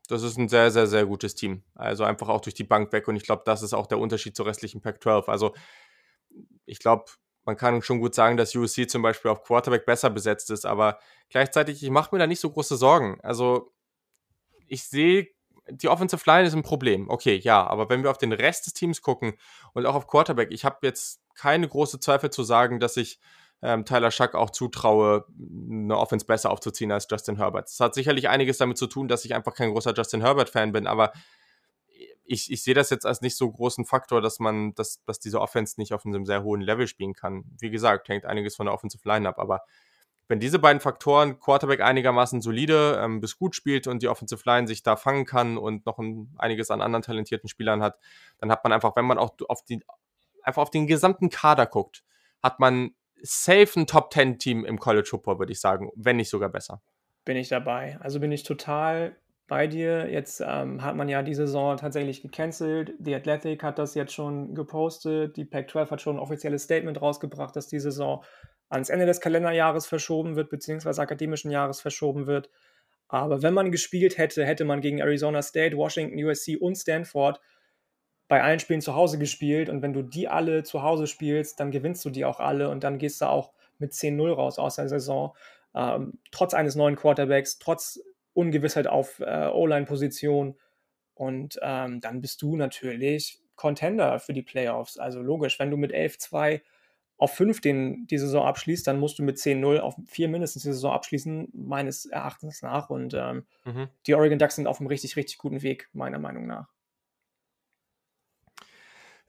das 0.07 0.23
ist 0.23 0.37
ein 0.37 0.49
sehr, 0.49 0.71
sehr, 0.71 0.87
sehr 0.87 1.05
gutes 1.05 1.35
Team. 1.35 1.63
Also 1.75 2.03
einfach 2.03 2.29
auch 2.29 2.41
durch 2.41 2.53
die 2.53 2.63
Bank 2.63 2.91
weg. 2.93 3.07
Und 3.07 3.15
ich 3.15 3.23
glaube, 3.23 3.43
das 3.45 3.61
ist 3.61 3.73
auch 3.73 3.87
der 3.87 3.99
Unterschied 3.99 4.35
zur 4.35 4.45
restlichen 4.45 4.81
Pac-12. 4.81 5.27
Also 5.27 5.53
ich 6.65 6.79
glaube, 6.79 7.05
man 7.45 7.55
kann 7.55 7.81
schon 7.81 7.99
gut 7.99 8.13
sagen, 8.13 8.37
dass 8.37 8.55
USC 8.55 8.87
zum 8.87 9.01
Beispiel 9.01 9.31
auf 9.31 9.43
Quarterback 9.43 9.85
besser 9.85 10.09
besetzt 10.09 10.49
ist, 10.51 10.65
aber 10.65 10.99
gleichzeitig, 11.29 11.81
ich 11.81 11.89
mache 11.89 12.13
mir 12.13 12.19
da 12.19 12.27
nicht 12.27 12.41
so 12.41 12.49
große 12.49 12.75
Sorgen. 12.75 13.19
Also 13.21 13.71
ich 14.67 14.83
sehe, 14.83 15.29
die 15.69 15.87
Offensive 15.87 16.21
Line 16.25 16.47
ist 16.47 16.53
ein 16.53 16.63
Problem. 16.63 17.09
Okay, 17.09 17.37
ja, 17.37 17.65
aber 17.65 17.89
wenn 17.89 18.03
wir 18.03 18.11
auf 18.11 18.17
den 18.17 18.33
Rest 18.33 18.65
des 18.65 18.73
Teams 18.73 19.01
gucken 19.01 19.37
und 19.73 19.85
auch 19.85 19.95
auf 19.95 20.07
Quarterback, 20.07 20.51
ich 20.51 20.65
habe 20.65 20.79
jetzt 20.83 21.21
keine 21.35 21.67
große 21.67 21.99
Zweifel 21.99 22.29
zu 22.29 22.43
sagen, 22.43 22.79
dass 22.79 22.97
ich 22.97 23.19
ähm, 23.61 23.85
Tyler 23.85 24.11
Schuck 24.11 24.35
auch 24.35 24.51
zutraue, 24.51 25.25
eine 25.37 25.97
Offense 25.97 26.25
besser 26.25 26.51
aufzuziehen 26.51 26.91
als 26.91 27.07
Justin 27.09 27.37
Herbert. 27.37 27.67
Das 27.67 27.79
hat 27.79 27.95
sicherlich 27.95 28.29
einiges 28.29 28.57
damit 28.57 28.77
zu 28.77 28.87
tun, 28.87 29.07
dass 29.07 29.25
ich 29.25 29.33
einfach 29.33 29.55
kein 29.55 29.71
großer 29.71 29.93
Justin 29.93 30.21
Herbert-Fan 30.21 30.71
bin, 30.71 30.87
aber 30.87 31.11
ich, 32.27 32.51
ich 32.51 32.61
sehe 32.61 32.73
das 32.73 32.89
jetzt 32.89 33.05
als 33.05 33.21
nicht 33.21 33.37
so 33.37 33.49
großen 33.49 33.85
Faktor, 33.85 34.21
dass 34.21 34.39
man, 34.39 34.75
dass, 34.75 35.03
dass 35.05 35.19
diese 35.19 35.39
Offense 35.39 35.79
nicht 35.79 35.93
auf 35.93 36.05
einem 36.05 36.25
sehr 36.25 36.43
hohen 36.43 36.61
Level 36.61 36.87
spielen 36.87 37.13
kann. 37.13 37.45
Wie 37.59 37.69
gesagt, 37.69 38.09
hängt 38.09 38.25
einiges 38.25 38.55
von 38.55 38.65
der 38.65 38.73
Offensive 38.73 39.07
Line 39.07 39.27
ab, 39.27 39.39
aber 39.39 39.61
wenn 40.27 40.41
diese 40.41 40.59
beiden 40.59 40.81
Faktoren, 40.81 41.39
Quarterback 41.39 41.79
einigermaßen 41.79 42.41
solide 42.41 42.99
ähm, 43.01 43.21
bis 43.21 43.37
gut 43.37 43.55
spielt 43.55 43.87
und 43.87 44.01
die 44.03 44.09
Offensive 44.09 44.41
Line 44.45 44.67
sich 44.67 44.83
da 44.83 44.97
fangen 44.97 45.25
kann 45.25 45.57
und 45.57 45.85
noch 45.85 45.99
ein, 45.99 46.35
einiges 46.37 46.69
an 46.69 46.81
anderen 46.81 47.01
talentierten 47.01 47.47
Spielern 47.47 47.81
hat, 47.81 47.97
dann 48.39 48.51
hat 48.51 48.63
man 48.63 48.73
einfach, 48.73 48.95
wenn 48.97 49.05
man 49.05 49.17
auch 49.17 49.31
auf 49.47 49.63
die, 49.63 49.81
einfach 50.43 50.61
auf 50.61 50.69
den 50.69 50.85
gesamten 50.85 51.29
Kader 51.29 51.65
guckt, 51.65 52.03
hat 52.43 52.59
man 52.59 52.93
safe 53.21 53.79
ein 53.79 53.87
Top 53.87 54.13
10 54.13 54.39
Team 54.39 54.65
im 54.65 54.79
College 54.79 55.07
Football, 55.09 55.39
würde 55.39 55.51
ich 55.51 55.59
sagen, 55.59 55.89
wenn 55.95 56.17
nicht 56.17 56.29
sogar 56.29 56.49
besser. 56.49 56.81
Bin 57.25 57.37
ich 57.37 57.49
dabei. 57.49 57.97
Also 57.99 58.19
bin 58.19 58.31
ich 58.31 58.43
total 58.43 59.17
bei 59.47 59.67
dir. 59.67 60.09
Jetzt 60.09 60.43
ähm, 60.45 60.83
hat 60.83 60.95
man 60.95 61.09
ja 61.09 61.23
die 61.23 61.33
Saison 61.33 61.77
tatsächlich 61.77 62.21
gecancelt. 62.21 62.93
The 62.99 63.15
Athletic 63.15 63.63
hat 63.63 63.79
das 63.79 63.95
jetzt 63.95 64.13
schon 64.13 64.53
gepostet. 64.53 65.37
Die 65.37 65.45
Pac-12 65.45 65.91
hat 65.91 66.01
schon 66.01 66.17
ein 66.17 66.21
offizielles 66.21 66.63
Statement 66.63 67.01
rausgebracht, 67.01 67.55
dass 67.55 67.67
die 67.67 67.79
Saison 67.79 68.23
ans 68.69 68.89
Ende 68.89 69.05
des 69.05 69.21
Kalenderjahres 69.21 69.87
verschoben 69.87 70.35
wird, 70.35 70.49
beziehungsweise 70.49 71.01
akademischen 71.01 71.51
Jahres 71.51 71.81
verschoben 71.81 72.27
wird. 72.27 72.49
Aber 73.07 73.41
wenn 73.41 73.53
man 73.53 73.71
gespielt 73.71 74.17
hätte, 74.17 74.45
hätte 74.45 74.65
man 74.65 74.81
gegen 74.81 74.99
Arizona 74.99 75.41
State, 75.41 75.77
Washington, 75.77 76.21
USC 76.21 76.57
und 76.57 76.75
Stanford 76.75 77.39
bei 78.27 78.43
allen 78.43 78.59
Spielen 78.59 78.81
zu 78.81 78.95
Hause 78.95 79.17
gespielt. 79.17 79.69
Und 79.69 79.81
wenn 79.81 79.93
du 79.93 80.01
die 80.01 80.27
alle 80.27 80.63
zu 80.63 80.81
Hause 80.81 81.07
spielst, 81.07 81.59
dann 81.59 81.71
gewinnst 81.71 82.03
du 82.05 82.09
die 82.09 82.25
auch 82.25 82.39
alle 82.39 82.69
und 82.69 82.83
dann 82.83 82.97
gehst 82.97 83.21
du 83.21 83.25
auch 83.25 83.53
mit 83.79 83.93
10-0 83.93 84.33
raus 84.33 84.59
aus 84.59 84.75
der 84.75 84.89
Saison. 84.89 85.35
Ähm, 85.75 86.19
trotz 86.31 86.53
eines 86.53 86.75
neuen 86.75 86.95
Quarterbacks, 86.95 87.59
trotz 87.59 87.99
Ungewissheit 88.33 88.87
auf 88.87 89.19
äh, 89.19 89.47
O-Line-Position. 89.47 90.57
Und 91.13 91.59
ähm, 91.61 92.01
dann 92.01 92.21
bist 92.21 92.41
du 92.41 92.55
natürlich 92.55 93.41
Contender 93.55 94.19
für 94.19 94.33
die 94.33 94.43
Playoffs. 94.43 94.97
Also 94.97 95.21
logisch, 95.21 95.59
wenn 95.59 95.71
du 95.71 95.77
mit 95.77 95.93
11-2 95.93 96.61
auf 97.17 97.33
5 97.33 97.61
den, 97.61 98.07
die 98.07 98.17
Saison 98.19 98.45
abschließt, 98.45 98.85
dann 98.85 98.99
musst 98.99 99.17
du 99.17 99.23
mit 99.23 99.37
10-0 99.37 99.79
auf 99.79 99.95
4 100.05 100.27
mindestens 100.29 100.63
die 100.63 100.71
Saison 100.71 100.93
abschließen, 100.93 101.49
meines 101.53 102.05
Erachtens 102.05 102.61
nach. 102.61 102.89
Und 102.89 103.15
ähm, 103.15 103.45
mhm. 103.65 103.87
die 104.05 104.13
Oregon 104.13 104.37
Ducks 104.37 104.55
sind 104.55 104.67
auf 104.67 104.79
einem 104.79 104.87
richtig, 104.87 105.15
richtig 105.15 105.39
guten 105.39 105.63
Weg, 105.63 105.89
meiner 105.93 106.19
Meinung 106.19 106.45
nach. 106.45 106.69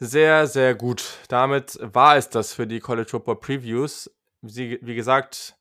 Sehr, 0.00 0.46
sehr 0.46 0.74
gut. 0.76 1.18
Damit 1.28 1.78
war 1.82 2.16
es 2.16 2.30
das 2.30 2.52
für 2.52 2.66
die 2.68 2.78
College 2.78 3.08
Football 3.10 3.40
Previews. 3.40 4.10
Wie, 4.42 4.78
wie 4.80 4.94
gesagt, 4.94 5.56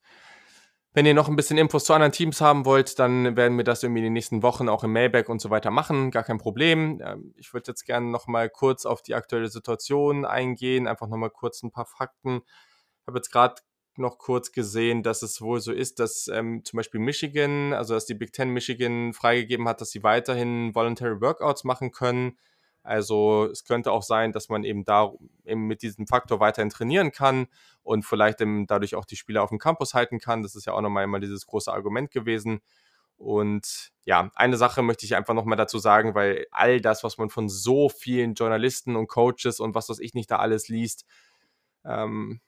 wenn 0.93 1.07
ihr 1.07 1.15
noch 1.15 1.27
ein 1.27 1.35
bisschen 1.35 1.57
Infos 1.57 1.85
zu 1.85 1.93
anderen 1.93 2.11
Teams 2.11 2.39
haben 2.39 2.65
wollt, 2.65 2.99
dann 2.99 3.35
werden 3.35 3.57
wir 3.57 3.64
das 3.64 3.81
irgendwie 3.81 3.99
in 3.99 4.05
den 4.05 4.14
nächsten 4.14 4.43
Wochen 4.43 4.69
auch 4.69 4.84
im 4.84 4.93
Mailback 4.93 5.30
und 5.30 5.41
so 5.41 5.49
weiter 5.49 5.72
machen. 5.72 6.11
Gar 6.11 6.23
kein 6.23 6.38
Problem. 6.38 7.01
Ähm, 7.03 7.34
ich 7.35 7.51
würde 7.53 7.72
jetzt 7.72 7.85
gerne 7.85 8.07
noch 8.07 8.27
mal 8.27 8.49
kurz 8.49 8.85
auf 8.85 9.01
die 9.01 9.15
aktuelle 9.15 9.49
Situation 9.49 10.23
eingehen, 10.23 10.88
einfach 10.88 11.07
noch 11.07 11.18
mal 11.18 11.30
kurz 11.30 11.64
ein 11.64 11.72
paar 11.72 11.85
Fakten. 11.88 12.41
Ich 13.01 13.07
habe 13.07 13.18
jetzt 13.18 13.31
gerade 13.31 13.55
noch 13.95 14.19
kurz 14.19 14.51
gesehen, 14.51 15.01
dass 15.01 15.23
es 15.23 15.41
wohl 15.41 15.61
so 15.61 15.72
ist, 15.72 15.99
dass 15.99 16.27
ähm, 16.27 16.64
zum 16.64 16.77
Beispiel 16.77 16.99
Michigan, 16.99 17.73
also 17.73 17.95
dass 17.95 18.05
die 18.05 18.14
Big 18.14 18.34
Ten 18.34 18.49
Michigan 18.49 19.14
freigegeben 19.14 19.68
hat, 19.68 19.81
dass 19.81 19.89
sie 19.89 20.03
weiterhin 20.03 20.76
Voluntary 20.76 21.19
Workouts 21.22 21.64
machen 21.64 21.91
können. 21.91 22.38
Also 22.88 23.49
es 23.51 23.65
könnte 23.65 23.91
auch 23.91 24.01
sein, 24.01 24.31
dass 24.31 24.47
man 24.47 24.64
eben 24.64 24.85
da 24.85 25.11
eben 25.43 25.68
mit 25.68 25.81
diesem 25.81 26.07
Faktor 26.07 26.39
weiterhin 26.39 26.69
trainieren 26.69 27.11
kann 27.11 27.47
und 27.84 28.05
vielleicht 28.05 28.39
eben 28.39 28.65
dadurch 28.65 28.95
auch 28.95 29.03
die 29.03 29.18
Spieler 29.18 29.43
auf 29.43 29.49
dem 29.49 29.59
Campus 29.59 29.93
halten 29.93 30.19
kann. 30.19 30.41
Das 30.41 30.55
ist 30.55 30.65
ja 30.65 30.73
auch 30.73 30.81
nochmal 30.81 31.03
immer 31.03 31.19
dieses 31.19 31.45
große 31.45 31.72
Argument 31.72 32.11
gewesen. 32.11 32.61
Und 33.18 33.91
ja, 34.05 34.31
eine 34.35 34.55
Sache 34.55 34.84
möchte 34.84 35.05
ich 35.05 35.15
einfach 35.18 35.34
nochmal 35.34 35.57
dazu 35.57 35.80
sagen, 35.80 36.15
weil 36.15 36.45
all 36.51 36.80
das, 36.80 37.03
was 37.03 37.18
man 37.18 37.30
von 37.30 37.49
so 37.49 37.89
vielen 37.89 38.35
Journalisten 38.35 38.95
und 38.95 39.07
Coaches 39.07 39.59
und 39.59 39.76
was 39.76 39.89
weiß 39.89 39.99
ich 39.99 40.14
nicht 40.14 40.31
da 40.31 40.38
alles 40.38 40.69
liest, 40.69 41.05
ähm, 41.84 42.39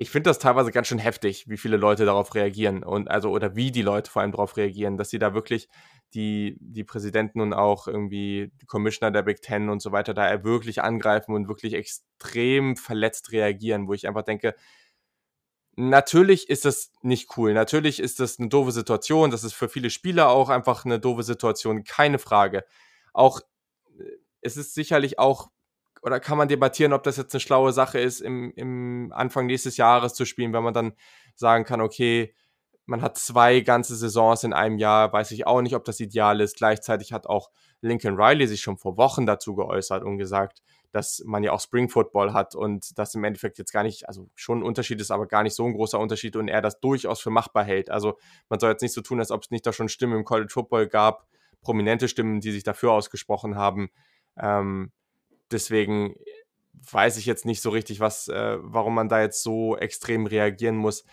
ich 0.00 0.10
finde 0.10 0.30
das 0.30 0.38
teilweise 0.38 0.70
ganz 0.70 0.86
schön 0.86 0.98
heftig, 0.98 1.48
wie 1.48 1.56
viele 1.56 1.76
Leute 1.76 2.04
darauf 2.04 2.34
reagieren 2.36 2.84
und 2.84 3.10
also 3.10 3.30
oder 3.30 3.56
wie 3.56 3.72
die 3.72 3.82
Leute 3.82 4.08
vor 4.10 4.22
allem 4.22 4.30
darauf 4.30 4.56
reagieren, 4.56 4.96
dass 4.96 5.10
sie 5.10 5.18
da 5.18 5.34
wirklich 5.34 5.68
die, 6.14 6.56
die 6.60 6.84
Präsidenten 6.84 7.40
und 7.40 7.52
auch 7.52 7.88
irgendwie 7.88 8.52
die 8.62 8.66
Commissioner 8.66 9.10
der 9.10 9.22
Big 9.22 9.42
Ten 9.42 9.68
und 9.68 9.82
so 9.82 9.90
weiter 9.90 10.14
da 10.14 10.44
wirklich 10.44 10.82
angreifen 10.82 11.34
und 11.34 11.48
wirklich 11.48 11.74
extrem 11.74 12.76
verletzt 12.76 13.32
reagieren, 13.32 13.88
wo 13.88 13.92
ich 13.92 14.06
einfach 14.06 14.22
denke, 14.22 14.54
natürlich 15.74 16.48
ist 16.48 16.64
das 16.64 16.92
nicht 17.02 17.36
cool. 17.36 17.52
Natürlich 17.52 18.00
ist 18.00 18.20
das 18.20 18.38
eine 18.38 18.48
doofe 18.48 18.72
Situation. 18.72 19.30
Das 19.30 19.44
ist 19.44 19.54
für 19.54 19.68
viele 19.68 19.90
Spieler 19.90 20.28
auch 20.28 20.48
einfach 20.48 20.84
eine 20.84 21.00
doofe 21.00 21.24
Situation, 21.24 21.84
keine 21.84 22.18
Frage. 22.18 22.64
Auch 23.12 23.40
äh, 23.98 24.04
es 24.42 24.56
ist 24.56 24.74
sicherlich 24.74 25.18
auch 25.18 25.50
oder 26.02 26.20
kann 26.20 26.38
man 26.38 26.48
debattieren, 26.48 26.92
ob 26.92 27.02
das 27.02 27.16
jetzt 27.16 27.34
eine 27.34 27.40
schlaue 27.40 27.72
Sache 27.72 27.98
ist, 27.98 28.20
im, 28.20 28.52
im 28.54 29.12
Anfang 29.14 29.46
nächstes 29.46 29.76
Jahres 29.76 30.14
zu 30.14 30.24
spielen, 30.24 30.52
wenn 30.52 30.62
man 30.62 30.74
dann 30.74 30.92
sagen 31.34 31.64
kann, 31.64 31.80
okay, 31.80 32.34
man 32.86 33.02
hat 33.02 33.18
zwei 33.18 33.60
ganze 33.60 33.96
Saisons 33.96 34.44
in 34.44 34.54
einem 34.54 34.78
Jahr, 34.78 35.12
weiß 35.12 35.30
ich 35.32 35.46
auch 35.46 35.60
nicht, 35.60 35.74
ob 35.74 35.84
das 35.84 36.00
ideal 36.00 36.40
ist. 36.40 36.56
Gleichzeitig 36.56 37.12
hat 37.12 37.26
auch 37.26 37.50
Lincoln 37.82 38.16
Riley 38.18 38.46
sich 38.46 38.62
schon 38.62 38.78
vor 38.78 38.96
Wochen 38.96 39.26
dazu 39.26 39.54
geäußert 39.54 40.02
und 40.02 40.16
gesagt, 40.16 40.62
dass 40.90 41.22
man 41.26 41.42
ja 41.42 41.52
auch 41.52 41.60
Spring 41.60 41.90
Football 41.90 42.32
hat 42.32 42.54
und 42.54 42.98
das 42.98 43.14
im 43.14 43.24
Endeffekt 43.24 43.58
jetzt 43.58 43.72
gar 43.72 43.82
nicht, 43.82 44.08
also 44.08 44.30
schon 44.34 44.60
ein 44.60 44.62
Unterschied 44.62 45.00
ist, 45.00 45.10
aber 45.10 45.26
gar 45.26 45.42
nicht 45.42 45.54
so 45.54 45.66
ein 45.66 45.74
großer 45.74 45.98
Unterschied 45.98 46.34
und 46.34 46.48
er 46.48 46.62
das 46.62 46.80
durchaus 46.80 47.20
für 47.20 47.30
machbar 47.30 47.64
hält. 47.64 47.90
Also 47.90 48.18
man 48.48 48.58
soll 48.58 48.70
jetzt 48.70 48.80
nicht 48.80 48.94
so 48.94 49.02
tun, 49.02 49.20
als 49.20 49.30
ob 49.30 49.42
es 49.42 49.50
nicht 49.50 49.66
da 49.66 49.72
schon 49.72 49.90
Stimmen 49.90 50.16
im 50.16 50.24
College 50.24 50.50
Football 50.50 50.88
gab, 50.88 51.26
prominente 51.60 52.08
Stimmen, 52.08 52.40
die 52.40 52.52
sich 52.52 52.62
dafür 52.62 52.92
ausgesprochen 52.92 53.56
haben. 53.56 53.90
Ähm, 54.38 54.92
deswegen 55.50 56.14
weiß 56.90 57.16
ich 57.16 57.26
jetzt 57.26 57.44
nicht 57.44 57.60
so 57.60 57.70
richtig, 57.70 58.00
was, 58.00 58.28
äh, 58.28 58.56
warum 58.60 58.94
man 58.94 59.08
da 59.08 59.20
jetzt 59.20 59.42
so 59.42 59.76
extrem 59.76 60.26
reagieren 60.26 60.76
muss. 60.76 61.04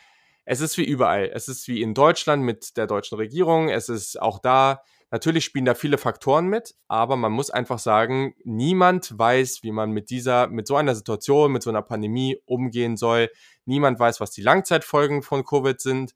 Es 0.45 0.62
ist 0.62 0.78
wie 0.78 0.86
überall. 0.86 1.32
Es 1.34 1.48
ist 1.48 1.68
wie 1.68 1.82
in 1.82 1.94
Deutschland 1.94 2.44
mit 2.44 2.78
der 2.78 2.88
deutschen 2.88 3.18
Regierung. 3.18 3.70
Es 3.70 3.90
ist 3.90 4.22
auch 4.22 4.40
da. 4.40 4.82
Natürlich 5.12 5.45
spielen 5.45 5.66
da 5.66 5.76
viele 5.76 5.98
Faktoren 5.98 6.48
mit, 6.48 6.76
aber 6.88 7.16
man 7.16 7.32
muss 7.32 7.49
einfach 7.49 7.80
sagen, 7.80 8.36
niemand 8.44 9.18
weiß, 9.18 9.64
wie 9.64 9.72
man 9.72 9.91
mit 9.91 10.10
dieser, 10.10 10.48
mit 10.48 10.68
so 10.68 10.76
einer 10.76 10.95
Situation, 10.95 11.52
mit 11.52 11.64
so 11.64 11.70
einer 11.70 11.82
Pandemie 11.82 12.38
umgehen 12.45 12.98
soll. 12.98 13.30
Niemand 13.66 13.99
weiß, 13.99 14.20
was 14.20 14.32
die 14.32 14.41
Langzeitfolgen 14.41 15.22
von 15.22 15.45
Covid 15.45 15.80
sind 15.80 16.16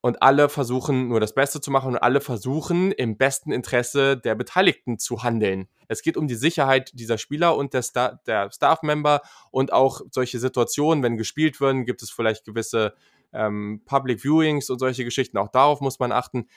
und 0.00 0.22
alle 0.22 0.48
versuchen 0.48 1.08
nur 1.08 1.20
das 1.20 1.34
Beste 1.34 1.60
zu 1.60 1.70
machen 1.70 1.88
und 1.88 1.98
alle 1.98 2.20
versuchen 2.20 2.92
im 2.92 3.16
besten 3.16 3.52
Interesse 3.52 4.16
der 4.16 4.34
Beteiligten 4.34 4.98
zu 4.98 5.22
handeln. 5.22 5.68
Es 5.88 6.02
geht 6.02 6.16
um 6.16 6.26
die 6.26 6.34
Sicherheit 6.34 6.90
dieser 6.94 7.18
Spieler 7.18 7.56
und 7.56 7.74
der, 7.74 7.82
Star 7.82 8.20
der 8.26 8.50
Staff-Member 8.50 9.20
und 9.50 9.72
auch 9.72 10.00
solche 10.10 10.38
Situationen, 10.38 11.02
wenn 11.02 11.16
gespielt 11.16 11.60
werden, 11.60 11.84
gibt 11.84 12.02
es 12.02 12.10
vielleicht 12.10 12.44
gewisse 12.44 12.94
ähm, 13.32 13.82
Public 13.84 14.24
Viewings 14.24 14.70
und 14.70 14.78
solche 14.78 15.04
Geschichten. 15.04 15.38
Auch 15.38 15.48
darauf 15.48 15.80
muss 15.80 15.98
man 15.98 16.12
achten 16.12 16.48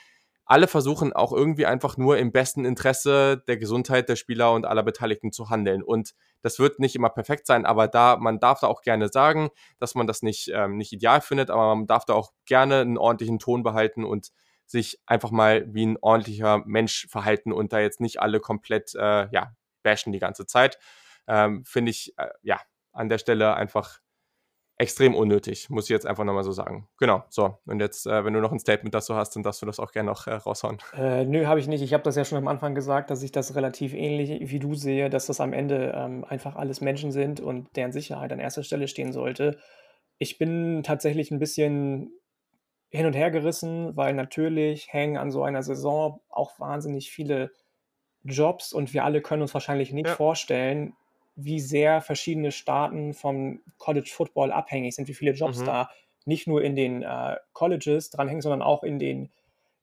alle 0.45 0.67
versuchen 0.67 1.13
auch 1.13 1.31
irgendwie 1.31 1.65
einfach 1.65 1.97
nur 1.97 2.17
im 2.17 2.31
besten 2.31 2.65
Interesse 2.65 3.43
der 3.47 3.57
Gesundheit 3.57 4.09
der 4.09 4.15
Spieler 4.15 4.51
und 4.51 4.65
aller 4.65 4.83
Beteiligten 4.83 5.31
zu 5.31 5.49
handeln. 5.49 5.83
Und 5.83 6.13
das 6.41 6.59
wird 6.59 6.79
nicht 6.79 6.95
immer 6.95 7.09
perfekt 7.09 7.47
sein, 7.47 7.65
aber 7.65 7.87
da, 7.87 8.17
man 8.17 8.39
darf 8.39 8.59
da 8.59 8.67
auch 8.67 8.81
gerne 8.81 9.07
sagen, 9.07 9.49
dass 9.79 9.95
man 9.95 10.07
das 10.07 10.21
nicht, 10.21 10.51
ähm, 10.53 10.77
nicht 10.77 10.91
ideal 10.91 11.21
findet, 11.21 11.49
aber 11.49 11.75
man 11.75 11.87
darf 11.87 12.05
da 12.05 12.13
auch 12.13 12.31
gerne 12.45 12.81
einen 12.81 12.97
ordentlichen 12.97 13.39
Ton 13.39 13.63
behalten 13.63 14.03
und 14.03 14.31
sich 14.65 14.99
einfach 15.05 15.31
mal 15.31 15.65
wie 15.73 15.85
ein 15.85 15.97
ordentlicher 16.01 16.61
Mensch 16.65 17.07
verhalten 17.09 17.53
und 17.53 17.71
da 17.71 17.79
jetzt 17.79 18.01
nicht 18.01 18.19
alle 18.19 18.39
komplett, 18.39 18.93
äh, 18.95 19.27
ja, 19.31 19.55
bashen 19.81 20.11
die 20.11 20.19
ganze 20.19 20.45
Zeit. 20.45 20.77
Ähm, 21.27 21.63
Finde 21.65 21.91
ich, 21.91 22.13
äh, 22.17 22.27
ja, 22.41 22.59
an 22.91 23.09
der 23.09 23.17
Stelle 23.17 23.55
einfach 23.55 23.99
extrem 24.77 25.13
unnötig, 25.15 25.69
muss 25.69 25.85
ich 25.85 25.89
jetzt 25.89 26.05
einfach 26.05 26.23
nochmal 26.23 26.43
so 26.43 26.51
sagen. 26.51 26.87
Genau, 26.97 27.23
so. 27.29 27.57
Und 27.65 27.79
jetzt, 27.79 28.07
äh, 28.07 28.25
wenn 28.25 28.33
du 28.33 28.41
noch 28.41 28.51
ein 28.51 28.59
Statement 28.59 28.93
dazu 28.93 29.15
hast, 29.15 29.35
dann 29.35 29.43
darfst 29.43 29.61
du 29.61 29.65
das 29.65 29.79
auch 29.79 29.91
gerne 29.91 30.09
noch 30.09 30.27
äh, 30.27 30.33
raushauen. 30.33 30.79
Äh, 30.97 31.25
nö, 31.25 31.45
habe 31.45 31.59
ich 31.59 31.67
nicht. 31.67 31.83
Ich 31.83 31.93
habe 31.93 32.03
das 32.03 32.15
ja 32.15 32.25
schon 32.25 32.37
am 32.37 32.47
Anfang 32.47 32.73
gesagt, 32.73 33.09
dass 33.09 33.21
ich 33.21 33.31
das 33.31 33.55
relativ 33.55 33.93
ähnlich 33.93 34.49
wie 34.49 34.59
du 34.59 34.73
sehe, 34.73 35.09
dass 35.09 35.27
das 35.27 35.39
am 35.39 35.53
Ende 35.53 35.93
ähm, 35.95 36.25
einfach 36.27 36.55
alles 36.55 36.81
Menschen 36.81 37.11
sind 37.11 37.39
und 37.39 37.75
deren 37.75 37.91
Sicherheit 37.91 38.31
an 38.31 38.39
erster 38.39 38.63
Stelle 38.63 38.87
stehen 38.87 39.13
sollte. 39.13 39.57
Ich 40.17 40.37
bin 40.37 40.81
tatsächlich 40.83 41.31
ein 41.31 41.39
bisschen 41.39 42.11
hin 42.89 43.05
und 43.05 43.13
her 43.13 43.31
gerissen, 43.31 43.95
weil 43.95 44.13
natürlich 44.13 44.91
hängen 44.91 45.17
an 45.17 45.31
so 45.31 45.43
einer 45.43 45.63
Saison 45.63 46.21
auch 46.29 46.59
wahnsinnig 46.59 47.11
viele 47.11 47.51
Jobs 48.23 48.73
und 48.73 48.93
wir 48.93 49.03
alle 49.03 49.21
können 49.21 49.41
uns 49.41 49.53
wahrscheinlich 49.53 49.91
nicht 49.91 50.07
ja. 50.07 50.15
vorstellen, 50.15 50.93
wie 51.35 51.59
sehr 51.59 52.01
verschiedene 52.01 52.51
Staaten 52.51 53.13
vom 53.13 53.61
College 53.77 54.11
Football 54.13 54.51
abhängig 54.51 54.95
sind, 54.95 55.07
wie 55.07 55.13
viele 55.13 55.33
Jobs 55.33 55.59
mhm. 55.59 55.65
da 55.65 55.89
nicht 56.25 56.47
nur 56.47 56.63
in 56.63 56.75
den 56.75 57.03
äh, 57.03 57.37
Colleges 57.53 58.09
dranhängen, 58.09 58.41
sondern 58.41 58.61
auch 58.61 58.83
in 58.83 58.99
den, 58.99 59.29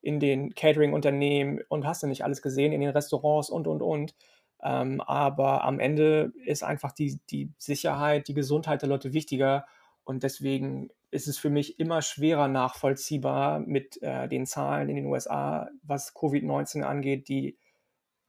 in 0.00 0.20
den 0.20 0.54
Catering-Unternehmen 0.54 1.60
und 1.68 1.86
hast 1.86 2.02
du 2.02 2.06
nicht 2.06 2.24
alles 2.24 2.40
gesehen, 2.40 2.72
in 2.72 2.80
den 2.80 2.90
Restaurants 2.90 3.50
und, 3.50 3.66
und, 3.66 3.82
und. 3.82 4.14
Ähm, 4.62 5.00
aber 5.00 5.64
am 5.64 5.80
Ende 5.80 6.32
ist 6.44 6.62
einfach 6.62 6.92
die, 6.92 7.18
die 7.30 7.50
Sicherheit, 7.58 8.28
die 8.28 8.34
Gesundheit 8.34 8.82
der 8.82 8.88
Leute 8.88 9.12
wichtiger 9.12 9.66
und 10.04 10.22
deswegen 10.22 10.90
ist 11.10 11.28
es 11.28 11.38
für 11.38 11.50
mich 11.50 11.78
immer 11.80 12.02
schwerer 12.02 12.48
nachvollziehbar 12.48 13.60
mit 13.60 14.00
äh, 14.02 14.28
den 14.28 14.46
Zahlen 14.46 14.88
in 14.88 14.96
den 14.96 15.06
USA, 15.06 15.68
was 15.82 16.14
Covid-19 16.14 16.82
angeht, 16.82 17.28
die 17.28 17.56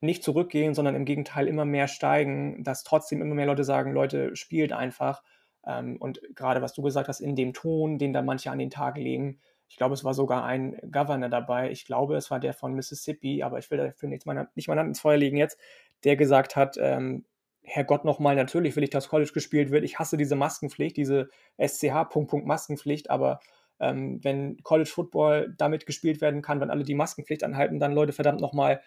nicht 0.01 0.23
zurückgehen, 0.23 0.73
sondern 0.73 0.95
im 0.95 1.05
Gegenteil 1.05 1.47
immer 1.47 1.65
mehr 1.65 1.87
steigen, 1.87 2.63
dass 2.63 2.83
trotzdem 2.83 3.21
immer 3.21 3.35
mehr 3.35 3.45
Leute 3.45 3.63
sagen, 3.63 3.93
Leute, 3.93 4.35
spielt 4.35 4.73
einfach. 4.73 5.23
Ähm, 5.65 5.97
und 5.97 6.21
gerade 6.35 6.61
was 6.61 6.73
du 6.73 6.81
gesagt 6.81 7.07
hast, 7.07 7.21
in 7.21 7.35
dem 7.35 7.53
Ton, 7.53 7.99
den 7.99 8.13
da 8.13 8.21
manche 8.21 8.51
an 8.51 8.59
den 8.59 8.71
Tag 8.71 8.97
legen, 8.97 9.39
ich 9.69 9.77
glaube, 9.77 9.93
es 9.93 10.03
war 10.03 10.13
sogar 10.13 10.43
ein 10.43 10.77
Governor 10.91 11.29
dabei, 11.29 11.71
ich 11.71 11.85
glaube, 11.85 12.17
es 12.17 12.29
war 12.29 12.41
der 12.41 12.53
von 12.53 12.73
Mississippi, 12.73 13.41
aber 13.41 13.57
ich 13.57 13.71
will 13.71 13.77
dafür 13.77 14.09
nicht 14.09 14.25
mal, 14.25 14.49
nicht 14.53 14.67
mal 14.67 14.77
ins 14.79 14.99
Feuer 14.99 15.15
legen 15.15 15.37
jetzt, 15.37 15.57
der 16.03 16.17
gesagt 16.17 16.57
hat, 16.57 16.77
ähm, 16.77 17.23
Herrgott 17.63 18.03
nochmal, 18.03 18.35
natürlich 18.35 18.75
will 18.75 18.83
ich, 18.83 18.89
dass 18.89 19.07
College 19.07 19.31
gespielt 19.33 19.71
wird. 19.71 19.85
Ich 19.85 19.97
hasse 19.97 20.17
diese 20.17 20.35
Maskenpflicht, 20.35 20.97
diese 20.97 21.29
SCH, 21.57 22.09
Punkt, 22.09 22.31
Punkt, 22.31 22.47
Maskenpflicht, 22.47 23.09
aber 23.09 23.39
ähm, 23.79 24.19
wenn 24.23 24.57
College 24.63 24.89
Football 24.89 25.53
damit 25.57 25.85
gespielt 25.85 26.21
werden 26.21 26.41
kann, 26.41 26.59
wenn 26.59 26.69
alle 26.69 26.83
die 26.83 26.95
Maskenpflicht 26.95 27.43
anhalten, 27.43 27.79
dann 27.79 27.93
Leute, 27.93 28.13
verdammt 28.13 28.41
nochmal, 28.41 28.81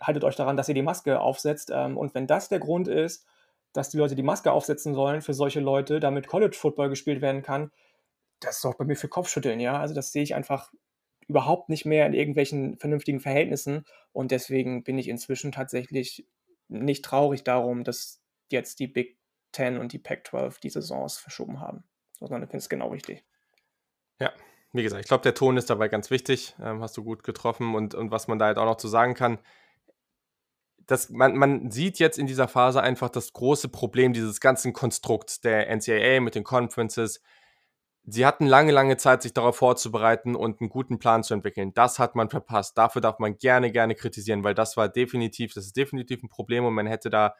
haltet 0.00 0.24
euch 0.24 0.36
daran, 0.36 0.56
dass 0.56 0.68
ihr 0.68 0.74
die 0.74 0.82
Maske 0.82 1.20
aufsetzt. 1.20 1.70
Ähm, 1.72 1.96
und 1.96 2.14
wenn 2.14 2.26
das 2.26 2.48
der 2.48 2.58
Grund 2.58 2.88
ist, 2.88 3.26
dass 3.72 3.90
die 3.90 3.98
Leute 3.98 4.14
die 4.14 4.22
Maske 4.22 4.52
aufsetzen 4.52 4.94
sollen 4.94 5.22
für 5.22 5.34
solche 5.34 5.60
Leute, 5.60 6.00
damit 6.00 6.26
College 6.26 6.56
Football 6.56 6.88
gespielt 6.88 7.20
werden 7.20 7.42
kann, 7.42 7.70
das 8.40 8.56
ist 8.56 8.64
doch 8.64 8.74
bei 8.74 8.84
mir 8.84 8.96
für 8.96 9.08
Kopfschütteln, 9.08 9.60
ja. 9.60 9.78
Also 9.78 9.94
das 9.94 10.12
sehe 10.12 10.22
ich 10.22 10.34
einfach 10.34 10.72
überhaupt 11.28 11.68
nicht 11.68 11.84
mehr 11.84 12.06
in 12.06 12.14
irgendwelchen 12.14 12.76
vernünftigen 12.78 13.20
Verhältnissen. 13.20 13.84
Und 14.12 14.30
deswegen 14.32 14.82
bin 14.82 14.98
ich 14.98 15.08
inzwischen 15.08 15.52
tatsächlich 15.52 16.26
nicht 16.68 17.04
traurig 17.04 17.44
darum, 17.44 17.84
dass 17.84 18.20
jetzt 18.48 18.80
die 18.80 18.88
Big 18.88 19.18
Ten 19.52 19.78
und 19.78 19.92
die 19.92 19.98
Pac-12 19.98 20.60
die 20.60 20.70
Saisons 20.70 21.18
verschoben 21.18 21.60
haben, 21.60 21.84
sondern 22.18 22.42
ich 22.42 22.50
finde 22.50 22.62
es 22.62 22.68
genau 22.68 22.88
richtig. 22.88 23.24
Ja, 24.20 24.32
wie 24.72 24.82
gesagt, 24.82 25.02
ich 25.02 25.08
glaube, 25.08 25.22
der 25.22 25.34
Ton 25.34 25.56
ist 25.56 25.70
dabei 25.70 25.88
ganz 25.88 26.10
wichtig. 26.10 26.54
Ähm, 26.62 26.82
hast 26.82 26.96
du 26.96 27.02
gut 27.02 27.24
getroffen. 27.24 27.74
Und, 27.74 27.94
und 27.94 28.10
was 28.10 28.28
man 28.28 28.38
da 28.38 28.46
halt 28.46 28.58
auch 28.58 28.64
noch 28.64 28.76
zu 28.76 28.88
sagen 28.88 29.14
kann, 29.14 29.38
das, 30.90 31.08
man, 31.08 31.36
man 31.36 31.70
sieht 31.70 32.00
jetzt 32.00 32.18
in 32.18 32.26
dieser 32.26 32.48
Phase 32.48 32.82
einfach 32.82 33.10
das 33.10 33.32
große 33.32 33.68
Problem 33.68 34.12
dieses 34.12 34.40
ganzen 34.40 34.72
Konstrukts 34.72 35.40
der 35.40 35.68
NCAA 35.70 36.20
mit 36.20 36.34
den 36.34 36.42
Conferences. 36.42 37.22
Sie 38.02 38.26
hatten 38.26 38.46
lange, 38.46 38.72
lange 38.72 38.96
Zeit, 38.96 39.22
sich 39.22 39.32
darauf 39.32 39.56
vorzubereiten 39.56 40.34
und 40.34 40.60
einen 40.60 40.68
guten 40.68 40.98
Plan 40.98 41.22
zu 41.22 41.32
entwickeln. 41.32 41.72
Das 41.74 42.00
hat 42.00 42.16
man 42.16 42.28
verpasst. 42.28 42.76
Dafür 42.76 43.00
darf 43.00 43.20
man 43.20 43.38
gerne, 43.38 43.70
gerne 43.70 43.94
kritisieren, 43.94 44.42
weil 44.42 44.54
das 44.54 44.76
war 44.76 44.88
definitiv, 44.88 45.54
das 45.54 45.66
ist 45.66 45.76
definitiv 45.76 46.24
ein 46.24 46.28
Problem 46.28 46.64
und 46.64 46.74
man 46.74 46.88
hätte 46.88 47.08
da 47.08 47.36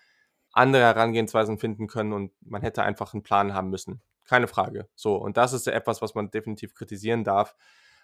andere 0.52 0.82
Herangehensweisen 0.82 1.58
finden 1.58 1.88
können 1.88 2.12
und 2.12 2.32
man 2.42 2.62
hätte 2.62 2.84
einfach 2.84 3.14
einen 3.14 3.24
Plan 3.24 3.52
haben 3.52 3.70
müssen. 3.70 4.00
Keine 4.26 4.46
Frage. 4.46 4.88
So, 4.94 5.16
und 5.16 5.36
das 5.36 5.52
ist 5.54 5.66
etwas, 5.66 6.02
was 6.02 6.14
man 6.14 6.30
definitiv 6.30 6.74
kritisieren 6.74 7.24
darf 7.24 7.56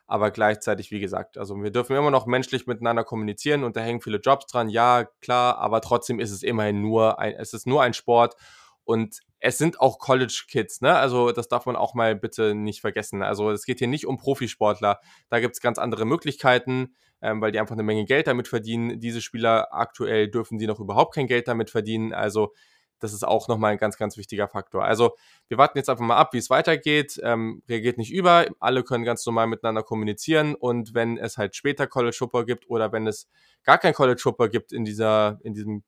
aber 0.06 0.30
gleichzeitig, 0.30 0.90
wie 0.90 1.00
gesagt, 1.00 1.36
also 1.38 1.62
wir 1.62 1.70
dürfen 1.70 1.96
immer 1.96 2.10
noch 2.10 2.26
menschlich 2.26 2.66
miteinander 2.66 3.04
kommunizieren 3.04 3.64
und 3.64 3.76
da 3.76 3.80
hängen 3.80 4.00
viele 4.00 4.18
Jobs 4.18 4.46
dran, 4.46 4.68
ja, 4.68 5.04
klar, 5.20 5.58
aber 5.58 5.80
trotzdem 5.80 6.20
ist 6.20 6.30
es 6.30 6.42
immerhin 6.42 6.80
nur 6.80 7.18
ein, 7.18 7.34
es 7.34 7.52
ist 7.52 7.66
nur 7.66 7.82
ein 7.82 7.94
Sport 7.94 8.36
und 8.84 9.18
es 9.40 9.58
sind 9.58 9.80
auch 9.80 9.98
College-Kids, 9.98 10.80
ne? 10.80 10.94
Also 10.94 11.32
das 11.32 11.48
darf 11.48 11.66
man 11.66 11.76
auch 11.76 11.94
mal 11.94 12.16
bitte 12.16 12.54
nicht 12.54 12.80
vergessen. 12.80 13.22
Also 13.22 13.50
es 13.50 13.64
geht 13.64 13.78
hier 13.78 13.88
nicht 13.88 14.06
um 14.06 14.16
Profisportler. 14.16 15.00
Da 15.28 15.40
gibt 15.40 15.54
es 15.54 15.60
ganz 15.60 15.78
andere 15.78 16.04
Möglichkeiten, 16.06 16.94
ähm, 17.20 17.40
weil 17.40 17.52
die 17.52 17.60
einfach 17.60 17.74
eine 17.74 17.82
Menge 17.82 18.04
Geld 18.06 18.28
damit 18.28 18.48
verdienen. 18.48 18.98
Diese 19.00 19.20
Spieler 19.20 19.68
aktuell 19.72 20.30
dürfen 20.30 20.58
die 20.58 20.66
noch 20.66 20.80
überhaupt 20.80 21.14
kein 21.14 21.26
Geld 21.26 21.48
damit 21.48 21.70
verdienen. 21.70 22.14
Also 22.14 22.54
das 22.98 23.12
ist 23.12 23.24
auch 23.24 23.48
nochmal 23.48 23.73
ein 23.73 23.78
ganz, 23.78 23.97
ganz 23.97 24.16
wichtiger 24.16 24.48
Faktor. 24.48 24.85
Also 24.85 25.16
wir 25.48 25.59
warten 25.59 25.78
jetzt 25.78 25.89
einfach 25.90 26.05
mal 26.05 26.16
ab, 26.16 26.32
wie 26.32 26.39
es 26.39 26.51
weitergeht. 26.51 27.20
Ähm, 27.23 27.62
reagiert 27.68 27.98
nicht 27.98 28.12
über. 28.12 28.47
Alle 28.60 28.85
können 28.85 29.05
ganz 29.05 29.24
normal 29.27 29.47
miteinander 29.47 29.82
kommunizieren. 29.82 30.55
Und 30.55 30.94
wenn 30.94 31.18
es 31.18 31.36
halt 31.36 31.55
später 31.56 31.86
College 31.86 32.16
Football 32.18 32.47
gibt 32.47 32.68
oder 32.68 32.93
wenn 32.93 33.06
es 33.06 33.28
gar 33.64 33.78
kein 33.78 33.94
College 33.94 34.20
Football 34.20 34.48
gibt 34.48 34.73
in 34.73 34.85
dieser, 34.85 35.39
in 35.43 35.55
diesem 35.55 35.85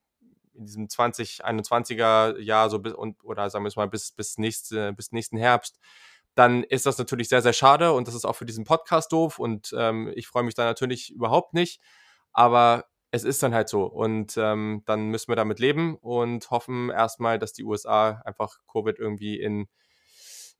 in 0.58 0.66
diesem 0.66 0.86
2021er 0.86 2.38
Jahr 2.40 2.68
so 2.68 2.80
bis 2.80 2.92
und 2.92 3.22
oder 3.24 3.48
sagen 3.48 3.64
wir 3.64 3.68
es 3.68 3.76
mal 3.76 3.88
bis 3.88 4.12
bis 4.12 4.38
nächste 4.38 4.92
bis 4.92 5.12
nächsten 5.12 5.36
Herbst, 5.36 5.78
dann 6.34 6.64
ist 6.64 6.84
das 6.84 6.98
natürlich 6.98 7.28
sehr 7.28 7.42
sehr 7.42 7.52
schade 7.52 7.92
und 7.92 8.08
das 8.08 8.14
ist 8.14 8.24
auch 8.24 8.34
für 8.34 8.44
diesen 8.44 8.64
Podcast 8.64 9.12
doof 9.12 9.38
und 9.38 9.74
ähm, 9.76 10.12
ich 10.14 10.26
freue 10.26 10.42
mich 10.42 10.54
da 10.54 10.64
natürlich 10.64 11.10
überhaupt 11.10 11.54
nicht. 11.54 11.80
Aber 12.32 12.84
es 13.10 13.24
ist 13.24 13.42
dann 13.42 13.54
halt 13.54 13.68
so. 13.68 13.84
Und 13.84 14.36
ähm, 14.36 14.82
dann 14.86 15.08
müssen 15.08 15.28
wir 15.28 15.36
damit 15.36 15.58
leben 15.58 15.96
und 15.96 16.50
hoffen 16.50 16.90
erstmal, 16.90 17.38
dass 17.38 17.52
die 17.52 17.64
USA 17.64 18.22
einfach 18.24 18.58
Covid 18.70 18.98
irgendwie 18.98 19.40
in, 19.40 19.68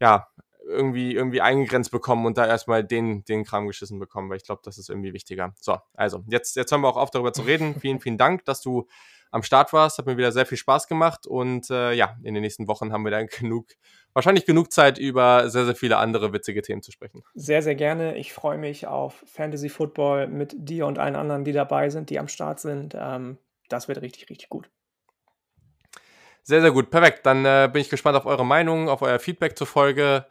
ja, 0.00 0.28
irgendwie, 0.66 1.14
irgendwie 1.14 1.40
eingegrenzt 1.40 1.90
bekommen 1.90 2.26
und 2.26 2.36
da 2.36 2.46
erstmal 2.46 2.84
den, 2.84 3.24
den 3.24 3.44
Kram 3.44 3.66
geschissen 3.66 3.98
bekommen, 3.98 4.28
weil 4.28 4.36
ich 4.36 4.44
glaube, 4.44 4.60
das 4.64 4.76
ist 4.76 4.90
irgendwie 4.90 5.14
wichtiger. 5.14 5.54
So, 5.60 5.78
also, 5.94 6.24
jetzt, 6.28 6.56
jetzt 6.56 6.70
hören 6.70 6.82
wir 6.82 6.88
auch 6.88 6.96
auf, 6.96 7.10
darüber 7.10 7.32
zu 7.32 7.42
reden. 7.42 7.80
vielen, 7.80 8.00
vielen 8.00 8.18
Dank, 8.18 8.44
dass 8.44 8.60
du 8.60 8.86
am 9.30 9.42
Start 9.42 9.72
warst. 9.72 9.98
Hat 9.98 10.06
mir 10.06 10.16
wieder 10.16 10.32
sehr 10.32 10.46
viel 10.46 10.58
Spaß 10.58 10.86
gemacht 10.86 11.26
und 11.26 11.70
äh, 11.70 11.92
ja, 11.92 12.16
in 12.22 12.34
den 12.34 12.42
nächsten 12.42 12.68
Wochen 12.68 12.92
haben 12.92 13.04
wir 13.04 13.10
dann 13.10 13.26
genug, 13.38 13.66
wahrscheinlich 14.18 14.46
genug 14.46 14.72
Zeit, 14.72 14.98
über 14.98 15.48
sehr, 15.48 15.64
sehr 15.64 15.76
viele 15.76 15.96
andere 15.98 16.32
witzige 16.32 16.60
Themen 16.60 16.82
zu 16.82 16.90
sprechen. 16.90 17.22
Sehr, 17.34 17.62
sehr 17.62 17.76
gerne. 17.76 18.16
Ich 18.16 18.32
freue 18.32 18.58
mich 18.58 18.88
auf 18.88 19.22
Fantasy 19.26 19.68
Football 19.68 20.26
mit 20.26 20.56
dir 20.58 20.86
und 20.86 20.98
allen 20.98 21.14
anderen, 21.14 21.44
die 21.44 21.52
dabei 21.52 21.88
sind, 21.88 22.10
die 22.10 22.18
am 22.18 22.26
Start 22.26 22.58
sind. 22.58 22.96
Ähm, 22.98 23.38
das 23.68 23.86
wird 23.86 24.02
richtig, 24.02 24.28
richtig 24.28 24.48
gut. 24.48 24.68
Sehr, 26.42 26.62
sehr 26.62 26.72
gut. 26.72 26.90
Perfekt. 26.90 27.26
Dann 27.26 27.44
äh, 27.44 27.70
bin 27.72 27.80
ich 27.80 27.90
gespannt 27.90 28.16
auf 28.16 28.26
eure 28.26 28.44
Meinung, 28.44 28.88
auf 28.88 29.02
euer 29.02 29.20
Feedback 29.20 29.56
zur 29.56 29.68
Folge. 29.68 30.26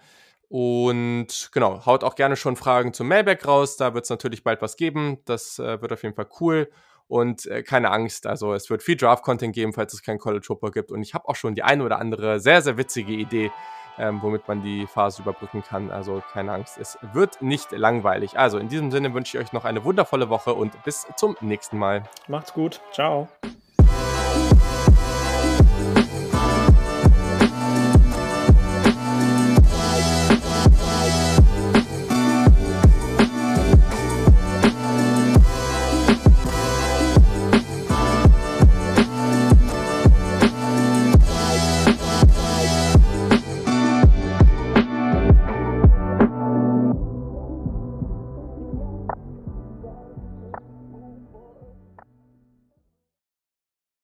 Und 0.50 1.50
genau, 1.54 1.86
haut 1.86 2.04
auch 2.04 2.16
gerne 2.16 2.36
schon 2.36 2.58
Fragen 2.58 2.94
zum 2.94 3.08
Mailback 3.08 3.48
raus. 3.48 3.78
Da 3.78 3.94
wird 3.94 4.04
es 4.04 4.10
natürlich 4.10 4.44
bald 4.44 4.62
was 4.62 4.76
geben. 4.76 5.20
Das 5.24 5.60
äh, 5.60 5.82
wird 5.82 5.94
auf 5.94 6.04
jeden 6.04 6.16
Fall 6.16 6.28
cool. 6.42 6.70
Und 7.08 7.46
äh, 7.46 7.64
keine 7.64 7.92
Angst, 7.92 8.28
also 8.28 8.54
es 8.54 8.70
wird 8.70 8.84
viel 8.84 8.98
Draft-Content 8.98 9.56
geben, 9.56 9.72
falls 9.72 9.94
es 9.94 10.04
keinen 10.04 10.20
College 10.20 10.46
Football 10.46 10.72
gibt. 10.72 10.92
Und 10.92 11.02
ich 11.02 11.14
habe 11.14 11.28
auch 11.30 11.36
schon 11.38 11.56
die 11.56 11.64
eine 11.64 11.84
oder 11.84 12.00
andere 12.00 12.42
sehr, 12.42 12.62
sehr 12.62 12.78
witzige 12.78 13.14
Idee, 13.14 13.50
ähm, 13.98 14.22
womit 14.22 14.48
man 14.48 14.62
die 14.62 14.88
Phase 14.88 15.22
überbrücken 15.22 15.64
kann. 15.64 15.92
Also 15.92 16.22
keine 16.34 16.54
Angst, 16.54 16.78
es 16.78 16.98
wird 17.14 17.42
nicht 17.42 17.72
langweilig. 17.72 18.38
Also 18.38 18.58
in 18.58 18.70
diesem 18.70 18.92
Sinne 18.92 19.14
wünsche 19.14 19.38
ich 19.38 19.44
euch 19.44 19.54
noch 19.54 19.66
eine 19.66 19.84
wundervolle 19.84 20.30
Woche 20.30 20.54
und 20.54 20.84
bis 20.84 21.08
zum 21.16 21.36
nächsten 21.42 21.78
Mal. 21.78 22.04
Macht's 22.28 22.54
gut. 22.54 22.82
Ciao. 22.92 23.28